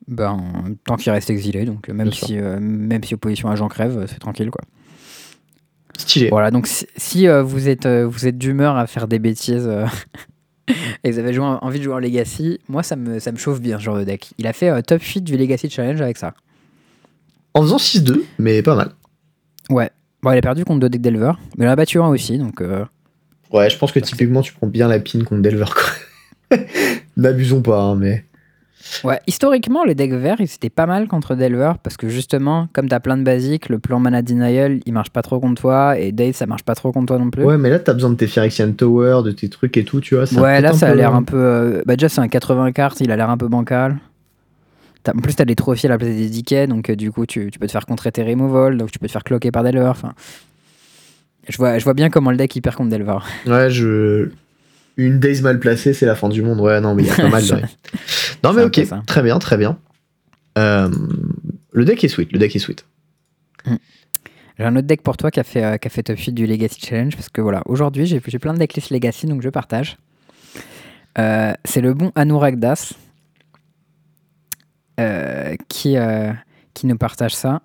Euh, 0.08 0.14
ben, 0.14 0.76
tant 0.84 0.96
qu'il 0.96 1.12
reste 1.12 1.30
exilé, 1.30 1.64
donc 1.64 1.88
même 1.88 2.12
si, 2.12 2.38
euh, 2.38 2.58
même 2.60 3.02
si 3.02 3.14
opposition 3.14 3.50
à 3.50 3.56
Jean 3.56 3.68
crève, 3.68 4.06
c'est 4.08 4.18
tranquille 4.18 4.50
quoi. 4.50 4.62
Stylé. 5.98 6.28
Voilà, 6.28 6.50
donc 6.50 6.66
si, 6.66 7.26
euh, 7.26 7.42
vous 7.42 7.68
êtes, 7.68 7.86
euh, 7.86 8.06
vous 8.06 8.26
êtes 8.26 8.36
d'humeur 8.36 8.76
à 8.76 8.86
faire 8.86 9.08
des 9.08 9.18
bêtises 9.18 9.68
et 11.04 11.10
vous 11.10 11.18
avez 11.18 11.32
joué, 11.32 11.44
envie 11.44 11.78
de 11.78 11.84
jouer 11.84 11.94
en 11.94 11.98
Legacy, 11.98 12.60
moi 12.68 12.82
ça 12.82 12.96
me, 12.96 13.18
ça 13.18 13.32
me 13.32 13.36
chauffe 13.36 13.60
bien 13.60 13.78
ce 13.78 13.84
genre 13.84 13.96
de 13.96 14.04
deck. 14.04 14.30
Il 14.38 14.46
a 14.46 14.52
fait 14.52 14.82
top 14.82 15.00
fit 15.00 15.22
du 15.22 15.36
Legacy 15.36 15.70
Challenge 15.70 16.00
avec 16.00 16.18
ça. 16.18 16.34
En 17.54 17.62
faisant 17.62 17.78
6-2, 17.78 18.22
mais 18.38 18.62
pas 18.62 18.74
mal. 18.74 18.90
Ouais. 19.70 19.90
Bon, 20.22 20.32
il 20.32 20.38
a 20.38 20.42
perdu 20.42 20.64
contre 20.64 20.80
deux 20.80 20.88
decks 20.88 21.02
Delver, 21.02 21.32
mais 21.56 21.64
il 21.64 21.68
en 21.68 21.72
a 21.72 21.76
battu 21.76 21.98
un 21.98 22.08
aussi, 22.08 22.38
donc. 22.38 22.62
Ouais, 23.52 23.70
je 23.70 23.78
pense 23.78 23.92
que 23.92 24.00
typiquement 24.00 24.42
tu 24.42 24.52
prends 24.52 24.66
bien 24.66 24.88
la 24.88 24.98
pin 24.98 25.22
contre 25.24 25.40
Delver 25.40 25.66
quoi. 25.66 26.58
N'abusons 27.16 27.62
pas, 27.62 27.80
hein, 27.80 27.96
mais. 27.96 28.24
Ouais, 29.04 29.20
historiquement, 29.26 29.84
les 29.84 29.94
decks 29.94 30.12
verts, 30.12 30.40
ils 30.40 30.44
étaient 30.44 30.70
pas 30.70 30.86
mal 30.86 31.08
contre 31.08 31.34
Delver 31.34 31.72
parce 31.82 31.96
que 31.96 32.08
justement, 32.08 32.68
comme 32.72 32.88
t'as 32.88 33.00
plein 33.00 33.16
de 33.16 33.22
basiques, 33.22 33.68
le 33.68 33.78
plan 33.78 34.00
Mana 34.00 34.22
Denial, 34.22 34.80
il 34.84 34.92
marche 34.92 35.10
pas 35.10 35.22
trop 35.22 35.40
contre 35.40 35.60
toi 35.60 35.98
et 35.98 36.12
Dave, 36.12 36.34
ça 36.34 36.46
marche 36.46 36.62
pas 36.62 36.74
trop 36.74 36.92
contre 36.92 37.06
toi 37.06 37.18
non 37.18 37.30
plus. 37.30 37.44
Ouais, 37.44 37.58
mais 37.58 37.70
là, 37.70 37.78
t'as 37.78 37.92
besoin 37.92 38.10
de 38.10 38.16
tes 38.16 38.26
Phyrexian 38.26 38.72
Tower, 38.72 39.22
de 39.24 39.32
tes 39.32 39.48
trucs 39.48 39.76
et 39.76 39.84
tout, 39.84 40.00
tu 40.00 40.14
vois. 40.14 40.24
Ouais, 40.34 40.60
là, 40.60 40.72
ça 40.72 40.88
a 40.88 40.94
l'air 40.94 41.14
un 41.14 41.22
peu. 41.22 41.36
Euh, 41.36 41.82
bah, 41.86 41.96
déjà, 41.96 42.08
c'est 42.08 42.20
un 42.20 42.28
80 42.28 42.72
cartes, 42.72 43.00
il 43.00 43.10
a 43.10 43.16
l'air 43.16 43.30
un 43.30 43.36
peu 43.36 43.48
bancal. 43.48 43.98
en 45.08 45.20
plus, 45.20 45.34
t'as 45.34 45.44
des 45.44 45.56
trophées 45.56 45.88
à 45.88 45.90
la 45.90 45.98
place 45.98 46.10
des 46.10 46.28
DK, 46.28 46.68
donc 46.68 46.90
du 46.90 47.10
coup, 47.10 47.26
tu, 47.26 47.50
tu, 47.50 47.58
peux 47.58 47.66
te 47.66 47.72
faire 47.72 47.86
contrer 47.86 48.12
tes 48.12 48.22
removals, 48.22 48.76
donc 48.76 48.90
tu 48.90 48.98
peux 48.98 49.06
te 49.06 49.12
faire 49.12 49.24
cloquer 49.24 49.50
par 49.50 49.62
Delver. 49.62 49.86
Enfin, 49.86 50.14
je 51.48 51.56
vois, 51.58 51.78
je 51.78 51.84
vois 51.84 51.94
bien 51.94 52.10
comment 52.10 52.30
le 52.30 52.36
deck 52.36 52.54
il 52.56 52.60
perd 52.60 52.76
contre 52.76 52.90
Delver. 52.90 53.18
Ouais, 53.46 53.70
je. 53.70 54.30
Une 54.96 55.20
days 55.20 55.42
mal 55.42 55.60
placée, 55.60 55.92
c'est 55.92 56.06
la 56.06 56.14
fin 56.14 56.28
du 56.28 56.42
monde. 56.42 56.60
Ouais, 56.60 56.80
non, 56.80 56.94
mais 56.94 57.02
il 57.02 57.08
y 57.08 57.10
a 57.10 57.16
pas 57.16 57.28
mal 57.28 57.46
de. 57.46 57.54
non, 58.44 58.52
mais 58.54 58.62
ok, 58.62 58.80
très 59.06 59.22
bien, 59.22 59.38
très 59.38 59.56
bien. 59.56 59.78
Euh, 60.56 60.88
le 61.72 61.84
deck 61.84 62.02
est 62.02 62.08
sweet, 62.08 62.32
le 62.32 62.38
deck 62.38 62.56
est 62.56 62.58
sweet. 62.58 62.86
Mm. 63.66 63.74
J'ai 64.58 64.64
un 64.64 64.74
autre 64.74 64.86
deck 64.86 65.02
pour 65.02 65.18
toi 65.18 65.30
qui 65.30 65.38
a 65.38 65.44
fait, 65.44 65.62
euh, 65.62 65.76
qui 65.76 65.86
a 65.86 65.90
fait 65.90 66.02
top 66.02 66.18
8 66.18 66.32
du 66.32 66.46
Legacy 66.46 66.80
Challenge 66.80 67.14
parce 67.14 67.28
que 67.28 67.42
voilà, 67.42 67.62
aujourd'hui 67.66 68.06
j'ai 68.06 68.20
plein 68.20 68.54
de 68.54 68.58
decklists 68.58 68.90
Legacy 68.90 69.26
donc 69.26 69.42
je 69.42 69.50
partage. 69.50 69.98
Euh, 71.18 71.52
c'est 71.64 71.82
le 71.82 71.92
bon 71.92 72.10
Anuragdas 72.14 72.94
qui, 75.68 75.96
qui 76.72 76.86
nous 76.86 76.96
partage 76.96 77.34
ça. 77.34 77.60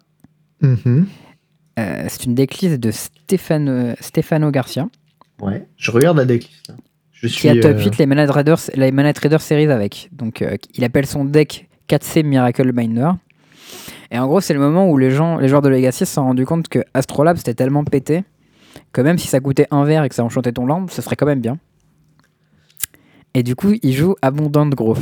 Mm-hmm. 0.62 1.06
c'est 1.78 2.26
une 2.26 2.36
decklist 2.36 2.78
de 2.78 2.92
Stefano, 2.92 3.96
Stefano 4.02 4.52
Garcia. 4.52 4.90
Ouais, 5.40 5.66
je 5.78 5.92
regarde 5.92 6.18
la 6.18 6.26
decklist. 6.26 6.74
Je 7.22 7.28
suis, 7.28 7.42
qui 7.42 7.50
a 7.50 7.62
top 7.62 7.80
8 7.80 7.98
les 7.98 8.06
Mana 8.06 8.32
Raiders, 8.32 8.60
les 8.76 8.92
Mana 8.92 9.14
Trader 9.14 9.40
Series 9.40 9.72
avec. 9.72 10.10
Donc 10.12 10.44
il 10.74 10.84
appelle 10.84 11.06
son 11.06 11.26
deck 11.26 11.70
4C 11.88 12.24
Miracle 12.24 12.72
Miner. 12.74 13.12
Et 14.12 14.20
en 14.20 14.28
gros, 14.28 14.42
c'est 14.42 14.54
le 14.54 14.60
moment 14.60 14.90
où 14.90 14.98
les, 14.98 15.12
gens, 15.12 15.38
les 15.38 15.48
joueurs 15.48 15.62
de 15.62 15.70
Legacy 15.70 16.06
se 16.06 16.14
sont 16.14 16.24
rendus 16.24 16.46
compte 16.46 16.68
que 16.68 16.80
Astrolabe 16.94 17.38
c'était 17.38 17.54
tellement 17.54 17.84
pété 17.84 18.24
que 18.94 19.02
même 19.02 19.18
si 19.18 19.28
ça 19.28 19.40
coûtait 19.40 19.68
un 19.72 19.86
verre 19.86 20.04
et 20.04 20.10
que 20.10 20.16
ça 20.16 20.24
enchantait 20.24 20.52
ton 20.52 20.66
land, 20.66 20.88
ce 20.90 21.02
serait 21.02 21.16
quand 21.16 21.26
même 21.26 21.42
bien. 21.42 21.58
Et 23.34 23.44
du 23.44 23.56
coup, 23.56 23.74
il 23.82 23.94
joue 23.94 24.16
Abondant 24.22 24.68
Growth. 24.68 25.00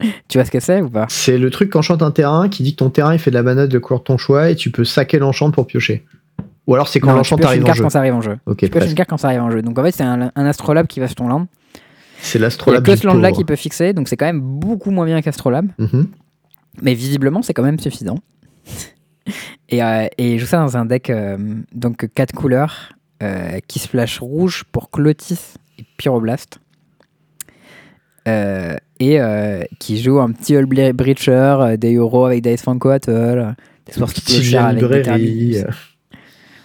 tu 0.28 0.38
vois 0.38 0.44
ce 0.44 0.50
que 0.50 0.60
c'est 0.60 0.80
ou 0.80 0.88
pas? 0.88 1.06
C'est 1.08 1.38
le 1.38 1.50
truc 1.50 1.70
qu'enchante 1.70 2.02
un 2.02 2.10
terrain 2.10 2.48
qui 2.48 2.62
dit 2.62 2.72
que 2.72 2.78
ton 2.78 2.90
terrain 2.90 3.12
il 3.12 3.18
fait 3.18 3.30
de 3.30 3.34
la 3.34 3.42
banane 3.42 3.68
de 3.68 3.78
couleur 3.78 4.00
de 4.00 4.04
ton 4.04 4.16
choix 4.16 4.50
et 4.50 4.56
tu 4.56 4.70
peux 4.70 4.84
saquer 4.84 5.18
l'enchant 5.18 5.50
pour 5.50 5.66
piocher. 5.66 6.04
Ou 6.68 6.74
alors 6.74 6.86
c'est 6.86 7.00
quand 7.00 7.14
l'enchant 7.14 7.36
arrive 7.36 7.64
en 7.64 7.72
jeu. 7.72 7.82
quand 7.82 7.90
ça 7.90 7.98
arrive 7.98 8.14
en 8.14 8.20
jeu. 8.20 8.36
Ok. 8.44 8.58
tu 8.58 8.66
une 8.66 8.94
carte 8.94 9.08
quand 9.08 9.16
ça 9.16 9.28
arrive 9.28 9.40
en 9.40 9.50
jeu. 9.50 9.62
Donc 9.62 9.78
en 9.78 9.82
fait, 9.82 9.90
c'est 9.90 10.04
un, 10.04 10.30
un 10.34 10.44
Astrolabe 10.46 10.86
qui 10.86 11.00
va 11.00 11.06
sur 11.08 11.16
ton 11.16 11.26
land. 11.26 11.48
C'est 12.20 12.38
l'astrolabe. 12.38 12.84
Il 12.84 12.88
y 12.88 12.92
a 12.92 12.94
que 12.94 13.00
ce 13.00 13.06
land-là 13.06 13.32
qui 13.32 13.44
peut 13.44 13.56
fixer, 13.56 13.94
donc 13.94 14.08
c'est 14.08 14.16
quand 14.16 14.26
même 14.26 14.40
beaucoup 14.40 14.90
moins 14.90 15.06
bien 15.06 15.22
qu'astrolabe. 15.22 15.68
Mm-hmm. 15.78 16.06
Mais 16.82 16.92
visiblement, 16.92 17.40
c'est 17.40 17.54
quand 17.54 17.62
même 17.62 17.78
suffisant. 17.78 18.18
et, 19.70 19.82
euh, 19.82 20.06
et, 20.18 20.36
je 20.36 20.44
joue 20.44 20.46
ça 20.46 20.58
dans 20.58 20.76
un 20.76 20.84
deck, 20.84 21.08
euh, 21.08 21.38
donc 21.72 22.06
4 22.14 22.34
couleurs, 22.34 22.92
euh, 23.22 23.60
qui 23.66 23.78
splash 23.78 24.18
rouge 24.18 24.64
pour 24.70 24.90
Clotis 24.90 25.54
et 25.78 25.84
Pyroblast. 25.96 26.60
et 28.26 29.20
qui 29.78 30.02
joue 30.02 30.20
un 30.20 30.32
petit 30.32 30.54
All 30.54 30.66
Breacher, 30.66 31.76
des 31.78 31.94
euros 31.94 32.26
avec 32.26 32.42
Dice 32.42 32.60
Franco 32.60 32.90
Attle, 32.90 33.54
des 33.86 33.92
Sports 33.92 34.10
avec 34.58 35.04
des 35.04 35.64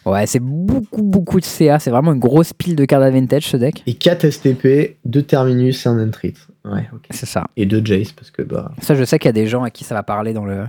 Ouais, 0.06 0.28
c'est 0.28 0.40
beaucoup, 0.40 1.02
beaucoup 1.02 1.40
de 1.40 1.46
CA. 1.46 1.80
C'est 1.80 1.92
vraiment 1.92 2.14
une 2.14 2.20
grosse 2.20 2.54
pile 2.54 2.76
de 2.76 2.86
cartes 2.86 3.04
advantage 3.04 3.48
ce 3.48 3.58
deck. 3.58 3.84
Et 3.88 3.94
4 3.94 4.30
STP, 4.30 4.98
2 5.06 5.22
Terminus 5.24 5.86
et 5.86 5.90
un 5.90 6.06
Entrit. 6.06 6.34
Ouais, 6.66 6.90
ok. 6.94 7.08
C'est 7.12 7.26
ça. 7.26 7.46
Et 7.56 7.66
2 7.66 7.86
Jace, 7.86 8.12
parce 8.12 8.32
que 8.32 8.42
bah. 8.42 8.72
Ça, 8.82 8.96
je 8.96 9.04
sais 9.04 9.20
qu'il 9.20 9.28
y 9.28 9.30
a 9.30 9.34
des 9.34 9.48
gens 9.48 9.64
à 9.64 9.70
qui 9.70 9.84
ça 9.84 9.96
va 9.96 10.04
parler 10.04 10.34
dans 10.34 10.46
le, 10.46 10.66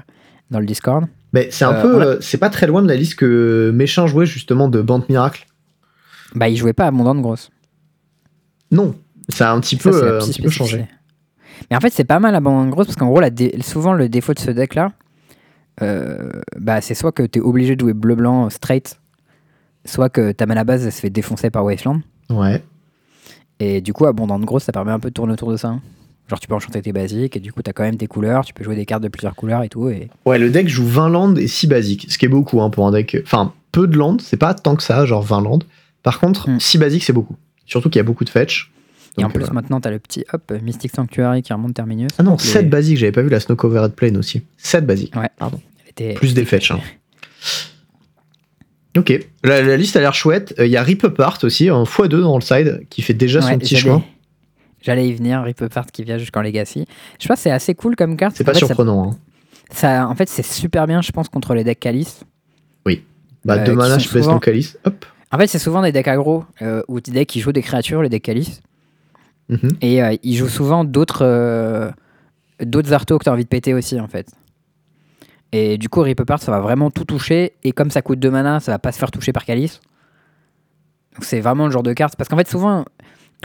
dans 0.50 0.60
le 0.60 0.66
Discord. 0.66 1.06
Mais 1.32 1.48
c'est 1.50 1.64
un 1.64 1.74
euh, 1.74 1.82
peu. 1.82 2.02
Euh, 2.02 2.20
c'est 2.20 2.38
pas 2.38 2.50
très 2.50 2.66
loin 2.66 2.82
de 2.82 2.88
la 2.88 2.94
liste 2.94 3.16
que 3.16 3.72
Méchin 3.74 4.06
jouait 4.06 4.26
justement 4.26 4.68
de 4.68 4.80
Bande 4.80 5.04
Miracle. 5.08 5.46
Bah, 6.34 6.48
il 6.48 6.56
jouait 6.56 6.72
pas 6.72 6.86
à 6.86 6.90
de 6.90 7.20
Grosse. 7.20 7.50
Non, 8.70 8.94
ça 9.28 9.50
a 9.50 9.54
un 9.54 9.60
petit 9.60 9.76
peu, 9.76 9.90
euh, 9.90 10.20
un 10.20 10.26
petit 10.26 10.42
peu 10.42 10.50
changé. 10.50 10.86
Mais 11.70 11.76
en 11.76 11.80
fait, 11.80 11.92
c'est 11.92 12.04
pas 12.04 12.20
mal 12.20 12.34
à 12.34 12.40
Bande 12.40 12.70
Grosse 12.70 12.86
parce 12.86 12.96
qu'en 12.96 13.06
gros, 13.06 13.20
la 13.20 13.30
souvent 13.62 13.94
le 13.94 14.08
défaut 14.08 14.32
de 14.32 14.38
ce 14.38 14.50
deck 14.52 14.76
là, 14.76 14.92
bah, 16.56 16.80
c'est 16.80 16.94
soit 16.94 17.12
que 17.12 17.24
tu 17.24 17.40
es 17.40 17.42
obligé 17.42 17.74
de 17.74 17.80
jouer 17.80 17.94
bleu-blanc 17.94 18.48
straight 18.50 18.96
soit 19.84 20.08
que 20.08 20.32
ta 20.32 20.46
mana 20.46 20.64
base 20.64 20.84
se 20.84 21.00
fait 21.00 21.10
défoncer 21.10 21.50
par 21.50 21.64
Wasteland. 21.64 22.00
Ouais. 22.30 22.62
Et 23.60 23.80
du 23.80 23.92
coup, 23.92 24.06
abondant 24.06 24.38
de 24.38 24.44
gros, 24.44 24.58
ça 24.58 24.72
permet 24.72 24.92
un 24.92 24.98
peu 24.98 25.10
de 25.10 25.14
tourner 25.14 25.32
autour 25.32 25.50
de 25.50 25.56
ça. 25.56 25.68
Hein. 25.68 25.82
Genre, 26.28 26.40
tu 26.40 26.48
peux 26.48 26.54
enchanter 26.54 26.80
tes 26.80 26.92
basiques 26.92 27.36
et 27.36 27.40
du 27.40 27.52
coup, 27.52 27.62
tu 27.62 27.68
as 27.68 27.72
quand 27.72 27.82
même 27.82 27.96
tes 27.96 28.06
couleurs, 28.06 28.44
tu 28.44 28.54
peux 28.54 28.64
jouer 28.64 28.76
des 28.76 28.86
cartes 28.86 29.02
de 29.02 29.08
plusieurs 29.08 29.36
couleurs 29.36 29.62
et 29.62 29.68
tout. 29.68 29.90
Et... 29.90 30.08
Ouais, 30.24 30.38
le 30.38 30.50
deck 30.50 30.68
joue 30.68 30.86
20 30.86 31.10
landes 31.10 31.38
et 31.38 31.46
6 31.46 31.66
basiques, 31.66 32.06
ce 32.08 32.16
qui 32.16 32.24
est 32.24 32.28
beaucoup 32.28 32.62
hein, 32.62 32.70
pour 32.70 32.86
un 32.86 32.92
deck. 32.92 33.18
Enfin, 33.24 33.52
peu 33.72 33.86
de 33.86 33.96
landes, 33.96 34.22
c'est 34.22 34.38
pas 34.38 34.54
tant 34.54 34.74
que 34.74 34.82
ça, 34.82 35.04
genre 35.04 35.22
20 35.22 35.42
landes. 35.42 35.64
Par 36.02 36.20
contre, 36.20 36.48
6 36.58 36.78
hmm. 36.78 36.80
basiques, 36.80 37.04
c'est 37.04 37.12
beaucoup. 37.12 37.36
Surtout 37.66 37.90
qu'il 37.90 37.98
y 37.98 38.00
a 38.00 38.04
beaucoup 38.04 38.24
de 38.24 38.30
fetch. 38.30 38.72
et 39.18 39.24
en 39.24 39.30
plus, 39.30 39.50
maintenant, 39.50 39.80
tu 39.80 39.88
as 39.88 39.90
le 39.90 39.98
petit 39.98 40.24
hop, 40.32 40.52
Mystic 40.62 40.94
Sanctuary 40.94 41.42
qui 41.42 41.52
remonte 41.52 41.74
Terminus. 41.74 42.10
Ah 42.18 42.22
non, 42.22 42.38
7 42.38 42.70
basiques, 42.70 42.96
j'avais 42.96 43.12
pas 43.12 43.22
vu 43.22 43.28
la 43.28 43.40
Snow 43.40 43.56
Covered 43.56 43.92
Plane 43.92 44.16
aussi. 44.16 44.42
7 44.56 44.86
basiques. 44.86 45.14
Ouais. 45.14 45.28
Pardon. 45.38 45.60
Plus 46.16 46.34
des 46.34 46.44
fetch. 46.44 46.72
Hein. 46.80 46.80
Ok, 48.96 49.12
la, 49.42 49.76
liste 49.76 49.96
a 49.96 50.00
l'air 50.00 50.14
chouette. 50.14 50.54
Il 50.56 50.62
euh, 50.62 50.66
y 50.66 50.76
a 50.76 50.82
Rip 50.82 51.04
Apart 51.04 51.38
aussi, 51.42 51.68
un 51.68 51.82
x2 51.82 52.20
dans 52.20 52.36
le 52.36 52.42
side, 52.42 52.86
qui 52.90 53.02
fait 53.02 53.14
déjà 53.14 53.42
son 53.42 53.58
petit 53.58 53.76
chemin. 53.76 54.02
J'allais 54.80 55.08
y 55.08 55.14
venir, 55.14 55.42
Rip 55.42 55.62
Apart 55.62 55.86
qui 55.86 56.04
vient 56.04 56.18
jusqu'en 56.18 56.42
Legacy. 56.42 56.86
Je 57.18 57.26
pense 57.26 57.38
que 57.38 57.42
c'est 57.42 57.50
assez 57.50 57.74
cool 57.74 57.96
comme 57.96 58.16
carte. 58.16 58.36
C'est 58.36 58.44
pas 58.44 58.54
surprenant. 58.54 59.10
Hein. 59.10 59.16
Ça, 59.70 60.06
en 60.06 60.14
fait, 60.14 60.28
c'est 60.28 60.44
super 60.44 60.86
bien, 60.86 61.00
je 61.02 61.10
pense, 61.10 61.28
contre 61.28 61.54
les 61.54 61.64
decks 61.64 61.80
Calice. 61.80 62.20
Oui. 62.86 63.02
Bah, 63.44 63.58
deux 63.58 63.74
mana, 63.74 63.98
je 63.98 64.08
pèse 64.08 64.26
ton 64.26 64.38
Calice. 64.38 64.78
Hop. 64.84 65.04
En 65.32 65.38
fait, 65.38 65.48
c'est 65.48 65.58
souvent 65.58 65.82
des 65.82 65.90
decks 65.90 66.06
aggro 66.06 66.44
euh, 66.62 66.82
ou 66.86 67.00
des 67.00 67.10
decks 67.10 67.28
qui 67.28 67.40
jouent 67.40 67.52
des 67.52 67.62
créatures, 67.62 68.02
les 68.02 68.08
decks 68.08 68.22
Calice. 68.22 68.60
Mhm. 69.48 69.70
Et 69.80 70.02
euh, 70.02 70.14
ils 70.22 70.36
jouent 70.36 70.48
souvent 70.48 70.84
d'autres 70.84 71.92
d'autres 72.60 72.92
artos 72.92 73.18
que 73.18 73.24
tu 73.24 73.30
as 73.30 73.32
envie 73.32 73.44
de 73.44 73.48
péter 73.48 73.74
aussi, 73.74 73.98
en 73.98 74.06
fait. 74.06 74.28
Et 75.56 75.78
du 75.78 75.88
coup, 75.88 76.00
Rip 76.00 76.18
Apart, 76.18 76.42
ça 76.42 76.50
va 76.50 76.58
vraiment 76.58 76.90
tout 76.90 77.04
toucher. 77.04 77.52
Et 77.62 77.70
comme 77.70 77.88
ça 77.88 78.02
coûte 78.02 78.18
2 78.18 78.28
mana, 78.28 78.58
ça 78.58 78.72
va 78.72 78.80
pas 78.80 78.90
se 78.90 78.98
faire 78.98 79.12
toucher 79.12 79.32
par 79.32 79.44
Calice. 79.44 79.80
Donc 81.14 81.24
c'est 81.24 81.40
vraiment 81.40 81.66
le 81.66 81.70
genre 81.70 81.84
de 81.84 81.92
carte. 81.92 82.16
Parce 82.16 82.28
qu'en 82.28 82.36
fait, 82.36 82.48
souvent, 82.48 82.84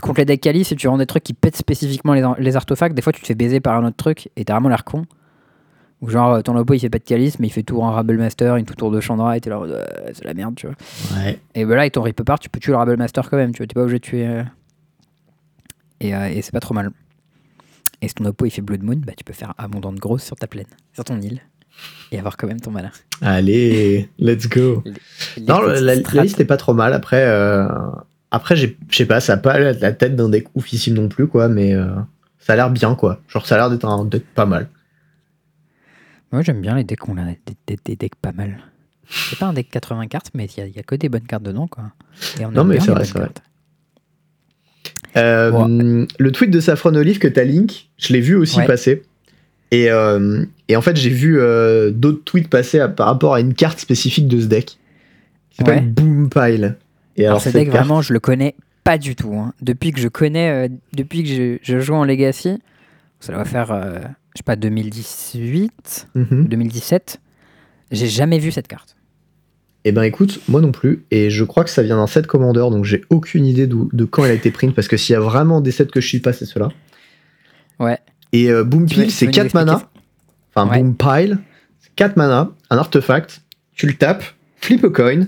contre 0.02 0.18
les 0.18 0.24
decks 0.24 0.40
Calice, 0.40 0.66
si 0.66 0.76
tu 0.76 0.88
rends 0.88 0.98
des 0.98 1.06
trucs 1.06 1.22
qui 1.22 1.34
pètent 1.34 1.56
spécifiquement 1.56 2.12
les, 2.36 2.56
artefacts, 2.56 2.96
des 2.96 3.02
fois 3.02 3.12
tu 3.12 3.20
te 3.20 3.28
fais 3.28 3.36
baiser 3.36 3.60
par 3.60 3.76
un 3.76 3.86
autre 3.86 3.96
truc 3.96 4.28
et 4.34 4.44
t'as 4.44 4.54
vraiment 4.54 4.70
l'air 4.70 4.82
con. 4.82 5.04
Ou 6.00 6.10
genre, 6.10 6.42
ton 6.42 6.52
lobo 6.52 6.74
il 6.74 6.80
fait 6.80 6.90
pas 6.90 6.98
de 6.98 7.04
Calice, 7.04 7.38
mais 7.38 7.46
il 7.46 7.50
fait 7.50 7.62
tout 7.62 7.80
en 7.80 7.92
Rabble 7.92 8.16
Master, 8.16 8.56
une 8.56 8.64
tout 8.64 8.74
tour 8.74 8.90
de 8.90 9.00
Chandra, 9.00 9.36
et 9.36 9.40
t'es 9.40 9.50
là, 9.50 9.60
c'est 10.12 10.24
la 10.24 10.34
merde, 10.34 10.56
tu 10.56 10.66
vois. 10.66 10.74
Ouais. 11.16 11.38
Et 11.54 11.64
ben 11.64 11.76
là, 11.76 11.82
avec 11.82 11.92
ton 11.92 12.02
Rip 12.02 12.18
Apart, 12.18 12.40
tu 12.40 12.48
peux 12.48 12.58
tuer 12.58 12.72
le 12.72 12.78
Rabble 12.78 12.96
Master 12.96 13.30
quand 13.30 13.36
même, 13.36 13.52
tu 13.52 13.58
vois, 13.58 13.68
t'es 13.68 13.74
pas 13.74 13.82
obligé 13.82 14.00
de 14.00 14.04
tuer. 14.04 14.26
Euh. 14.26 14.42
Et, 16.00 16.12
euh, 16.12 16.26
et 16.26 16.42
c'est 16.42 16.50
pas 16.50 16.58
trop 16.58 16.74
mal. 16.74 16.90
Et 18.02 18.08
si 18.08 18.14
ton 18.14 18.24
oppo 18.24 18.46
il 18.46 18.50
fait 18.50 18.62
Blood 18.62 18.82
Moon, 18.82 18.96
bah 18.96 19.12
tu 19.16 19.22
peux 19.22 19.32
faire 19.32 19.54
abondante 19.58 19.96
grosse 19.96 20.24
sur 20.24 20.34
ta 20.34 20.48
plaine, 20.48 20.66
sur 20.92 21.04
ton 21.04 21.20
île 21.20 21.40
et 22.12 22.18
avoir 22.18 22.36
quand 22.36 22.46
même 22.46 22.60
ton 22.60 22.70
mana. 22.70 22.90
Allez, 23.20 24.08
let's 24.18 24.48
go. 24.48 24.82
non, 25.46 25.60
la, 25.62 25.94
liste 25.94 26.40
est 26.40 26.44
pas 26.44 26.56
trop 26.56 26.74
mal. 26.74 26.92
Après, 26.92 27.24
euh, 27.26 27.68
après, 28.30 28.56
je 28.56 28.68
sais 28.90 29.06
pas, 29.06 29.20
ça 29.20 29.34
a 29.34 29.36
pas 29.36 29.58
la 29.58 29.92
tête 29.92 30.16
d'un 30.16 30.28
deck 30.28 30.48
oufissime 30.54 30.94
non 30.94 31.08
plus, 31.08 31.26
quoi, 31.26 31.48
mais 31.48 31.74
euh, 31.74 31.88
ça 32.38 32.54
a 32.54 32.56
l'air 32.56 32.70
bien, 32.70 32.94
quoi. 32.94 33.20
Genre, 33.28 33.46
ça 33.46 33.56
a 33.56 33.58
l'air 33.58 33.70
d'être 33.70 33.84
un 33.84 34.04
deck 34.04 34.24
pas 34.34 34.46
mal. 34.46 34.68
Moi, 36.32 36.42
j'aime 36.42 36.60
bien 36.60 36.76
les 36.76 36.84
decks 36.84 37.00
qu'on 37.00 37.18
a 37.18 37.24
des, 37.66 37.96
decks 37.96 38.14
pas 38.14 38.32
mal. 38.32 38.58
C'est 39.08 39.38
pas 39.38 39.46
un 39.46 39.52
deck 39.52 39.68
80 39.70 40.06
cartes, 40.06 40.30
mais 40.34 40.46
il 40.46 40.68
y, 40.68 40.78
a 40.78 40.82
que 40.82 40.94
des 40.94 41.08
bonnes 41.08 41.26
cartes 41.26 41.42
dedans, 41.42 41.66
quoi. 41.66 41.92
non, 42.52 42.64
mais 42.64 42.78
c'est 42.78 42.92
vrai, 42.92 43.04
c'est 43.04 43.18
vrai. 43.18 43.30
Euh, 45.16 46.06
le 46.18 46.32
tweet 46.32 46.50
de 46.50 46.60
Saffron 46.60 46.94
Olive 46.94 47.18
que 47.18 47.26
t'as 47.26 47.42
link, 47.42 47.90
je 47.96 48.12
l'ai 48.12 48.20
vu 48.20 48.36
aussi 48.36 48.60
passer. 48.64 49.02
Et, 49.70 49.90
euh, 49.90 50.44
et 50.68 50.76
en 50.76 50.82
fait, 50.82 50.96
j'ai 50.96 51.10
vu 51.10 51.38
euh, 51.38 51.90
d'autres 51.90 52.24
tweets 52.24 52.48
passer 52.48 52.84
par 52.96 53.06
rapport 53.06 53.34
à 53.34 53.40
une 53.40 53.54
carte 53.54 53.78
spécifique 53.78 54.28
de 54.28 54.40
ce 54.40 54.46
deck. 54.46 54.78
Qui 55.50 55.58
s'appelle 55.58 55.88
Boom 55.88 56.28
Pile. 56.28 56.76
Et 57.16 57.26
alors, 57.26 57.40
ce 57.40 57.50
deck, 57.50 57.68
vraiment, 57.68 58.02
je 58.02 58.12
le 58.12 58.20
connais 58.20 58.54
pas 58.84 58.98
du 58.98 59.14
tout. 59.14 59.34
Hein. 59.34 59.52
Depuis 59.60 59.92
que 59.92 60.00
je 60.00 60.08
connais, 60.08 60.50
euh, 60.50 60.68
depuis 60.92 61.22
que 61.22 61.58
je, 61.62 61.80
joue 61.80 61.94
en 61.94 62.04
Legacy, 62.04 62.58
ça 63.20 63.32
doit 63.32 63.44
faire, 63.44 63.68
je 63.68 64.38
sais 64.38 64.42
pas, 64.44 64.56
2018, 64.56 66.08
2017, 66.14 67.20
mhm. 67.20 67.96
j'ai 67.96 68.08
jamais 68.08 68.38
vu 68.38 68.50
cette 68.50 68.68
carte. 68.68 68.96
Eh 69.84 69.92
ben 69.92 70.02
écoute, 70.02 70.40
moi 70.48 70.60
non 70.60 70.72
plus, 70.72 71.04
et 71.10 71.30
je 71.30 71.42
crois 71.42 71.64
que 71.64 71.70
ça 71.70 71.82
vient 71.82 71.96
d'un 71.96 72.06
set 72.06 72.26
Commander, 72.26 72.66
donc 72.70 72.84
j'ai 72.84 73.02
aucune 73.08 73.46
idée 73.46 73.66
de 73.66 74.04
quand 74.04 74.24
elle 74.24 74.32
a 74.32 74.34
été 74.34 74.50
print, 74.50 74.74
parce 74.74 74.88
que 74.88 74.98
s'il 74.98 75.14
y 75.14 75.16
a 75.16 75.20
vraiment 75.20 75.62
des 75.62 75.70
sets 75.70 75.86
que 75.86 76.02
je 76.02 76.06
suis 76.06 76.20
pas, 76.20 76.34
c'est 76.34 76.44
cela. 76.44 76.68
Ouais. 77.78 77.98
Et 78.32 78.50
euh, 78.50 78.64
Boom 78.64 78.86
Pile, 78.86 79.10
c'est 79.10 79.28
4 79.28 79.54
mana. 79.54 79.82
Enfin, 80.54 80.66
Boom 80.66 80.94
Pile, 80.94 81.38
4 81.96 82.16
mana, 82.16 82.50
un 82.70 82.78
artefact, 82.78 83.42
tu 83.74 83.86
le 83.86 83.94
tapes, 83.94 84.24
flip 84.60 84.84
a 84.84 84.88
coin. 84.90 85.26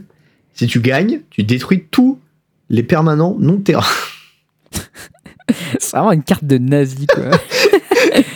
Si 0.55 0.67
tu 0.67 0.81
gagnes, 0.81 1.21
tu 1.31 1.43
détruis 1.43 1.85
tous 1.91 2.19
les 2.69 2.83
permanents 2.83 3.37
non 3.39 3.59
terrain. 3.59 3.87
c'est 5.79 5.91
vraiment 5.93 6.13
une 6.13 6.23
carte 6.23 6.45
de 6.45 6.59
nazi, 6.59 7.07
quoi. 7.07 7.25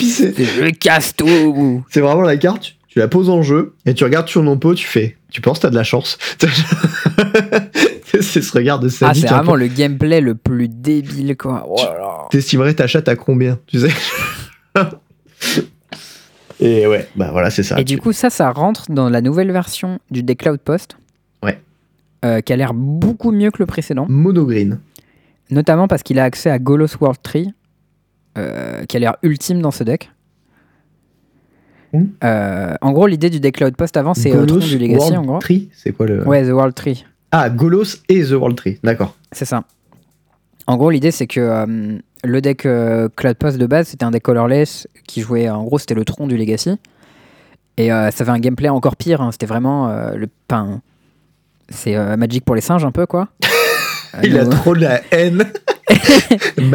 c'est. 0.01 0.35
Je 0.37 0.71
casse 0.71 1.15
tout 1.15 1.85
C'est 1.91 2.01
vraiment 2.01 2.23
la 2.23 2.37
carte, 2.37 2.75
tu 2.89 2.99
la 2.99 3.09
poses 3.09 3.29
en 3.29 3.43
jeu 3.43 3.75
et 3.85 3.95
tu 3.95 4.05
regardes 4.05 4.29
sur 4.29 4.43
ton 4.45 4.59
pot, 4.59 4.75
tu 4.75 4.87
fais. 4.87 5.17
Tu 5.31 5.41
penses 5.41 5.61
t'as 5.61 5.71
de 5.71 5.75
la 5.75 5.85
chance 5.85 6.19
C'est 8.23 8.41
ce 8.41 8.53
regard 8.53 8.79
de 8.79 8.89
Ah, 9.03 9.13
c'est 9.13 9.27
vraiment 9.27 9.57
le 9.57 9.67
gameplay 9.67 10.23
le 10.23 10.35
plus 10.35 10.69
débile, 10.69 11.37
quoi. 11.37 11.67
Oh 11.69 11.77
T'estimerais 12.31 12.73
ta 12.73 12.87
chatte 12.87 13.09
à 13.09 13.17
combien 13.17 13.59
Tu 13.67 13.81
sais? 13.81 13.91
Et 16.61 16.87
ouais, 16.87 17.07
bah 17.17 17.29
voilà, 17.33 17.51
c'est 17.51 17.63
ça. 17.63 17.79
Et 17.79 17.85
du 17.85 17.99
coup, 17.99 18.13
ça, 18.13 18.31
ça 18.31 18.51
rentre 18.51 18.91
dans 18.91 19.11
la 19.11 19.21
nouvelle 19.21 19.53
version 19.53 19.99
du 20.11 20.23
deck 20.23 20.39
Cloud 20.39 20.61
Post. 20.61 20.97
Ouais. 21.43 21.61
Euh, 22.25 22.41
qui 22.41 22.53
a 22.53 22.57
l'air 22.57 22.73
beaucoup 22.73 23.31
mieux 23.31 23.51
que 23.51 23.59
le 23.59 23.67
précédent. 23.67 24.07
Mono 24.09 24.47
green. 24.47 24.79
Notamment 25.51 25.87
parce 25.87 26.03
qu'il 26.03 26.19
a 26.19 26.25
accès 26.25 26.51
à 26.51 26.59
Golos 26.59 26.97
World 27.01 27.21
Tree, 27.23 27.53
euh, 28.39 28.85
qui 28.87 28.97
a 28.97 29.01
l'air 29.01 29.17
ultime 29.23 29.61
dans 29.61 29.71
ce 29.71 29.85
deck. 29.85 30.11
Hmm. 31.93 32.05
Euh, 32.25 32.75
en 32.81 32.93
gros, 32.93 33.07
l'idée 33.07 33.31
du 33.31 33.39
deck 33.39 33.57
Cloud 33.57 33.77
Post 33.77 33.97
avant, 33.97 34.15
c'est 34.15 34.31
Tron 34.31 34.45
du 34.45 34.79
Legacy, 34.79 34.97
World 34.97 35.17
en 35.17 35.23
gros. 35.23 35.39
Tree, 35.39 35.69
c'est 35.75 35.93
quoi 35.93 36.07
le. 36.07 36.27
Ouais, 36.27 36.43
The 36.45 36.53
World 36.53 36.75
Tree. 36.75 37.05
Ah, 37.33 37.51
Golos 37.51 37.99
et 38.09 38.25
The 38.25 38.33
World 38.33 38.57
Tree, 38.57 38.79
d'accord. 38.83 39.15
C'est 39.31 39.45
ça. 39.45 39.65
En 40.67 40.77
gros, 40.77 40.91
l'idée, 40.91 41.11
c'est 41.11 41.27
que 41.27 41.41
euh, 41.41 41.99
le 42.25 42.41
deck 42.41 42.67
euh, 42.67 43.09
Cloud 43.17 43.37
Post 43.37 43.59
de 43.59 43.67
base, 43.67 43.89
c'était 43.89 44.05
un 44.05 44.11
deck 44.11 44.23
colorless 44.23 44.89
qui 45.07 45.21
jouait, 45.21 45.49
en 45.49 45.63
gros, 45.65 45.79
c'était 45.79 45.95
le 45.95 46.05
tronc 46.05 46.27
du 46.27 46.37
Legacy. 46.37 46.77
Et 47.77 47.93
euh, 47.93 48.11
ça 48.11 48.23
avait 48.25 48.33
un 48.33 48.39
gameplay 48.39 48.69
encore 48.69 48.97
pire. 48.97 49.21
hein. 49.21 49.31
C'était 49.33 49.47
vraiment 49.47 49.89
euh, 49.91 50.15
le 50.17 50.29
pain. 50.49 50.81
C'est 51.69 51.97
Magic 52.17 52.45
pour 52.45 52.55
les 52.55 52.61
singes, 52.61 52.85
un 52.85 52.93
peu, 52.93 53.07
quoi. 53.07 53.29
Il 54.23 54.39
a 54.39 54.47
trop 54.47 54.75
de 54.75 54.81
la 54.81 55.03
haine. 55.11 55.45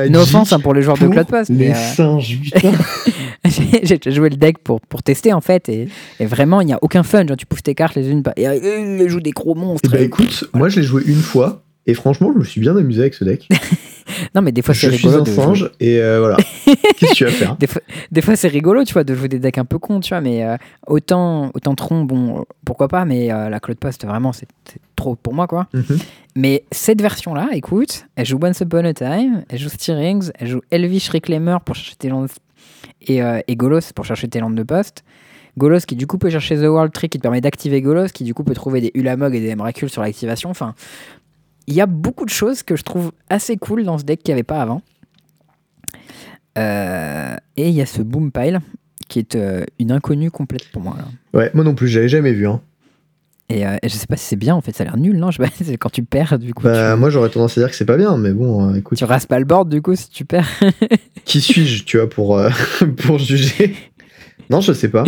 No 0.10 0.22
offense 0.22 0.54
hein, 0.54 0.60
pour 0.60 0.74
les 0.74 0.82
joueurs 0.84 0.98
de 0.98 1.08
Cloud 1.08 1.28
Post. 1.28 1.50
Les 1.50 1.70
mais, 1.70 1.74
singes, 1.74 2.40
putain. 2.44 2.72
j'ai 3.46 4.00
joué 4.12 4.30
le 4.30 4.38
deck 4.38 4.60
pour, 4.60 4.80
pour 4.82 5.04
tester, 5.04 5.34
en 5.34 5.42
fait. 5.42 5.68
Et, 5.70 5.88
et 6.20 6.26
vraiment, 6.26 6.62
il 6.62 6.68
n'y 6.68 6.74
a 6.74 6.80
aucun 6.82 7.04
fun. 7.04 7.26
Genre, 7.28 7.36
tu 7.36 7.46
pousses 7.46 7.64
tes 7.64 7.76
cartes 7.76 7.96
les 7.96 8.10
unes. 8.10 8.24
Et 8.38 8.44
il 8.46 9.10
joue 9.10 9.20
des 9.20 9.32
gros 9.32 9.54
Eh 9.56 9.60
monstres. 9.60 9.90
bah 9.90 10.00
et- 10.00 10.04
écoute, 10.04 10.46
moi 10.54 10.70
je 10.70 10.78
l'ai 10.80 10.86
joué 10.86 11.04
une 11.06 11.22
fois. 11.22 11.64
Et 11.88 11.94
franchement, 11.94 12.32
je 12.34 12.40
me 12.40 12.44
suis 12.44 12.62
bien 12.62 12.76
amusé 12.78 13.02
avec 13.02 13.14
ce 13.16 13.24
deck. 13.26 13.50
Non, 14.34 14.42
mais 14.42 14.52
des 14.54 14.62
fois, 14.62 14.74
je 14.74 14.80
c'est 14.80 14.92
suis 14.92 15.08
rigolo. 15.08 15.22
un 15.22 15.24
de 15.26 15.32
jouer- 15.32 15.44
singe 15.44 15.72
et 15.82 16.00
euh, 16.00 16.20
voilà. 16.20 16.38
Qu'est-ce 16.98 17.12
que 17.12 17.16
tu 17.16 17.26
vas 17.26 17.32
faire? 17.32 17.58
Des 17.58 17.68
fois, 17.68 17.82
fois 18.22 18.36
c'est 18.36 18.48
rigolo, 18.48 18.84
tu 18.86 18.94
vois, 18.94 19.04
de 19.04 19.14
jouer 19.14 19.28
des 19.28 19.40
decks 19.40 19.58
un 19.58 19.66
peu 19.66 19.78
cons, 19.78 20.00
tu 20.00 20.10
vois, 20.10 20.22
mais 20.22 20.46
euh, 20.46 20.56
autant, 20.88 21.52
autant 21.54 21.76
Tron, 21.76 22.04
bon, 22.06 22.40
euh, 22.40 22.42
pourquoi 22.66 22.88
pas, 22.88 23.04
mais 23.04 23.32
euh, 23.32 23.50
la 23.50 23.60
Cloud 23.60 23.78
Post, 23.78 24.06
vraiment, 24.06 24.32
c'est 24.32 24.48
trop 24.96 25.16
pour 25.16 25.34
moi, 25.34 25.48
quoi. 25.48 25.68
Mhm. 25.74 25.98
Mais 26.36 26.64
cette 26.72 27.02
version-là, 27.02 27.50
écoute, 27.54 28.06
elle 28.16 28.26
joue 28.26 28.40
Once 28.42 28.62
Upon 28.62 28.86
a 28.86 28.94
Time, 28.94 29.44
elle 29.50 29.60
joue 29.60 29.68
Steerings, 29.70 30.32
elle 30.40 30.48
joue 30.48 30.62
Elvish 30.72 31.10
Reclaimer 31.10 31.58
pour 31.66 31.76
chercher 31.76 31.96
tes 31.98 32.08
landes 32.08 32.30
et, 33.08 33.20
et 33.48 33.56
Golos 33.58 33.92
pour 33.94 34.06
chercher 34.06 34.30
tes 34.30 34.40
landes 34.40 34.56
de 34.56 34.64
poste. 34.64 35.04
Golos 35.58 35.80
qui 35.86 35.98
du 35.98 36.08
coup 36.08 36.18
peut 36.18 36.30
chercher 36.30 36.56
The 36.56 36.62
World 36.70 36.94
Tree 36.94 37.10
qui 37.10 37.18
te 37.18 37.24
permet 37.24 37.42
d'activer 37.42 37.82
Golos, 37.82 38.08
qui 38.14 38.24
du 38.24 38.34
coup 38.34 38.46
peut 38.46 38.54
trouver 38.54 38.80
des 38.80 38.92
Ulamog 38.94 39.36
et 39.36 39.42
des 39.42 39.50
Emrakul 39.50 39.90
sur 39.90 40.02
l'activation. 40.02 40.50
Enfin, 40.50 40.74
il 41.68 41.74
y 41.74 41.82
a 41.82 41.86
beaucoup 41.86 42.26
de 42.26 42.30
choses 42.30 42.64
que 42.64 42.76
je 42.76 42.84
trouve 42.84 43.12
assez 43.30 43.58
cool 43.58 43.84
dans 43.84 43.98
ce 43.98 44.04
deck 44.04 44.24
qu'il 44.24 44.34
n'y 44.34 44.40
avait 44.40 44.44
pas 44.44 44.62
avant. 44.62 44.82
Euh, 46.58 47.36
et 47.56 47.70
il 47.70 47.76
y 47.76 47.82
a 47.82 47.86
ce 47.86 48.02
Boom 48.02 48.32
Pile 48.32 48.60
qui 49.08 49.20
est 49.20 49.36
euh, 49.36 49.66
une 49.80 49.92
inconnue 49.92 50.32
complète 50.32 50.70
pour 50.72 50.82
moi. 50.82 50.96
Là. 50.98 51.06
Ouais, 51.38 51.52
moi 51.54 51.64
non 51.64 51.76
plus, 51.76 51.88
j'avais 51.88 52.10
jamais 52.10 52.32
vu. 52.32 52.48
Hein. 52.48 52.62
Et, 53.50 53.66
euh, 53.66 53.76
et 53.84 53.90
je 53.90 53.96
sais 53.96 54.08
pas 54.08 54.16
si 54.16 54.26
c'est 54.26 54.38
bien 54.38 54.56
en 54.56 54.62
fait, 54.62 54.74
ça 54.74 54.84
a 54.84 54.86
l'air 54.86 54.98
nul, 54.98 55.18
non 55.18 55.30
je 55.30 55.38
sais 55.38 55.44
pas, 55.44 55.54
c'est 55.64 55.78
quand 55.78 55.90
tu 55.90 56.04
perds 56.04 56.40
du 56.40 56.54
coup. 56.54 56.64
Bah, 56.64 56.94
tu, 56.94 57.00
moi 57.00 57.10
j'aurais 57.10 57.30
tendance 57.30 57.58
à 57.58 57.62
dire 57.62 57.70
que 57.70 57.76
c'est 57.76 57.86
pas 57.86 57.98
bien, 57.98 58.18
mais 58.18 58.32
bon, 58.32 58.70
euh, 58.70 58.76
écoute, 58.76 58.98
tu 58.98 59.04
rases 59.04 59.26
pas 59.26 59.40
le 59.40 59.46
board 59.46 59.68
du 59.68 59.82
coup 59.82 59.94
si 59.96 60.10
tu 60.10 60.24
perds. 60.24 60.48
qui 61.26 61.42
suis-je, 61.42 61.84
tu 61.84 61.98
vois, 61.98 62.10
pour, 62.10 62.42
pour 63.06 63.20
juger? 63.20 63.76
Non, 64.50 64.62
je 64.62 64.72
sais 64.72 64.90
pas. 64.90 65.04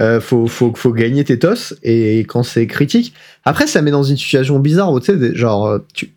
Euh, 0.00 0.20
faut, 0.20 0.46
faut, 0.46 0.74
faut 0.74 0.92
gagner 0.92 1.24
tes 1.24 1.38
tosses 1.38 1.74
et 1.82 2.18
quand 2.20 2.42
c'est 2.42 2.66
critique. 2.66 3.14
Après, 3.46 3.66
ça 3.66 3.80
met 3.80 3.90
dans 3.90 4.02
une 4.02 4.18
situation 4.18 4.58
bizarre 4.58 4.92
où 4.92 5.00
tu 5.00 5.06
sais, 5.06 5.16
des- 5.16 5.34
genre, 5.34 5.66
euh, 5.66 5.78
tu, 5.94 6.08
tu 6.08 6.12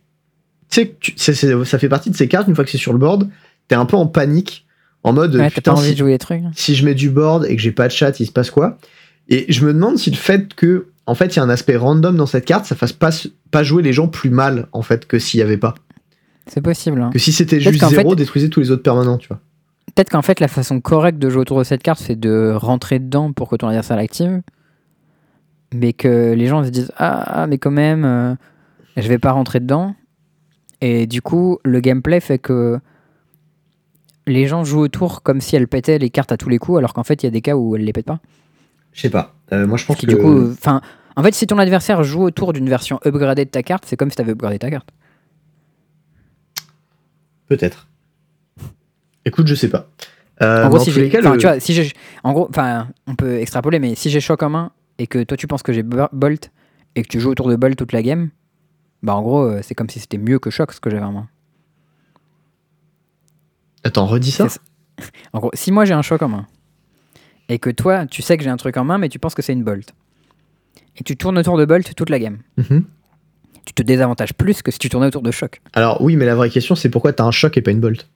sais, 0.70 0.88
que 0.90 0.96
tu- 1.00 1.14
ça 1.18 1.80
fait 1.80 1.88
partie 1.90 2.10
de 2.10 2.16
ces 2.16 2.28
cartes, 2.28 2.50
une 2.50 2.56
fois 2.56 2.66
que 2.66 2.72
c'est 2.72 2.78
sur 2.78 2.92
le 2.92 3.00
board, 3.00 3.30
t'es 3.70 3.76
un 3.76 3.86
peu 3.86 3.96
en 3.96 4.06
panique, 4.06 4.66
en 5.04 5.14
mode 5.14 5.34
ouais, 5.36 5.44
t'as 5.48 5.50
putain, 5.52 5.72
envie 5.74 5.88
si, 5.88 5.94
de 5.94 5.98
jouer 6.00 6.12
les 6.12 6.18
trucs. 6.18 6.42
si 6.56 6.76
je 6.76 6.84
mets 6.86 6.94
du 6.94 7.10
board 7.10 7.46
et 7.46 7.56
que 7.56 7.62
j'ai 7.62 7.72
pas 7.72 7.88
de 7.88 7.94
chat, 7.94 8.20
il 8.20 8.26
se 8.26 8.34
passe 8.34 8.52
quoi? 8.52 8.78
Et 9.30 9.46
je 9.48 9.66
me 9.66 9.72
demande 9.74 9.98
si 9.98 10.10
le 10.12 10.18
fait 10.18 10.54
que, 10.56 10.88
en 11.06 11.16
fait, 11.16 11.36
il 11.36 11.38
y 11.38 11.40
a 11.40 11.44
un 11.44 11.50
aspect 11.50 11.78
random 11.78 12.18
dans 12.18 12.26
cette 12.26 12.44
carte, 12.46 12.66
ça 12.66 12.76
fasse 12.76 12.92
pas, 12.92 13.12
pas 13.50 13.64
jouer 13.64 13.82
les 13.82 13.94
gens 13.94 14.10
plus 14.10 14.30
mal, 14.30 14.68
en 14.74 14.82
fait, 14.82 15.06
que 15.08 15.20
s'il 15.20 15.40
y 15.40 15.44
avait 15.44 15.56
pas. 15.58 15.74
C'est 16.48 16.62
possible. 16.62 17.02
hein. 17.02 17.12
Que 17.14 17.20
si 17.20 17.32
c'était 17.32 17.62
juste 17.62 17.80
zéro, 17.90 18.10
fait- 18.10 18.16
détruisez 18.18 18.50
tous 18.50 18.60
les 18.60 18.72
autres 18.72 18.84
permanents, 18.84 19.18
tu 19.18 19.30
vois. 19.30 19.40
Peut-être 19.96 20.10
qu'en 20.10 20.22
fait 20.22 20.40
la 20.40 20.48
façon 20.48 20.82
correcte 20.82 21.20
de 21.20 21.30
jouer 21.30 21.42
autour 21.42 21.60
de 21.60 21.64
cette 21.64 21.84
carte 21.84 22.00
c'est 22.00 22.20
de 22.20 22.54
rentrer 22.56 23.00
dedans 23.00 23.32
pour 23.34 23.50
que 23.50 23.56
ton 23.56 23.68
adversaire 23.68 23.98
l'active. 23.98 24.42
Mais 25.74 25.94
que 25.94 26.34
les 26.34 26.48
gens 26.48 26.64
se 26.64 26.70
disent 26.70 26.92
Ah, 26.98 27.46
mais 27.48 27.58
quand 27.58 27.72
même, 27.72 28.04
euh, 28.06 28.36
je 28.98 29.08
vais 29.08 29.20
pas 29.20 29.32
rentrer 29.32 29.60
dedans. 29.60 29.96
Et 30.82 31.08
du 31.08 31.22
coup, 31.22 31.60
le 31.64 31.80
gameplay 31.80 32.20
fait 32.20 32.40
que 32.40 32.80
les 34.26 34.48
gens 34.48 34.64
jouent 34.64 34.80
autour 34.80 35.22
comme 35.22 35.42
si 35.42 35.56
elle 35.56 35.68
pétait 35.68 35.98
les 35.98 36.10
cartes 36.10 36.32
à 36.32 36.38
tous 36.38 36.50
les 36.50 36.58
coups, 36.58 36.78
alors 36.78 36.94
qu'en 36.94 37.04
fait, 37.04 37.22
il 37.24 37.26
y 37.26 37.28
a 37.28 37.32
des 37.32 37.42
cas 37.42 37.56
où 37.56 37.76
elle 37.76 37.84
les 37.84 37.94
pète 37.94 38.06
pas. 38.06 38.20
Je 38.94 39.02
sais 39.02 39.10
pas. 39.10 39.36
Euh, 39.52 39.68
moi, 39.68 39.78
je 39.78 39.86
pense 39.86 39.98
que. 39.98 40.06
du 40.06 40.18
coup, 40.18 40.52
enfin, 40.52 40.82
en 41.16 41.24
fait, 41.24 41.34
si 41.34 41.46
ton 41.48 41.58
adversaire 41.58 42.04
joue 42.04 42.24
autour 42.24 42.54
d'une 42.54 42.70
version 42.70 43.00
upgradée 43.06 43.46
de 43.46 43.50
ta 43.50 43.64
carte, 43.64 43.84
c'est 43.86 43.98
comme 43.98 44.10
si 44.10 44.16
tu 44.16 44.22
avais 44.22 44.32
upgradé 44.32 44.60
ta 44.60 44.70
carte. 44.70 44.90
Peut-être. 47.48 47.89
Écoute, 49.30 49.46
je 49.46 49.54
sais 49.54 49.70
pas. 49.70 49.88
Euh, 50.42 50.66
en 50.66 50.70
gros, 50.70 50.80
si 50.80 50.92
j'ai, 50.92 51.08
enfin, 51.20 51.34
le- 51.34 51.38
tu 51.38 51.46
vois, 51.46 51.60
si 51.60 51.74
j'ai, 51.76 51.92
en 52.24 52.34
gros, 52.34 52.48
enfin, 52.50 52.88
on 53.06 53.14
peut 53.14 53.38
extrapoler, 53.38 53.78
mais 53.78 53.94
si 53.94 54.10
j'ai 54.10 54.20
choc 54.20 54.42
en 54.42 54.50
main 54.50 54.72
et 54.98 55.06
que 55.06 55.24
toi 55.24 55.38
tu 55.38 55.46
penses 55.46 55.62
que 55.62 55.72
j'ai 55.72 55.84
bo- 55.84 56.08
bolt 56.12 56.50
et 56.96 57.04
que 57.04 57.08
tu 57.08 57.20
joues 57.20 57.30
autour 57.30 57.48
de 57.50 57.56
bolt 57.56 57.76
toute 57.78 57.92
la 57.92 58.02
game, 58.02 58.30
bah 59.04 59.14
en 59.16 59.22
gros, 59.22 59.44
euh, 59.44 59.60
c'est 59.62 59.76
comme 59.76 59.88
si 59.90 60.00
c'était 60.00 60.18
mieux 60.18 60.40
que 60.40 60.50
choc 60.50 60.74
ce 60.74 60.80
que 60.80 60.90
j'avais 60.90 61.04
en 61.06 61.12
main. 61.12 61.28
Attends, 63.84 64.08
redis 64.08 64.32
ça. 64.32 64.48
En 65.32 65.40
gros, 65.40 65.52
si 65.54 65.72
moi 65.72 65.86
j'ai 65.86 65.94
un 65.94 66.02
choc 66.02 66.22
en 66.24 66.28
main 66.30 66.48
et 67.48 67.60
que 67.60 67.70
toi 67.70 68.06
tu 68.08 68.22
sais 68.24 68.36
que 68.36 68.44
j'ai 68.44 68.50
un 68.50 68.58
truc 68.58 68.76
en 68.78 68.84
main, 68.84 68.98
mais 68.98 69.10
tu 69.10 69.20
penses 69.20 69.36
que 69.36 69.42
c'est 69.44 69.54
une 69.54 69.64
bolt 69.64 69.94
et 70.98 71.04
tu 71.04 71.16
tournes 71.16 71.38
autour 71.38 71.58
de 71.58 71.66
bolt 71.66 71.94
toute 71.96 72.10
la 72.10 72.20
game, 72.20 72.40
Mhm. 72.58 72.84
tu 73.66 73.74
te 73.74 73.84
désavantages 73.84 74.34
plus 74.34 74.62
que 74.62 74.72
si 74.72 74.80
tu 74.80 74.90
tournais 74.90 75.08
autour 75.08 75.22
de 75.22 75.32
choc. 75.32 75.62
Alors, 75.74 76.02
oui, 76.02 76.16
mais 76.18 76.26
la 76.26 76.36
vraie 76.36 76.50
question, 76.50 76.76
c'est 76.76 76.90
pourquoi 76.90 77.14
t'as 77.14 77.24
un 77.24 77.32
choc 77.32 77.56
et 77.58 77.62
pas 77.62 77.72
une 77.72 77.80
bolt? 77.80 78.10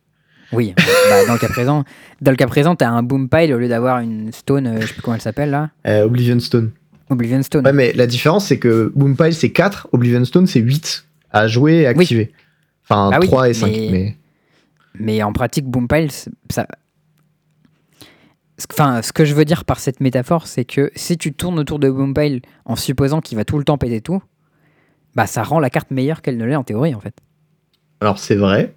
Oui, 0.54 0.74
bah, 0.78 1.26
dans 1.28 1.34
le 1.34 1.40
cas 1.40 1.48
présent, 1.50 1.84
dans 2.22 2.32
le 2.32 2.38
cas 2.38 2.48
présent, 2.48 2.76
t'as 2.76 2.90
un 2.90 3.04
boom 3.04 3.28
pile 3.30 3.54
au 3.54 3.58
lieu 3.58 3.68
d'avoir 3.68 4.00
une 4.00 4.32
stone, 4.32 4.68
euh, 4.68 4.82
je 4.82 4.88
sais 4.88 4.94
plus 4.94 5.02
comment 5.02 5.16
elle 5.16 5.22
s'appelle 5.22 5.50
là, 5.50 5.70
Euh, 5.88 6.04
Oblivion 6.06 6.40
Stone. 6.40 6.72
Oblivion 7.10 7.42
Stone. 7.44 7.66
Ouais, 7.66 7.74
mais 7.74 7.94
la 7.94 8.08
différence, 8.08 8.46
c'est 8.48 8.60
que 8.60 8.92
Boompile, 8.96 9.34
c'est 9.34 9.52
4, 9.52 9.90
Oblivion 9.92 10.24
Stone, 10.26 10.48
c'est 10.48 10.60
8 10.62 11.06
à 11.32 11.48
jouer 11.48 11.82
et 11.82 11.88
activer. 11.88 12.32
Enfin, 12.86 13.10
Bah 13.12 13.18
oui, 13.22 13.28
3 13.28 13.50
et 13.50 13.54
5. 13.54 13.68
mais- 13.72 13.90
Mais... 13.92 14.18
Mais 15.00 15.24
en 15.24 15.34
pratique, 15.34 15.66
Boompile, 15.66 16.12
c'est- 16.12 16.30
ça. 16.52 16.68
Enfin, 18.72 19.02
ce 19.02 19.12
que 19.12 19.26
je 19.26 19.34
veux 19.34 19.46
dire 19.46 19.66
par 19.66 19.80
cette 19.80 20.00
métaphore, 20.00 20.48
c'est 20.48 20.64
que 20.66 20.92
si 20.96 21.18
tu 21.18 21.34
tournes 21.34 21.60
autour 21.60 21.80
de 21.80 21.90
Boompile 21.90 22.42
en 22.66 22.76
supposant 22.76 23.20
qu'il 23.20 23.36
va 23.38 23.46
tout 23.46 23.58
le 23.58 23.64
temps 23.64 23.78
péter 23.78 24.00
tout, 24.02 24.22
bah 25.16 25.26
ça 25.26 25.44
rend 25.44 25.60
la 25.60 25.70
carte 25.70 25.92
meilleure 25.92 26.22
qu'elle 26.22 26.38
ne 26.38 26.46
l'est 26.46 26.56
en 26.56 26.64
théorie 26.64 26.94
en 26.96 27.00
fait. 27.00 27.16
Alors, 28.00 28.20
c'est 28.20 28.36
vrai. 28.36 28.76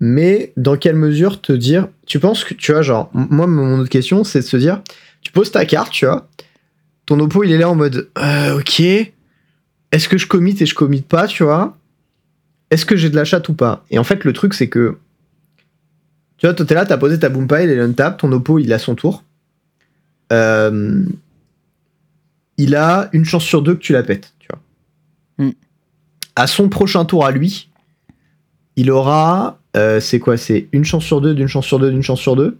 Mais 0.00 0.52
dans 0.56 0.76
quelle 0.76 0.96
mesure 0.96 1.40
te 1.40 1.52
dire. 1.52 1.88
Tu 2.06 2.18
penses 2.18 2.42
que, 2.44 2.54
tu 2.54 2.72
vois, 2.72 2.82
genre, 2.82 3.10
moi, 3.12 3.46
mon 3.46 3.78
autre 3.78 3.90
question, 3.90 4.24
c'est 4.24 4.40
de 4.40 4.44
se 4.44 4.56
dire 4.56 4.82
tu 5.20 5.32
poses 5.32 5.50
ta 5.50 5.64
carte, 5.66 5.92
tu 5.92 6.06
vois. 6.06 6.28
Ton 7.06 7.20
oppo, 7.20 7.44
il 7.44 7.52
est 7.52 7.58
là 7.58 7.68
en 7.68 7.74
mode 7.74 8.08
euh, 8.18 8.58
ok. 8.58 8.80
Est-ce 8.80 10.08
que 10.08 10.18
je 10.18 10.26
commit 10.26 10.56
et 10.60 10.66
je 10.66 10.74
commit 10.74 11.02
pas, 11.02 11.26
tu 11.26 11.42
vois 11.42 11.76
Est-ce 12.70 12.86
que 12.86 12.96
j'ai 12.96 13.10
de 13.10 13.16
la 13.16 13.24
chatte 13.24 13.48
ou 13.48 13.54
pas? 13.54 13.84
Et 13.90 13.98
en 13.98 14.04
fait, 14.04 14.24
le 14.24 14.32
truc, 14.32 14.54
c'est 14.54 14.68
que. 14.68 14.96
Tu 16.38 16.46
vois, 16.46 16.54
toi, 16.54 16.64
t'es 16.64 16.74
là, 16.74 16.86
t'as 16.86 16.96
posé 16.96 17.18
ta 17.18 17.28
Boompile 17.28 17.68
et 17.68 17.76
l'untap, 17.76 18.18
ton 18.18 18.32
oppo, 18.32 18.58
il 18.58 18.72
a 18.72 18.78
son 18.78 18.94
tour. 18.94 19.24
Euh, 20.32 21.04
il 22.56 22.76
a 22.76 23.10
une 23.12 23.24
chance 23.24 23.44
sur 23.44 23.62
deux 23.62 23.74
que 23.74 23.80
tu 23.80 23.92
la 23.92 24.02
pètes, 24.02 24.32
tu 24.38 24.48
vois. 24.48 25.46
Mm. 25.46 25.52
À 26.36 26.46
son 26.46 26.68
prochain 26.68 27.04
tour 27.04 27.26
à 27.26 27.30
lui, 27.30 27.70
il 28.76 28.90
aura. 28.90 29.59
Euh, 29.76 30.00
c'est 30.00 30.18
quoi? 30.18 30.36
C'est 30.36 30.68
une 30.72 30.84
chance 30.84 31.04
sur 31.04 31.20
deux, 31.20 31.34
d'une 31.34 31.46
chance 31.48 31.66
sur 31.66 31.78
deux, 31.78 31.90
d'une 31.90 32.02
chance 32.02 32.20
sur 32.20 32.36
deux. 32.36 32.58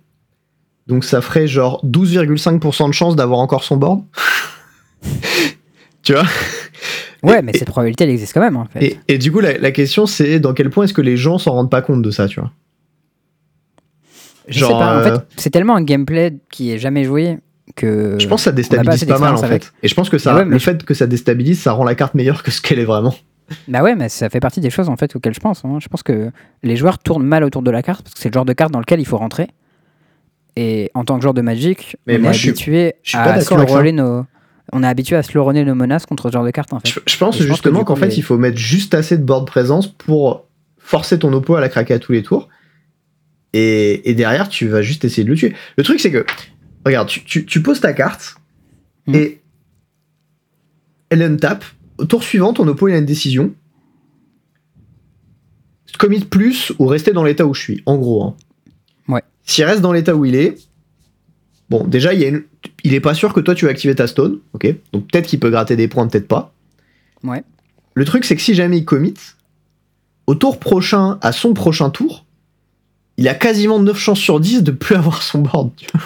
Donc 0.86 1.04
ça 1.04 1.20
ferait 1.20 1.46
genre 1.46 1.84
12,5% 1.86 2.88
de 2.88 2.92
chance 2.92 3.16
d'avoir 3.16 3.40
encore 3.40 3.62
son 3.64 3.76
board. 3.76 4.02
tu 6.02 6.12
vois? 6.14 6.24
Ouais, 7.22 7.42
mais 7.42 7.52
et- 7.54 7.58
cette 7.58 7.68
probabilité, 7.68 8.04
elle 8.04 8.10
existe 8.10 8.32
quand 8.32 8.40
même 8.40 8.56
en 8.56 8.64
fait. 8.64 8.82
et, 8.84 8.98
et 9.08 9.18
du 9.18 9.30
coup, 9.30 9.40
la, 9.40 9.58
la 9.58 9.70
question, 9.72 10.06
c'est 10.06 10.40
dans 10.40 10.54
quel 10.54 10.70
point 10.70 10.84
est-ce 10.84 10.94
que 10.94 11.02
les 11.02 11.16
gens 11.16 11.38
s'en 11.38 11.52
rendent 11.52 11.70
pas 11.70 11.82
compte 11.82 12.02
de 12.02 12.10
ça, 12.10 12.26
tu 12.28 12.40
vois? 12.40 12.50
Je 14.48 14.54
sais 14.54 14.60
genre, 14.60 14.78
pas, 14.78 14.94
en 14.96 14.98
euh, 14.98 15.04
fait, 15.18 15.24
c'est 15.36 15.50
tellement 15.50 15.76
un 15.76 15.82
gameplay 15.82 16.34
qui 16.50 16.72
est 16.72 16.78
jamais 16.78 17.04
joué 17.04 17.38
que. 17.76 18.16
Je 18.18 18.26
pense 18.26 18.40
que 18.40 18.44
ça 18.44 18.50
pas 18.50 18.56
déstabilise 18.56 19.04
pas, 19.04 19.18
mal 19.18 19.34
en 19.34 19.36
fait. 19.38 19.44
avec. 19.46 19.64
Et 19.82 19.88
je 19.88 19.94
pense 19.94 20.08
que 20.08 20.18
ça, 20.18 20.34
ouais, 20.34 20.44
le 20.44 20.58
je- 20.58 20.64
fait 20.64 20.82
que 20.84 20.94
ça 20.94 21.06
déstabilise, 21.06 21.60
ça 21.60 21.72
rend 21.72 21.84
la 21.84 21.94
carte 21.94 22.14
meilleure 22.14 22.42
que 22.42 22.50
ce 22.50 22.60
qu'elle 22.60 22.78
est 22.80 22.84
vraiment. 22.84 23.14
Bah 23.68 23.82
ouais, 23.82 23.94
mais 23.96 24.08
ça 24.08 24.28
fait 24.30 24.40
partie 24.40 24.60
des 24.60 24.70
choses 24.70 24.88
en 24.88 24.96
fait 24.96 25.14
auxquelles 25.16 25.34
je 25.34 25.40
pense. 25.40 25.64
hein. 25.64 25.78
Je 25.80 25.88
pense 25.88 26.02
que 26.02 26.30
les 26.62 26.76
joueurs 26.76 26.98
tournent 26.98 27.24
mal 27.26 27.44
autour 27.44 27.62
de 27.62 27.70
la 27.70 27.82
carte 27.82 28.02
parce 28.04 28.14
que 28.14 28.20
c'est 28.20 28.28
le 28.28 28.34
genre 28.34 28.44
de 28.44 28.52
carte 28.52 28.72
dans 28.72 28.78
lequel 28.80 29.00
il 29.00 29.06
faut 29.06 29.16
rentrer. 29.18 29.48
Et 30.56 30.90
en 30.94 31.04
tant 31.04 31.16
que 31.16 31.22
joueur 31.22 31.34
de 31.34 31.42
Magic, 31.42 31.96
Mais 32.06 32.16
on 32.16 32.20
moi, 32.22 32.30
est 32.30 32.34
je 32.34 32.38
suis- 32.38 32.48
habitué 32.50 32.94
je 33.02 33.10
suis 33.10 33.18
pas 33.18 33.22
à 33.24 33.38
d'accord 33.38 33.58
avec 33.58 33.68
ça. 33.68 33.74
slow-roller 33.74 33.92
nos. 33.92 34.24
On 34.72 34.82
est 34.84 34.86
habitué 34.86 35.16
à 35.16 35.22
slow 35.24 35.52
nos 35.52 35.74
menaces 35.74 36.06
contre 36.06 36.28
ce 36.28 36.32
genre 36.32 36.44
de 36.44 36.50
carte 36.52 36.72
en 36.72 36.80
fait. 36.80 36.88
Je, 36.88 37.00
je 37.06 37.16
pense 37.18 37.36
Et 37.36 37.38
je 37.42 37.44
pense 37.48 37.56
justement 37.56 37.78
que 37.80 37.82
du 37.82 37.84
qu'en 37.86 37.94
coup, 37.94 38.00
fait, 38.00 38.08
les- 38.08 38.16
il 38.18 38.22
faut 38.22 38.38
mettre 38.38 38.56
juste 38.58 38.94
assez 38.94 39.18
de 39.18 39.24
board 39.24 39.46
présence 39.46 39.88
pour 39.88 40.46
forcer 40.78 41.18
ton 41.18 41.32
oppo 41.32 41.56
à 41.56 41.60
la 41.60 41.68
craquer 41.68 41.94
à 41.94 41.98
tous 41.98 42.12
les 42.12 42.22
tours. 42.22 42.48
Et, 43.52 44.08
et 44.08 44.14
derrière, 44.14 44.48
tu 44.48 44.68
vas 44.68 44.80
juste 44.82 45.04
essayer 45.04 45.24
de 45.24 45.28
le 45.30 45.34
tuer. 45.36 45.54
Le 45.76 45.82
truc, 45.82 45.98
c'est 45.98 46.12
que 46.12 46.24
regarde, 46.86 47.08
tu, 47.08 47.44
tu, 47.44 47.62
poses 47.62 47.80
ta 47.80 47.92
carte 47.92 48.36
Hmm. 49.06 49.14
et 49.16 49.40
elle 51.10 51.22
untape. 51.22 51.64
Au 52.00 52.04
tour 52.06 52.22
suivant, 52.24 52.52
ton 52.52 52.66
oppo 52.66 52.88
il 52.88 52.94
a 52.94 52.98
une 52.98 53.04
décision. 53.06 53.52
Commit 55.98 56.20
plus 56.20 56.72
ou 56.78 56.86
rester 56.86 57.12
dans 57.12 57.24
l'état 57.24 57.44
où 57.46 57.52
je 57.52 57.60
suis, 57.60 57.82
en 57.84 57.98
gros. 57.98 58.24
hein. 58.24 58.34
Ouais. 59.06 59.22
S'il 59.44 59.64
reste 59.64 59.82
dans 59.82 59.92
l'état 59.92 60.16
où 60.16 60.24
il 60.24 60.34
est, 60.34 60.56
bon, 61.68 61.84
déjà, 61.86 62.14
il, 62.14 62.20
y 62.20 62.24
a 62.24 62.28
une- 62.28 62.44
il 62.84 62.94
est 62.94 63.00
pas 63.00 63.12
sûr 63.12 63.34
que 63.34 63.40
toi 63.40 63.54
tu 63.54 63.66
vas 63.66 63.70
activer 63.72 63.94
ta 63.94 64.06
stone, 64.06 64.38
ok? 64.54 64.74
Donc 64.94 65.08
peut-être 65.10 65.26
qu'il 65.26 65.40
peut 65.40 65.50
gratter 65.50 65.76
des 65.76 65.88
points, 65.88 66.06
peut-être 66.08 66.28
pas. 66.28 66.54
Ouais. 67.22 67.44
Le 67.92 68.04
truc, 68.06 68.24
c'est 68.24 68.34
que 68.34 68.40
si 68.40 68.54
jamais 68.54 68.78
il 68.78 68.84
commit, 68.86 69.12
au 70.26 70.34
tour 70.34 70.58
prochain, 70.58 71.18
à 71.20 71.32
son 71.32 71.52
prochain 71.52 71.90
tour, 71.90 72.24
il 73.18 73.28
a 73.28 73.34
quasiment 73.34 73.78
9 73.78 73.98
chances 73.98 74.20
sur 74.20 74.40
10 74.40 74.62
de 74.62 74.70
plus 74.70 74.94
avoir 74.96 75.22
son 75.22 75.40
board. 75.42 75.70
tu 75.76 75.86
vois. 75.92 76.00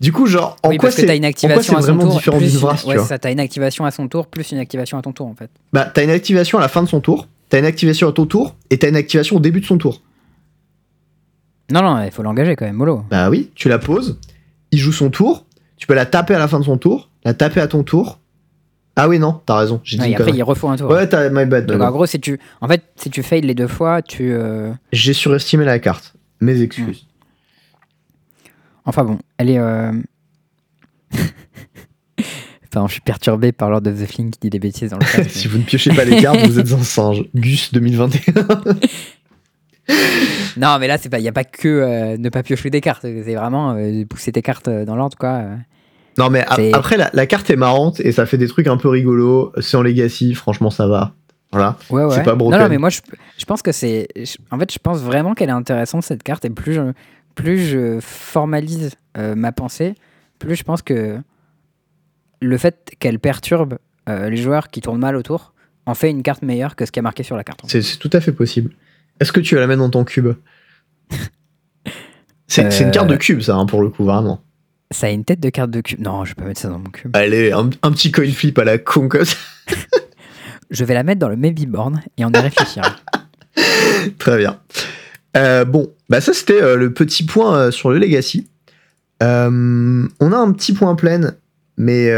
Du 0.00 0.12
coup, 0.12 0.26
genre, 0.26 0.56
en 0.62 0.68
oui, 0.70 0.76
quoi 0.76 0.90
c'est 0.90 1.06
vraiment 1.06 2.02
tour. 2.04 2.12
différent 2.12 2.38
d'une 2.38 2.48
tu 2.50 2.56
ouais, 2.86 2.96
vois 2.96 3.04
ça, 3.04 3.18
t'as 3.18 3.32
une 3.32 3.40
activation 3.40 3.84
à 3.84 3.90
son 3.90 4.06
tour, 4.08 4.26
plus 4.28 4.52
une 4.52 4.58
activation 4.58 4.96
à 4.96 5.02
ton 5.02 5.12
tour, 5.12 5.26
en 5.26 5.34
fait. 5.34 5.50
Bah, 5.72 5.90
t'as 5.92 6.04
une 6.04 6.10
activation 6.10 6.58
à 6.58 6.60
la 6.60 6.68
fin 6.68 6.82
de 6.82 6.88
son 6.88 7.00
tour, 7.00 7.26
t'as 7.48 7.58
une 7.58 7.64
activation 7.64 8.08
à 8.08 8.12
ton 8.12 8.26
tour, 8.26 8.54
et 8.70 8.78
t'as 8.78 8.88
une 8.88 8.96
activation 8.96 9.36
au 9.36 9.40
début 9.40 9.60
de 9.60 9.66
son 9.66 9.76
tour. 9.78 10.00
Non, 11.70 11.82
non, 11.82 12.02
il 12.04 12.10
faut 12.10 12.22
l'engager 12.22 12.56
quand 12.56 12.64
même, 12.64 12.76
mollo. 12.76 13.02
Bah 13.10 13.28
oui, 13.28 13.50
tu 13.54 13.68
la 13.68 13.78
poses, 13.78 14.18
il 14.70 14.78
joue 14.78 14.92
son 14.92 15.10
tour, 15.10 15.44
tu 15.76 15.86
peux 15.86 15.94
la 15.94 16.06
taper 16.06 16.34
à 16.34 16.38
la 16.38 16.48
fin 16.48 16.60
de 16.60 16.64
son 16.64 16.78
tour, 16.78 17.10
la 17.24 17.34
taper 17.34 17.60
à 17.60 17.66
ton 17.68 17.82
tour. 17.82 18.20
Ah 18.96 19.08
oui, 19.08 19.18
non, 19.18 19.40
t'as 19.46 19.56
raison, 19.58 19.80
j'ai 19.84 19.96
dit 19.96 20.02
Ouais, 20.02 20.08
une 20.08 20.12
et 20.14 20.16
après, 20.16 20.32
il 20.32 20.42
refaut 20.42 20.68
un 20.68 20.76
tour. 20.76 20.90
Ouais, 20.90 21.08
t'as 21.08 21.28
my 21.28 21.44
bad. 21.44 21.66
Donc, 21.66 21.80
en 21.82 21.90
gros, 21.90 22.06
si 22.06 22.18
tu, 22.20 22.38
en 22.60 22.68
fait, 22.68 22.82
si 22.96 23.10
tu 23.10 23.22
fails 23.22 23.42
les 23.42 23.54
deux 23.54 23.68
fois, 23.68 24.02
tu. 24.02 24.32
euh, 24.32 24.72
J'ai 24.92 25.12
surestimé 25.12 25.64
la 25.64 25.78
carte. 25.78 26.14
Mes 26.40 26.60
excuses. 26.62 27.06
Enfin 28.88 29.04
bon, 29.04 29.18
elle 29.36 29.50
est. 29.50 29.58
euh, 29.58 29.92
Enfin, 32.70 32.86
je 32.86 32.92
suis 32.92 33.00
perturbé 33.00 33.50
par 33.52 33.70
Lord 33.70 33.86
of 33.86 33.98
the 33.98 34.06
Fling 34.06 34.30
qui 34.30 34.38
dit 34.40 34.50
des 34.50 34.58
bêtises 34.58 34.90
dans 34.90 34.98
le 34.98 35.04
chat. 35.06 35.24
si 35.28 35.48
vous 35.48 35.56
ne 35.58 35.62
piochez 35.62 35.90
pas 35.94 36.04
les 36.04 36.16
cartes, 36.22 36.38
vous 36.46 36.58
êtes 36.58 36.70
un 36.72 36.82
singe. 36.82 37.24
Gus 37.34 37.72
2021. 37.72 38.32
Non, 40.58 40.76
mais 40.78 40.86
là, 40.86 40.98
c'est 40.98 41.08
pas, 41.08 41.18
il 41.18 41.24
y 41.24 41.28
a 41.28 41.32
pas 41.32 41.44
que 41.44 41.66
euh, 41.68 42.16
ne 42.18 42.28
pas 42.28 42.42
piocher 42.42 42.68
des 42.68 42.80
cartes. 42.82 43.02
C'est 43.02 43.34
vraiment 43.34 43.72
euh, 43.76 44.04
pousser 44.04 44.32
tes 44.32 44.42
cartes 44.42 44.68
euh, 44.68 44.84
dans 44.84 44.96
l'ordre, 44.96 45.16
quoi. 45.16 45.28
euh. 45.30 45.56
non, 46.18 46.28
mais 46.28 46.44
a- 46.46 46.58
après, 46.76 46.96
la, 46.98 47.08
la 47.14 47.26
carte 47.26 47.48
est 47.48 47.56
marrante 47.56 48.00
et 48.00 48.12
ça 48.12 48.26
fait 48.26 48.36
des 48.38 48.48
trucs 48.48 48.66
un 48.66 48.76
peu 48.76 48.88
rigolos. 48.88 49.52
C'est 49.60 49.76
en 49.78 49.82
Legacy, 49.82 50.34
franchement, 50.34 50.68
ça 50.70 50.86
va. 50.88 51.14
Voilà. 51.52 51.78
Ouais, 51.88 52.04
ouais. 52.04 52.14
C'est 52.14 52.22
pas 52.22 52.32
non, 52.32 52.36
broken. 52.36 52.60
non, 52.60 52.68
mais 52.68 52.76
moi, 52.76 52.90
je, 52.90 53.00
je 53.38 53.44
pense 53.46 53.62
que 53.62 53.72
c'est. 53.72 54.08
je- 54.14 54.36
En 54.50 54.58
fait, 54.58 54.70
je 54.70 54.78
pense 54.78 54.98
vraiment 54.98 55.32
qu'elle 55.32 55.48
est 55.48 55.52
intéressante, 55.52 56.02
cette 56.02 56.22
carte. 56.22 56.44
Et 56.44 56.50
plus 56.50 56.74
je, 56.74 56.80
plus 57.38 57.58
je 57.68 58.00
formalise 58.00 58.90
euh, 59.16 59.36
ma 59.36 59.52
pensée, 59.52 59.94
plus 60.40 60.56
je 60.56 60.64
pense 60.64 60.82
que 60.82 61.20
le 62.42 62.58
fait 62.58 62.90
qu'elle 62.98 63.20
perturbe 63.20 63.78
euh, 64.08 64.28
les 64.28 64.36
joueurs 64.36 64.68
qui 64.68 64.80
tournent 64.80 64.98
mal 64.98 65.14
autour 65.14 65.52
en 65.86 65.94
fait 65.94 66.10
une 66.10 66.24
carte 66.24 66.42
meilleure 66.42 66.74
que 66.74 66.84
ce 66.84 66.90
qui 66.90 66.98
est 66.98 67.02
marqué 67.02 67.22
sur 67.22 67.36
la 67.36 67.44
carte. 67.44 67.60
C'est 67.68 67.98
tout 68.00 68.10
à 68.12 68.20
fait 68.20 68.32
possible. 68.32 68.72
Est-ce 69.20 69.30
que 69.30 69.38
tu 69.38 69.54
vas 69.54 69.60
la 69.60 69.68
mettre 69.68 69.78
dans 69.80 69.88
ton 69.90 70.02
cube? 70.04 70.30
C'est 72.48 72.62
une 72.80 72.88
Euh, 72.88 72.90
carte 72.90 73.08
de 73.08 73.16
cube, 73.16 73.40
ça, 73.40 73.54
hein, 73.54 73.66
pour 73.66 73.82
le 73.82 73.88
coup, 73.90 74.04
vraiment. 74.04 74.42
Ça 74.90 75.06
a 75.06 75.10
une 75.10 75.24
tête 75.24 75.38
de 75.38 75.50
carte 75.50 75.70
de 75.70 75.80
cube. 75.80 76.00
Non, 76.00 76.24
je 76.24 76.34
peux 76.34 76.42
pas 76.42 76.48
mettre 76.48 76.60
ça 76.60 76.68
dans 76.68 76.78
mon 76.80 76.90
cube. 76.90 77.14
Allez, 77.14 77.52
un, 77.52 77.70
un 77.82 77.92
petit 77.92 78.10
coin 78.10 78.26
flip 78.30 78.58
à 78.58 78.64
la 78.64 78.78
con. 78.78 79.08
Je 80.70 80.84
vais 80.84 80.94
la 80.94 81.02
mettre 81.04 81.20
dans 81.20 81.28
le 81.28 81.36
maybe 81.36 81.66
board 81.66 81.98
et 82.16 82.24
on 82.24 82.30
y 82.32 82.36
réfléchira. 82.38 82.96
Très 84.18 84.38
bien. 84.38 84.58
Euh, 85.36 85.64
bon, 85.64 85.92
bah 86.08 86.20
ça 86.20 86.32
c'était 86.32 86.62
euh, 86.62 86.76
le 86.76 86.92
petit 86.92 87.24
point 87.24 87.56
euh, 87.58 87.70
sur 87.70 87.90
le 87.90 87.98
Legacy. 87.98 88.48
On 89.20 90.08
a 90.32 90.36
un 90.36 90.52
petit 90.52 90.72
point 90.72 90.94
plein, 90.94 91.34
mais 91.76 92.10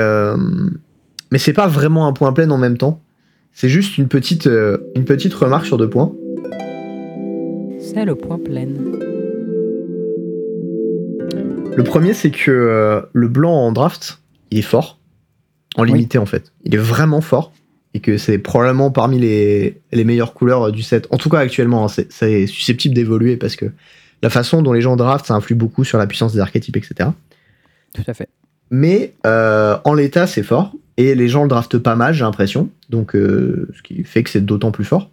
mais 1.30 1.38
c'est 1.38 1.52
pas 1.52 1.66
vraiment 1.66 2.06
un 2.06 2.12
point 2.12 2.32
plein 2.32 2.50
en 2.50 2.58
même 2.58 2.76
temps. 2.76 3.00
C'est 3.52 3.68
juste 3.68 3.98
une 3.98 4.08
petite 4.08 4.46
une 4.46 5.04
petite 5.04 5.34
remarque 5.34 5.66
sur 5.66 5.78
deux 5.78 5.88
points. 5.88 6.12
C'est 7.80 8.04
le 8.04 8.14
point 8.14 8.38
plein. 8.38 8.68
Le 11.76 11.82
premier 11.84 12.12
c'est 12.14 12.30
que 12.30 13.02
le 13.12 13.28
blanc 13.28 13.54
en 13.54 13.72
draft, 13.72 14.18
il 14.50 14.58
est 14.58 14.62
fort, 14.62 14.98
en 15.76 15.82
Oui. 15.84 15.92
limité 15.92 16.18
en 16.18 16.26
fait. 16.26 16.52
Il 16.64 16.74
est 16.74 16.78
vraiment 16.78 17.20
fort 17.22 17.52
et 17.94 18.00
que 18.00 18.18
c'est 18.18 18.38
probablement 18.38 18.90
parmi 18.90 19.18
les, 19.18 19.80
les 19.92 20.04
meilleures 20.04 20.34
couleurs 20.34 20.68
euh, 20.68 20.72
du 20.72 20.82
set. 20.82 21.06
En 21.10 21.16
tout 21.16 21.28
cas 21.28 21.38
actuellement, 21.38 21.86
hein, 21.86 22.04
c'est 22.08 22.46
susceptible 22.46 22.94
d'évoluer 22.94 23.36
parce 23.36 23.56
que 23.56 23.66
la 24.22 24.30
façon 24.30 24.62
dont 24.62 24.72
les 24.72 24.80
gens 24.80 24.96
draftent, 24.96 25.26
ça 25.26 25.34
influe 25.34 25.54
beaucoup 25.54 25.84
sur 25.84 25.98
la 25.98 26.06
puissance 26.06 26.32
des 26.34 26.40
archétypes, 26.40 26.76
etc. 26.76 27.10
Tout 27.94 28.02
à 28.06 28.14
fait. 28.14 28.28
Mais 28.70 29.14
euh, 29.26 29.76
en 29.84 29.94
l'état, 29.94 30.26
c'est 30.26 30.42
fort. 30.42 30.72
Et 30.96 31.14
les 31.14 31.28
gens 31.28 31.44
le 31.44 31.48
draftent 31.48 31.78
pas 31.78 31.96
mal, 31.96 32.14
j'ai 32.14 32.24
l'impression. 32.24 32.68
Donc, 32.90 33.16
euh, 33.16 33.68
ce 33.74 33.82
qui 33.82 34.04
fait 34.04 34.22
que 34.22 34.30
c'est 34.30 34.44
d'autant 34.44 34.70
plus 34.70 34.84
fort. 34.84 35.10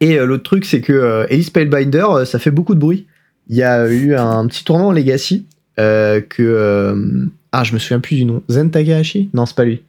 Et 0.00 0.18
euh, 0.18 0.26
l'autre 0.26 0.42
truc, 0.42 0.64
c'est 0.64 0.80
que 0.80 1.26
Elise 1.30 1.46
Spellbinder, 1.46 2.06
euh, 2.10 2.24
ça 2.24 2.38
fait 2.38 2.50
beaucoup 2.50 2.74
de 2.74 2.80
bruit. 2.80 3.06
Il 3.48 3.56
y 3.56 3.62
a 3.62 3.88
eu 3.88 4.14
un 4.14 4.46
petit 4.46 4.62
tournoi 4.62 4.88
en 4.88 4.92
Legacy 4.92 5.46
que. 5.76 7.30
ah, 7.52 7.64
je 7.64 7.72
me 7.72 7.78
souviens 7.78 8.00
plus 8.00 8.16
du 8.16 8.24
nom. 8.26 8.42
Zen 8.50 8.70
Takahashi 8.70 9.30
Non, 9.32 9.46
c'est 9.46 9.56
pas 9.56 9.64
lui. 9.64 9.82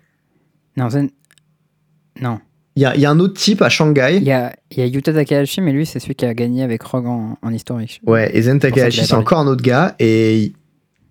Non, 0.78 0.90
Zen- 0.90 1.10
non. 2.22 2.40
Il 2.78 2.84
y 2.84 2.86
a, 2.86 2.96
il 2.96 3.02
y 3.02 3.06
a 3.06 3.10
un 3.12 3.20
autre 3.20 3.34
type 3.34 3.62
à 3.62 3.68
Shanghai. 3.70 4.18
Il 4.18 4.24
y 4.24 4.32
a, 4.32 4.56
il 4.72 4.78
y 4.80 4.82
a 4.82 4.86
Yuta 4.86 5.12
Takahashi, 5.14 5.60
mais 5.62 5.74
lui, 5.74 5.86
c'est 5.86 6.00
celui 6.00 6.16
qui 6.16 6.26
a 6.26 6.34
gagné 6.34 6.64
avec 6.64 6.82
Rogue 6.84 7.06
en, 7.08 7.38
en 7.42 7.52
historique. 7.52 8.02
Ouais, 8.06 8.32
et 8.36 8.42
Zen 8.44 8.60
Takahashi, 8.60 9.06
c'est 9.06 9.14
encore 9.14 9.40
un 9.40 9.48
autre 9.48 9.62
gars. 9.64 9.96
Et 10.00 10.54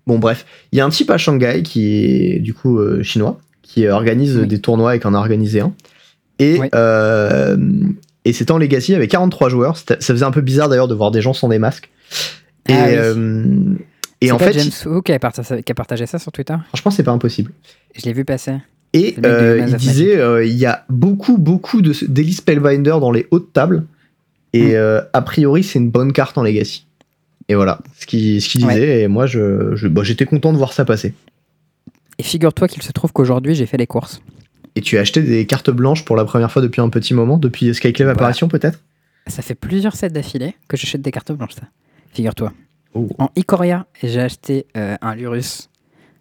bon, 0.07 0.19
bref, 0.19 0.47
il 0.73 0.79
y 0.79 0.81
a 0.81 0.87
un 0.87 0.89
type 0.91 1.11
à 1.11 1.19
Shanghai 1.19 1.63
qui 1.63 2.33
est 2.35 2.39
du 2.39 2.55
coup 2.55 2.79
euh, 2.79 3.03
chinois, 3.03 3.39
qui 3.63 3.87
organise 3.89 4.39
Oui. 4.39 4.47
des 4.47 4.61
tournois 4.61 4.97
et 4.97 5.01
qui 5.01 5.07
en 5.07 5.13
a 5.15 5.19
organisé 5.19 5.61
un. 5.61 5.75
Et, 6.39 6.59
Oui. 6.59 6.69
euh, 6.75 7.59
et 8.25 8.33
c'était 8.33 8.53
en 8.53 8.59
Legacy 8.59 8.95
avec 8.95 9.11
43 9.11 9.51
joueurs. 9.51 9.77
Ça 9.77 9.97
faisait 10.01 10.25
un 10.25 10.31
peu 10.31 10.41
bizarre 10.41 10.71
d'ailleurs 10.71 10.89
de 10.89 10.95
voir 10.95 11.11
des 11.11 11.21
gens 11.21 11.35
sans 11.35 11.49
des 11.49 11.59
masques. 11.59 11.91
Et, 12.69 12.73
Ah 12.73 12.85
oui. 12.87 12.93
euh, 12.95 13.75
et 14.23 14.33
en 14.33 14.39
pas 14.39 14.47
fait, 14.47 14.59
James 14.61 14.71
il- 14.87 14.89
Wu 14.89 15.03
qui 15.03 15.13
a, 15.13 15.19
partagé, 15.19 15.63
qui 15.63 15.73
a 15.73 15.75
partagé 15.75 16.07
ça 16.07 16.19
sur 16.19 16.33
Twitter? 16.33 16.57
Franchement, 16.69 16.91
c'est 16.91 17.03
pas 17.03 17.13
impossible. 17.13 17.53
Je 17.95 18.03
l'ai 18.07 18.15
vu 18.15 18.25
passer. 18.25 18.55
Et 18.93 19.15
euh, 19.25 19.65
il 19.69 19.77
disait 19.77 20.17
euh, 20.19 20.45
il 20.45 20.57
y 20.57 20.67
a 20.67 20.85
beaucoup, 20.89 21.39
beaucoup 21.39 21.81
de 21.81 21.93
d'Elise 22.09 22.39
Spellbinder 22.39 22.97
dans 23.01 23.13
les 23.13 23.27
hautes 23.31 23.53
tables. 23.53 23.85
Et 24.53 24.73
Mm. 24.73 24.75
euh, 24.75 25.01
a 25.13 25.23
priori, 25.23 25.63
c'est 25.63 25.79
une 25.79 25.91
bonne 25.91 26.13
carte 26.13 26.37
en 26.39 26.43
Legacy. 26.43 26.85
Et 27.49 27.55
voilà 27.55 27.79
ce 27.99 28.07
qu'il 28.07 28.41
ce 28.43 28.59
Ouais. 28.59 28.75
disait. 28.75 29.03
Et 29.03 29.09
moi, 29.09 29.27
je, 29.27 29.75
je- 29.77 29.87
bah, 29.89 30.03
j'étais 30.03 30.25
content 30.27 30.53
de 30.53 30.59
voir 30.59 30.73
ça 30.73 30.85
passer. 30.85 31.15
Et 32.19 32.23
figure-toi 32.25 32.67
qu'il 32.69 32.83
se 32.83 32.91
trouve 32.93 33.13
qu'aujourd'hui, 33.13 33.55
j'ai 33.55 33.67
fait 33.67 33.77
les 33.77 33.87
courses. 33.87 34.21
Et 34.77 34.81
tu 34.83 34.99
as 34.99 35.01
acheté 35.01 35.23
des 35.23 35.47
cartes 35.47 35.71
blanches 35.71 36.05
pour 36.05 36.17
la 36.17 36.25
première 36.25 36.51
fois 36.51 36.61
depuis 36.63 36.81
un 36.81 36.89
petit 36.89 37.15
moment, 37.15 37.39
depuis 37.39 37.73
Skyclave 37.75 38.09
Voilà. 38.09 38.13
Apparition 38.19 38.49
peut-être? 38.49 38.81
Ça 39.29 39.43
fait 39.43 39.55
plusieurs 39.55 39.95
sets 39.97 40.11
d'affilée 40.11 40.55
que 40.69 40.77
j'achète 40.77 41.03
des 41.03 41.11
cartes 41.13 41.33
blanches, 41.33 41.55
ça. 41.55 41.63
Figure-toi. 42.13 42.53
Oh. 42.95 43.09
En 43.19 43.31
Ikoria, 43.37 43.87
j'ai 44.03 44.21
acheté 44.21 44.67
un 44.75 45.15
Lurus 45.15 45.70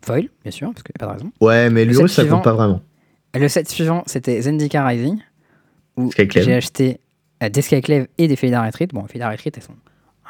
foil, 0.01 0.30
bien 0.43 0.51
sûr, 0.51 0.69
parce 0.71 0.84
qu'il 0.84 0.93
n'y 0.99 1.03
a 1.03 1.07
pas 1.07 1.13
de 1.13 1.19
raison. 1.19 1.31
Ouais, 1.41 1.69
mais 1.69 1.85
l'Urus, 1.85 2.07
set 2.11 2.15
ça 2.15 2.21
suivant- 2.23 2.35
compte 2.38 2.43
pas 2.45 2.53
vraiment. 2.53 2.81
Le 3.35 3.47
set 3.47 3.69
suivant, 3.69 4.03
c'était 4.07 4.41
Zendika 4.41 4.85
Rising, 4.85 5.19
où 5.97 6.09
j'ai 6.15 6.53
acheté 6.55 6.99
euh, 7.43 7.49
des 7.49 7.61
Skyclave 7.61 8.07
et 8.17 8.27
des 8.27 8.35
Felidar 8.35 8.65
Retreat. 8.65 8.91
Bon, 8.93 9.05
Felidar 9.07 9.31
Retreat, 9.31 9.55
elles 9.57 9.63
sont 9.63 9.76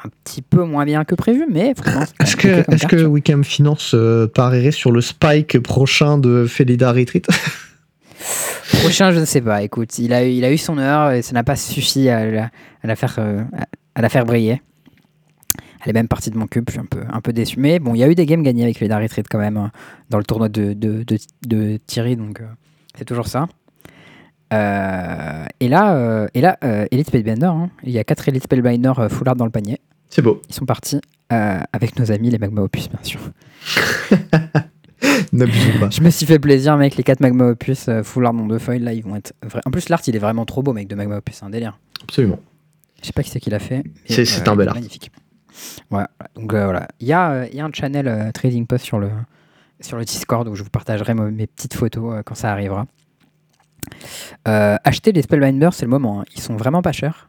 un 0.04 0.08
petit 0.24 0.42
peu 0.42 0.64
moins 0.64 0.84
bien 0.84 1.04
que 1.04 1.14
prévu, 1.14 1.46
mais 1.50 1.72
Est-ce 2.20 2.36
que, 2.36 2.62
carte. 2.62 2.86
que 2.86 3.04
Wickham 3.04 3.44
Finance 3.44 3.92
euh, 3.94 4.26
parierait 4.26 4.70
sur 4.70 4.92
le 4.92 5.00
spike 5.00 5.58
prochain 5.60 6.16
de 6.18 6.46
Felida 6.46 6.90
Retreat 6.92 7.26
Prochain, 8.82 9.12
je 9.12 9.18
ne 9.20 9.24
sais 9.24 9.40
pas. 9.40 9.62
Écoute, 9.62 9.98
il 9.98 10.12
a 10.12 10.24
eu, 10.24 10.30
il 10.30 10.44
a 10.44 10.52
eu 10.52 10.58
son 10.58 10.78
heure 10.78 11.10
et 11.12 11.22
ça 11.22 11.32
n'a 11.32 11.42
pas 11.44 11.56
suffi 11.56 12.08
à 12.08 12.24
la, 12.30 12.44
à 12.82 12.86
la 12.86 12.96
faire, 12.96 13.16
euh, 13.18 13.40
à, 13.56 13.64
à 13.98 14.02
la 14.02 14.08
faire 14.08 14.24
briller. 14.24 14.62
Elle 15.82 15.90
est 15.90 15.92
même 15.94 16.08
partie 16.08 16.30
de 16.30 16.36
mon 16.36 16.46
cube, 16.46 16.64
je 16.68 16.72
suis 16.72 16.80
un 16.80 16.84
peu, 16.84 17.00
un 17.10 17.20
peu 17.20 17.32
déçu. 17.32 17.58
Mais 17.58 17.78
bon, 17.78 17.94
il 17.94 17.98
y 17.98 18.04
a 18.04 18.08
eu 18.08 18.14
des 18.14 18.26
games 18.26 18.42
gagnés 18.42 18.64
avec 18.64 18.80
les 18.80 18.88
Dark 18.88 19.02
Retreat 19.02 19.26
quand 19.30 19.38
même 19.38 19.56
hein, 19.56 19.70
dans 20.10 20.18
le 20.18 20.24
tournoi 20.24 20.48
de, 20.48 20.72
de, 20.74 21.02
de, 21.04 21.16
de 21.46 21.78
Thierry, 21.86 22.16
donc 22.16 22.40
euh, 22.40 22.46
c'est 22.96 23.04
toujours 23.04 23.26
ça. 23.28 23.46
Euh, 24.52 25.44
et 25.60 25.68
là, 25.68 25.94
euh, 25.94 26.26
et 26.34 26.40
là 26.40 26.58
Elite 26.90 27.06
Spellbinder, 27.06 27.46
hein. 27.46 27.70
il 27.84 27.90
y 27.92 27.98
a 27.98 28.04
4 28.04 28.28
Elite 28.28 28.42
Spellbinder 28.44 28.92
full 29.08 29.28
art 29.28 29.36
dans 29.36 29.44
le 29.44 29.50
panier. 29.50 29.78
C'est 30.08 30.22
beau. 30.22 30.42
Ils 30.48 30.54
sont 30.54 30.66
partis 30.66 31.00
avec 31.28 31.96
nos 31.98 32.10
amis, 32.10 32.30
les 32.30 32.38
Magma 32.38 32.60
Opus, 32.62 32.88
bien 32.88 32.98
sûr. 33.02 33.20
N'abusons 35.32 35.78
pas. 35.78 35.90
Je 35.90 36.00
me 36.02 36.10
suis 36.10 36.26
fait 36.26 36.38
plaisir, 36.40 36.76
mec. 36.76 36.96
Les 36.96 37.02
4 37.04 37.20
Magma 37.20 37.44
Opus 37.46 37.88
full 38.02 38.26
art 38.26 38.34
dans 38.34 38.46
deux 38.46 38.58
feuilles, 38.58 38.80
là, 38.80 38.92
ils 38.92 39.02
vont 39.04 39.14
être. 39.16 39.32
vra- 39.46 39.60
En 39.64 39.70
plus, 39.70 39.88
l'art, 39.88 40.00
il 40.06 40.16
est 40.16 40.18
vraiment 40.18 40.44
trop 40.44 40.62
beau, 40.62 40.72
mec, 40.72 40.88
de 40.88 40.94
Magma 40.96 41.16
Opus. 41.18 41.36
C'est 41.36 41.44
un 41.44 41.50
délire. 41.50 41.78
Absolument. 42.02 42.38
Je 43.00 43.06
sais 43.06 43.12
pas 43.12 43.22
qui 43.22 43.30
c'est 43.30 43.40
qui 43.40 43.48
l'a 43.48 43.60
fait. 43.60 43.82
C'est- 44.06 44.46
un 44.48 44.56
bel 44.56 44.68
art. 44.68 44.74
Magnifique. 44.74 45.10
Voilà. 45.90 46.10
Donc 46.34 46.52
euh, 46.54 46.64
voilà. 46.64 46.88
Il 47.00 47.06
y, 47.08 47.12
a, 47.12 47.30
euh, 47.30 47.46
il 47.50 47.56
y 47.56 47.60
a 47.60 47.64
un 47.64 47.72
channel 47.72 48.06
euh, 48.08 48.30
Trading 48.32 48.66
Post 48.66 48.84
sur 48.84 48.98
le, 48.98 49.10
sur 49.80 49.96
le 49.96 50.04
Discord 50.04 50.46
où 50.48 50.54
je 50.54 50.62
vous 50.62 50.70
partagerai 50.70 51.14
mes 51.14 51.46
petites 51.46 51.74
photos 51.74 52.14
euh, 52.18 52.22
quand 52.24 52.34
ça 52.34 52.50
arrivera. 52.52 52.86
Acheter 54.44 55.12
les 55.12 55.22
Spellbinders, 55.22 55.74
c'est 55.74 55.84
le 55.84 55.90
moment. 55.90 56.20
hein. 56.20 56.24
Ils 56.34 56.40
sont 56.40 56.56
vraiment 56.56 56.82
pas 56.82 56.92
chers. 56.92 57.28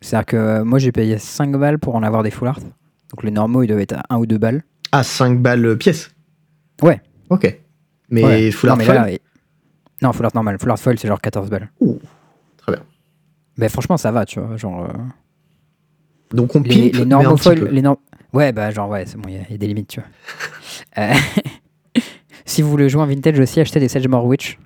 C'est-à-dire 0.00 0.26
que 0.26 0.62
moi, 0.62 0.78
j'ai 0.78 0.92
payé 0.92 1.18
5 1.18 1.52
balles 1.56 1.78
pour 1.78 1.94
en 1.94 2.02
avoir 2.02 2.22
des 2.22 2.30
full 2.30 2.48
art. 2.48 2.58
Donc 2.60 3.22
les 3.22 3.30
normaux, 3.30 3.62
ils 3.62 3.68
doivent 3.68 3.80
être 3.80 3.92
à 3.94 4.02
1 4.14 4.16
ou 4.18 4.26
2 4.26 4.38
balles. 4.38 4.62
Ah, 4.90 5.02
5 5.02 5.38
balles 5.40 5.76
pièce? 5.78 6.10
Ouais. 6.82 7.00
Ok. 7.30 7.58
Mais 8.10 8.24
Ouais. 8.24 8.50
full 8.50 8.68
non, 8.68 8.72
art 8.72 8.78
mais 8.78 8.84
foil? 8.84 8.94
là, 8.96 9.10
et- 9.12 9.20
Non, 10.02 10.12
full 10.12 10.24
art 10.26 10.32
normal. 10.34 10.58
Full 10.58 10.70
art 10.70 10.78
foil, 10.78 10.98
c'est 10.98 11.08
genre 11.08 11.20
14 11.20 11.48
balles. 11.50 11.70
Ouh, 11.80 11.98
très 12.58 12.72
bien. 12.72 12.82
Mais 13.56 13.68
franchement, 13.68 13.96
ça 13.96 14.10
va, 14.10 14.24
tu 14.26 14.40
vois. 14.40 14.56
Genre, 14.56 14.88
Donc 16.32 16.54
on 16.56 16.60
les, 16.62 16.90
pimpe, 16.90 17.08
les 17.08 17.36
foil. 17.36 17.60
peu. 17.60 17.68
Les 17.68 17.82
norm- 17.82 17.96
Ouais, 18.32 18.52
bah, 18.52 18.70
genre, 18.70 18.88
ouais, 18.88 19.04
c'est 19.06 19.16
bon, 19.18 19.28
il 19.28 19.34
y, 19.34 19.52
y 19.52 19.54
a 19.54 19.58
des 19.58 19.66
limites, 19.66 19.88
tu 19.88 20.00
vois. 20.00 20.08
Euh, 21.04 21.12
si 22.44 22.62
vous 22.62 22.70
voulez 22.70 22.88
jouer 22.88 23.02
en 23.02 23.06
vintage 23.06 23.38
aussi, 23.38 23.60
achetez 23.60 23.80
des 23.80 23.88
Sagemore 23.88 24.24
Witch. 24.24 24.58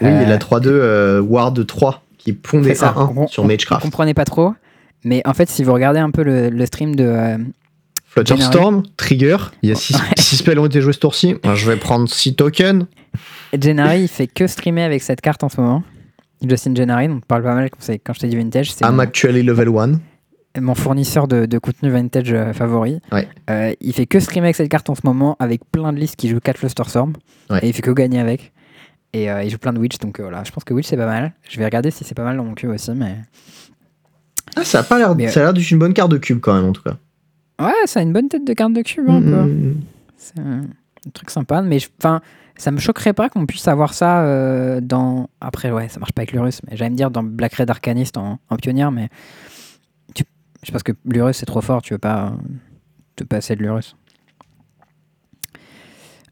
Oui, 0.00 0.08
Euh, 0.08 0.22
et 0.22 0.26
la 0.26 0.38
3-2 0.38 0.66
euh, 0.68 1.20
Ward 1.20 1.66
3 1.66 2.02
qui 2.18 2.38
C'est 2.64 2.74
ça. 2.74 2.94
1-1 2.96 3.12
On- 3.16 3.26
sur 3.26 3.44
Magecraft. 3.44 3.82
Vous 3.82 3.90
comprenez 3.90 4.14
pas 4.14 4.24
trop. 4.24 4.54
Mais 5.04 5.22
en 5.26 5.34
fait, 5.34 5.48
si 5.50 5.64
vous 5.64 5.72
regardez 5.72 5.98
un 5.98 6.10
peu 6.10 6.22
le, 6.22 6.48
le 6.50 6.66
stream 6.66 6.94
de. 6.94 7.04
euh, 7.04 7.38
Flutterstorm, 8.06 8.82
Trigger, 8.98 9.36
il 9.62 9.70
y 9.70 9.72
a 9.72 9.74
6 9.74 9.94
Ouais. 9.94 10.00
spells 10.18 10.58
ont 10.58 10.66
été 10.66 10.82
joués 10.82 10.92
ce 10.92 10.98
tour-ci. 10.98 11.34
Je 11.54 11.70
vais 11.70 11.76
prendre 11.76 12.08
6 12.08 12.34
tokens. 12.36 12.84
Gennari, 13.58 14.02
il 14.02 14.08
fait 14.08 14.26
que 14.26 14.46
streamer 14.46 14.82
avec 14.82 15.02
cette 15.02 15.20
carte 15.22 15.42
en 15.44 15.48
ce 15.48 15.60
moment. 15.60 15.82
Justin 16.46 16.74
Gennari, 16.74 17.08
on 17.08 17.20
parle 17.20 17.42
pas 17.42 17.54
mal 17.54 17.70
quand, 17.70 18.12
je 18.12 18.20
t'ai 18.20 18.26
dit 18.28 18.36
vintage. 18.36 18.72
I'm 18.82 18.92
mon, 18.92 18.98
actually 18.98 19.42
level 19.42 19.68
1. 19.68 19.92
Mon 20.60 20.74
fournisseur 20.74 21.28
de, 21.28 21.46
de 21.46 21.58
contenu 21.58 21.90
vintage 21.90 22.32
euh, 22.32 22.52
favori. 22.52 23.00
Ouais. 23.10 23.28
Euh, 23.50 23.72
il 23.80 23.92
fait 23.94 24.06
que 24.06 24.20
streamer 24.20 24.46
avec 24.46 24.56
cette 24.56 24.68
carte 24.68 24.90
en 24.90 24.94
ce 24.94 25.00
moment, 25.04 25.36
avec 25.38 25.62
plein 25.70 25.92
de 25.92 25.98
listes 25.98 26.16
qui 26.16 26.28
jouent 26.28 26.40
4 26.40 26.58
Flusterstorm. 26.58 27.14
Ouais. 27.50 27.60
Et 27.62 27.68
il 27.68 27.72
fait 27.72 27.82
que 27.82 27.90
gagner 27.90 28.20
avec. 28.20 28.52
Et 29.14 29.30
euh, 29.30 29.42
il 29.42 29.50
joue 29.50 29.58
plein 29.58 29.72
de 29.72 29.78
Witch, 29.78 29.98
donc 29.98 30.20
euh, 30.20 30.24
voilà. 30.24 30.42
Je 30.44 30.50
pense 30.52 30.64
que 30.64 30.72
Witch 30.74 30.86
c'est 30.88 30.96
pas 30.96 31.06
mal. 31.06 31.32
Je 31.48 31.58
vais 31.58 31.64
regarder 31.64 31.90
si 31.90 32.04
c'est 32.04 32.14
pas 32.14 32.24
mal 32.24 32.36
dans 32.36 32.44
mon 32.44 32.54
cube 32.54 32.70
aussi, 32.70 32.90
mais. 32.92 33.16
Ah, 34.56 34.64
ça 34.64 34.80
a 34.80 34.82
pas 34.82 34.98
l'air, 34.98 35.08
ça 35.30 35.40
a 35.40 35.42
l'air 35.44 35.52
d'être 35.54 35.70
une 35.70 35.78
bonne 35.78 35.94
carte 35.94 36.10
de 36.10 36.18
cube 36.18 36.40
quand 36.40 36.54
même 36.54 36.66
en 36.66 36.72
tout 36.72 36.82
cas. 36.82 36.96
Ouais, 37.60 37.72
ça 37.86 38.00
a 38.00 38.02
une 38.02 38.12
bonne 38.12 38.28
tête 38.28 38.44
de 38.46 38.52
carte 38.52 38.72
de 38.72 38.82
cube, 38.82 39.08
un 39.08 39.20
Mm, 39.20 39.24
peu. 39.24 39.36
mm, 39.42 39.46
mm. 39.70 39.80
C'est 40.16 40.38
un, 40.38 40.60
un 41.06 41.10
truc 41.14 41.30
sympa, 41.30 41.62
mais 41.62 41.78
enfin, 41.98 42.20
ça 42.56 42.70
me 42.70 42.78
choquerait 42.78 43.12
pas 43.14 43.28
qu'on 43.28 43.46
puisse 43.46 43.66
avoir 43.68 43.94
ça 43.94 44.80
dans. 44.80 45.28
Après, 45.40 45.70
ouais, 45.70 45.88
ça 45.88 45.98
marche 46.00 46.12
pas 46.12 46.20
avec 46.22 46.32
l'Urus, 46.32 46.60
mais 46.68 46.76
j'allais 46.76 46.90
me 46.90 46.96
dire 46.96 47.10
dans 47.10 47.22
Black 47.22 47.54
Red 47.54 47.70
Arcanist 47.70 48.16
en, 48.18 48.38
en 48.50 48.56
pionnière, 48.56 48.90
mais 48.92 49.08
je 50.62 50.70
pense 50.70 50.82
que 50.82 50.92
l'Urus 51.04 51.36
c'est 51.36 51.46
trop 51.46 51.60
fort, 51.60 51.82
tu 51.82 51.94
veux 51.94 51.98
pas 51.98 52.26
euh, 52.26 52.30
te 53.16 53.24
passer 53.24 53.56
de 53.56 53.62
l'Urus. 53.62 53.96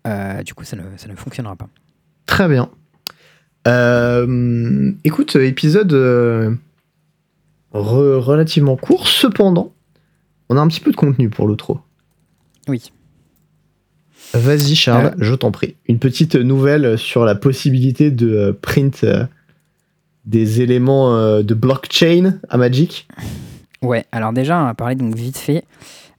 Euh, 0.07 0.43
du 0.43 0.55
coup, 0.55 0.65
ça 0.65 0.77
ne, 0.77 0.83
ça 0.97 1.09
ne 1.09 1.15
fonctionnera 1.15 1.57
pas. 1.57 1.69
Très 2.25 2.49
bien. 2.49 2.71
Euh, 3.69 4.93
écoute, 5.05 5.37
épisode 5.37 5.93
euh, 5.93 6.55
re- 7.75 8.17
relativement 8.17 8.77
court. 8.77 9.09
Cependant, 9.09 9.75
on 10.49 10.57
a 10.57 10.61
un 10.61 10.69
petit 10.69 10.81
peu 10.81 10.91
de 10.91 10.97
contenu 10.97 11.29
pour 11.29 11.47
l'outro. 11.47 11.81
Oui. 12.67 12.93
Vas-y 14.33 14.75
Charles, 14.75 15.15
je 15.19 15.35
t'en 15.35 15.51
prie. 15.51 15.77
Une 15.87 15.99
petite 15.99 16.35
nouvelle 16.37 16.97
sur 16.97 17.25
la 17.27 17.35
possibilité 17.35 18.11
de 18.11 18.57
print 18.63 19.05
des 20.25 20.61
éléments 20.61 21.43
de 21.43 21.55
blockchain 21.55 22.39
à 22.49 22.57
Magic. 22.57 23.09
Ouais, 23.83 24.05
alors 24.13 24.33
déjà, 24.33 24.61
on 24.61 24.65
va 24.65 24.75
parler 24.75 24.95
donc 24.95 25.15
vite 25.15 25.39
fait 25.39 25.65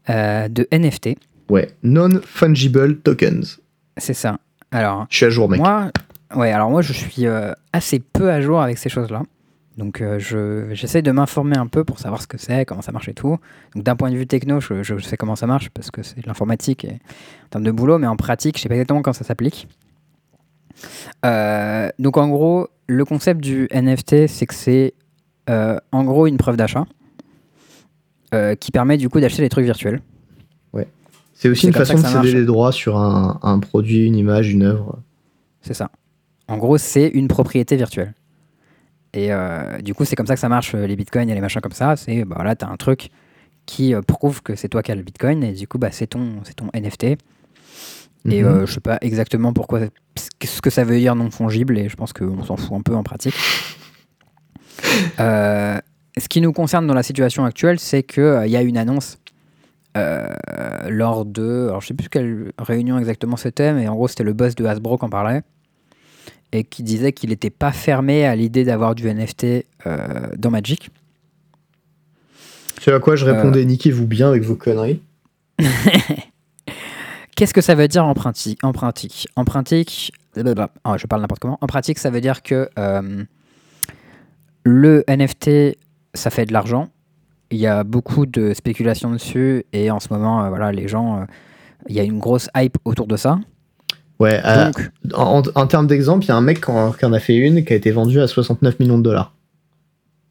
euh, 0.10 0.48
de 0.48 0.68
NFT. 0.72 1.16
Ouais, 1.50 1.70
non-fungible 1.84 3.00
tokens. 3.00 3.60
C'est 3.98 4.14
ça. 4.14 4.40
Alors, 4.72 5.06
Je 5.10 5.18
suis 5.18 5.26
à 5.26 5.30
jour, 5.30 5.48
mec. 5.48 5.60
Moi, 5.60 5.92
ouais, 6.36 6.52
alors 6.52 6.70
moi 6.70 6.82
je 6.82 6.94
suis 6.94 7.28
euh, 7.28 7.52
assez 7.74 8.00
peu 8.00 8.32
à 8.32 8.42
jour 8.42 8.62
avec 8.62 8.78
ces 8.78 8.90
choses-là. 8.90 9.24
Donc 9.78 10.02
euh, 10.02 10.18
je 10.18 10.74
j'essaie 10.74 11.02
de 11.02 11.12
m'informer 11.12 11.58
un 11.58 11.68
peu 11.68 11.84
pour 11.84 12.00
savoir 12.00 12.22
ce 12.22 12.28
que 12.28 12.38
c'est, 12.38 12.66
comment 12.66 12.82
ça 12.82 12.92
marche 12.92 13.10
et 13.10 13.14
tout. 13.14 13.38
Donc 13.76 13.84
d'un 13.84 13.96
point 13.96 14.10
de 14.10 14.16
vue 14.16 14.28
techno, 14.28 14.60
je, 14.60 14.82
je 14.82 14.98
sais 15.00 15.18
comment 15.18 15.36
ça 15.36 15.46
marche 15.46 15.70
parce 15.70 15.92
que 15.92 16.04
c'est 16.04 16.22
de 16.22 16.28
l'informatique 16.28 16.86
et 16.86 16.94
en 17.46 17.50
termes 17.52 17.64
de 17.64 17.72
boulot, 17.72 18.00
mais 18.00 18.08
en 18.08 18.16
pratique, 18.16 18.58
je 18.58 18.64
sais 18.64 18.70
pas 18.70 18.76
exactement 18.76 19.02
comment 19.02 19.14
ça 19.14 19.24
s'applique. 19.24 19.68
Donc 21.24 22.18
en 22.18 22.28
gros, 22.30 22.70
le 22.88 23.06
concept 23.06 23.40
du 23.42 23.68
NFT, 23.72 24.28
c'est 24.28 24.48
que 24.48 24.56
c'est 24.56 24.94
en 25.48 26.04
gros 26.04 26.28
une 26.28 26.38
preuve 26.38 26.58
d'achat 26.58 26.86
euh, 28.34 28.56
qui 28.56 28.72
permet 28.72 28.98
du 28.98 29.10
coup 29.10 29.20
d'acheter 29.20 29.42
des 29.42 29.50
trucs 29.50 29.66
virtuels. 29.66 30.02
C'est 31.34 31.50
aussi 31.50 31.66
une 31.66 31.74
façon 31.74 31.96
de 31.96 32.06
céder 32.06 32.34
les 32.34 32.46
droits 32.46 32.72
sur 32.72 32.98
un, 32.98 33.40
un 33.42 33.58
produit, 33.58 34.06
une 34.06 34.16
image, 34.16 34.52
une 34.52 34.62
œuvre. 34.62 35.00
C'est 35.62 35.74
ça. 35.74 35.90
En 36.48 36.58
gros, 36.58 36.78
c'est 36.78 37.08
une 37.08 37.28
propriété 37.28 37.76
virtuelle. 37.76 38.14
Et 39.14 39.34
euh, 39.34 39.80
du 39.80 39.96
coup, 39.96 40.06
c'est 40.06 40.16
comme 40.16 40.28
ça 40.28 40.36
que 40.36 40.40
ça 40.40 40.50
marche, 40.50 40.76
euh, 40.76 40.86
les 40.86 40.96
bitcoins 40.96 41.28
et 41.32 41.34
les 41.34 41.42
machins 41.42 41.60
comme 41.60 41.72
ça. 41.72 41.96
C'est, 41.96 42.26
bah 42.26 42.36
voilà, 42.36 42.56
t'as 42.56 42.68
un 42.68 42.78
truc 42.78 43.10
qui 43.66 43.96
euh, 43.96 44.02
prouve 44.04 44.44
que 44.44 44.56
c'est 44.56 44.68
toi 44.70 44.84
qui 44.84 44.92
as 44.92 44.96
le 44.96 45.02
bitcoin, 45.02 45.44
et 45.44 45.54
du 45.54 45.68
coup, 45.68 45.80
bah, 45.80 45.90
c'est 45.92 46.06
ton, 46.06 46.42
ton 46.56 46.68
NFT. 46.76 47.04
Et 47.06 47.16
Mhm. 48.26 48.46
euh, 48.46 48.66
je 48.68 48.74
sais 48.74 48.80
pas 48.80 49.00
exactement 49.02 49.52
pourquoi, 49.52 49.80
ce 50.44 50.62
que 50.62 50.70
ça 50.70 50.84
veut 50.84 51.00
dire 51.00 51.16
non 51.16 51.32
fongible, 51.32 51.76
et 51.80 51.90
je 51.90 51.96
pense 51.96 52.14
qu'on 52.14 52.44
s'en 52.44 52.56
fout 52.56 52.74
un 52.74 52.82
peu 52.82 52.96
en 52.96 53.02
pratique. 53.02 53.34
Euh, 56.18 56.22
ce 56.22 56.28
qui 56.28 56.42
nous 56.42 56.52
concerne 56.54 56.88
dans 56.88 56.94
la 56.94 57.04
situation 57.04 57.46
actuelle, 57.46 57.80
c'est 57.80 58.04
qu'il 58.04 58.48
y 58.48 58.56
a 58.58 58.62
une 58.62 58.78
annonce 58.78 59.18
euh, 59.98 60.28
lors 60.90 61.26
de. 61.26 61.68
Alors, 61.70 61.82
je 61.82 61.88
sais 61.88 61.94
plus 61.94 62.10
quelle 62.10 62.52
réunion 62.60 62.98
exactement 62.98 63.38
c'était, 63.38 63.74
mais 63.74 63.88
en 63.88 63.96
gros, 63.96 64.08
c'était 64.08 64.24
le 64.24 64.34
boss 64.34 64.56
de 64.56 64.66
Hasbro 64.66 64.98
qui 64.98 65.06
en 65.06 65.10
parlait. 65.10 65.42
Et 66.54 66.66
qui 66.66 66.84
disait 66.84 67.14
qu'il 67.14 67.30
n'était 67.30 67.50
pas 67.50 67.72
fermé 67.72 68.26
à 68.26 68.36
l'idée 68.36 68.66
d'avoir 68.66 68.94
du 68.94 69.08
NFT 69.10 69.66
euh, 69.88 70.28
dans 70.38 70.52
Magic. 70.52 70.90
Ce 72.82 72.92
à 72.92 73.00
quoi 73.00 73.16
je 73.16 73.26
Euh. 73.26 73.34
répondais, 73.34 73.64
niquez-vous 73.64 74.06
bien 74.06 74.28
avec 74.28 74.44
vos 74.44 74.56
conneries. 74.56 75.02
Qu'est-ce 77.36 77.54
que 77.54 77.62
ça 77.62 77.74
veut 77.76 77.88
dire 77.88 78.06
en 78.06 78.14
pratique 78.14 78.60
En 78.64 78.74
pratique, 78.74 79.28
en 79.36 79.46
pratique, 79.46 80.12
blablabla. 80.34 80.72
Ah, 80.84 80.98
je 80.98 81.08
parle 81.08 81.22
n'importe 81.22 81.42
comment. 81.42 81.58
En 81.62 81.68
pratique, 81.68 82.00
ça 82.00 82.10
veut 82.10 82.22
dire 82.22 82.44
que 82.44 82.70
euh, 82.78 83.24
le 84.64 85.04
NFT, 85.08 85.78
ça 86.14 86.30
fait 86.30 86.46
de 86.46 86.54
l'argent. 86.54 86.90
Il 87.52 87.58
y 87.58 87.68
a 87.68 87.84
beaucoup 87.84 88.26
de 88.26 88.54
spéculation 88.54 89.12
dessus 89.12 89.66
et 89.74 89.92
en 89.92 90.00
ce 90.00 90.08
moment, 90.12 90.44
euh, 90.46 90.50
voilà, 90.50 90.72
les 90.72 90.88
gens, 90.88 91.22
euh, 91.22 91.26
il 91.90 91.96
y 91.96 92.00
a 92.00 92.04
une 92.04 92.20
grosse 92.20 92.50
hype 92.56 92.78
autour 92.86 93.08
de 93.08 93.18
ça. 93.18 93.40
Ouais, 94.20 94.40
euh, 94.46 94.66
Donc, 94.66 94.90
en, 95.16 95.42
en 95.56 95.68
termes 95.68 95.88
d'exemple, 95.88 96.24
il 96.26 96.28
y 96.30 96.32
a 96.32 96.36
un 96.36 96.42
mec 96.42 96.64
qui 96.64 96.72
en, 96.72 96.92
qui 96.92 97.06
en 97.06 97.12
a 97.14 97.20
fait 97.20 97.36
une 97.36 97.66
qui 97.66 97.74
a 97.74 97.76
été 97.76 97.92
vendue 97.92 98.22
à 98.22 98.28
69 98.28 98.80
millions 98.80 98.98
de 99.00 99.04
dollars. 99.04 99.34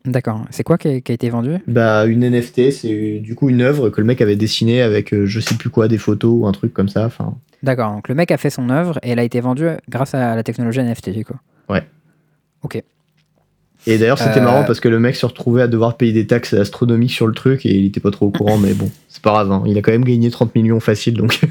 d'accord. 0.05 0.47
C'est 0.51 0.63
quoi 0.63 0.79
qui 0.79 0.89
a, 0.89 1.01
qui 1.01 1.13
a 1.13 1.15
été 1.15 1.29
vendu? 1.29 1.59
Bah, 1.67 2.07
une 2.07 2.21
NFT, 2.29 2.71
c'est 2.71 3.19
du 3.19 3.35
coup 3.35 3.49
une 3.51 3.61
œuvre 3.63 3.91
que 3.91 4.01
le 4.01 4.07
mec 4.07 4.21
avait 4.23 4.37
dessinée 4.37 4.81
avec 4.81 5.15
je 5.25 5.41
sais 5.41 5.57
plus 5.57 5.71
quoi, 5.71 5.89
des 5.89 5.99
photos 5.99 6.33
ou 6.35 6.47
un 6.47 6.53
truc 6.53 6.73
comme 6.73 6.89
ça. 6.89 7.05
Enfin, 7.05 7.35
D'accord. 7.63 7.93
Donc 7.93 8.09
le 8.09 8.15
mec 8.15 8.31
a 8.31 8.39
fait 8.39 8.49
son 8.49 8.71
œuvre 8.71 8.99
et 9.03 9.11
elle 9.11 9.19
a 9.19 9.25
été 9.25 9.41
vendue 9.41 9.69
grâce 9.91 10.15
à 10.15 10.35
la 10.37 10.43
technologie 10.43 10.81
NFT, 10.81 11.11
du 11.11 11.25
coup. 11.27 11.37
Ouais. 11.69 11.87
Ok. 12.63 12.83
Et 13.87 13.97
d'ailleurs, 13.99 14.19
c'était 14.19 14.41
Euh. 14.41 14.45
marrant 14.45 14.65
parce 14.65 14.79
que 14.81 14.89
le 14.89 14.99
mec 15.01 15.17
se 15.17 15.25
retrouvait 15.25 15.63
à 15.63 15.69
devoir 15.69 15.97
payer 15.97 16.13
des 16.13 16.27
taxes 16.27 16.53
astronomiques 16.55 17.13
sur 17.13 17.27
le 17.27 17.33
truc 17.35 17.65
et 17.65 17.75
il 17.75 17.87
était 17.87 18.01
pas 18.01 18.11
trop 18.11 18.27
au 18.27 18.31
courant, 18.31 18.59
mais 18.59 18.75
bon, 18.75 18.91
c'est 19.09 19.23
pas 19.23 19.31
grave. 19.31 19.51
hein. 19.51 19.63
Il 19.67 19.79
a 19.79 19.83
quand 19.83 19.93
même 19.93 20.05
gagné 20.05 20.31
30 20.31 20.55
millions 20.55 20.81
facile 20.81 21.15
donc. 21.15 21.41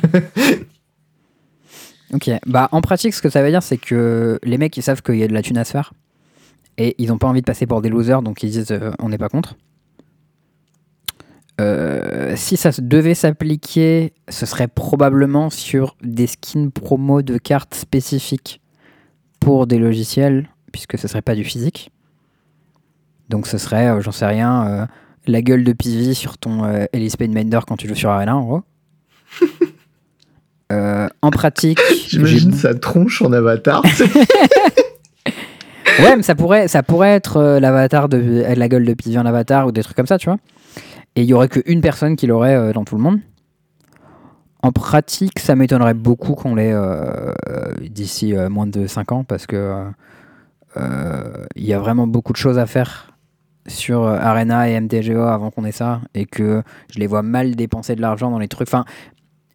Ok, 2.13 2.29
bah 2.47 2.69
en 2.71 2.81
pratique, 2.81 3.13
ce 3.13 3.21
que 3.21 3.29
ça 3.29 3.43
veut 3.43 3.49
dire, 3.51 3.61
c'est 3.61 3.77
que 3.77 4.39
les 4.43 4.57
mecs, 4.57 4.75
ils 4.77 4.81
savent 4.81 5.03
qu'il 5.03 5.17
y 5.17 5.23
a 5.23 5.27
de 5.27 5.33
la 5.33 5.43
thune 5.43 5.59
à 5.59 5.63
se 5.63 5.71
faire 5.71 5.93
et 6.79 6.95
ils 6.97 7.09
n'ont 7.09 7.19
pas 7.19 7.27
envie 7.27 7.41
de 7.41 7.45
passer 7.45 7.67
pour 7.67 7.81
des 7.81 7.89
losers, 7.89 8.21
donc 8.23 8.41
ils 8.41 8.49
disent 8.49 8.71
euh, 8.71 8.89
on 8.99 9.09
n'est 9.09 9.19
pas 9.19 9.29
contre. 9.29 9.55
Euh, 11.61 12.33
si 12.35 12.57
ça 12.57 12.71
devait 12.79 13.13
s'appliquer, 13.15 14.13
ce 14.29 14.45
serait 14.45 14.67
probablement 14.69 15.49
sur 15.49 15.95
des 16.01 16.25
skins 16.25 16.71
promo 16.71 17.21
de 17.21 17.37
cartes 17.37 17.75
spécifiques 17.75 18.61
pour 19.39 19.67
des 19.67 19.77
logiciels, 19.77 20.49
puisque 20.71 20.97
ce 20.97 21.07
serait 21.07 21.21
pas 21.21 21.35
du 21.35 21.43
physique. 21.43 21.91
Donc 23.29 23.47
ce 23.47 23.57
serait, 23.57 23.87
euh, 23.87 24.01
j'en 24.01 24.11
sais 24.11 24.25
rien, 24.25 24.67
euh, 24.67 24.85
la 25.27 25.41
gueule 25.41 25.63
de 25.63 25.73
PV 25.73 26.13
sur 26.13 26.37
ton 26.37 26.63
euh, 26.63 26.85
Elise 26.93 27.15
Painbender 27.15 27.59
quand 27.67 27.77
tu 27.77 27.87
joues 27.87 27.95
sur 27.95 28.09
Arena, 28.09 28.35
en 28.35 28.43
gros. 28.43 28.63
Euh, 30.71 31.09
en 31.23 31.31
pratique, 31.31 31.79
J'imagine 32.09 32.53
sa 32.53 32.75
tronche 32.75 33.23
en 33.23 33.33
avatar. 33.33 33.81
Ouais, 35.99 36.15
mais 36.15 36.23
ça 36.23 36.35
pourrait, 36.35 36.67
ça 36.67 36.83
pourrait 36.83 37.09
être 37.09 37.37
euh, 37.37 37.59
l'avatar 37.59 38.07
de 38.07 38.17
euh, 38.17 38.55
la 38.55 38.69
gueule 38.69 38.85
de 38.85 38.93
Pivi 38.93 39.17
en 39.17 39.25
avatar 39.25 39.67
ou 39.67 39.71
des 39.71 39.83
trucs 39.83 39.97
comme 39.97 40.07
ça, 40.07 40.17
tu 40.17 40.29
vois. 40.29 40.37
Et 41.15 41.23
il 41.23 41.27
y 41.27 41.33
aurait 41.33 41.49
qu'une 41.49 41.81
personne 41.81 42.15
qui 42.15 42.27
l'aurait 42.27 42.55
euh, 42.55 42.71
dans 42.71 42.85
tout 42.85 42.95
le 42.95 43.01
monde. 43.01 43.19
En 44.61 44.71
pratique, 44.71 45.39
ça 45.39 45.55
m'étonnerait 45.55 45.93
beaucoup 45.93 46.35
qu'on 46.35 46.55
l'ait 46.55 46.71
euh, 46.73 47.33
euh, 47.49 47.73
d'ici 47.89 48.35
euh, 48.35 48.49
moins 48.49 48.67
de 48.67 48.87
5 48.87 49.11
ans 49.11 49.23
parce 49.23 49.45
que 49.45 49.55
euh, 49.55 49.83
euh, 50.77 51.45
il 51.55 51.65
y 51.65 51.73
a 51.73 51.79
vraiment 51.79 52.07
beaucoup 52.07 52.33
de 52.33 52.37
choses 52.37 52.59
à 52.59 52.65
faire 52.65 53.08
sur 53.69 54.03
euh, 54.03 54.17
Arena 54.19 54.69
et 54.69 54.79
MTGO 54.79 55.21
avant 55.21 55.51
qu'on 55.51 55.63
ait 55.63 55.71
ça 55.71 56.01
et 56.13 56.25
que 56.25 56.61
je 56.93 56.99
les 56.99 57.07
vois 57.07 57.21
mal 57.21 57.55
dépenser 57.55 57.95
de 57.95 58.01
l'argent 58.01 58.29
dans 58.31 58.39
les 58.39 58.47
trucs. 58.47 58.67
Enfin, 58.67 58.85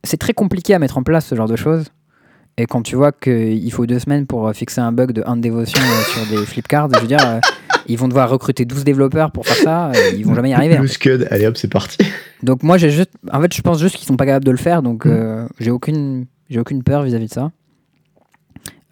c'est 0.03 0.17
très 0.17 0.33
compliqué 0.33 0.75
à 0.75 0.79
mettre 0.79 0.99
en 0.99 1.03
place 1.03 1.27
ce 1.27 1.35
genre 1.35 1.49
de 1.49 1.57
choses. 1.57 1.87
Et 2.57 2.67
quand 2.67 2.83
tu 2.83 2.95
vois 2.95 3.11
qu'il 3.11 3.73
faut 3.73 3.87
deux 3.87 3.99
semaines 3.99 4.27
pour 4.27 4.47
euh, 4.47 4.53
fixer 4.53 4.81
un 4.81 4.93
bug 4.93 5.13
de 5.13 5.25
1 5.27 5.37
de 5.37 5.41
dévotion 5.41 5.81
euh, 5.81 6.03
sur 6.03 6.27
des 6.27 6.47
flip 6.47 6.69
cards, 6.69 6.89
je 6.95 7.01
veux 7.01 7.07
dire, 7.09 7.27
euh, 7.27 7.41
ils 7.89 7.99
vont 7.99 8.07
devoir 8.07 8.31
recruter 8.31 8.65
12 8.65 8.85
développeurs 8.85 9.33
pour 9.33 9.45
faire 9.45 9.57
ça, 9.57 9.93
ils 10.17 10.25
vont 10.25 10.35
jamais 10.35 10.51
y 10.51 10.55
arriver. 10.55 10.77
Le 10.77 10.87
scud, 10.87 11.27
allez 11.31 11.47
hop, 11.47 11.57
c'est 11.57 11.71
parti. 11.71 11.99
Donc 12.45 12.63
moi, 12.63 12.79
j'ai 12.79 12.91
juste, 12.91 13.11
en 13.33 13.41
fait, 13.41 13.53
je 13.53 13.61
pense 13.61 13.81
juste 13.81 13.97
qu'ils 13.97 14.07
sont 14.07 14.17
pas 14.17 14.27
capables 14.27 14.45
de 14.45 14.53
le 14.53 14.57
faire, 14.57 14.83
donc 14.83 15.05
mm. 15.05 15.49
j'ai 15.59 15.71
aucune, 15.73 16.27
j'ai 16.49 16.61
aucune 16.61 16.85
peur 16.85 17.03
vis-à-vis 17.03 17.27
de 17.27 17.33
ça. 17.33 17.51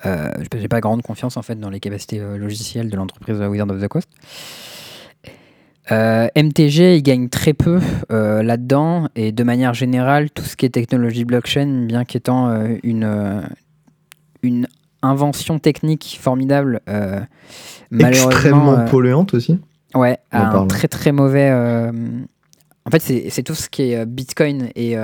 Euh, 0.04 0.32
j'ai 0.56 0.66
pas 0.66 0.80
grande 0.80 1.02
confiance 1.02 1.36
en 1.36 1.42
fait 1.42 1.54
dans 1.54 1.70
les 1.70 1.78
capacités 1.78 2.18
logicielles 2.18 2.90
de 2.90 2.96
l'entreprise 2.96 3.40
Wizard 3.40 3.70
of 3.70 3.80
the 3.80 3.86
Coast. 3.86 4.08
Euh, 5.90 6.28
MTG, 6.36 6.96
il 6.96 7.02
gagne 7.02 7.28
très 7.28 7.54
peu 7.54 7.80
euh, 8.12 8.42
là-dedans 8.42 9.08
et 9.16 9.32
de 9.32 9.42
manière 9.42 9.74
générale, 9.74 10.30
tout 10.30 10.44
ce 10.44 10.56
qui 10.56 10.64
est 10.64 10.70
technologie 10.70 11.24
blockchain, 11.24 11.86
bien 11.86 12.04
qu'étant 12.04 12.48
euh, 12.48 12.76
une, 12.84 13.42
une 14.42 14.68
invention 15.02 15.58
technique 15.58 16.18
formidable, 16.20 16.80
malheureusement. 17.90 18.30
Extrêmement 18.30 18.84
polluante 18.84 19.34
aussi. 19.34 19.58
Ouais, 19.94 20.18
un 20.30 20.66
très 20.66 20.88
très 20.88 21.10
mauvais. 21.12 21.50
En 22.84 22.90
fait, 22.90 23.00
c'est 23.00 23.42
tout 23.42 23.54
ce 23.54 23.68
qui 23.68 23.92
est 23.92 24.06
Bitcoin 24.06 24.68
et. 24.76 24.96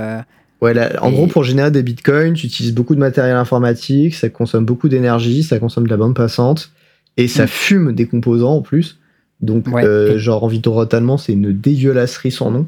Ouais, 0.61 0.75
en 0.99 1.13
gros, 1.13 1.29
pour 1.29 1.45
générer 1.45 1.71
des 1.71 1.85
bitcoins, 1.85 2.35
tu 2.35 2.47
utilises 2.47 2.75
beaucoup 2.75 2.97
de 2.97 3.01
matériel 3.01 3.37
informatique, 3.37 4.17
ça 4.17 4.29
consomme 4.29 4.65
beaucoup 4.65 4.89
d'énergie, 4.89 5.45
ça 5.45 5.61
consomme 5.61 5.85
de 5.85 5.91
la 5.91 5.97
bande 5.97 6.17
passante, 6.17 6.73
et 7.17 7.29
ça 7.29 7.45
mm. 7.45 7.49
fume 7.49 7.93
des 7.93 8.07
composants 8.07 8.57
en 8.57 8.63
plus. 8.63 8.99
Donc, 9.41 9.67
euh, 9.69 10.19
genre, 10.19 10.45
en 10.45 10.51
totalement, 10.51 11.17
c'est 11.17 11.33
une 11.33 11.53
dégueulasserie 11.53 12.33
sans 12.33 12.51
nom. 12.51 12.67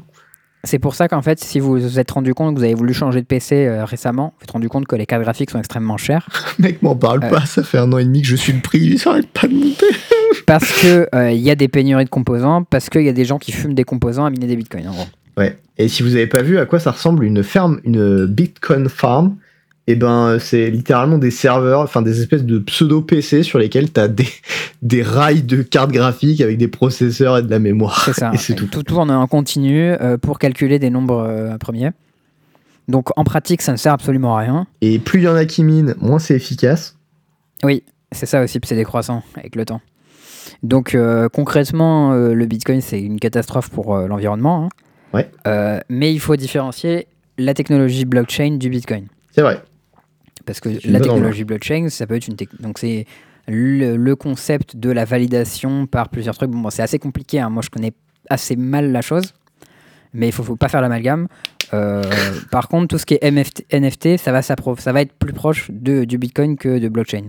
C'est 0.63 0.79
pour 0.79 0.93
ça 0.93 1.07
qu'en 1.07 1.23
fait, 1.23 1.39
si 1.39 1.59
vous 1.59 1.79
vous 1.79 1.99
êtes 1.99 2.11
rendu 2.11 2.35
compte 2.35 2.53
que 2.53 2.59
vous 2.59 2.63
avez 2.63 2.75
voulu 2.75 2.93
changer 2.93 3.19
de 3.19 3.25
PC 3.25 3.65
euh, 3.65 3.83
récemment, 3.83 4.33
vous 4.37 4.43
êtes 4.43 4.51
rendu 4.51 4.69
compte 4.69 4.85
que 4.85 4.95
les 4.95 5.07
cartes 5.07 5.23
graphiques 5.23 5.49
sont 5.49 5.57
extrêmement 5.57 5.97
chères. 5.97 6.29
Mec, 6.59 6.83
m'en 6.83 6.95
parle 6.95 7.23
euh, 7.23 7.29
pas, 7.29 7.45
ça 7.45 7.63
fait 7.63 7.79
un 7.79 7.91
an 7.91 7.97
et 7.97 8.05
demi 8.05 8.21
que 8.21 8.27
je 8.27 8.35
suis 8.35 8.53
le 8.53 8.59
prix, 8.59 8.97
ça 8.99 9.09
arrête 9.11 9.27
pas 9.27 9.47
de 9.47 9.55
monter. 9.55 9.87
parce 10.45 10.71
que 10.81 11.07
il 11.31 11.41
y 11.41 11.49
a 11.49 11.55
des 11.55 11.67
pénuries 11.67 12.05
de 12.05 12.09
composants, 12.09 12.63
parce 12.63 12.89
qu'il 12.89 13.01
y 13.01 13.09
a 13.09 13.13
des 13.13 13.25
gens 13.25 13.39
qui 13.39 13.51
fument 13.51 13.73
des 13.73 13.83
composants 13.83 14.25
à 14.25 14.29
miner 14.29 14.45
des 14.45 14.55
bitcoins, 14.55 14.87
en 14.87 14.93
gros. 14.93 15.07
Ouais. 15.35 15.57
Et 15.77 15.87
si 15.87 16.03
vous 16.03 16.15
avez 16.15 16.27
pas 16.27 16.43
vu 16.43 16.59
à 16.59 16.65
quoi 16.65 16.79
ça 16.79 16.91
ressemble 16.91 17.23
une 17.23 17.43
ferme, 17.43 17.79
une 17.83 18.25
Bitcoin 18.27 18.87
farm, 18.87 19.37
et 19.91 19.95
eh 19.95 19.97
ben 19.97 20.39
c'est 20.39 20.69
littéralement 20.69 21.17
des 21.17 21.31
serveurs, 21.31 21.81
enfin 21.81 22.01
des 22.01 22.21
espèces 22.21 22.45
de 22.45 22.59
pseudo 22.59 23.01
PC 23.01 23.43
sur 23.43 23.59
lesquels 23.59 23.91
tu 23.91 23.99
as 23.99 24.07
des, 24.07 24.27
des 24.81 25.03
rails 25.03 25.43
de 25.43 25.61
cartes 25.61 25.91
graphiques 25.91 26.39
avec 26.39 26.57
des 26.57 26.69
processeurs 26.69 27.37
et 27.37 27.41
de 27.43 27.49
la 27.49 27.59
mémoire. 27.59 28.05
C'est 28.05 28.13
ça. 28.13 28.31
Et 28.33 28.37
c'est 28.37 28.55
tout. 28.55 28.67
tout. 28.67 28.95
en 28.95 29.09
un 29.09 29.27
continu 29.27 29.91
euh, 29.91 30.17
pour 30.17 30.39
calculer 30.39 30.79
des 30.79 30.89
nombres 30.89 31.27
euh, 31.27 31.57
premiers. 31.57 31.91
Donc 32.87 33.09
en 33.17 33.25
pratique, 33.25 33.61
ça 33.61 33.73
ne 33.73 33.77
sert 33.77 33.91
absolument 33.91 34.37
à 34.37 34.39
rien. 34.39 34.65
Et 34.79 34.97
plus 34.97 35.19
il 35.19 35.23
y 35.23 35.27
en 35.27 35.35
a 35.35 35.43
qui 35.43 35.65
minent, 35.65 35.93
moins 35.99 36.19
c'est 36.19 36.35
efficace. 36.35 36.95
Oui, 37.65 37.83
c'est 38.13 38.25
ça 38.25 38.41
aussi, 38.41 38.57
c'est 38.63 38.75
décroissant 38.75 39.23
avec 39.35 39.57
le 39.57 39.65
temps. 39.65 39.81
Donc 40.63 40.95
euh, 40.95 41.27
concrètement, 41.27 42.13
le 42.13 42.45
Bitcoin, 42.45 42.79
c'est 42.79 43.01
une 43.01 43.19
catastrophe 43.19 43.69
pour 43.69 43.97
l'environnement. 43.97 44.69
Hein. 45.13 45.25
Ouais. 45.45 45.81
mais 45.89 46.13
il 46.13 46.21
faut 46.21 46.37
différencier 46.37 47.07
la 47.37 47.53
technologie 47.53 48.05
blockchain 48.05 48.55
du 48.55 48.69
Bitcoin. 48.69 49.07
C'est 49.31 49.41
vrai. 49.41 49.61
Parce 50.45 50.59
que 50.59 50.69
la 50.85 50.99
technologie 50.99 51.43
blockchain, 51.43 51.89
ça 51.89 52.07
peut 52.07 52.15
être 52.15 52.27
une 52.27 52.35
donc 52.59 52.79
c'est 52.79 53.05
le, 53.47 54.13
concept 54.15 54.77
de 54.77 54.89
la 54.91 55.05
validation 55.05 55.87
par 55.87 56.09
plusieurs 56.09 56.35
trucs. 56.35 56.51
Bon, 56.51 56.69
c'est 56.69 56.83
assez 56.83 56.99
compliqué. 56.99 57.39
Hein. 57.39 57.49
Moi, 57.49 57.61
je 57.63 57.69
connais 57.69 57.93
assez 58.29 58.55
mal 58.55 58.91
la 58.91 59.01
chose, 59.01 59.33
mais 60.13 60.27
il 60.27 60.31
faut, 60.31 60.43
faut 60.43 60.55
pas 60.55 60.69
faire 60.69 60.81
l'amalgame. 60.81 61.27
Euh, 61.73 62.03
par 62.51 62.67
contre, 62.67 62.87
tout 62.87 62.97
ce 62.97 63.05
qui 63.05 63.17
est 63.19 63.31
NFT, 63.31 64.17
ça 64.17 64.31
va, 64.31 64.41
ça 64.41 64.55
va 64.55 65.01
être 65.01 65.13
plus 65.13 65.33
proche 65.33 65.69
de, 65.71 66.05
du 66.05 66.17
Bitcoin 66.17 66.57
que 66.57 66.79
de 66.79 66.89
blockchain. 66.89 67.27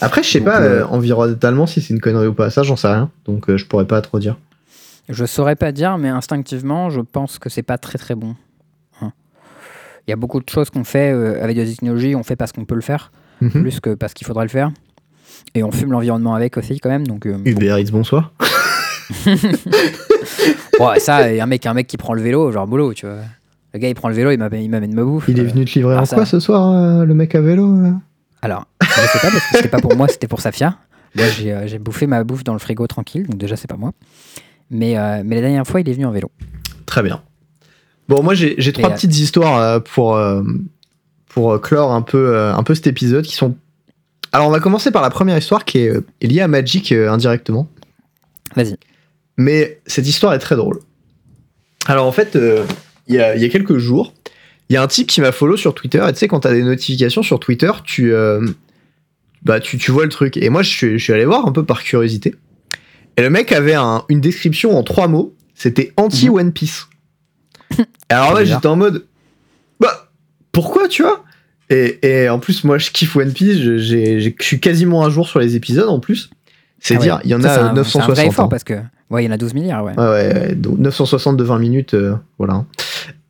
Après, 0.00 0.22
je 0.22 0.28
sais 0.28 0.40
pas 0.40 0.60
euh, 0.60 0.80
euh, 0.80 0.86
environnementalement 0.86 1.66
si 1.66 1.80
c'est 1.80 1.94
une 1.94 2.00
connerie 2.00 2.26
ou 2.26 2.34
pas. 2.34 2.50
Ça, 2.50 2.62
j'en 2.62 2.76
sais 2.76 2.88
rien. 2.88 3.10
Donc, 3.24 3.54
je 3.54 3.64
pourrais 3.64 3.86
pas 3.86 4.00
trop 4.02 4.18
dire. 4.18 4.36
Je 5.08 5.24
saurais 5.24 5.56
pas 5.56 5.72
dire, 5.72 5.98
mais 5.98 6.08
instinctivement, 6.08 6.90
je 6.90 7.00
pense 7.00 7.38
que 7.38 7.48
c'est 7.48 7.62
pas 7.62 7.78
très 7.78 7.96
très 7.96 8.14
bon. 8.14 8.34
Il 10.06 10.10
y 10.10 10.12
a 10.12 10.16
beaucoup 10.16 10.40
de 10.40 10.48
choses 10.48 10.70
qu'on 10.70 10.84
fait 10.84 11.12
euh, 11.12 11.42
avec 11.42 11.56
des 11.56 11.66
technologies, 11.66 12.14
on 12.14 12.22
fait 12.22 12.36
parce 12.36 12.52
qu'on 12.52 12.64
peut 12.64 12.76
le 12.76 12.80
faire, 12.80 13.10
mhm. 13.40 13.50
plus 13.50 13.80
que 13.80 13.94
parce 13.94 14.14
qu'il 14.14 14.26
faudrait 14.26 14.44
le 14.44 14.50
faire. 14.50 14.70
Et 15.54 15.62
on 15.62 15.72
fume 15.72 15.92
l'environnement 15.92 16.34
avec 16.34 16.56
aussi, 16.56 16.78
quand 16.78 16.88
même. 16.88 17.06
Donc, 17.06 17.26
euh, 17.26 17.38
Uber 17.44 17.80
Eats, 17.80 17.90
bonsoir. 17.90 18.32
ouais, 20.80 21.00
ça, 21.00 21.16
un 21.16 21.46
mec, 21.46 21.66
un 21.66 21.74
mec 21.74 21.86
qui 21.86 21.96
prend 21.96 22.14
le 22.14 22.22
vélo, 22.22 22.52
genre 22.52 22.66
boulot, 22.66 22.94
tu 22.94 23.06
vois. 23.06 23.16
Le 23.74 23.80
gars, 23.80 23.88
il 23.88 23.94
prend 23.94 24.08
le 24.08 24.14
vélo, 24.14 24.30
il 24.30 24.38
m'amène 24.38 24.94
ma 24.94 25.02
bouffe. 25.02 25.26
Il 25.28 25.38
est 25.38 25.44
venu 25.44 25.64
te 25.64 25.74
livrer 25.74 25.96
en 25.96 26.04
quoi 26.04 26.24
ce 26.24 26.40
soir, 26.40 26.70
euh, 26.72 27.04
le 27.04 27.14
mec 27.14 27.34
à 27.34 27.40
vélo 27.40 27.76
Alors, 28.42 28.66
je 28.80 28.86
sais 28.86 29.18
pas, 29.18 29.30
parce 29.30 29.50
que 29.50 29.56
c'était 29.56 29.68
pas 29.68 29.80
pour 29.80 29.96
moi, 29.96 30.06
c'était 30.08 30.28
pour 30.28 30.40
Safia. 30.40 30.78
Moi, 31.16 31.26
j'ai 31.66 31.78
bouffé 31.78 32.06
ma 32.06 32.22
bouffe 32.22 32.44
dans 32.44 32.52
le 32.52 32.58
frigo 32.58 32.86
tranquille, 32.86 33.26
donc 33.26 33.38
déjà, 33.38 33.56
c'est 33.56 33.68
pas 33.68 33.76
moi. 33.76 33.92
Mais, 34.70 34.94
mais 35.24 35.34
la 35.34 35.40
dernière 35.40 35.66
fois, 35.66 35.80
il 35.80 35.88
est 35.88 35.92
venu 35.92 36.06
en 36.06 36.12
vélo. 36.12 36.30
Très 36.86 37.02
bien. 37.02 37.20
Bon, 38.08 38.22
moi 38.22 38.34
j'ai 38.34 38.72
trois 38.72 38.90
petites 38.90 39.18
histoires 39.18 39.58
euh, 39.58 39.80
pour, 39.80 40.16
euh, 40.16 40.42
pour 41.28 41.52
euh, 41.52 41.58
clore 41.58 41.92
un 41.92 42.02
peu, 42.02 42.38
un 42.38 42.62
peu 42.62 42.74
cet 42.74 42.86
épisode 42.86 43.24
qui 43.24 43.34
sont. 43.34 43.56
Alors, 44.32 44.48
on 44.48 44.50
va 44.50 44.60
commencer 44.60 44.90
par 44.90 45.02
la 45.02 45.10
première 45.10 45.38
histoire 45.38 45.64
qui 45.64 45.78
est, 45.78 45.94
liée 46.20 46.40
à 46.40 46.48
Magic 46.48 46.92
indirectement. 46.92 47.68
Vas-y. 48.54 48.76
Mais 49.36 49.80
cette 49.86 50.06
histoire 50.06 50.34
est 50.34 50.38
très 50.38 50.56
drôle. 50.56 50.80
Alors, 51.86 52.06
en 52.06 52.12
fait, 52.12 52.36
il 53.06 53.14
y, 53.14 53.18
a, 53.18 53.36
y, 53.36 53.44
a, 53.44 53.48
quelques 53.48 53.78
jours, 53.78 54.12
il 54.68 54.74
y 54.74 54.76
a 54.76 54.82
un 54.82 54.86
type 54.86 55.06
qui 55.06 55.20
m'a 55.20 55.32
follow 55.32 55.56
sur 55.56 55.74
Twitter. 55.74 56.04
Et 56.06 56.12
tu 56.12 56.18
sais, 56.18 56.28
quand 56.28 56.40
tu 56.40 56.48
as 56.48 56.52
des 56.52 56.62
notifications 56.62 57.22
sur 57.22 57.40
Twitter, 57.40 57.70
tu, 57.84 58.12
bah, 59.42 59.60
tu, 59.60 59.78
tu, 59.78 59.90
vois 59.90 60.04
le 60.04 60.10
truc. 60.10 60.36
Et 60.36 60.50
moi, 60.50 60.62
je 60.62 60.70
suis, 60.70 60.98
je 60.98 61.04
suis 61.04 61.12
allé 61.12 61.24
voir 61.24 61.46
un 61.46 61.52
peu 61.52 61.64
par 61.64 61.82
curiosité. 61.82 62.34
Et 63.16 63.22
le 63.22 63.30
mec 63.30 63.52
avait 63.52 63.74
un, 63.74 64.04
une 64.08 64.20
description 64.20 64.76
en 64.76 64.82
trois 64.82 65.08
mots. 65.08 65.34
C'était 65.54 65.92
anti-One 65.96 66.52
Piece. 66.52 66.88
Alors 68.08 68.34
là, 68.34 68.44
j'étais 68.44 68.66
en 68.66 68.76
mode, 68.76 69.04
bah, 69.80 70.08
pourquoi, 70.52 70.88
tu 70.88 71.02
vois? 71.02 71.24
Et, 71.68 71.98
et, 72.02 72.28
en 72.28 72.38
plus, 72.38 72.64
moi, 72.64 72.78
je 72.78 72.90
kiffe 72.90 73.16
One 73.16 73.32
Piece, 73.32 73.58
je 73.58 74.30
suis 74.40 74.60
quasiment 74.60 75.04
un 75.04 75.10
jour 75.10 75.28
sur 75.28 75.40
les 75.40 75.56
épisodes 75.56 75.88
en 75.88 75.98
plus. 75.98 76.30
C'est 76.78 76.96
ah 76.96 76.98
dire, 76.98 77.20
il 77.24 77.30
y 77.30 77.34
en 77.34 77.42
a 77.42 77.72
960. 77.72 78.16
C'est 78.16 78.30
fort 78.30 78.48
parce 78.48 78.64
que, 78.64 78.74
ouais, 79.10 79.24
il 79.24 79.26
y 79.26 79.28
en 79.28 79.32
a 79.32 79.38
12 79.38 79.54
milliards, 79.54 79.84
ouais. 79.84 79.98
Ouais, 79.98 80.06
ouais, 80.06 80.54
donc 80.54 80.78
960 80.78 81.36
de 81.36 81.42
20 81.42 81.58
minutes, 81.58 81.94
euh, 81.94 82.14
voilà. 82.38 82.64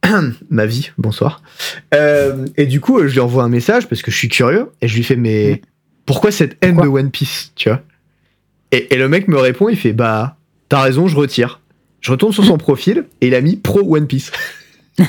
Ma 0.50 0.66
vie, 0.66 0.90
bonsoir. 0.98 1.42
Euh, 1.94 2.46
et 2.56 2.66
du 2.66 2.80
coup, 2.80 3.06
je 3.06 3.12
lui 3.12 3.20
envoie 3.20 3.44
un 3.44 3.48
message 3.48 3.88
parce 3.88 4.02
que 4.02 4.10
je 4.10 4.16
suis 4.16 4.28
curieux 4.28 4.70
et 4.82 4.88
je 4.88 4.96
lui 4.96 5.04
fais, 5.04 5.16
mais 5.16 5.62
mm. 5.62 5.66
pourquoi 6.04 6.30
cette 6.30 6.56
haine 6.60 6.76
de 6.76 6.86
One 6.86 7.10
Piece, 7.10 7.52
tu 7.54 7.68
vois? 7.68 7.80
Et, 8.72 8.94
et 8.94 8.98
le 8.98 9.08
mec 9.08 9.28
me 9.28 9.38
répond, 9.38 9.68
il 9.68 9.76
fait, 9.76 9.92
bah, 9.92 10.36
t'as 10.68 10.82
raison, 10.82 11.06
je 11.06 11.16
retire. 11.16 11.60
Je 12.00 12.10
retourne 12.10 12.32
sur 12.32 12.44
son 12.44 12.58
profil 12.58 13.06
et 13.20 13.28
il 13.28 13.34
a 13.34 13.40
mis 13.40 13.56
pro 13.56 13.80
One 13.80 14.06
Piece. 14.06 14.30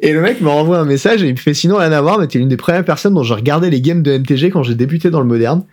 et 0.00 0.12
le 0.12 0.20
mec 0.20 0.40
me 0.40 0.48
renvoie 0.48 0.78
un 0.78 0.84
message 0.84 1.22
et 1.22 1.28
il 1.28 1.32
me 1.32 1.38
fait 1.38 1.54
sinon 1.54 1.76
rien 1.76 1.92
à 1.92 2.00
voir, 2.00 2.18
mais 2.18 2.26
t'es 2.26 2.38
l'une 2.38 2.48
des 2.48 2.56
premières 2.56 2.84
personnes 2.84 3.14
dont 3.14 3.22
j'ai 3.22 3.34
regardé 3.34 3.70
les 3.70 3.80
games 3.80 4.02
de 4.02 4.18
MTG 4.18 4.50
quand 4.50 4.62
j'ai 4.62 4.74
débuté 4.74 5.10
dans 5.10 5.20
le 5.20 5.26
moderne. 5.26 5.64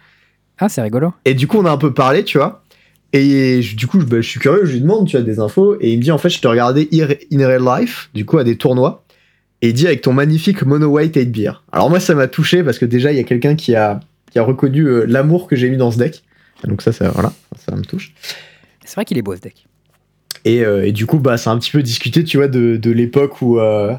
Ah, 0.57 0.69
c'est 0.69 0.81
rigolo. 0.81 1.13
Et 1.25 1.33
du 1.33 1.47
coup, 1.47 1.57
on 1.57 1.65
a 1.65 1.71
un 1.71 1.77
peu 1.77 1.93
parlé, 1.93 2.23
tu 2.23 2.37
vois. 2.37 2.63
Et 3.11 3.61
du 3.75 3.85
coup, 3.85 3.99
bah, 3.99 4.17
je 4.21 4.27
suis 4.27 4.39
curieux, 4.39 4.65
je 4.65 4.73
lui 4.73 4.81
demande, 4.81 5.07
tu 5.07 5.17
as 5.17 5.21
des 5.21 5.39
infos. 5.39 5.77
Et 5.79 5.91
il 5.91 5.99
me 5.99 6.03
dit, 6.03 6.11
en 6.11 6.17
fait, 6.17 6.29
je 6.29 6.39
te 6.39 6.47
regardais 6.47 6.89
in 6.91 7.47
real 7.47 7.63
life, 7.79 8.09
du 8.13 8.25
coup, 8.25 8.39
à 8.39 8.43
des 8.43 8.57
tournois. 8.57 9.03
Et 9.61 9.69
il 9.69 9.73
dit, 9.73 9.85
avec 9.85 10.01
ton 10.01 10.13
magnifique 10.13 10.63
mono 10.63 10.87
white 10.87 11.15
8 11.15 11.25
beer. 11.31 11.63
Alors, 11.71 11.89
moi, 11.89 11.99
ça 11.99 12.15
m'a 12.15 12.27
touché 12.27 12.63
parce 12.63 12.79
que 12.79 12.85
déjà, 12.85 13.11
il 13.11 13.17
y 13.17 13.19
a 13.19 13.23
quelqu'un 13.23 13.55
qui 13.55 13.75
a, 13.75 13.99
qui 14.31 14.39
a 14.39 14.43
reconnu 14.43 14.81
euh, 14.81 15.05
l'amour 15.07 15.47
que 15.47 15.55
j'ai 15.55 15.69
mis 15.69 15.77
dans 15.77 15.91
ce 15.91 15.99
deck. 15.99 16.23
Donc, 16.63 16.81
ça, 16.81 16.91
ça, 16.91 17.09
voilà, 17.09 17.33
ça 17.57 17.75
me 17.75 17.83
touche. 17.83 18.13
C'est 18.93 18.97
vrai 18.97 19.05
qu'il 19.05 19.17
est 19.17 19.23
beau 19.23 19.35
ce 19.35 19.41
deck. 19.41 19.65
Euh, 20.45 20.83
et, 20.83 20.91
du 20.91 21.07
coup, 21.07 21.17
bah, 21.17 21.35
c'est 21.37 21.49
un 21.49 21.57
petit 21.57 21.71
peu 21.71 21.81
discuté, 21.81 22.23
tu 22.23 22.37
vois, 22.37 22.47
de, 22.47 22.77
de 22.77 22.91
l'époque 22.91 23.41
où 23.41 23.57
euh, 23.57 23.91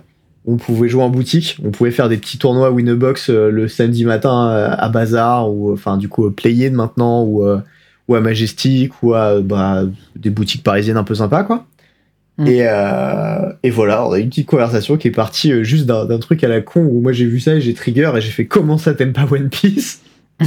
on 0.46 0.56
pouvait 0.56 0.88
jouer 0.88 1.02
en 1.02 1.10
boutique, 1.10 1.58
on 1.64 1.72
pouvait 1.72 1.90
faire 1.90 2.08
des 2.08 2.16
petits 2.16 2.38
tournois 2.38 2.70
Winnerbox 2.70 3.28
euh, 3.28 3.50
le 3.50 3.66
samedi 3.66 4.04
matin 4.04 4.46
à 4.46 4.88
Bazar, 4.90 5.52
ou 5.52 5.72
enfin, 5.72 5.96
du 5.96 6.08
coup, 6.08 6.30
Play 6.30 6.70
maintenant, 6.70 7.24
ou, 7.24 7.44
ou 8.06 8.14
à 8.14 8.20
Majestic, 8.20 9.02
ou 9.02 9.14
à 9.14 9.40
bah, 9.40 9.82
des 10.14 10.30
boutiques 10.30 10.62
parisiennes 10.62 10.96
un 10.96 11.02
peu 11.02 11.16
sympas, 11.16 11.42
quoi. 11.42 11.66
Mm. 12.38 12.46
Et, 12.46 12.68
et, 13.64 13.70
voilà, 13.70 14.06
on 14.06 14.12
a 14.12 14.20
eu 14.20 14.22
une 14.22 14.28
petite 14.28 14.46
conversation 14.46 14.96
qui 14.96 15.08
est 15.08 15.10
partie 15.10 15.64
juste 15.64 15.86
d'un 15.86 16.18
truc 16.20 16.44
à 16.44 16.48
la 16.48 16.60
con 16.60 16.82
où 16.82 17.00
moi 17.00 17.10
j'ai 17.10 17.26
vu 17.26 17.40
ça 17.40 17.56
et 17.56 17.60
j'ai 17.60 17.74
trigger 17.74 18.12
et 18.14 18.20
j'ai 18.20 18.30
fait 18.30 18.46
comment 18.46 18.78
ça 18.78 18.94
t'aimes 18.94 19.12
pas 19.12 19.26
One 19.28 19.48
Piece? 19.48 20.02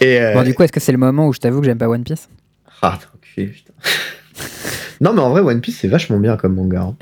Et 0.00 0.20
Bon, 0.34 0.42
du 0.42 0.54
coup, 0.54 0.64
est-ce 0.64 0.72
que 0.72 0.80
c'est 0.80 0.92
le 0.92 0.98
moment 0.98 1.28
où 1.28 1.32
je 1.32 1.38
t'avoue 1.38 1.60
que 1.60 1.66
j'aime 1.66 1.78
pas 1.78 1.88
One 1.88 2.02
Piece? 2.02 2.28
Ah, 2.82 2.98
putain. 3.34 3.72
non, 5.00 5.12
mais 5.12 5.20
en 5.20 5.30
vrai, 5.30 5.40
One 5.40 5.60
Piece, 5.60 5.78
c'est 5.80 5.88
vachement 5.88 6.18
bien 6.18 6.36
comme 6.36 6.54
manga. 6.54 6.82
Hein. 6.82 6.96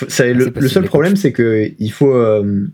le, 0.00 0.68
seul 0.68 0.84
problème, 0.84 1.16
c'est 1.16 1.32
que 1.32 1.70
il 1.78 1.92
faut. 1.92 2.14
Euh, 2.14 2.66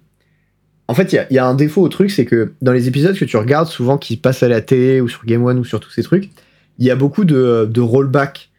en 0.89 0.95
fait, 0.95 1.13
il 1.13 1.35
y, 1.35 1.39
a 1.39 1.47
un 1.47 1.55
défaut 1.55 1.83
au 1.83 1.89
truc, 1.89 2.13
c'est 2.13 2.25
que 2.25 2.53
dans 2.63 2.73
les 2.73 2.87
épisodes 2.87 3.19
que 3.19 3.25
tu 3.25 3.37
regardes, 3.37 3.67
souvent 3.67 3.99
qui 3.99 4.17
passent 4.17 4.45
à 4.45 4.49
la 4.49 4.61
télé 4.61 5.01
ou 5.01 5.09
sur 5.09 5.25
Game 5.25 5.45
One 5.45 5.59
ou 5.59 5.65
sur 5.65 5.81
tous 5.81 5.91
ces 5.91 6.05
trucs, 6.05 6.31
il 6.79 6.87
y 6.87 6.91
a 6.93 6.97
beaucoup 6.97 7.25
de, 7.25 7.69
de 7.69 7.81
rollback. 7.81 8.51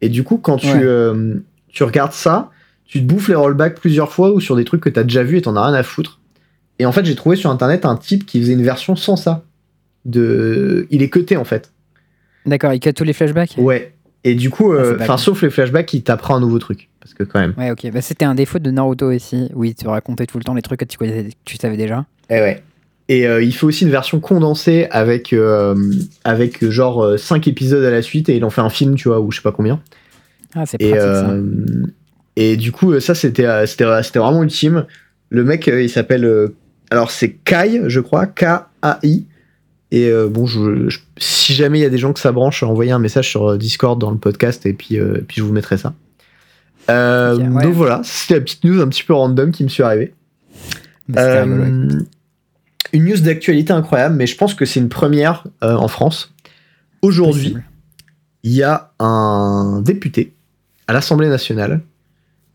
Et 0.00 0.08
du 0.08 0.24
coup, 0.24 0.38
quand 0.38 0.56
tu, 0.56 0.68
euh, 0.68 1.36
tu 1.68 1.84
regardes 1.84 2.12
ça, 2.12 2.50
tu 2.86 3.00
te 3.00 3.04
bouffes 3.04 3.28
les 3.28 3.36
rollbacks 3.36 3.78
plusieurs 3.80 4.12
fois 4.12 4.32
ou 4.32 4.40
sur 4.40 4.56
des 4.56 4.64
trucs 4.64 4.80
que 4.80 4.88
tu 4.88 4.98
as 4.98 5.04
déjà 5.04 5.22
vu 5.22 5.36
et 5.36 5.42
t'en 5.42 5.54
as 5.54 5.64
rien 5.64 5.74
à 5.74 5.84
foutre. 5.84 6.20
Et 6.78 6.86
en 6.86 6.92
fait, 6.92 7.04
j'ai 7.04 7.14
trouvé 7.14 7.36
sur 7.36 7.50
internet 7.50 7.84
un 7.84 7.96
type 7.96 8.26
qui 8.26 8.40
faisait 8.40 8.52
une 8.52 8.62
version 8.62 8.96
sans 8.96 9.16
ça. 9.16 9.44
De... 10.04 10.86
Il 10.90 11.02
est 11.02 11.08
cuté 11.08 11.36
en 11.36 11.44
fait. 11.44 11.72
D'accord, 12.46 12.72
il 12.72 12.80
cut 12.80 12.92
tous 12.94 13.04
les 13.04 13.12
flashbacks? 13.12 13.54
Ouais. 13.58 13.92
Et 14.24 14.34
du 14.34 14.50
coup, 14.50 14.72
Ah, 14.72 14.76
euh, 14.80 14.96
enfin, 15.00 15.16
sauf 15.18 15.42
les 15.42 15.50
flashbacks, 15.50 15.92
il 15.92 16.02
t'apprend 16.02 16.36
un 16.36 16.40
nouveau 16.40 16.58
truc. 16.58 16.88
Parce 17.00 17.14
que 17.14 17.22
quand 17.22 17.38
même. 17.40 17.54
Ouais, 17.56 17.70
ok. 17.70 17.90
Bah, 17.92 18.00
c'était 18.00 18.24
un 18.24 18.34
défaut 18.34 18.58
de 18.58 18.70
Naruto 18.70 19.12
aussi. 19.12 19.48
Oui, 19.54 19.74
tu 19.74 19.86
racontais 19.86 20.26
tout 20.26 20.38
le 20.38 20.44
temps 20.44 20.54
les 20.54 20.62
trucs 20.62 20.80
que 20.80 20.84
tu, 20.84 20.98
connaissais, 20.98 21.28
tu 21.44 21.56
savais 21.56 21.76
déjà. 21.76 22.04
Eh 22.30 22.40
ouais. 22.40 22.62
Et 23.08 23.28
euh, 23.28 23.40
il 23.40 23.54
fait 23.54 23.66
aussi 23.66 23.84
une 23.84 23.90
version 23.90 24.18
condensée 24.18 24.88
avec, 24.90 25.32
euh, 25.32 25.76
avec 26.24 26.68
genre 26.68 27.16
5 27.16 27.46
épisodes 27.46 27.84
à 27.84 27.90
la 27.90 28.02
suite 28.02 28.28
et 28.28 28.36
il 28.36 28.44
en 28.44 28.50
fait 28.50 28.62
un 28.62 28.68
film, 28.70 28.96
tu 28.96 29.06
vois, 29.08 29.20
ou 29.20 29.30
je 29.30 29.36
sais 29.36 29.42
pas 29.42 29.52
combien. 29.52 29.80
Ah, 30.56 30.66
c'est 30.66 30.82
Et, 30.82 30.90
pratique 30.90 31.04
ça. 31.12 31.28
euh, 31.30 31.86
et 32.34 32.56
du 32.56 32.72
coup, 32.72 32.98
ça, 32.98 33.14
c'était 33.14 33.66
c'était 33.66 34.02
c'était 34.02 34.18
vraiment 34.18 34.42
ultime. 34.42 34.86
Le 35.28 35.44
mec, 35.44 35.68
il 35.68 35.88
s'appelle. 35.88 36.28
alors, 36.90 37.12
c'est 37.12 37.30
Kai, 37.44 37.82
je 37.86 38.00
crois, 38.00 38.26
K-A-I. 38.26 39.26
Et 39.92 40.08
euh, 40.08 40.28
bon, 40.28 40.46
je, 40.46 40.88
je- 40.88 40.98
si 41.18 41.54
jamais 41.54 41.78
il 41.78 41.82
y 41.82 41.84
a 41.84 41.90
des 41.90 41.98
gens 41.98 42.12
que 42.12 42.18
ça 42.20 42.32
branche, 42.32 42.62
envoyez 42.62 42.90
un 42.90 42.98
message 42.98 43.30
sur 43.30 43.50
euh, 43.50 43.56
Discord 43.58 44.00
dans 44.00 44.10
le 44.10 44.18
podcast 44.18 44.66
et 44.66 44.72
puis, 44.72 44.98
euh, 44.98 45.20
puis 45.26 45.36
je 45.38 45.42
vous 45.42 45.52
mettrai 45.52 45.78
ça. 45.78 45.94
Euh, 46.90 47.36
ouais. 47.36 47.62
Donc 47.62 47.74
voilà, 47.74 48.00
c'était 48.04 48.34
la 48.34 48.40
petite 48.40 48.64
news 48.64 48.80
un 48.80 48.88
petit 48.88 49.04
peu 49.04 49.14
random 49.14 49.52
qui 49.52 49.62
me 49.64 49.68
suis 49.68 49.82
arrivée. 49.82 50.12
Une 52.92 53.04
news 53.04 53.18
d'actualité 53.18 53.72
incroyable, 53.72 54.16
mais 54.16 54.26
je 54.26 54.36
pense 54.36 54.54
que 54.54 54.64
c'est 54.64 54.80
une 54.80 54.88
première 54.88 55.44
en 55.62 55.88
France. 55.88 56.32
Aujourd'hui, 57.02 57.56
il 58.42 58.52
y 58.52 58.62
a 58.62 58.92
un 58.98 59.82
député 59.84 60.32
à 60.88 60.92
l'Assemblée 60.92 61.28
nationale 61.28 61.80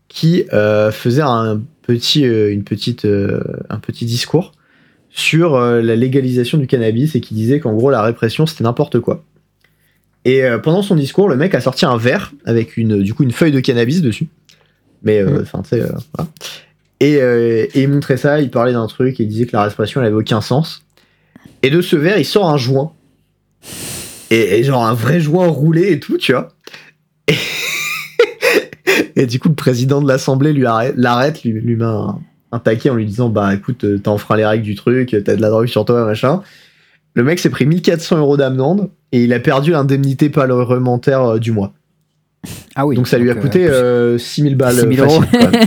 qui 0.08 0.44
faisait 0.92 1.22
un 1.22 1.60
petit, 1.82 2.22
une 2.22 2.64
petite, 2.64 3.06
un 3.06 3.78
petit 3.78 4.04
discours 4.06 4.52
sur 5.14 5.54
euh, 5.54 5.82
la 5.82 5.94
légalisation 5.94 6.58
du 6.58 6.66
cannabis 6.66 7.14
et 7.14 7.20
qui 7.20 7.34
disait 7.34 7.60
qu'en 7.60 7.74
gros 7.74 7.90
la 7.90 8.02
répression 8.02 8.46
c'était 8.46 8.64
n'importe 8.64 8.98
quoi. 9.00 9.22
Et 10.24 10.42
euh, 10.44 10.58
pendant 10.58 10.82
son 10.82 10.94
discours, 10.94 11.28
le 11.28 11.36
mec 11.36 11.54
a 11.54 11.60
sorti 11.60 11.84
un 11.84 11.96
verre 11.96 12.32
avec 12.44 12.76
une, 12.76 13.02
du 13.02 13.12
coup 13.12 13.22
une 13.24 13.32
feuille 13.32 13.50
de 13.52 13.60
cannabis 13.60 14.00
dessus. 14.02 14.28
Mais 15.02 15.18
euh, 15.20 15.30
Mhm. 15.30 15.42
enfin, 15.42 15.62
tu 15.62 15.70
sais, 15.70 15.80
euh, 15.82 15.88
voilà. 16.16 16.30
Et, 17.00 17.16
euh, 17.20 17.66
et 17.74 17.82
il 17.82 17.88
montrait 17.88 18.16
ça, 18.16 18.40
il 18.40 18.48
parlait 18.50 18.72
d'un 18.72 18.86
truc 18.86 19.18
et 19.18 19.24
il 19.24 19.28
disait 19.28 19.46
que 19.46 19.56
la 19.56 19.64
répression 19.64 20.00
elle 20.00 20.06
avait 20.06 20.16
aucun 20.16 20.40
sens. 20.40 20.84
Et 21.62 21.70
de 21.70 21.82
ce 21.82 21.96
verre, 21.96 22.18
il 22.18 22.24
sort 22.24 22.48
un 22.48 22.56
joint. 22.56 22.92
Et, 24.30 24.58
et 24.58 24.64
genre 24.64 24.86
un 24.86 24.94
vrai 24.94 25.20
joint 25.20 25.48
roulé 25.48 25.90
et 25.92 25.98
tout, 26.00 26.16
tu 26.18 26.32
vois. 26.32 26.48
Et, 27.28 27.34
et 29.16 29.26
du 29.26 29.40
coup, 29.40 29.48
le 29.48 29.54
président 29.56 30.00
de 30.00 30.06
l'Assemblée 30.08 30.52
lui 30.52 30.66
arrête, 30.66 30.94
l'arrête, 30.96 31.42
lui, 31.42 31.52
lui 31.52 31.74
met 31.76 31.84
un, 31.84 32.20
un 32.52 32.58
taquet 32.58 32.90
en 32.90 32.94
lui 32.94 33.06
disant 33.06 33.28
Bah 33.28 33.52
écoute, 33.54 33.84
euh, 33.84 33.98
t'as 33.98 34.10
enfreint 34.10 34.36
les 34.36 34.46
règles 34.46 34.64
du 34.64 34.74
truc, 34.74 35.16
t'as 35.24 35.34
de 35.36 35.40
la 35.40 35.48
drogue 35.50 35.66
sur 35.66 35.84
toi, 35.84 36.04
machin. 36.04 36.42
Le 37.14 37.22
mec 37.24 37.38
s'est 37.38 37.50
pris 37.50 37.66
1400 37.66 38.18
euros 38.18 38.36
d'amende 38.36 38.88
et 39.12 39.24
il 39.24 39.32
a 39.32 39.40
perdu 39.40 39.72
l'indemnité 39.72 40.30
parlementaire 40.30 41.22
euh, 41.22 41.38
du 41.38 41.52
mois. 41.52 41.72
Ah 42.74 42.86
oui. 42.86 42.96
Donc 42.96 43.06
ça 43.06 43.18
lui 43.18 43.30
a 43.30 43.34
euh, 43.34 43.40
coûté 43.40 43.66
euh, 43.68 44.18
6000 44.18 44.56
balles. 44.56 44.74
6 44.74 44.80
000 44.80 44.90
facile, 44.92 45.00
euros. 45.04 45.24
quand 45.30 45.38
même. 45.52 45.66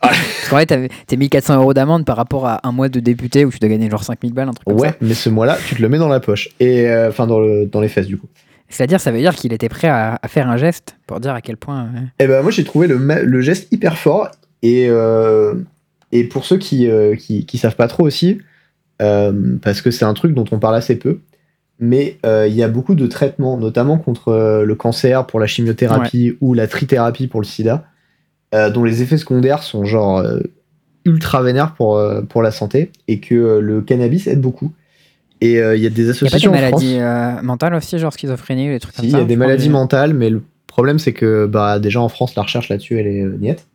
Parce 0.00 0.48
qu'en 0.50 0.58
fait, 0.58 0.90
t'es 1.06 1.16
1400 1.16 1.56
euros 1.60 1.74
d'amende 1.74 2.04
par 2.04 2.16
rapport 2.16 2.46
à 2.46 2.60
un 2.66 2.72
mois 2.72 2.88
de 2.88 2.98
député 3.00 3.44
où 3.44 3.50
tu 3.50 3.58
dois 3.58 3.68
gagner 3.68 3.90
genre 3.90 4.02
5000 4.02 4.32
balles, 4.32 4.48
un 4.48 4.52
truc 4.52 4.64
comme 4.66 4.80
ouais, 4.80 4.88
ça. 4.88 4.96
mais 5.00 5.14
ce 5.14 5.28
mois-là, 5.28 5.58
tu 5.68 5.76
te 5.76 5.82
le 5.82 5.88
mets 5.88 5.98
dans 5.98 6.08
la 6.08 6.20
poche. 6.20 6.48
Et 6.60 6.88
euh, 6.88 7.08
enfin, 7.10 7.26
dans, 7.26 7.40
le, 7.40 7.66
dans 7.66 7.80
les 7.80 7.88
fesses, 7.88 8.06
du 8.06 8.16
coup. 8.16 8.26
C'est-à-dire, 8.68 9.00
ça 9.00 9.12
veut 9.12 9.18
dire 9.18 9.34
qu'il 9.34 9.52
était 9.52 9.68
prêt 9.68 9.88
à, 9.88 10.18
à 10.20 10.28
faire 10.28 10.48
un 10.48 10.56
geste 10.56 10.96
pour 11.06 11.20
dire 11.20 11.32
à 11.34 11.40
quel 11.40 11.56
point. 11.56 11.82
euh, 11.94 12.00
Eh 12.18 12.26
ben 12.26 12.42
moi 12.42 12.50
j'ai 12.50 12.64
trouvé 12.64 12.88
le, 12.88 12.96
le 12.96 13.40
geste 13.40 13.68
hyper 13.72 13.96
fort 13.96 14.30
et, 14.62 14.86
euh, 14.88 15.54
et 16.12 16.24
pour 16.24 16.44
ceux 16.44 16.58
qui, 16.58 16.88
euh, 16.88 17.16
qui, 17.16 17.46
qui 17.46 17.58
savent 17.58 17.76
pas 17.76 17.88
trop 17.88 18.04
aussi, 18.04 18.38
euh, 19.02 19.56
parce 19.62 19.82
que 19.82 19.90
c'est 19.90 20.04
un 20.04 20.14
truc 20.14 20.34
dont 20.34 20.44
on 20.50 20.58
parle 20.58 20.76
assez 20.76 20.96
peu, 20.96 21.20
mais 21.78 22.18
euh, 22.24 22.46
il 22.48 22.54
y 22.54 22.62
a 22.62 22.68
beaucoup 22.68 22.94
de 22.94 23.06
traitements, 23.06 23.58
notamment 23.58 23.98
contre 23.98 24.28
euh, 24.28 24.64
le 24.64 24.74
cancer 24.74 25.26
pour 25.26 25.40
la 25.40 25.46
chimiothérapie 25.46 26.36
ou 26.40 26.54
la 26.54 26.66
trithérapie 26.66 27.26
pour 27.26 27.40
le 27.40 27.46
sida, 27.46 27.84
dont 28.72 28.84
les 28.84 29.02
effets 29.02 29.18
secondaires 29.18 29.62
sont 29.62 29.84
genre 29.84 30.24
ultra 31.04 31.42
vénères 31.42 31.74
pour, 31.74 32.02
pour 32.26 32.42
la 32.42 32.50
santé 32.50 32.90
et 33.06 33.20
que 33.20 33.58
le 33.58 33.82
cannabis 33.82 34.26
aide 34.28 34.40
beaucoup. 34.40 34.72
Et 35.40 35.60
euh, 35.60 35.76
il 35.76 35.82
y 35.82 35.86
a 35.86 35.90
des 35.90 36.02
Il 36.02 36.06
y 36.06 36.10
a 36.10 36.12
pas 36.12 36.14
des 36.14 36.18
associations 36.18 36.50
maladies 36.50 36.96
euh, 36.98 37.42
mentales 37.42 37.74
aussi, 37.74 37.98
genre 37.98 38.12
schizophrénie 38.12 38.68
ou 38.68 38.72
des 38.72 38.80
trucs 38.80 38.94
Si, 38.94 39.00
comme 39.00 39.08
il 39.08 39.12
ça 39.12 39.18
y 39.18 39.22
a 39.22 39.24
des 39.24 39.36
maladies 39.36 39.68
mentales, 39.68 40.14
mais 40.14 40.30
le 40.30 40.42
problème, 40.66 40.98
c'est 40.98 41.12
que 41.12 41.46
bah, 41.46 41.78
déjà 41.78 42.00
en 42.00 42.08
France, 42.08 42.34
la 42.34 42.42
recherche 42.42 42.68
là-dessus, 42.68 42.98
elle 42.98 43.06
est 43.06 43.24
niette. 43.38 43.66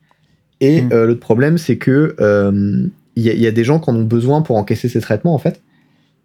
Et 0.61 0.81
Mm. 0.83 0.89
euh, 0.93 1.07
l'autre 1.07 1.19
problème, 1.19 1.57
c'est 1.57 1.77
que 1.77 2.15
euh, 2.21 2.85
il 3.17 3.23
y, 3.23 3.29
a- 3.29 3.33
il 3.33 3.41
y 3.41 3.47
a 3.47 3.51
des 3.51 3.63
gens 3.65 3.79
qui 3.79 3.89
en 3.89 3.95
ont 3.97 4.03
besoin 4.03 4.41
pour 4.41 4.55
encaisser 4.57 4.87
ces 4.87 5.01
traitements, 5.01 5.33
en 5.33 5.37
fait, 5.39 5.61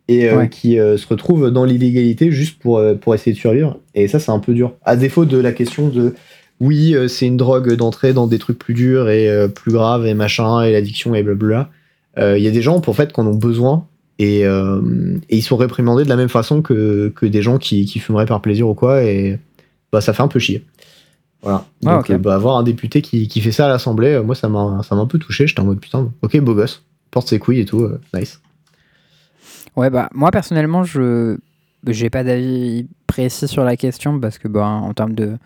et 0.08 0.28
euh, 0.30 0.36
Ouais. 0.38 0.48
qui 0.48 0.78
euh, 0.78 0.96
se 0.96 1.06
retrouvent 1.08 1.50
dans 1.50 1.64
l'illégalité 1.64 2.30
juste 2.30 2.58
pour, 2.60 2.80
pour 3.00 3.14
essayer 3.14 3.32
de 3.32 3.38
survivre. 3.38 3.78
Et 3.94 4.06
ça, 4.06 4.20
c'est 4.20 4.30
un 4.30 4.38
peu 4.38 4.54
dur. 4.54 4.74
À 4.84 4.94
défaut 4.94 5.24
de 5.24 5.38
la 5.38 5.50
question 5.52 5.88
de 5.88 6.14
oui, 6.60 6.94
c'est 7.08 7.26
une 7.26 7.36
drogue 7.36 7.74
d'entrée 7.74 8.12
dans 8.14 8.26
des 8.26 8.38
trucs 8.38 8.58
plus 8.58 8.72
durs 8.72 9.10
et 9.10 9.28
plus 9.54 9.72
graves 9.72 10.06
et 10.06 10.14
machin, 10.14 10.62
et 10.62 10.72
l'addiction 10.72 11.14
et 11.14 11.22
blablabla. 11.22 11.68
Il 12.18 12.42
y 12.42 12.48
a 12.48 12.50
des 12.50 12.62
gens, 12.62 12.80
en 12.86 12.92
fait, 12.94 13.12
qui 13.12 13.20
en 13.20 13.26
ont 13.26 13.34
besoin. 13.34 13.86
Et, 14.18 14.46
euh, 14.46 14.80
et 15.28 15.36
ils 15.36 15.42
sont 15.42 15.58
réprimandés 15.58 16.04
de 16.04 16.08
la 16.08 16.16
même 16.16 16.30
façon 16.30 16.62
que, 16.62 17.12
que 17.14 17.26
des 17.26 17.42
gens 17.42 17.58
qui, 17.58 17.84
qui 17.84 17.98
fumeraient 17.98 18.24
par 18.24 18.40
plaisir 18.40 18.66
ou 18.66 18.72
quoi. 18.72 19.04
Et 19.04 19.38
bah, 19.92 20.00
ça 20.00 20.14
fait 20.14 20.22
un 20.22 20.28
peu 20.28 20.38
chier. 20.38 20.64
Voilà. 21.42 21.64
Ah, 21.84 21.96
Donc, 21.96 22.10
euh, 22.10 22.18
bah, 22.18 22.34
avoir 22.34 22.56
un 22.56 22.62
député 22.62 23.02
qui, 23.02 23.28
qui 23.28 23.40
fait 23.40 23.52
ça 23.52 23.66
à 23.66 23.68
l'Assemblée, 23.68 24.14
euh, 24.14 24.22
moi, 24.22 24.34
ça 24.34 24.48
m'a 24.48 24.82
ça 24.82 24.94
m'a 24.94 25.02
un 25.02 25.06
peu 25.06 25.18
touché. 25.18 25.46
J'étais 25.46 25.60
en 25.60 25.64
mode 25.64 25.80
putain, 25.80 26.12
ok, 26.22 26.40
beau 26.40 26.54
gosse, 26.54 26.82
porte 27.10 27.28
ses 27.28 27.38
couilles 27.38 27.60
et 27.60 27.64
tout, 27.64 27.82
euh, 27.82 28.00
nice. 28.14 28.40
Ouais, 29.76 29.90
bah, 29.90 30.08
moi 30.14 30.30
personnellement, 30.30 30.84
je 30.84 31.36
j'ai 31.86 32.10
pas 32.10 32.24
d'avis 32.24 32.88
précis 33.06 33.48
sur 33.48 33.64
la 33.64 33.76
question 33.76 34.18
parce 34.18 34.38
que, 34.38 34.48
bah, 34.48 34.66
en 34.66 34.92
termes 34.94 35.14
de 35.14 35.36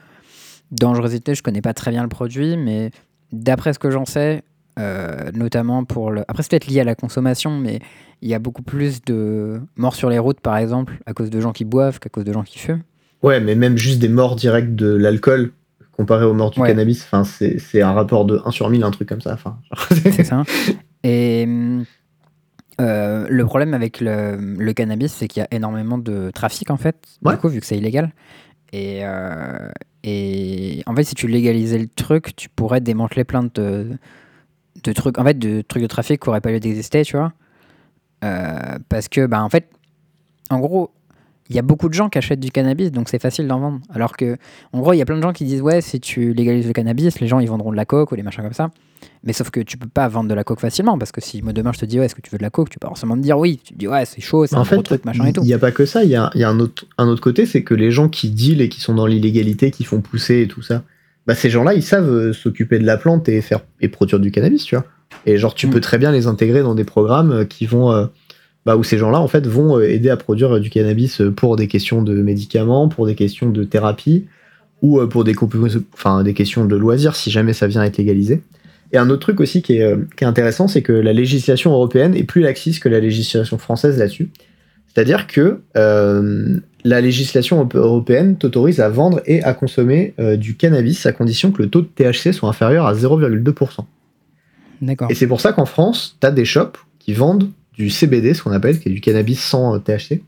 dangerosité, 0.71 1.35
je 1.35 1.43
connais 1.43 1.61
pas 1.61 1.75
très 1.75 1.91
bien 1.91 2.03
le 2.03 2.09
produit, 2.09 2.57
mais 2.57 2.91
d'après 3.33 3.73
ce 3.73 3.79
que 3.79 3.91
j'en 3.91 4.05
sais, 4.05 4.43
euh, 4.79 5.31
notamment 5.35 5.85
pour 5.85 6.11
le. 6.11 6.23
Après, 6.29 6.43
c'est 6.43 6.51
peut-être 6.51 6.67
lié 6.67 6.81
à 6.81 6.85
la 6.85 6.95
consommation, 6.95 7.59
mais 7.59 7.81
il 8.23 8.29
y 8.29 8.35
a 8.35 8.39
beaucoup 8.39 8.63
plus 8.63 9.03
de 9.05 9.61
morts 9.77 9.95
sur 9.95 10.09
les 10.11 10.19
routes, 10.19 10.41
par 10.41 10.57
exemple, 10.57 10.99
à 11.07 11.13
cause 11.13 11.31
de 11.31 11.41
gens 11.41 11.53
qui 11.53 11.65
boivent 11.65 11.99
qu'à 11.99 12.09
cause 12.09 12.25
de 12.25 12.33
gens 12.33 12.43
qui 12.43 12.59
fument. 12.59 12.83
Ouais, 13.23 13.41
mais 13.41 13.55
même 13.55 13.77
juste 13.77 13.99
des 13.99 14.09
morts 14.09 14.37
directes 14.37 14.75
de 14.75 14.95
l'alcool 14.95 15.53
comparé 16.01 16.25
aux 16.25 16.33
morts 16.33 16.51
du 16.51 16.61
Ouais. 16.61 16.69
cannabis, 16.69 17.03
enfin, 17.05 17.25
c'est 17.25 17.59
c'est 17.59 17.83
un 17.83 17.93
rapport 17.93 18.25
de 18.25 18.41
1 18.47 18.51
sur 18.51 18.71
1000, 18.71 18.83
un 18.85 18.91
truc 18.91 19.07
comme 19.09 19.21
ça. 19.21 19.35
Enfin, 19.35 19.59
C'est 19.91 20.25
ça. 20.25 20.45
Et 21.05 21.47
euh, 22.81 23.27
le 23.29 23.45
problème 23.45 23.75
avec 23.75 24.01
le, 24.01 24.37
le 24.59 24.73
cannabis, 24.73 25.13
c'est 25.13 25.29
qu'il 25.29 25.41
y 25.43 25.45
a 25.45 25.49
énormément 25.55 25.99
de 25.99 26.31
trafic 26.33 26.71
en 26.71 26.77
fait, 26.79 26.97
Ouais. 27.23 27.35
du 27.35 27.39
coup, 27.39 27.49
vu 27.49 27.61
que 27.61 27.67
c'est 27.67 27.77
illégal. 27.77 28.13
Et, 28.73 29.01
euh, 29.03 29.71
et 30.05 30.83
en 30.87 30.95
fait, 30.95 31.05
si 31.05 31.15
tu 31.15 31.27
légalisais 31.27 31.79
le 31.79 31.89
truc, 31.89 32.35
tu 32.37 32.49
pourrais 32.49 32.81
démanteler 32.81 33.25
plein 33.25 33.43
de, 33.55 33.89
de 34.85 34.93
trucs, 34.93 35.19
en 35.19 35.25
fait, 35.25 35.39
de 35.39 35.61
trucs 35.61 35.83
de 35.83 35.89
trafic 35.89 36.23
qui 36.23 36.29
n'auraient 36.29 36.41
pas 36.41 36.51
lieu 36.53 36.61
d'exister, 36.61 37.03
tu 37.05 37.17
vois. 37.17 37.33
Euh, 38.25 38.79
parce 38.89 39.09
que, 39.09 39.27
bah, 39.27 39.43
en 39.43 39.49
fait, 39.51 39.69
en 40.49 40.61
gros, 40.61 40.91
il 41.51 41.57
y 41.57 41.59
a 41.59 41.63
beaucoup 41.63 41.89
de 41.89 41.95
gens 41.95 42.09
qui 42.09 42.17
achètent 42.17 42.41
du 42.41 42.51
cannabis, 42.51 42.91
donc 42.93 43.09
c'est 43.09 43.21
facile 43.21 43.47
d'en 43.49 43.59
vendre. 43.61 43.81
Alors 43.93 44.17
que, 44.17 44.37
en 44.73 44.81
gros, 44.81 44.93
il 44.93 44.99
y 44.99 45.03
a 45.03 45.05
plein 45.05 45.17
de 45.17 45.23
gens 45.23 45.33
qui 45.33 45.45
disent, 45.45 45.61
ouais, 45.61 45.81
si 45.81 46.01
tu 46.01 46.33
légalises 46.33 46.67
le 46.67 46.73
cannabis, 46.73 47.21
les 47.21 47.27
gens, 47.27 47.41
ils 47.41 47.49
vendront 47.49 47.73
de 47.73 47.77
la 47.77 47.85
coke 47.85 48.13
ou 48.13 48.17
des 48.17 48.23
machins 48.23 48.43
comme 48.43 48.53
ça. 48.53 48.71
Mais 49.25 49.33
sauf 49.33 49.51
que 49.51 49.61
tu 49.61 49.77
peux 49.77 49.89
pas 49.89 50.09
vendre 50.09 50.29
de 50.31 50.35
la 50.35 50.45
coke 50.45 50.61
facilement, 50.61 50.97
parce 50.99 51.13
que 51.13 51.21
si 51.21 51.43
moi 51.43 51.53
demain 51.53 51.73
je 51.75 51.81
te 51.81 51.85
dis, 51.87 51.99
ouais, 51.99 52.07
est-ce 52.07 52.15
que 52.15 52.21
tu 52.23 52.31
veux 52.31 52.39
de 52.39 52.43
la 52.43 52.51
coke, 52.51 52.71
tu 52.71 52.79
peux 52.79 52.87
forcément 52.87 53.17
te 53.17 53.21
dire 53.23 53.39
oui. 53.39 53.61
Tu 53.65 53.75
te 53.75 53.79
dis, 53.79 53.89
ouais, 53.89 54.05
c'est 54.07 54.21
chaud, 54.21 54.47
c'est 54.47 54.57
un 54.57 54.65
fait, 54.65 54.77
gros 54.77 54.83
truc, 54.83 55.05
machin 55.05 55.27
et 55.27 55.33
tout. 55.33 55.43
il 55.43 55.47
n'y 55.47 55.53
a 55.55 55.59
pas 55.59 55.73
que 55.73 55.85
ça. 55.87 56.05
Il 56.05 56.11
y 56.11 56.17
a, 56.17 56.31
il 56.35 56.41
y 56.41 56.45
a 56.45 56.49
un, 56.49 56.61
autre, 56.61 56.87
un 56.99 57.09
autre 57.09 57.21
côté, 57.21 57.45
c'est 57.47 57.63
que 57.63 57.75
les 57.75 57.91
gens 57.91 58.09
qui 58.09 58.31
dealent 58.31 58.61
et 58.63 58.69
qui 58.69 58.81
sont 58.81 58.95
dans 58.95 59.07
l'illégalité, 59.07 59.71
qui 59.71 59.85
font 59.85 60.01
pousser 60.01 60.43
et 60.43 60.49
tout 60.49 60.63
ça, 60.63 60.83
bah, 61.27 61.35
ces 61.35 61.51
gens-là, 61.51 61.75
ils 61.75 61.83
savent 61.83 62.09
euh, 62.11 62.33
s'occuper 62.33 62.79
de 62.79 62.87
la 62.87 62.97
plante 62.97 63.29
et 63.29 63.41
faire 63.43 63.61
et 63.81 63.89
produire 63.89 64.21
du 64.21 64.31
cannabis, 64.31 64.65
tu 64.65 64.77
vois. 64.77 64.85
Et 65.27 65.37
genre, 65.37 65.55
tu 65.55 65.67
Mm. 65.67 65.71
peux 65.71 65.81
très 65.81 65.99
bien 65.99 66.13
les 66.13 66.27
intégrer 66.27 66.63
dans 66.63 66.75
des 66.75 66.85
programmes 66.85 67.33
euh, 67.33 67.45
qui 67.45 67.67
vont, 67.67 67.91
euh, 67.93 68.07
bah, 68.67 68.77
où 68.77 68.83
ces 68.85 68.99
gens-là, 68.99 69.21
en 69.21 69.29
fait, 69.29 69.47
vont 69.47 69.79
euh, 69.79 69.89
aider 69.89 70.11
à 70.11 70.17
produire 70.17 70.57
euh, 70.57 70.61
du 70.61 70.71
cannabis 70.71 71.21
euh, 71.21 71.31
pour 71.31 71.57
des 71.57 71.67
questions 71.69 72.03
de 72.03 72.15
médicaments, 72.15 72.89
pour 72.89 73.07
des 73.07 73.15
questions 73.15 73.49
de 73.51 73.65
thérapie 73.65 74.27
ou 74.83 75.07
pour 75.07 75.25
des, 75.25 75.35
compos- 75.35 75.83
enfin, 75.93 76.23
des 76.23 76.33
questions 76.33 76.65
de 76.65 76.75
loisirs 76.77 77.15
si 77.15 77.31
jamais 77.31 77.53
ça 77.53 77.67
vient 77.67 77.83
être 77.85 77.99
légalisé. 77.99 78.43
Et 78.93 78.99
un 78.99 79.11
autre 79.11 79.21
truc 79.21 79.41
aussi 79.41 79.61
qui 79.63 79.75
est, 79.75 79.95
qui 80.17 80.25
est 80.25 80.27
intéressant, 80.27 80.69
c'est 80.69 80.81
que 80.83 80.93
la 80.93 81.13
législation 81.13 81.71
européenne 81.73 82.15
est 82.15 82.25
plus 82.25 82.41
laxiste 82.41 82.83
que 82.83 82.89
la 82.89 82.99
législation 82.99 83.59
française 83.59 83.99
là-dessus. 83.99 84.31
C'est-à-dire 84.93 85.27
que 85.27 85.61
euh, 85.77 86.59
la 86.83 87.01
législation 87.03 87.59
euro- 87.59 87.69
européenne 87.79 88.37
t'autorise 88.39 88.81
à 88.81 88.89
vendre 88.89 89.21
et 89.27 89.43
à 89.45 89.53
consommer 89.55 90.15
euh, 90.19 90.37
du 90.37 90.57
cannabis 90.57 91.05
à 91.07 91.13
condition 91.13 91.53
que 91.53 91.63
le 91.63 91.69
taux 91.69 91.83
de 91.83 91.87
THC 91.95 92.33
soit 92.33 92.49
inférieur 92.49 92.87
à 92.87 92.95
0,2%. 92.95 93.85
D'accord. 94.83 95.11
Et 95.11 95.15
c'est 95.15 95.27
pour 95.27 95.41
ça 95.41 95.53
qu'en 95.53 95.67
France, 95.67 96.17
tu 96.21 96.27
as 96.27 96.31
des 96.31 96.45
shops 96.47 96.79
qui 96.99 97.13
vendent 97.13 97.51
du 97.73 97.91
CBD, 97.91 98.35
ce 98.35 98.43
qu'on 98.43 98.53
appelle, 98.53 98.79
qui 98.79 98.89
est 98.89 98.93
du 98.93 99.01
cannabis 99.01 99.41
sans 99.41 99.75
euh, 99.75 99.79
THC, 99.79 100.23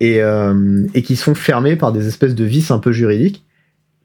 et, 0.00 0.22
euh, 0.22 0.86
et 0.94 1.02
qui 1.02 1.16
sont 1.16 1.34
fermés 1.34 1.76
par 1.76 1.92
des 1.92 2.08
espèces 2.08 2.34
de 2.34 2.44
vices 2.44 2.70
un 2.70 2.78
peu 2.78 2.92
juridiques, 2.92 3.44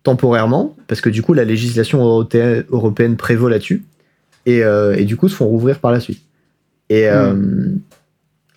temporairement, 0.03 0.75
parce 0.87 1.01
que 1.01 1.09
du 1.09 1.21
coup, 1.21 1.33
la 1.33 1.45
législation 1.45 2.03
européenne, 2.03 3.17
prévaut 3.17 3.49
là-dessus, 3.49 3.83
et, 4.45 4.63
euh, 4.63 4.95
et 4.95 5.05
du 5.05 5.17
coup, 5.17 5.27
se 5.27 5.35
font 5.35 5.47
rouvrir 5.47 5.79
par 5.79 5.91
la 5.91 5.99
suite. 5.99 6.21
Et, 6.89 7.07
euh, 7.07 7.75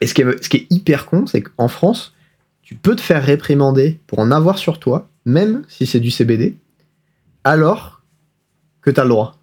et 0.01 0.07
ce, 0.07 0.15
qui 0.15 0.23
est, 0.23 0.43
ce 0.43 0.49
qui 0.49 0.57
est 0.59 0.67
hyper 0.71 1.07
con, 1.07 1.27
c'est 1.27 1.43
qu'en 1.43 1.69
France, 1.69 2.15
tu 2.63 2.73
tu 2.73 2.79
peux 2.79 2.97
te 2.97 3.03
faire 3.03 3.23
réprimander 3.23 4.01
pour 4.07 4.19
en 4.19 4.31
avoir 4.31 4.57
sur 4.57 4.79
toi, 4.79 5.11
même 5.27 5.63
si 5.69 5.85
c'est 5.85 6.01
du 6.01 6.11
CBD, 6.11 6.57
alors 7.45 8.01
que 8.81 8.91
tu 8.91 8.99
as 8.99 9.03
le 9.03 9.11
droit. 9.11 9.39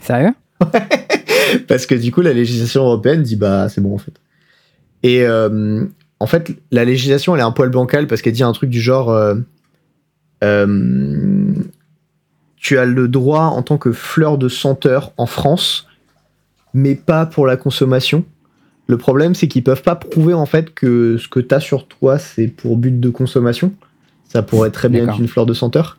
Sérieux? 0.00 0.34
Parce 1.68 1.86
que 1.86 1.94
du 1.94 2.12
coup, 2.12 2.20
la 2.20 2.32
législation 2.32 2.84
européenne 2.84 3.22
dit 3.22 3.36
bah 3.36 3.68
c'est 3.68 3.80
bon 3.80 3.94
en 3.94 3.98
fait. 3.98 4.14
Et 5.02 5.22
euh, 5.22 5.84
en 6.20 6.26
fait, 6.26 6.52
la 6.70 6.84
législation 6.84 7.34
elle 7.34 7.40
est 7.40 7.44
un 7.44 7.52
poil 7.52 7.70
bancale 7.70 8.06
parce 8.06 8.22
qu'elle 8.22 8.32
dit 8.32 8.42
un 8.42 8.52
truc 8.52 8.70
du 8.70 8.80
genre 8.80 9.10
euh, 9.10 9.34
euh, 10.44 11.54
tu 12.56 12.78
as 12.78 12.84
le 12.84 13.08
droit 13.08 13.44
en 13.44 13.62
tant 13.62 13.78
que 13.78 13.92
fleur 13.92 14.38
de 14.38 14.48
senteur 14.48 15.12
en 15.16 15.26
France, 15.26 15.86
mais 16.74 16.94
pas 16.94 17.26
pour 17.26 17.46
la 17.46 17.56
consommation. 17.56 18.24
Le 18.86 18.96
problème, 18.96 19.34
c'est 19.34 19.48
qu'ils 19.48 19.64
peuvent 19.64 19.82
pas 19.82 19.96
prouver 19.96 20.34
en 20.34 20.46
fait 20.46 20.72
que 20.72 21.18
ce 21.18 21.28
que 21.28 21.40
tu 21.40 21.54
as 21.54 21.60
sur 21.60 21.86
toi, 21.86 22.18
c'est 22.18 22.48
pour 22.48 22.76
but 22.76 22.98
de 22.98 23.10
consommation. 23.10 23.72
Ça 24.24 24.42
pourrait 24.42 24.70
très 24.70 24.88
bien 24.88 25.04
être 25.04 25.20
une 25.20 25.28
fleur 25.28 25.46
de 25.46 25.54
senteur. 25.54 25.98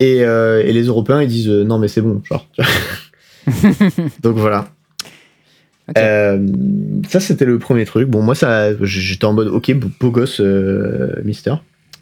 Et, 0.00 0.18
et 0.18 0.72
les 0.72 0.84
Européens, 0.84 1.20
ils 1.22 1.28
disent 1.28 1.48
non, 1.48 1.78
mais 1.78 1.88
c'est 1.88 2.00
bon, 2.00 2.22
genre. 2.24 2.46
Donc 4.22 4.36
voilà. 4.36 4.68
Euh, 5.98 6.46
ça, 7.08 7.20
c'était 7.20 7.44
le 7.44 7.58
premier 7.58 7.84
truc. 7.84 8.08
Bon, 8.08 8.22
moi, 8.22 8.34
ça, 8.34 8.74
j'étais 8.84 9.24
en 9.24 9.32
mode, 9.32 9.48
ok, 9.48 9.72
beau, 10.00 10.10
gosse, 10.10 10.40
euh, 10.40 11.20
Mister. 11.24 11.54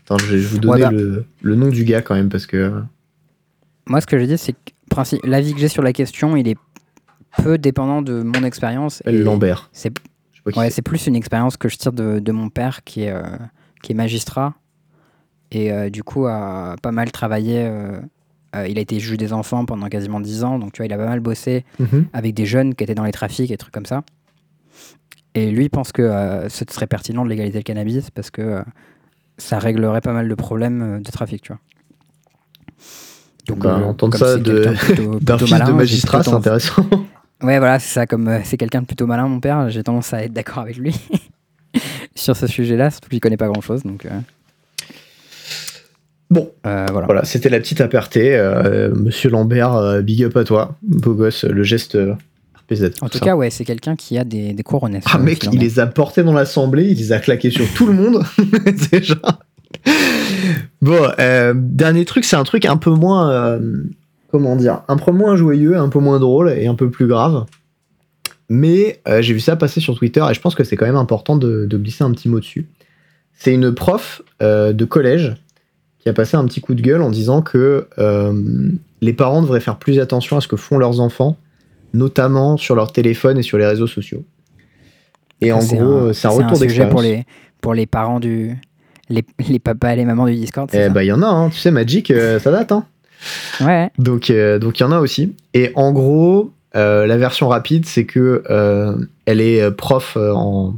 Attends, 0.05 0.19
je 0.19 0.27
vais 0.27 0.39
vous 0.39 0.59
donner 0.59 0.89
le, 0.91 1.25
le, 1.41 1.55
nom 1.55 1.69
du 1.69 1.85
gars 1.85 2.03
quand 2.03 2.15
même 2.15 2.29
parce 2.29 2.47
que. 2.47 2.73
Moi, 3.87 4.01
ce 4.01 4.07
que 4.07 4.19
je 4.19 4.25
dis, 4.25 4.39
c'est 4.39 4.53
que 4.53 5.27
l'avis 5.27 5.55
que 5.55 5.61
j'ai 5.61 5.69
sur 5.69 5.83
la 5.83 5.93
question, 5.93 6.37
il 6.37 6.49
est 6.49 6.59
peu 7.43 7.59
dépendant 7.59 8.03
de 8.03 8.23
mon 8.23 8.45
expérience. 8.45 9.03
Lambert. 9.07 9.71
C'est 9.73 9.93
ouais, 10.57 10.71
plus 10.85 11.07
une 11.07 11.17
expérience 11.17 11.57
que 11.57 11.69
je 11.69 11.77
tire 11.77 11.93
de, 11.93 12.19
de 12.19 12.33
mon 12.33 12.51
père 12.51 12.85
qui 12.85 13.05
est, 13.05 13.13
euh, 13.13 13.23
qui 13.83 13.93
est 13.93 13.95
magistrat 13.95 14.55
et 15.53 15.91
du 15.91 16.05
coup 16.05 16.29
a 16.29 16.77
pas 16.81 16.93
mal 16.93 17.11
travaillé 17.11 17.69
euh, 18.57 18.67
il 18.67 18.79
a 18.79 18.81
été 18.81 18.99
juge 18.99 19.17
des 19.17 19.33
enfants 19.33 19.65
pendant 19.65 19.89
quasiment 19.89 20.21
10 20.21 20.45
ans, 20.45 20.59
donc 20.59 20.73
tu 20.73 20.79
vois, 20.79 20.87
il 20.87 20.93
a 20.93 20.97
pas 20.97 21.07
mal 21.07 21.21
bossé 21.21 21.65
mhm. 21.79 22.07
avec 22.13 22.35
des 22.35 22.47
jeunes 22.47 22.75
qui 22.75 22.85
étaient 22.85 22.95
dans 22.95 23.05
les 23.05 23.13
trafics 23.13 23.51
et 23.51 23.57
trucs 23.57 23.73
comme 23.73 23.87
ça. 23.87 24.03
Et 25.35 25.51
lui 25.51 25.69
pense 25.69 25.93
que 25.93 26.03
euh, 26.03 26.49
ce 26.49 26.65
serait 26.69 26.89
pertinent 26.89 27.25
de 27.25 27.31
légaliser 27.31 27.59
le 27.59 27.63
cannabis 27.63 28.11
parce 28.11 28.31
que 28.31 28.43
euh, 28.43 28.63
ça 29.39 29.61
réglerait 29.61 30.01
pas 30.01 30.13
mal 30.13 30.29
de 30.29 30.35
problèmes 30.35 31.01
de 31.03 31.11
trafic, 31.11 31.43
tu 31.43 31.53
vois. 31.53 31.61
Donc, 33.47 33.59
bah, 33.61 33.77
entendre 33.77 34.17
ça 34.17 34.37
d'un 34.39 34.75
fils 34.75 34.97
de 34.97 35.73
magistrat, 35.73 36.23
c'est 36.23 36.35
intéressant. 36.35 36.85
Ouais, 37.43 37.59
voilà, 37.59 37.79
c'est 37.79 37.95
ça. 37.95 38.07
Comme 38.07 38.41
c'est 38.45 38.59
quelqu'un 38.59 38.83
de 38.83 38.87
plutôt 38.87 39.07
malin, 39.07 39.27
mon 39.27 39.41
père, 39.41 39.71
j'ai 39.71 39.83
tendance 39.83 40.13
à 40.13 40.23
être 40.25 40.33
d'accord 40.35 40.59
avec 40.59 40.77
lui 40.77 40.95
sur 42.15 42.37
ce 42.37 42.47
sujet-là, 42.47 42.91
surtout 42.91 43.09
qu'il 43.09 43.19
connaît 43.19 43.39
pas 43.39 43.49
grand-chose. 43.49 43.83
Donc, 43.83 44.07
Bon, 46.31 46.49
euh, 46.65 46.87
voilà, 46.93 47.25
c'était 47.25 47.49
la 47.49 47.59
petite 47.59 47.81
aparté. 47.81 48.37
Euh, 48.37 48.95
Monsieur 48.95 49.31
Lambert, 49.31 49.75
euh, 49.75 50.01
big 50.01 50.23
up 50.23 50.37
à 50.37 50.45
toi, 50.45 50.77
beau 50.83 51.15
gosse, 51.15 51.45
le 51.45 51.65
geste 51.65 51.99
RPZ. 52.55 52.93
En 53.01 53.09
tout 53.09 53.19
cas, 53.19 53.35
ouais, 53.35 53.51
c'est 53.51 53.65
quelqu'un 53.65 53.97
qui 53.97 54.17
a 54.17 54.23
des, 54.23 54.53
des 54.53 54.63
couronnes. 54.63 55.01
Ah 55.13 55.19
mec, 55.19 55.49
il 55.53 55.59
les 55.59 55.81
a 55.81 55.89
portés 55.89 56.23
dans 56.23 56.33
l'assemblée, 56.33 56.87
il 56.89 56.99
les 56.99 57.11
a 57.11 57.19
claqués 57.19 57.51
sur 57.51 57.67
tout 57.75 57.87
le 57.87 57.95
monde. 57.95 58.23
Déjà. 58.93 59.17
Bon, 60.81 61.01
dernier 61.55 62.05
truc, 62.05 62.25
c'est 62.25 62.37
un 62.37 62.45
truc 62.45 62.65
un 62.65 62.77
peu 62.77 62.91
moins, 62.91 63.59
comment 64.31 64.55
dire, 64.55 64.83
un 64.87 64.99
peu 64.99 65.11
moins 65.11 65.35
joyeux, 65.35 65.77
un 65.77 65.89
peu 65.89 65.99
moins 65.99 66.21
drôle 66.21 66.51
et 66.51 66.69
un 66.69 66.77
peu 66.77 66.91
plus 66.91 67.09
grave. 67.09 67.45
Mais 68.49 69.01
j'ai 69.21 69.35
vu 69.35 69.41
ça 69.41 69.57
passer 69.57 69.81
sur 69.81 69.99
Twitter 69.99 70.25
et 70.31 70.35
je 70.35 70.41
pense 70.41 70.55
que 70.55 70.63
c'est 70.63 70.77
quand 70.77 70.87
même 70.87 70.97
important 70.97 71.37
de, 71.37 71.67
de, 71.67 71.77
glisser 71.77 72.05
un 72.05 72.13
petit 72.13 72.29
mot 72.29 72.39
dessus. 72.39 72.69
C'est 73.35 73.53
une 73.53 73.75
prof 73.75 74.23
de 74.41 74.85
collège 74.85 75.35
qui 76.01 76.09
a 76.09 76.13
passé 76.13 76.37
un 76.37 76.45
petit 76.47 76.61
coup 76.61 76.75
de 76.75 76.81
gueule 76.81 77.03
en 77.03 77.11
disant 77.11 77.43
que 77.43 77.87
euh, 77.99 78.33
les 79.01 79.13
parents 79.13 79.43
devraient 79.43 79.61
faire 79.61 79.77
plus 79.77 79.99
attention 79.99 80.37
à 80.37 80.41
ce 80.41 80.49
que 80.49 80.57
font 80.57 80.79
leurs 80.79 81.01
enfants, 81.01 81.37
notamment 81.93 82.57
sur 82.57 82.75
leur 82.75 82.93
téléphone 82.93 83.39
et 83.39 83.43
sur 83.43 83.59
les 83.59 83.67
réseaux 83.67 83.87
sociaux. 83.87 84.25
Et 85.43 85.53
en 85.53 85.59
gros, 85.59 86.13
c'est 86.13 86.27
un 86.27 86.31
retour 86.31 86.59
d'expérience. 86.59 86.93
pour 86.93 87.03
les, 87.03 87.25
pour 87.61 87.75
les 87.75 87.87
parents 87.87 88.21
du. 88.21 88.57
Les, 89.09 89.25
les, 89.49 89.59
papas 89.59 89.95
et 89.95 89.97
les 89.97 90.05
mamans 90.05 90.27
du 90.27 90.37
Discord. 90.37 90.71
Eh 90.73 90.89
bah, 90.89 91.03
il 91.03 91.09
y 91.09 91.13
en 91.13 91.23
a, 91.23 91.27
hein. 91.27 91.49
tu 91.49 91.59
sais, 91.59 91.73
Magic, 91.73 92.13
euh, 92.13 92.39
ça 92.39 92.53
date. 92.53 92.71
Hein. 92.71 92.85
Ouais. 93.61 93.91
Donc, 93.99 94.31
euh, 94.31 94.61
donc 94.61 94.79
il 94.79 94.85
y 94.85 94.87
en 94.87 94.93
a 94.93 95.01
aussi. 95.01 95.35
Et 95.53 95.73
en 95.75 95.91
gros, 95.91 96.53
la 96.75 97.17
version 97.17 97.49
rapide, 97.49 97.87
c'est 97.87 98.05
que 98.05 98.45
elle 99.27 99.41
est 99.41 99.71
prof 99.73 100.17
en, 100.17 100.75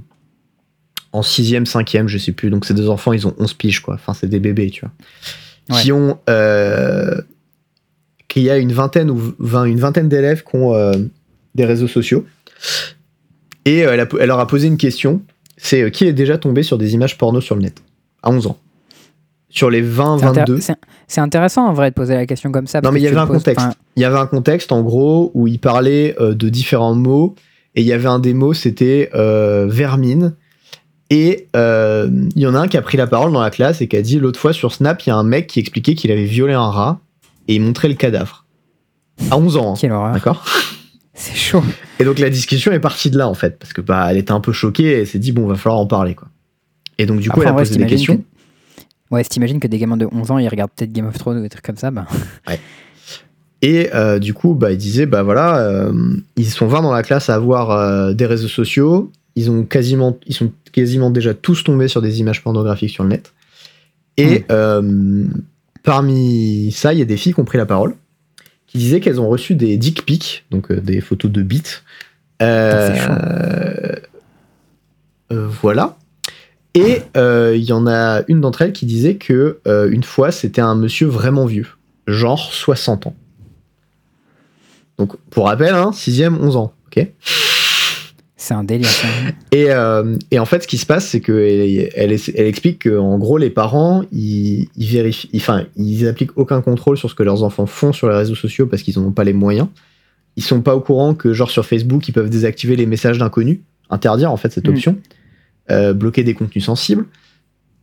en 1.12 1.22
sixième, 1.22 1.66
cinquième, 1.66 2.08
je 2.08 2.18
sais 2.18 2.32
plus. 2.32 2.50
Donc 2.50 2.64
c'est 2.64 2.74
des 2.74 2.88
enfants, 2.88 3.12
ils 3.12 3.26
ont 3.26 3.34
11 3.38 3.54
piges, 3.54 3.80
quoi. 3.80 3.94
Enfin, 3.94 4.14
c'est 4.14 4.28
des 4.28 4.40
bébés, 4.40 4.70
tu 4.70 4.84
vois. 4.84 5.80
Qui 5.80 5.92
ont... 5.92 6.18
Euh, 6.28 7.20
qu'il 8.28 8.42
y 8.42 8.50
a 8.50 8.56
une 8.56 8.72
vingtaine 8.72 9.10
ou 9.10 9.34
une 9.66 9.78
vingtaine 9.78 10.08
d'élèves 10.08 10.42
qui 10.42 10.56
ont 10.56 10.74
euh, 10.74 10.94
des 11.54 11.66
réseaux 11.66 11.86
sociaux. 11.86 12.24
Et 13.66 13.84
euh, 13.84 14.06
elle, 14.18 14.26
leur 14.26 14.38
a 14.38 14.46
posé 14.46 14.66
une 14.68 14.78
question. 14.78 15.20
C'est 15.58 15.90
qui 15.90 16.06
est 16.06 16.14
déjà 16.14 16.38
tombé 16.38 16.62
sur 16.62 16.78
des 16.78 16.94
images 16.94 17.18
porno 17.18 17.42
sur 17.42 17.54
le 17.54 17.62
net 17.62 17.82
À 18.22 18.30
11 18.30 18.46
ans? 18.46 18.58
Sur 19.50 19.68
les 19.68 19.82
20, 19.82 20.16
22. 20.16 20.60
C'est 21.06 21.20
intéressant 21.20 21.66
en 21.66 21.74
vrai 21.74 21.90
de 21.90 21.94
poser 21.94 22.14
la 22.14 22.24
question 22.24 22.50
comme 22.50 22.66
ça. 22.66 22.80
Non, 22.80 22.90
mais 22.90 23.00
il 23.00 23.02
y 23.02 23.06
avait 23.06 23.18
un 23.18 23.26
contexte. 23.26 23.66
Il 23.96 24.02
y 24.02 24.06
avait 24.06 24.18
un 24.18 24.26
contexte 24.26 24.72
en 24.72 24.80
gros 24.80 25.30
où 25.34 25.46
il 25.46 25.58
parlait 25.58 26.16
de 26.18 26.48
différents 26.48 26.94
mots. 26.94 27.34
Et 27.74 27.82
il 27.82 27.86
y 27.86 27.92
avait 27.92 28.08
un 28.08 28.18
des 28.18 28.32
mots, 28.32 28.54
c'était 28.54 29.10
vermine 29.12 30.34
et 31.12 31.48
il 31.52 31.56
euh, 31.56 32.08
y 32.36 32.46
en 32.46 32.54
a 32.54 32.60
un 32.60 32.68
qui 32.68 32.78
a 32.78 32.80
pris 32.80 32.96
la 32.96 33.06
parole 33.06 33.32
dans 33.32 33.42
la 33.42 33.50
classe 33.50 33.82
et 33.82 33.86
qui 33.86 33.98
a 33.98 34.00
dit 34.00 34.18
l'autre 34.18 34.40
fois 34.40 34.54
sur 34.54 34.72
Snap, 34.72 35.02
il 35.02 35.10
y 35.10 35.12
a 35.12 35.16
un 35.16 35.22
mec 35.22 35.46
qui 35.46 35.60
expliquait 35.60 35.94
qu'il 35.94 36.10
avait 36.10 36.24
violé 36.24 36.54
un 36.54 36.70
rat 36.70 37.00
et 37.48 37.54
il 37.56 37.60
montrait 37.60 37.88
le 37.88 37.96
cadavre. 37.96 38.46
À 39.30 39.36
11 39.36 39.56
ans. 39.58 39.74
Hein. 39.84 40.12
D'accord? 40.14 40.42
C'est 41.14 41.36
chaud. 41.36 41.62
Et 41.98 42.04
donc 42.04 42.18
la 42.18 42.30
discussion 42.30 42.72
est 42.72 42.80
partie 42.80 43.10
de 43.10 43.18
là 43.18 43.28
en 43.28 43.34
fait, 43.34 43.58
parce 43.58 43.74
que 43.74 43.82
bah 43.82 44.06
elle 44.10 44.16
était 44.16 44.32
un 44.32 44.40
peu 44.40 44.52
choquée 44.52 45.00
et 45.00 45.04
s'est 45.04 45.18
dit 45.18 45.32
bon, 45.32 45.46
va 45.46 45.56
falloir 45.56 45.78
en 45.78 45.86
parler 45.86 46.14
quoi. 46.14 46.28
Et 46.96 47.04
donc 47.04 47.20
du 47.20 47.28
coup, 47.28 47.42
elle 47.42 47.48
a 47.48 47.52
posé 47.52 47.76
des 47.76 47.84
questions. 47.84 48.24
Ouais, 49.10 49.22
si 49.22 49.28
t'imagines 49.28 49.60
que 49.60 49.68
des 49.68 49.76
gamins 49.76 49.98
de 49.98 50.08
11 50.10 50.30
ans 50.30 50.38
ils 50.38 50.48
regardent 50.48 50.70
peut-être 50.74 50.92
Game 50.92 51.06
of 51.06 51.18
Thrones 51.18 51.40
ou 51.40 51.42
des 51.42 51.50
trucs 51.50 51.66
comme 51.66 51.76
ça, 51.76 51.90
bah. 51.90 52.06
Ouais. 52.48 52.58
Et 53.60 53.90
euh, 53.94 54.18
du 54.18 54.32
coup, 54.32 54.54
bah, 54.54 54.72
il 54.72 54.78
disait, 54.78 55.04
bah 55.04 55.22
voilà, 55.22 55.58
euh, 55.58 55.92
ils 56.36 56.50
sont 56.50 56.66
20 56.66 56.80
dans 56.80 56.90
la 56.90 57.02
classe 57.02 57.28
à 57.28 57.34
avoir 57.34 58.12
des 58.14 58.26
réseaux 58.26 58.48
sociaux, 58.48 59.12
ils 59.36 59.50
ont 59.50 59.64
quasiment, 59.64 60.18
ils 60.26 60.34
sont 60.34 60.52
quasiment 60.72 61.10
déjà 61.10 61.34
tous 61.34 61.64
tombés 61.64 61.88
sur 61.88 62.02
des 62.02 62.20
images 62.20 62.42
pornographiques 62.42 62.90
sur 62.90 63.04
le 63.04 63.10
net. 63.10 63.32
Et 64.16 64.40
hmm. 64.40 64.44
euh, 64.50 65.24
parmi 65.82 66.70
ça, 66.72 66.92
il 66.92 66.98
y 66.98 67.02
a 67.02 67.06
des 67.06 67.16
filles 67.16 67.34
qui 67.34 67.40
ont 67.40 67.44
pris 67.44 67.58
la 67.58 67.66
parole, 67.66 67.94
qui 68.66 68.78
disaient 68.78 69.00
qu'elles 69.00 69.20
ont 69.20 69.28
reçu 69.28 69.54
des 69.54 69.76
dick 69.76 70.04
pics, 70.04 70.44
donc 70.50 70.70
euh, 70.70 70.80
des 70.80 71.00
photos 71.00 71.30
de 71.30 71.42
bites. 71.42 71.84
Euh, 72.42 73.96
voilà. 75.30 75.96
Et 76.74 77.02
il 77.14 77.62
y 77.62 77.72
en 77.72 77.86
a 77.86 78.22
une 78.28 78.40
d'entre 78.40 78.62
elles 78.62 78.72
qui 78.72 78.86
disait 78.86 79.16
que 79.16 79.60
une 79.66 80.02
fois, 80.02 80.32
c'était 80.32 80.62
un 80.62 80.74
monsieur 80.74 81.06
vraiment 81.06 81.46
vieux, 81.46 81.68
genre 82.06 82.52
60 82.52 83.06
ans. 83.06 83.14
Donc, 84.98 85.16
pour 85.30 85.46
rappel, 85.46 85.74
hein, 85.74 85.90
6ème, 85.92 86.38
11 86.40 86.56
ans, 86.56 86.74
ok? 86.86 87.06
C'est 88.42 88.54
un 88.54 88.64
délire. 88.64 88.88
Et, 89.52 89.70
euh, 89.70 90.16
et, 90.30 90.38
en 90.38 90.44
fait, 90.44 90.64
ce 90.64 90.66
qui 90.66 90.78
se 90.78 90.86
passe, 90.86 91.06
c'est 91.06 91.20
qu'elle 91.20 91.90
elle, 91.94 92.16
elle 92.34 92.46
explique 92.46 92.88
qu'en 92.88 93.18
gros, 93.18 93.38
les 93.38 93.50
parents, 93.50 94.02
ils, 94.10 94.68
vérifient, 94.76 95.30
enfin, 95.36 95.64
ils 95.76 96.08
appliquent 96.08 96.36
aucun 96.36 96.60
contrôle 96.60 96.96
sur 96.96 97.08
ce 97.08 97.14
que 97.14 97.22
leurs 97.22 97.44
enfants 97.44 97.66
font 97.66 97.92
sur 97.92 98.08
les 98.08 98.16
réseaux 98.16 98.34
sociaux 98.34 98.66
parce 98.66 98.82
qu'ils 98.82 98.98
n'en 98.98 99.06
ont 99.06 99.12
pas 99.12 99.24
les 99.24 99.32
moyens. 99.32 99.68
Ils 100.36 100.42
sont 100.42 100.60
pas 100.60 100.74
au 100.74 100.80
courant 100.80 101.14
que, 101.14 101.32
genre, 101.32 101.50
sur 101.50 101.64
Facebook, 101.64 102.08
ils 102.08 102.12
peuvent 102.12 102.30
désactiver 102.30 102.74
les 102.74 102.86
messages 102.86 103.18
d'inconnus, 103.18 103.60
interdire 103.90 104.32
en 104.32 104.36
fait 104.36 104.50
cette 104.50 104.66
mm. 104.66 104.70
option, 104.70 104.98
euh, 105.70 105.92
bloquer 105.92 106.24
des 106.24 106.34
contenus 106.34 106.64
sensibles. 106.64 107.04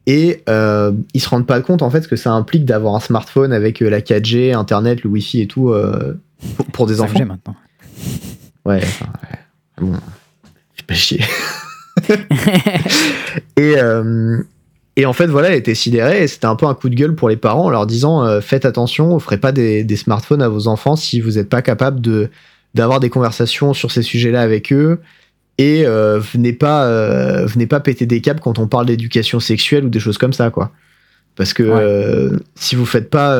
Et 0.07 0.44
euh, 0.49 0.91
ils 1.14 1.22
se 1.22 1.30
rendent 1.30 1.48
pas 1.48 1.61
compte 1.61 1.84
en 1.84 1.90
fait 1.90 2.02
ce 2.02 2.07
que 2.07 2.15
ça 2.15 2.31
implique 2.31 2.65
d'avoir 2.65 2.95
un 2.95 2.99
smartphone 2.99 3.53
avec 3.53 3.81
euh, 3.81 3.90
la 3.90 4.02
4G, 4.02 4.53
Internet, 4.56 5.03
le 5.03 5.10
Wi-Fi 5.11 5.41
et 5.41 5.48
tout 5.48 5.73
pour, 6.73 6.88
des 6.88 6.99
enfants. 6.99 7.26
maintenant. 7.26 7.56
Ouais. 8.65 8.81
Enfin, 8.84 9.06
Bon 9.80 9.94
pas 10.90 10.95
chier. 10.95 11.22
et, 13.57 13.76
euh, 13.78 14.41
et 14.95 15.06
en 15.06 15.14
fait, 15.14 15.28
voilà, 15.28 15.49
elle 15.49 15.56
était 15.56 15.76
sidérée 15.76 16.24
et 16.24 16.28
c'était 16.28 16.48
un 16.48 16.56
peu 16.56 16.66
un 16.66 16.74
coup 16.74 16.90
de 16.90 16.95
gueule 16.95 17.16
pour 17.16 17.30
les 17.30 17.38
parents 17.38 17.66
en 17.66 17.70
leur 17.70 17.86
disant 17.86 18.24
euh, 18.24 18.41
faites 18.41 18.66
attention, 18.66 19.16
offrez 19.16 19.38
pas 19.38 19.52
des, 19.52 19.84
des, 19.84 19.95
smartphones 19.95 20.41
à 20.41 20.49
vos 20.49 20.68
enfants 20.68 20.95
si 20.95 21.22
vous 21.22 21.32
n'êtes 21.32 21.49
pas 21.49 21.61
capable 21.61 22.02
de 22.02 22.30
d'avoir 22.76 22.99
des 22.99 23.10
conversations 23.10 23.74
sur 23.74 23.91
ces 23.91 24.03
sujets-là 24.03 24.41
avec 24.41 24.72
eux 24.72 24.99
et 25.57 25.86
euh, 25.86 26.20
venez 26.20 26.53
pas 26.53 26.88
venez 27.45 27.66
pas 27.66 27.80
péter 27.80 28.06
des 28.06 28.22
câbles 28.22 28.40
quand 28.40 28.60
on 28.60 28.68
parle 28.68 28.86
d'éducation 28.86 29.40
sexuelle 29.40 29.86
ou 29.86 29.90
des 29.90 29.99
choses 29.99 30.18
comme 30.18 30.34
ça 30.34 30.52
quoi. 30.52 30.72
Parce 31.36 31.53
que 31.53 32.38
si 32.56 32.76
vous 32.76 32.86
faites 32.86 33.10
pas 33.10 33.36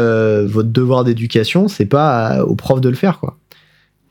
votre 0.46 0.70
devoir 0.70 1.04
d'éducation, 1.04 1.68
c'est 1.68 1.86
pas 1.86 2.44
aux 2.44 2.56
profs 2.56 2.82
de 2.82 2.90
le 2.90 2.96
faire 2.96 3.20
quoi. 3.20 3.38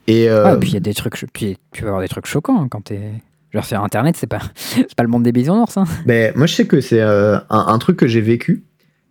Et, 0.07 0.29
puis 0.61 0.71
il 0.71 0.75
y 0.75 0.77
a 0.77 0.81
des 0.81 0.95
trucs, 0.95 1.15
puis 1.33 1.59
tu 1.73 1.83
vas 1.83 1.89
avoir 1.89 2.03
des 2.03 2.09
trucs 2.09 2.27
choquants 2.27 2.63
hein, 2.63 2.69
quand 2.71 2.85
t'es 2.85 3.13
Genre 3.53 3.65
sur 3.65 3.83
Internet, 3.83 4.17
c'est 4.19 4.27
pas, 4.27 4.41
c'est 4.55 4.95
pas 4.95 5.03
le 5.03 5.09
monde 5.09 5.23
des 5.23 5.33
bisounours. 5.33 5.77
Hein. 5.77 5.85
Ben, 6.07 6.33
moi, 6.37 6.47
je 6.47 6.55
sais 6.55 6.67
que 6.67 6.81
c'est 6.81 7.01
euh, 7.01 7.37
un, 7.51 7.67
un 7.69 7.79
truc 7.79 7.97
que 7.97 8.07
j'ai 8.07 8.21
vécu. 8.21 8.65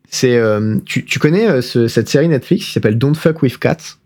C'est, 0.10 0.38
euh, 0.38 0.78
tu, 0.86 1.04
tu 1.06 1.20
connais 1.20 1.48
euh, 1.50 1.62
ce- 1.62 1.88
cette 1.88 2.08
série 2.08 2.28
Netflix 2.30 2.66
qui 2.66 2.72
s'appelle 2.72 2.98
Don't 2.98 3.16
Fuck 3.16 3.42
with 3.42 3.58
Cats? 3.58 3.98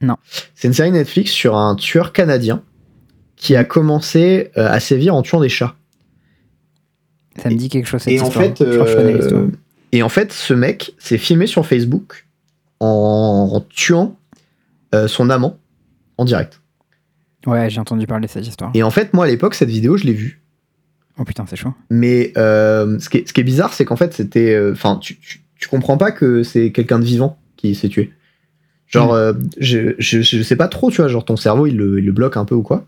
Non. 0.00 0.16
C'est 0.54 0.68
une 0.68 0.74
série 0.74 0.92
Netflix 0.92 1.30
sur 1.32 1.56
un 1.56 1.74
tueur 1.74 2.12
canadien 2.12 2.62
qui 3.36 3.56
a 3.56 3.64
commencé 3.64 4.50
à 4.56 4.78
sévir 4.80 5.14
en 5.14 5.22
tuant 5.22 5.40
des 5.40 5.48
chats. 5.48 5.74
Ça 7.42 7.50
me 7.50 7.54
dit 7.56 7.68
quelque 7.68 7.86
chose 7.86 8.02
cette 8.02 8.12
Et 8.12 8.20
en 8.20 8.30
fait, 8.30 8.56
Je 8.64 8.70
je 8.72 9.46
et 9.92 10.02
en 10.02 10.08
fait, 10.08 10.32
ce 10.32 10.52
mec 10.54 10.94
s'est 10.98 11.18
filmé 11.18 11.46
sur 11.46 11.66
Facebook 11.66 12.26
en, 12.80 13.50
en 13.54 13.60
tuant 13.70 14.16
son 15.06 15.28
amant 15.30 15.58
en 16.18 16.24
direct. 16.24 16.60
Ouais, 17.46 17.70
j'ai 17.70 17.80
entendu 17.80 18.06
parler 18.06 18.26
de 18.26 18.30
cette 18.32 18.46
histoire. 18.46 18.70
Et 18.74 18.82
en 18.82 18.90
fait, 18.90 19.14
moi 19.14 19.24
à 19.24 19.28
l'époque, 19.28 19.54
cette 19.54 19.68
vidéo, 19.70 19.96
je 19.96 20.04
l'ai 20.04 20.12
vue. 20.12 20.42
Oh 21.18 21.24
putain, 21.24 21.44
c'est 21.48 21.56
chaud. 21.56 21.72
Mais 21.90 22.32
euh, 22.36 22.98
ce, 22.98 23.08
qui 23.08 23.18
est, 23.18 23.28
ce 23.28 23.32
qui 23.32 23.40
est 23.40 23.44
bizarre, 23.44 23.72
c'est 23.72 23.84
qu'en 23.84 23.96
fait, 23.96 24.12
c'était. 24.12 24.54
euh, 24.54 24.72
Enfin, 24.72 24.98
tu, 25.00 25.16
tu, 25.18 25.40
tu 25.58 25.68
comprends 25.68 25.96
pas 25.96 26.10
que 26.12 26.42
c'est 26.42 26.72
quelqu'un 26.72 26.98
de 26.98 27.04
vivant 27.04 27.38
qui 27.56 27.74
s'est 27.74 27.88
tué. 27.88 28.12
Genre, 28.88 29.12
Mm. 29.12 29.16
euh, 29.16 29.32
je, 29.58 29.94
je, 29.98 30.20
je 30.22 30.42
sais 30.42 30.56
pas 30.56 30.68
trop, 30.68 30.90
tu 30.90 30.98
vois, 30.98 31.08
genre 31.08 31.24
ton 31.24 31.36
cerveau, 31.36 31.66
il 31.66 31.76
le, 31.76 31.98
il 31.98 32.04
le 32.04 32.12
bloque 32.12 32.36
un 32.36 32.44
peu 32.44 32.54
ou 32.54 32.62
quoi. 32.62 32.84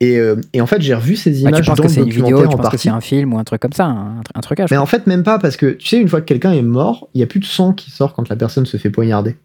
Et, 0.00 0.18
et 0.52 0.60
en 0.60 0.66
fait, 0.66 0.82
j'ai 0.82 0.94
revu 0.94 1.14
ces 1.14 1.30
Bah, 1.30 1.50
images 1.50 1.60
tu 1.60 1.66
penses 1.68 1.76
dans 1.78 1.84
que 1.84 1.88
c'est 1.88 2.00
une 2.00 2.06
documentaire 2.06 2.36
vidéo, 2.38 2.48
tu 2.50 2.54
en 2.56 2.58
penses 2.58 2.72
que 2.72 2.76
c'est 2.76 2.88
un 2.88 3.00
film 3.00 3.32
ou 3.34 3.38
un 3.38 3.44
truc 3.44 3.62
comme 3.62 3.72
ça, 3.72 3.84
un, 3.86 4.20
un 4.34 4.40
trucage. 4.40 4.68
Mais 4.72 4.76
en 4.76 4.84
fait, 4.86 5.06
même 5.06 5.22
pas, 5.22 5.38
parce 5.38 5.56
que 5.56 5.66
tu 5.66 5.86
sais, 5.86 6.00
une 6.00 6.08
fois 6.08 6.20
que 6.20 6.26
quelqu'un 6.26 6.50
est 6.50 6.60
mort, 6.62 7.08
il 7.14 7.20
y 7.20 7.22
a 7.22 7.28
plus 7.28 7.38
de 7.38 7.44
sang 7.44 7.72
qui 7.72 7.92
sort 7.92 8.12
quand 8.12 8.28
la 8.28 8.34
personne 8.34 8.66
se 8.66 8.76
fait 8.78 8.90
poignarder. 8.90 9.36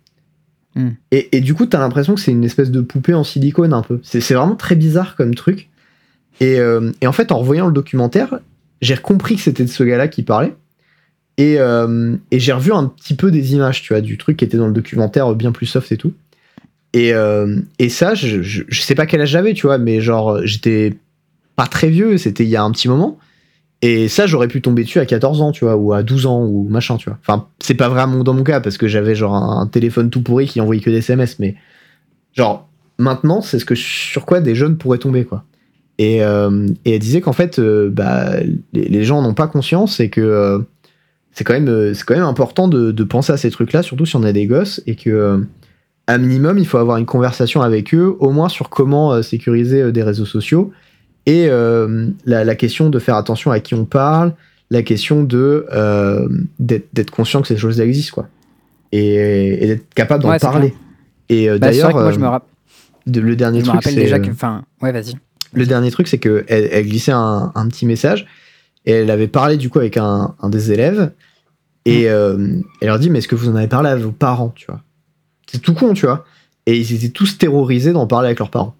Hmm. 0.77 0.91
Et, 1.11 1.41
du 1.41 1.55
coup, 1.55 1.65
t'as 1.65 1.79
l'impression 1.79 2.13
que 2.13 2.21
c'est 2.21 2.31
une 2.31 2.43
espèce 2.43 2.69
de 2.69 2.81
poupée 2.81 3.15
en 3.15 3.23
silicone 3.23 3.73
un 3.73 3.81
peu. 3.81 3.99
C'est 4.03 4.35
vraiment 4.35 4.55
très 4.55 4.75
bizarre 4.75 5.15
comme 5.15 5.33
truc. 5.33 5.69
Et, 6.39 6.59
euh, 6.59 6.91
et 7.01 7.07
en 7.07 7.11
fait, 7.11 7.31
en 7.31 7.39
revoyant 7.39 7.65
le 7.65 7.73
documentaire, 7.73 8.39
j'ai 8.79 8.95
compris 8.95 9.35
que 9.35 9.41
c'était 9.41 9.63
de 9.63 9.69
ce 9.69 9.83
gars-là 9.83 10.07
qui 10.07 10.21
parlait. 10.21 10.53
Et, 11.37 11.55
euh, 11.57 12.15
et 12.29 12.39
j'ai 12.39 12.53
revu 12.53 12.71
un 12.73 12.85
petit 12.85 13.15
peu 13.15 13.31
des 13.31 13.53
images, 13.53 13.81
tu 13.81 13.93
vois, 13.93 14.01
du 14.01 14.19
truc 14.19 14.37
qui 14.37 14.45
était 14.45 14.57
dans 14.57 14.67
le 14.67 14.73
documentaire, 14.73 15.33
bien 15.33 15.51
plus 15.51 15.65
soft 15.65 15.91
et 15.91 15.97
tout. 15.97 16.13
Et, 16.93 17.11
euh, 17.11 17.59
et 17.79 17.89
ça, 17.89 18.13
je, 18.13 18.43
je, 18.43 18.61
je 18.67 18.81
sais 18.81 18.95
pas 18.95 19.07
quel 19.07 19.21
âge 19.21 19.29
j'avais, 19.29 19.55
tu 19.55 19.65
vois, 19.65 19.79
mais 19.79 19.99
genre, 19.99 20.45
j'étais 20.45 20.95
pas 21.55 21.65
très 21.65 21.89
vieux, 21.89 22.19
c'était 22.19 22.43
il 22.43 22.49
y 22.49 22.55
a 22.55 22.63
un 22.63 22.71
petit 22.71 22.87
moment. 22.87 23.17
Et 23.81 24.07
ça, 24.07 24.25
j'aurais 24.25 24.47
pu 24.47 24.61
tomber 24.61 24.83
dessus 24.83 24.99
à 24.99 25.05
14 25.05 25.41
ans, 25.41 25.51
tu 25.51 25.65
vois, 25.65 25.75
ou 25.75 25.93
à 25.93 26.01
12 26.01 26.25
ans, 26.25 26.43
ou 26.43 26.67
machin, 26.67 26.97
tu 26.97 27.09
vois. 27.09 27.19
Enfin, 27.21 27.47
c'est 27.59 27.75
pas 27.75 27.89
vraiment 27.89 28.23
dans 28.23 28.33
mon 28.33 28.43
cas, 28.43 28.59
parce 28.59 28.77
que 28.77 28.87
j'avais 28.87 29.13
genre 29.13 29.35
un, 29.35 29.67
téléphone 29.67 30.09
tout 30.09 30.23
pourri 30.23 30.47
qui 30.47 30.59
envoyait 30.59 30.81
que 30.81 30.89
des 30.89 30.97
SMS, 30.97 31.37
mais 31.39 31.55
genre, 32.33 32.67
maintenant, 32.97 33.41
c'est 33.41 33.59
ce 33.59 33.65
que 33.65 33.75
sur 33.75 34.25
quoi 34.25 34.41
des 34.41 34.55
jeunes 34.55 34.77
pourraient 34.77 34.97
tomber, 34.97 35.25
quoi. 35.25 35.43
Et, 35.99 36.23
euh, 36.23 36.67
elle 36.85 36.99
disait 36.99 37.21
qu'en 37.21 37.33
fait, 37.33 37.59
euh, 37.59 37.89
bah, 37.91 38.31
les, 38.73 39.03
gens 39.03 39.21
n'ont 39.21 39.33
pas 39.33 39.47
conscience 39.47 39.99
et 39.99 40.09
que 40.09 40.21
euh, 40.21 40.59
c'est 41.31 41.43
quand, 41.43 41.53
même, 41.53 41.93
quand 42.05 42.15
même 42.15 42.23
important 42.23 42.67
de, 42.67 42.91
de 42.91 43.03
penser 43.03 43.31
à 43.31 43.37
ces 43.37 43.51
trucs-là, 43.51 43.83
surtout 43.83 44.05
si 44.05 44.15
on 44.15 44.23
a 44.23 44.31
des 44.31 44.47
gosses, 44.47 44.81
et 44.87 44.95
que, 44.95 45.45
à 46.07 46.17
minimum, 46.17 46.57
il 46.57 46.65
faut 46.65 46.77
avoir 46.77 46.97
une 46.97 47.05
conversation 47.05 47.61
avec 47.61 47.93
eux, 47.93 48.15
au 48.19 48.31
moins 48.31 48.49
sur 48.49 48.69
comment 48.69 49.21
sécuriser 49.21 49.91
des 49.91 50.01
réseaux 50.01 50.25
sociaux, 50.25 50.71
et 51.27 51.47
euh, 51.49 52.07
la, 52.25 52.43
la 52.43 52.55
question 52.55 52.89
de 52.89 52.97
faire 52.97 53.15
attention 53.15 53.51
à 53.51 53.59
qui 53.59 53.75
on 53.75 53.85
parle, 53.85 54.33
la 54.71 54.81
question 54.81 55.23
de 55.23 55.67
euh, 55.73 56.27
d'être 56.59 57.11
conscient 57.11 57.41
que 57.41 57.47
ces 57.47 57.57
choses 57.57 57.79
existent, 57.79 58.15
quoi. 58.15 58.27
Et, 58.93 59.63
et 59.63 59.67
d'être 59.67 59.93
capable 59.93 60.23
d'en 60.23 60.29
Ouais, 60.29 60.39
parler. 60.39 60.73
Et 61.29 61.49
euh, 61.49 61.59
Bah, 61.59 61.67
d'ailleurs, 61.67 61.89
que 61.89 61.93
moi, 61.97 62.11
je 62.11 62.19
me, 62.19 62.27
rapp- 62.27 62.47
de- 63.05 63.19
le 63.21 63.35
dernier 63.35 63.59
je 63.59 63.65
me 63.65 63.69
truc, 63.69 63.83
rappelle 63.83 63.95
déjà 63.95 64.17
que. 64.19 64.31
Enfin, 64.31 64.63
ouais, 64.81 64.91
vas-y. 64.91 65.13
le 65.53 65.65
dernier 65.65 65.91
truc, 65.91 66.07
c'est 66.07 66.17
qu'elle 66.17 66.45
elle 66.47 66.85
glissait 66.87 67.11
un, 67.11 67.51
un 67.53 67.67
petit 67.67 67.85
message 67.85 68.25
et 68.85 68.91
elle 68.91 69.11
avait 69.11 69.27
parlé 69.27 69.57
du 69.57 69.69
coup 69.69 69.79
avec 69.79 69.97
un, 69.97 70.33
un 70.41 70.49
des 70.49 70.71
élèves 70.71 71.11
et 71.85 72.03
Mm. 72.05 72.07
euh, 72.07 72.59
elle 72.81 72.87
leur 72.87 72.99
dit 72.99 73.09
mais 73.09 73.19
est-ce 73.19 73.27
que 73.29 73.35
vous 73.35 73.49
en 73.49 73.55
avez 73.55 73.67
parlé 73.67 73.89
à 73.89 73.95
vos 73.95 74.11
parents, 74.11 74.53
tu 74.55 74.65
vois? 74.67 74.81
C'est 75.51 75.61
tout 75.61 75.73
con, 75.73 75.93
tu 75.93 76.05
vois? 76.05 76.25
Et 76.65 76.77
ils 76.77 76.93
étaient 76.93 77.09
tous 77.13 77.37
terrorisés 77.37 77.93
d'en 77.93 78.07
parler 78.07 78.27
avec 78.27 78.39
leurs 78.39 78.49
parents. 78.51 78.75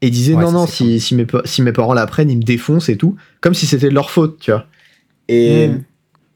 Et 0.00 0.10
Ouais, 0.10 0.42
non 0.44 0.52
non 0.52 0.66
si, 0.66 1.00
si, 1.00 1.14
mes, 1.16 1.26
pa- 1.26 1.42
si 1.44 1.60
mes 1.62 1.72
parents 1.72 1.92
l'apprennent 1.94 2.30
ils 2.30 2.36
me 2.38 2.42
défoncent 2.42 2.88
et 2.88 2.96
tout 2.96 3.16
comme 3.40 3.54
si 3.54 3.66
c'était 3.66 3.88
de 3.88 3.94
leur 3.94 4.10
faute, 4.10 4.38
tu 4.38 4.50
vois. 4.52 4.66
Et, 5.28 5.68
Mm. 5.68 5.82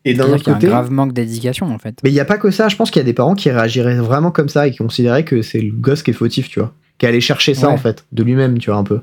et 0.04 0.14
d'un 0.14 0.24
autre 0.32 0.38
qu'il 0.38 0.48
y 0.48 0.50
a 0.50 0.54
côté, 0.54 0.66
un 0.66 0.70
grave 0.70 0.90
manque 0.90 1.12
d'éducation, 1.12 1.66
en 1.72 1.78
fait. 1.78 1.96
mais 2.02 2.10
il 2.10 2.12
n'y 2.14 2.20
a 2.20 2.24
pas 2.24 2.38
que 2.38 2.50
ça. 2.50 2.68
Je 2.68 2.74
pense 2.76 2.90
qu'il 2.90 3.00
y 3.00 3.04
a 3.04 3.06
des 3.06 3.12
parents 3.14 3.34
qui 3.36 3.50
réagiraient 3.50 3.94
vraiment 3.96 4.30
comme 4.32 4.48
ça 4.48 4.66
et 4.66 4.72
qui 4.72 4.78
considéraient 4.78 5.24
que 5.24 5.42
c'est 5.42 5.60
le 5.60 5.72
gosse 5.72 6.02
qui 6.02 6.10
est 6.10 6.14
fautif, 6.14 6.48
tu 6.48 6.58
vois. 6.60 6.74
Qui 6.98 7.06
allait 7.06 7.20
chercher 7.20 7.54
ça 7.54 7.68
Ouais. 7.68 7.72
en 7.74 7.76
fait 7.78 8.04
de 8.12 8.22
lui-même, 8.24 8.58
tu 8.58 8.70
vois 8.70 8.78
un 8.78 8.84
peu. 8.84 9.00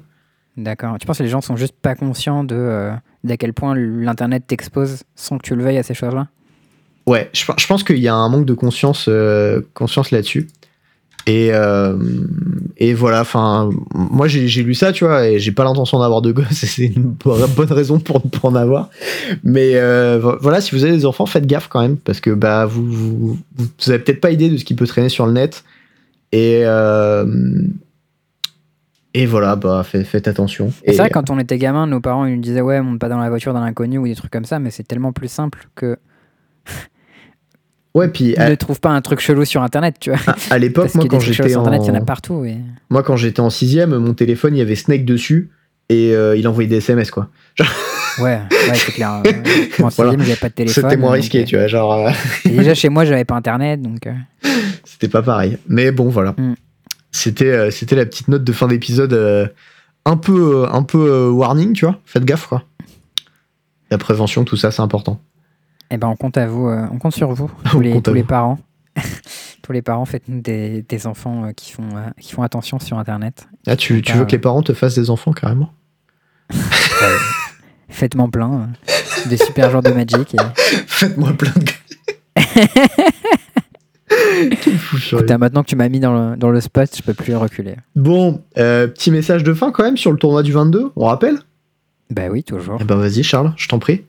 D'accord. 0.58 0.98
Tu 1.00 1.08
penses 1.08 1.20
que 1.20 1.24
les 1.24 1.30
gens 1.30 1.40
sont 1.42 1.56
juste 1.56 1.76
pas 1.82 1.96
conscients 1.96 2.44
de 2.44 2.56
euh, 2.56 2.92
d'à 3.24 3.38
quel 3.38 3.54
point 3.54 3.76
l'internet 3.76 4.44
t'expose 4.46 5.04
sans 5.16 5.38
que 5.38 5.44
tu 5.44 5.56
le 5.56 5.64
veuilles 5.64 5.78
à 5.78 5.84
ces 5.84 5.94
choses-là? 5.94 6.28
Ouais, 7.08 7.30
je, 7.34 7.44
je 7.58 7.66
pense 7.68 7.84
qu'il 7.84 7.98
y 8.00 8.08
a 8.10 8.14
un 8.14 8.28
manque 8.30 8.46
de 8.46 8.54
conscience, 8.54 9.06
euh, 9.08 9.62
conscience 9.74 10.12
là-dessus. 10.12 10.48
Et, 11.32 11.50
euh, 11.54 11.96
et 12.78 12.96
voilà, 12.96 13.22
enfin, 13.22 13.70
moi 13.94 14.28
j'ai 14.28 14.64
lu 14.64 14.74
ça, 14.74 14.92
tu 14.92 15.04
vois, 15.06 15.28
et 15.28 15.38
j'ai 15.38 15.52
pas 15.52 15.64
l'intention 15.64 16.00
d'avoir 16.00 16.22
de 16.24 16.32
gosse, 16.32 16.64
et 16.64 16.66
c'est 16.66 16.86
une 16.88 17.04
bo- 17.04 17.36
bonne 17.56 17.72
raison 17.72 18.00
pour, 18.00 18.22
pour 18.22 18.46
en 18.46 18.56
avoir. 18.56 18.90
Mais 19.44 19.76
euh, 19.76 20.18
vo- 20.20 20.38
voilà, 20.42 20.60
si 20.60 20.74
vous 20.74 20.84
avez 20.84 20.94
des 20.94 21.06
enfants, 21.06 21.28
faites 21.28 21.46
gaffe 21.46 21.68
quand 21.68 21.82
même, 21.82 21.98
parce 21.98 22.20
que 22.20 22.32
bah, 22.32 22.66
vous, 22.66 22.84
vous, 22.90 23.38
vous 23.58 23.90
avez 23.90 24.00
peut-être 24.00 24.22
pas 24.22 24.32
idée 24.32 24.50
de 24.50 24.58
ce 24.58 24.66
qui 24.66 24.74
peut 24.74 24.88
traîner 24.88 25.10
sur 25.10 25.28
le 25.28 25.34
net. 25.34 25.64
Et, 26.32 26.62
euh, 26.64 27.26
et 29.14 29.26
voilà, 29.26 29.56
bah, 29.56 29.84
fait- 29.84 30.04
faites 30.04 30.28
attention. 30.28 30.72
C'est 30.86 30.94
vrai, 30.98 31.10
quand 31.10 31.30
on 31.30 31.40
était 31.40 31.58
gamin, 31.58 31.88
nos 31.88 32.00
parents 32.00 32.26
ils 32.26 32.36
nous 32.36 32.42
disaient 32.42 32.62
Ouais, 32.62 32.82
monte 32.82 33.00
pas 33.00 33.10
dans 33.10 33.18
la 33.20 33.30
voiture 33.30 33.54
d'un 33.54 33.62
inconnu 33.64 33.98
ou 33.98 34.08
des 34.08 34.16
trucs 34.16 34.32
comme 34.32 34.46
ça, 34.46 34.60
mais 34.60 34.70
c'est 34.72 34.88
tellement 34.88 35.12
plus 35.14 35.28
simple 35.30 35.68
que. 35.76 35.98
Ouais, 38.00 38.08
puis 38.08 38.36
à, 38.38 38.50
ne 38.50 38.56
trouvent 38.56 38.80
pas 38.80 38.90
un 38.90 39.02
truc 39.02 39.20
chelou 39.20 39.46
sur 39.46 39.62
internet, 39.62 39.96
tu 40.00 40.10
vois. 40.12 40.20
à- 40.28 40.36
à 40.54 40.58
l'époque, 40.58 40.94
moi 40.96 41.06
quand 41.10 41.20
j'étais 41.20 41.56
en... 41.56 41.60
internet, 41.60 41.82
il 41.84 41.88
y 41.88 41.92
en 41.92 41.96
a 41.96 42.06
partout. 42.06 42.44
Et... 42.46 42.58
Moi, 42.90 43.04
quand 43.04 43.16
j'étais 43.16 43.40
en 43.42 43.50
sixième, 43.50 43.96
mon 43.98 44.14
téléphone, 44.14 44.56
il 44.56 44.60
y 44.60 44.62
avait 44.62 44.76
Snake 44.76 45.06
dessus 45.06 45.50
et 45.90 46.14
euh, 46.14 46.36
il 46.38 46.48
envoyait 46.48 46.70
des 46.70 46.78
SMS, 46.78 47.12
quoi. 47.12 47.30
Ouais, 48.20 48.26
ouais 48.26 48.40
c'est 48.76 48.92
clair. 48.94 49.22
euh, 49.26 49.32
moi, 49.80 49.88
en 49.88 49.90
Voilà. 49.90 50.12
sixième, 50.12 50.22
j'avais 50.22 50.40
pas 50.40 50.50
de 50.50 50.54
téléphone. 50.54 50.84
C'était 50.84 50.98
moins 50.98 51.12
risqué, 51.12 51.42
euh, 51.42 51.46
tu 51.46 51.58
vois, 51.58 51.68
genre, 51.68 51.94
euh, 51.94 52.12
et 52.46 52.50
déjà, 52.50 52.74
chez 52.74 52.90
moi, 52.90 53.06
j'avais 53.06 53.26
pas 53.26 53.36
internet, 53.36 53.82
donc. 53.82 54.00
c'était 54.84 55.08
pas 55.08 55.22
pareil. 55.22 55.58
Mais 55.68 55.92
bon, 55.92 56.10
voilà. 56.10 56.32
Mm. 56.38 56.56
C'était, 57.12 57.72
c'était 57.72 57.96
la 57.96 58.06
petite 58.06 58.28
note 58.28 58.44
de 58.44 58.52
fin 58.52 58.68
d'épisode 58.68 59.52
un 60.06 60.18
peu, 60.18 60.66
un 60.72 60.84
peu 60.84 61.28
warning, 61.30 61.74
tu 61.74 61.86
vois. 61.86 62.00
Faites 62.06 62.24
gaffe, 62.26 62.48
quoi. 62.48 62.64
La 63.92 63.98
prévention, 63.98 64.44
tout 64.44 64.56
ça, 64.58 64.70
c'est 64.70 64.82
important. 64.84 65.20
Eh 65.92 65.98
ben, 65.98 66.08
on 66.08 66.16
compte 66.16 66.38
à 66.38 66.48
vous, 66.48 66.68
euh, 66.68 66.86
on 66.92 66.98
compte 67.00 67.16
sur 67.16 67.34
vous, 67.34 67.50
tous 67.72 67.80
les, 67.80 68.02
tous 68.02 68.24
parents. 68.24 68.60
tous 69.62 69.72
les 69.72 69.82
parents, 69.82 70.06
faites-nous 70.06 70.42
des, 70.42 70.84
des 70.84 71.08
enfants 71.08 71.46
euh, 71.46 71.52
qui, 71.52 71.72
font, 71.72 71.90
euh, 71.96 72.10
qui 72.20 72.34
font 72.34 72.44
attention 72.44 72.80
sur 72.80 72.98
internet. 72.98 73.48
Ah, 73.68 73.76
tu, 73.76 74.02
tu 74.02 74.14
veux 74.14 74.26
que 74.26 74.32
les 74.32 74.40
parents 74.40 74.62
te 74.64 74.74
fassent 74.74 74.96
des 74.96 75.10
enfants, 75.10 75.34
carrément? 75.34 75.72
Faites-moi 77.90 78.28
plein. 78.32 78.62
euh, 78.62 79.30
des 79.30 79.38
super 79.38 79.70
joueurs 79.70 79.84
de 79.84 79.92
Magic. 79.92 80.36
Et... 80.36 80.38
Faites-moi 80.88 81.34
plein 81.34 81.54
de. 81.56 81.66
Putain, 85.18 85.38
maintenant 85.38 85.64
que 85.64 85.70
tu 85.70 85.76
m'as 85.76 85.90
mis 85.90 86.00
dans 86.00 86.32
le, 86.32 86.38
dans 86.38 86.50
le 86.50 86.62
spot, 86.62 86.90
je 86.96 87.02
peux 87.02 87.14
plus 87.14 87.36
reculer. 87.36 87.76
Bon, 87.96 88.44
petit 88.56 89.12
message 89.12 89.44
de 89.44 89.54
fin 89.54 89.72
quand 89.72 89.84
même 89.84 89.98
sur 89.98 90.12
le 90.12 90.18
tournoi 90.18 90.44
du 90.44 90.52
22, 90.52 90.92
on 90.96 91.06
rappelle? 91.06 91.40
Bah 92.10 92.24
oui, 92.32 92.44
toujours. 92.44 92.78
Eh 92.82 92.84
ben 92.86 92.96
vas-y 92.96 93.24
Charles, 93.24 93.54
je 93.56 93.68
t'en 93.68 93.78
prie. 93.78 94.04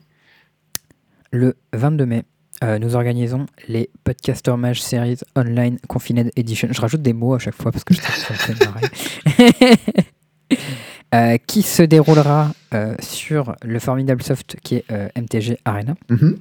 Le 1.31 1.55
22 1.73 2.05
mai, 2.05 2.23
euh, 2.63 2.77
nous 2.77 2.95
organisons 2.95 3.45
les 3.69 3.89
Podcaster 4.03 4.55
Mage 4.57 4.81
Series 4.81 5.19
Online 5.37 5.77
Confined 5.87 6.29
Edition. 6.35 6.67
Je 6.71 6.81
rajoute 6.81 7.01
des 7.01 7.13
mots 7.13 7.35
à 7.35 7.39
chaque 7.39 7.55
fois 7.55 7.71
parce 7.71 7.85
que 7.85 7.93
je 7.93 8.01
marrer. 8.65 9.77
Euh, 11.13 11.35
qui 11.45 11.61
se 11.61 11.83
déroulera 11.83 12.53
euh, 12.73 12.95
sur 13.01 13.53
le 13.63 13.79
formidable 13.79 14.23
soft 14.23 14.55
qui 14.63 14.75
est 14.75 14.85
euh, 14.93 15.09
MTG 15.17 15.57
Arena. 15.65 15.95
Mhm. 16.09 16.37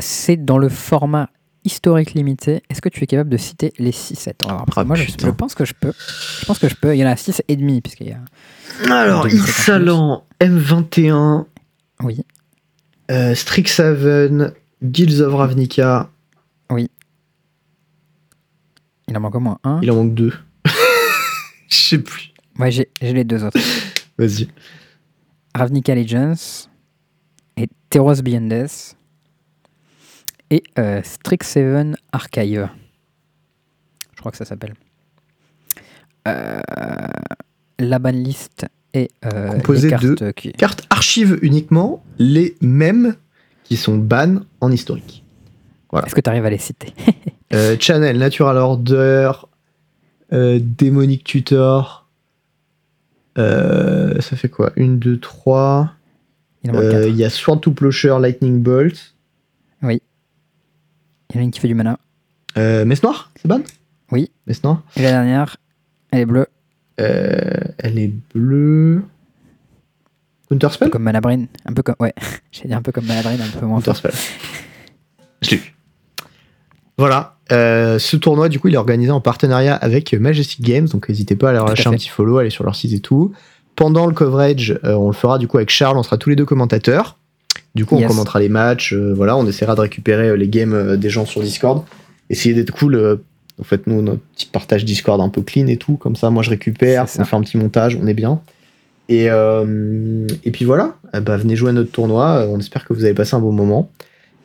C'est 0.00 0.44
dans 0.44 0.58
le 0.58 0.68
format 0.68 1.30
historique 1.62 2.14
limité. 2.14 2.60
Est-ce 2.68 2.82
que 2.82 2.88
tu 2.88 3.04
es 3.04 3.06
capable 3.06 3.30
de 3.30 3.36
citer 3.36 3.72
les 3.78 3.92
6 3.92 4.16
sets 4.16 4.34
Alors, 4.44 4.62
après, 4.62 4.80
Ah, 4.80 4.84
Moi, 4.84 4.96
je, 4.96 5.30
pense 5.30 5.54
que 5.54 5.64
je 5.64 5.74
peux. 5.74 5.92
Je 6.40 6.44
pense 6.44 6.58
que 6.58 6.68
je 6.68 6.74
peux. 6.74 6.96
Il 6.96 6.98
y 6.98 7.04
en 7.04 7.08
a 7.08 7.14
6 7.14 7.42
et 7.46 7.54
demi 7.54 7.80
puisqu'il 7.80 8.08
y 8.08 8.12
a. 8.12 8.20
Alors, 8.92 9.22
Demi-sept 9.22 9.42
en 9.42 9.44
plus. 9.44 9.48
Ixalan, 9.48 10.24
M21, 10.40 11.44
Oui. 12.02 12.24
Euh, 13.10 13.34
Strixhaven, 13.34 14.52
Guilds 14.82 15.20
of 15.20 15.34
Ravnica, 15.34 16.10
Il 19.08 19.16
en 19.16 19.20
manque 19.20 19.34
au 19.36 19.40
moins 19.40 19.58
un. 19.64 19.80
il 19.82 19.90
en 19.90 19.96
manque 19.96 20.14
deux. 20.14 20.34
Je 21.68 21.76
sais 21.76 21.98
plus. 21.98 22.32
Ouais, 22.58 22.70
j'ai 22.70 22.88
les 23.00 23.24
deux 23.24 23.42
autres. 23.44 23.58
Vas-y. 24.18 24.48
Ravnica 25.54 25.94
Legends 25.94 26.68
et 27.56 27.68
Teros 27.88 28.20
Beyond 28.22 28.48
Death 28.48 28.96
et 30.50 30.62
euh, 30.78 31.00
Strixhaven 31.02 31.96
Archive. 32.12 32.68
Je 34.14 34.20
crois 34.20 34.30
que 34.32 34.38
ça 34.38 34.44
s'appelle. 34.44 34.74
Euh, 36.26 36.60
la 37.78 37.98
banlist 37.98 38.66
et 38.94 39.10
euh, 39.24 39.50
Composé 39.52 39.88
cartes 39.90 40.04
de 40.04 40.30
qui- 40.32 40.52
Cartes 40.52 40.86
archives 40.90 41.38
uniquement 41.42 42.02
les 42.18 42.56
mêmes 42.60 43.14
qui 43.64 43.76
sont 43.76 43.96
ban 43.98 44.40
en 44.60 44.70
historique. 44.72 45.24
Est-ce 46.04 46.14
que 46.14 46.20
tu 46.20 46.28
arrives 46.30 46.44
à 46.46 46.50
les 46.50 46.58
citer 46.58 46.92
Euh, 47.54 47.76
Channel, 47.80 48.18
Natural 48.18 48.58
Order, 48.58 49.32
euh, 50.34 50.60
Demonic 50.62 51.24
Tutor. 51.24 52.06
euh, 53.38 54.20
ça 54.20 54.36
fait 54.36 54.50
quoi? 54.50 54.70
Une, 54.76 54.98
deux, 54.98 55.18
trois. 55.18 55.92
Il 56.62 56.70
en 56.72 56.74
y 57.16 57.24
a 57.24 57.30
Sword 57.30 57.60
to 57.60 57.70
Plowshare, 57.72 58.18
Lightning 58.20 58.60
Bolt. 58.62 59.14
Il 59.82 59.92
y 61.34 61.38
en 61.38 61.40
a 61.40 61.44
une 61.44 61.50
qui 61.50 61.60
fait 61.60 61.68
du 61.68 61.74
mana. 61.74 61.98
Euh, 62.56 62.84
Noire, 63.02 63.30
c'est 63.36 63.48
ban? 63.48 63.60
Oui. 64.10 64.30
Messe 64.46 64.62
Noire. 64.64 64.82
Et 64.96 65.02
la 65.02 65.10
dernière, 65.10 65.56
elle 66.10 66.20
est 66.20 66.26
bleue, 66.26 66.46
elle 66.98 67.98
est 67.98 68.12
bleue. 68.34 69.02
Counterspell 70.48 70.86
un 70.86 70.88
peu 70.88 70.92
comme 70.92 71.02
Malabrine. 71.02 71.46
Un 71.66 71.72
peu 71.72 71.82
comme. 71.82 71.96
Ouais, 72.00 72.14
j'ai 72.52 72.68
dit 72.68 72.74
un 72.74 72.82
peu 72.82 72.92
comme 72.92 73.06
Malabrine, 73.06 73.40
un 73.40 73.58
peu 73.58 73.66
moins. 73.66 73.78
Counterspell. 73.78 74.12
Je 75.42 75.50
l'ai. 75.50 75.60
Voilà. 76.96 77.36
Euh, 77.52 77.98
ce 77.98 78.16
tournoi, 78.16 78.48
du 78.48 78.58
coup, 78.58 78.68
il 78.68 78.74
est 78.74 78.78
organisé 78.78 79.10
en 79.10 79.20
partenariat 79.20 79.74
avec 79.74 80.12
Majestic 80.14 80.60
Games. 80.60 80.88
Donc, 80.88 81.08
n'hésitez 81.08 81.36
pas 81.36 81.50
à 81.50 81.52
leur 81.52 81.66
lâcher 81.66 81.88
un 81.88 81.92
petit 81.92 82.08
follow, 82.08 82.38
aller 82.38 82.50
sur 82.50 82.64
leur 82.64 82.74
site 82.74 82.92
et 82.92 83.00
tout. 83.00 83.32
Pendant 83.76 84.06
le 84.06 84.12
coverage, 84.12 84.78
euh, 84.84 84.94
on 84.94 85.06
le 85.06 85.14
fera 85.14 85.38
du 85.38 85.46
coup 85.46 85.58
avec 85.58 85.70
Charles. 85.70 85.96
On 85.96 86.02
sera 86.02 86.18
tous 86.18 86.30
les 86.30 86.36
deux 86.36 86.44
commentateurs. 86.44 87.16
Du 87.74 87.86
coup, 87.86 87.96
on 87.96 88.06
commentera 88.06 88.40
les 88.40 88.48
matchs. 88.48 88.92
euh, 88.92 89.12
voilà, 89.14 89.36
on 89.36 89.46
essaiera 89.46 89.74
de 89.74 89.80
récupérer 89.80 90.30
euh, 90.30 90.36
les 90.36 90.48
games 90.48 90.74
euh, 90.74 90.96
des 90.96 91.10
gens 91.10 91.26
sur 91.26 91.40
Discord. 91.40 91.84
Essayer 92.30 92.54
d'être 92.54 92.72
cool. 92.72 93.20
Euh, 93.58 93.62
en 93.62 93.64
fait, 93.64 93.86
nous, 93.86 94.02
notre 94.02 94.20
petit 94.36 94.46
partage 94.46 94.84
Discord 94.84 95.20
un 95.20 95.28
peu 95.28 95.42
clean 95.42 95.66
et 95.66 95.76
tout. 95.76 95.96
Comme 95.96 96.16
ça, 96.16 96.30
moi, 96.30 96.42
je 96.42 96.50
récupère. 96.50 97.06
On 97.18 97.24
fait 97.24 97.36
un 97.36 97.40
petit 97.42 97.56
montage. 97.58 97.98
On 98.02 98.06
est 98.06 98.14
bien. 98.14 98.40
Et, 99.08 99.28
euh, 99.30 100.26
et 100.44 100.50
puis 100.50 100.64
voilà, 100.66 100.94
ben, 101.14 101.36
venez 101.36 101.56
jouer 101.56 101.70
à 101.70 101.72
notre 101.72 101.90
tournoi. 101.90 102.46
On 102.50 102.58
espère 102.58 102.84
que 102.84 102.92
vous 102.92 103.04
avez 103.04 103.14
passé 103.14 103.34
un 103.36 103.40
bon 103.40 103.52
moment. 103.52 103.90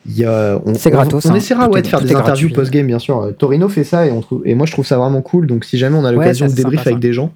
On, 0.06 0.74
C'est 0.74 0.88
on- 0.90 0.92
gratos, 0.92 1.24
On, 1.26 1.30
hein. 1.30 1.34
essaiera 1.34 1.68
ouais, 1.68 1.80
de 1.82 1.86
faire 1.86 2.00
des 2.00 2.14
interviews 2.14 2.50
post-game, 2.50 2.86
bien 2.86 2.98
sûr. 2.98 3.20
Euh, 3.20 3.32
Torino 3.32 3.68
fait 3.68 3.84
ça 3.84 4.06
et, 4.06 4.10
on 4.10 4.20
trouve, 4.20 4.42
et 4.46 4.54
moi 4.54 4.66
je 4.66 4.72
trouve 4.72 4.86
ça 4.86 4.98
vraiment 4.98 5.22
cool. 5.22 5.46
Donc 5.46 5.64
si 5.64 5.78
jamais 5.78 5.96
on 5.96 6.04
a 6.04 6.12
l'occasion 6.12 6.46
de 6.46 6.52
débrief 6.52 6.80
avec 6.80 6.94
ça. 6.94 7.00
des 7.00 7.12
gens, 7.14 7.32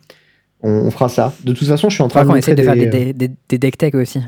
on, 0.62 0.70
on 0.70 0.90
fera 0.90 1.08
ça. 1.08 1.32
De 1.44 1.52
toute 1.54 1.66
façon, 1.66 1.88
je 1.88 1.94
suis 1.94 2.02
en 2.04 2.08
train 2.08 2.26
de 2.26 2.36
essaie 2.36 2.54
faire 2.56 2.74
des... 2.74 2.86
des, 2.86 3.12
des, 3.12 3.28
des- 3.28 3.34
des 3.48 3.58
deck 3.58 3.78
tech 3.78 3.94
aussi. 3.94 4.20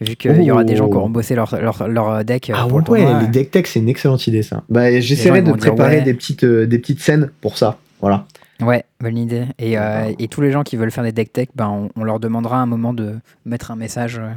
Vu 0.00 0.14
qu'il 0.16 0.42
y 0.42 0.50
aura 0.50 0.62
des 0.64 0.76
gens 0.76 0.86
qui 0.88 0.94
Oh. 0.94 0.98
auront 0.98 1.10
bossé 1.10 1.34
leur, 1.34 1.60
leur, 1.60 1.88
leur 1.88 2.24
deck. 2.24 2.50
euh, 2.50 2.54
Ah 2.56 2.66
pour 2.68 2.78
le 2.78 2.84
ouais, 2.90 3.02
tournoi. 3.02 3.20
les 3.22 3.26
deck 3.28 3.50
tech, 3.50 3.66
c'est 3.66 3.80
une 3.80 3.88
excellente 3.88 4.26
idée 4.26 4.42
ça. 4.42 4.62
Bah, 4.68 4.98
J'essaierai 5.00 5.42
de 5.42 5.52
préparer 5.52 5.96
ouais. 5.96 6.02
des, 6.02 6.14
petites, 6.14 6.44
euh, 6.44 6.66
des 6.66 6.78
petites 6.78 7.00
scènes 7.00 7.30
pour 7.40 7.58
ça. 7.58 7.78
Voilà. 8.00 8.26
Ouais, 8.60 8.84
bonne 9.00 9.18
idée. 9.18 9.44
Et, 9.58 9.76
euh, 9.78 10.12
et 10.18 10.28
tous 10.28 10.40
les 10.40 10.50
gens 10.52 10.62
qui 10.62 10.76
veulent 10.76 10.90
faire 10.92 11.04
des 11.04 11.12
deck 11.12 11.32
tech, 11.32 11.48
ben, 11.56 11.68
on, 11.68 12.00
on 12.00 12.04
leur 12.04 12.20
demandera 12.20 12.58
un 12.60 12.66
moment 12.66 12.92
de 12.92 13.14
mettre 13.44 13.70
un 13.72 13.76
message. 13.76 14.18
euh, 14.18 14.30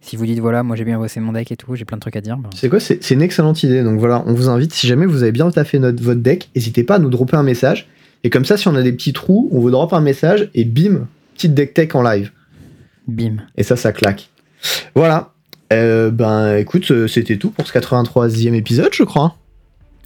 si 0.00 0.14
vous 0.16 0.26
dites, 0.26 0.38
voilà, 0.38 0.62
moi 0.62 0.76
j'ai 0.76 0.84
bien 0.84 0.98
bossé 0.98 1.18
mon 1.18 1.32
deck 1.32 1.50
et 1.50 1.56
tout, 1.56 1.74
j'ai 1.74 1.84
plein 1.84 1.96
de 1.96 2.00
trucs 2.00 2.14
à 2.16 2.20
dire. 2.20 2.36
ben, 2.36 2.50
C'est 2.54 2.68
quoi 2.68 2.78
C'est 2.78 3.02
c'est 3.02 3.14
une 3.14 3.22
excellente 3.22 3.62
idée. 3.64 3.82
Donc 3.82 3.98
voilà, 3.98 4.22
on 4.26 4.34
vous 4.34 4.48
invite. 4.48 4.72
Si 4.72 4.86
jamais 4.86 5.06
vous 5.06 5.22
avez 5.24 5.32
bien 5.32 5.50
taffé 5.50 5.78
notre, 5.80 6.00
votre 6.02 6.20
deck, 6.20 6.48
n'hésitez 6.54 6.84
pas 6.84 6.96
à 6.96 6.98
nous 7.00 7.10
dropper 7.10 7.36
un 7.36 7.42
message. 7.42 7.88
Et 8.22 8.30
comme 8.30 8.44
ça, 8.44 8.56
si 8.56 8.68
on 8.68 8.74
a 8.76 8.82
des 8.82 8.92
petits 8.92 9.12
trous, 9.12 9.48
on 9.52 9.58
vous 9.60 9.70
drop 9.70 9.92
un 9.92 10.00
message 10.00 10.48
et 10.54 10.64
bim, 10.64 11.06
petite 11.34 11.54
deck 11.54 11.74
tech 11.74 11.94
en 11.94 12.02
live. 12.02 12.30
bim. 13.08 13.36
Et 13.56 13.62
ça, 13.64 13.74
ça 13.76 13.92
claque. 13.92 14.30
Voilà. 14.94 15.30
Euh, 15.72 16.10
ben 16.10 16.56
écoute, 16.56 16.90
euh, 16.90 17.08
c'était 17.08 17.36
tout 17.36 17.50
pour 17.50 17.66
ce 17.66 17.72
83e 17.72 18.54
épisode, 18.54 18.90
je 18.92 19.02
crois. 19.02 19.34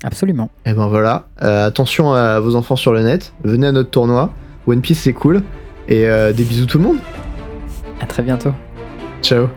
Absolument. 0.03 0.51
Et 0.65 0.73
ben 0.73 0.87
voilà. 0.87 1.27
Euh, 1.43 1.67
attention 1.67 2.13
à 2.13 2.41
vos 2.41 2.57
enfants 2.57 2.77
sur 2.77 2.93
le 2.93 3.03
net. 3.03 3.33
Venez 3.45 3.67
à 3.67 3.73
notre 3.73 3.91
tournoi. 3.91 4.33
One 4.67 4.81
Piece, 4.81 5.01
c'est 5.01 5.13
cool. 5.13 5.43
Et 5.89 6.07
euh, 6.07 6.33
des 6.33 6.45
bisous 6.45 6.67
tout 6.67 6.79
le 6.79 6.85
monde. 6.85 6.99
À 8.01 8.07
très 8.07 8.23
bientôt. 8.23 8.53
Ciao. 9.23 9.49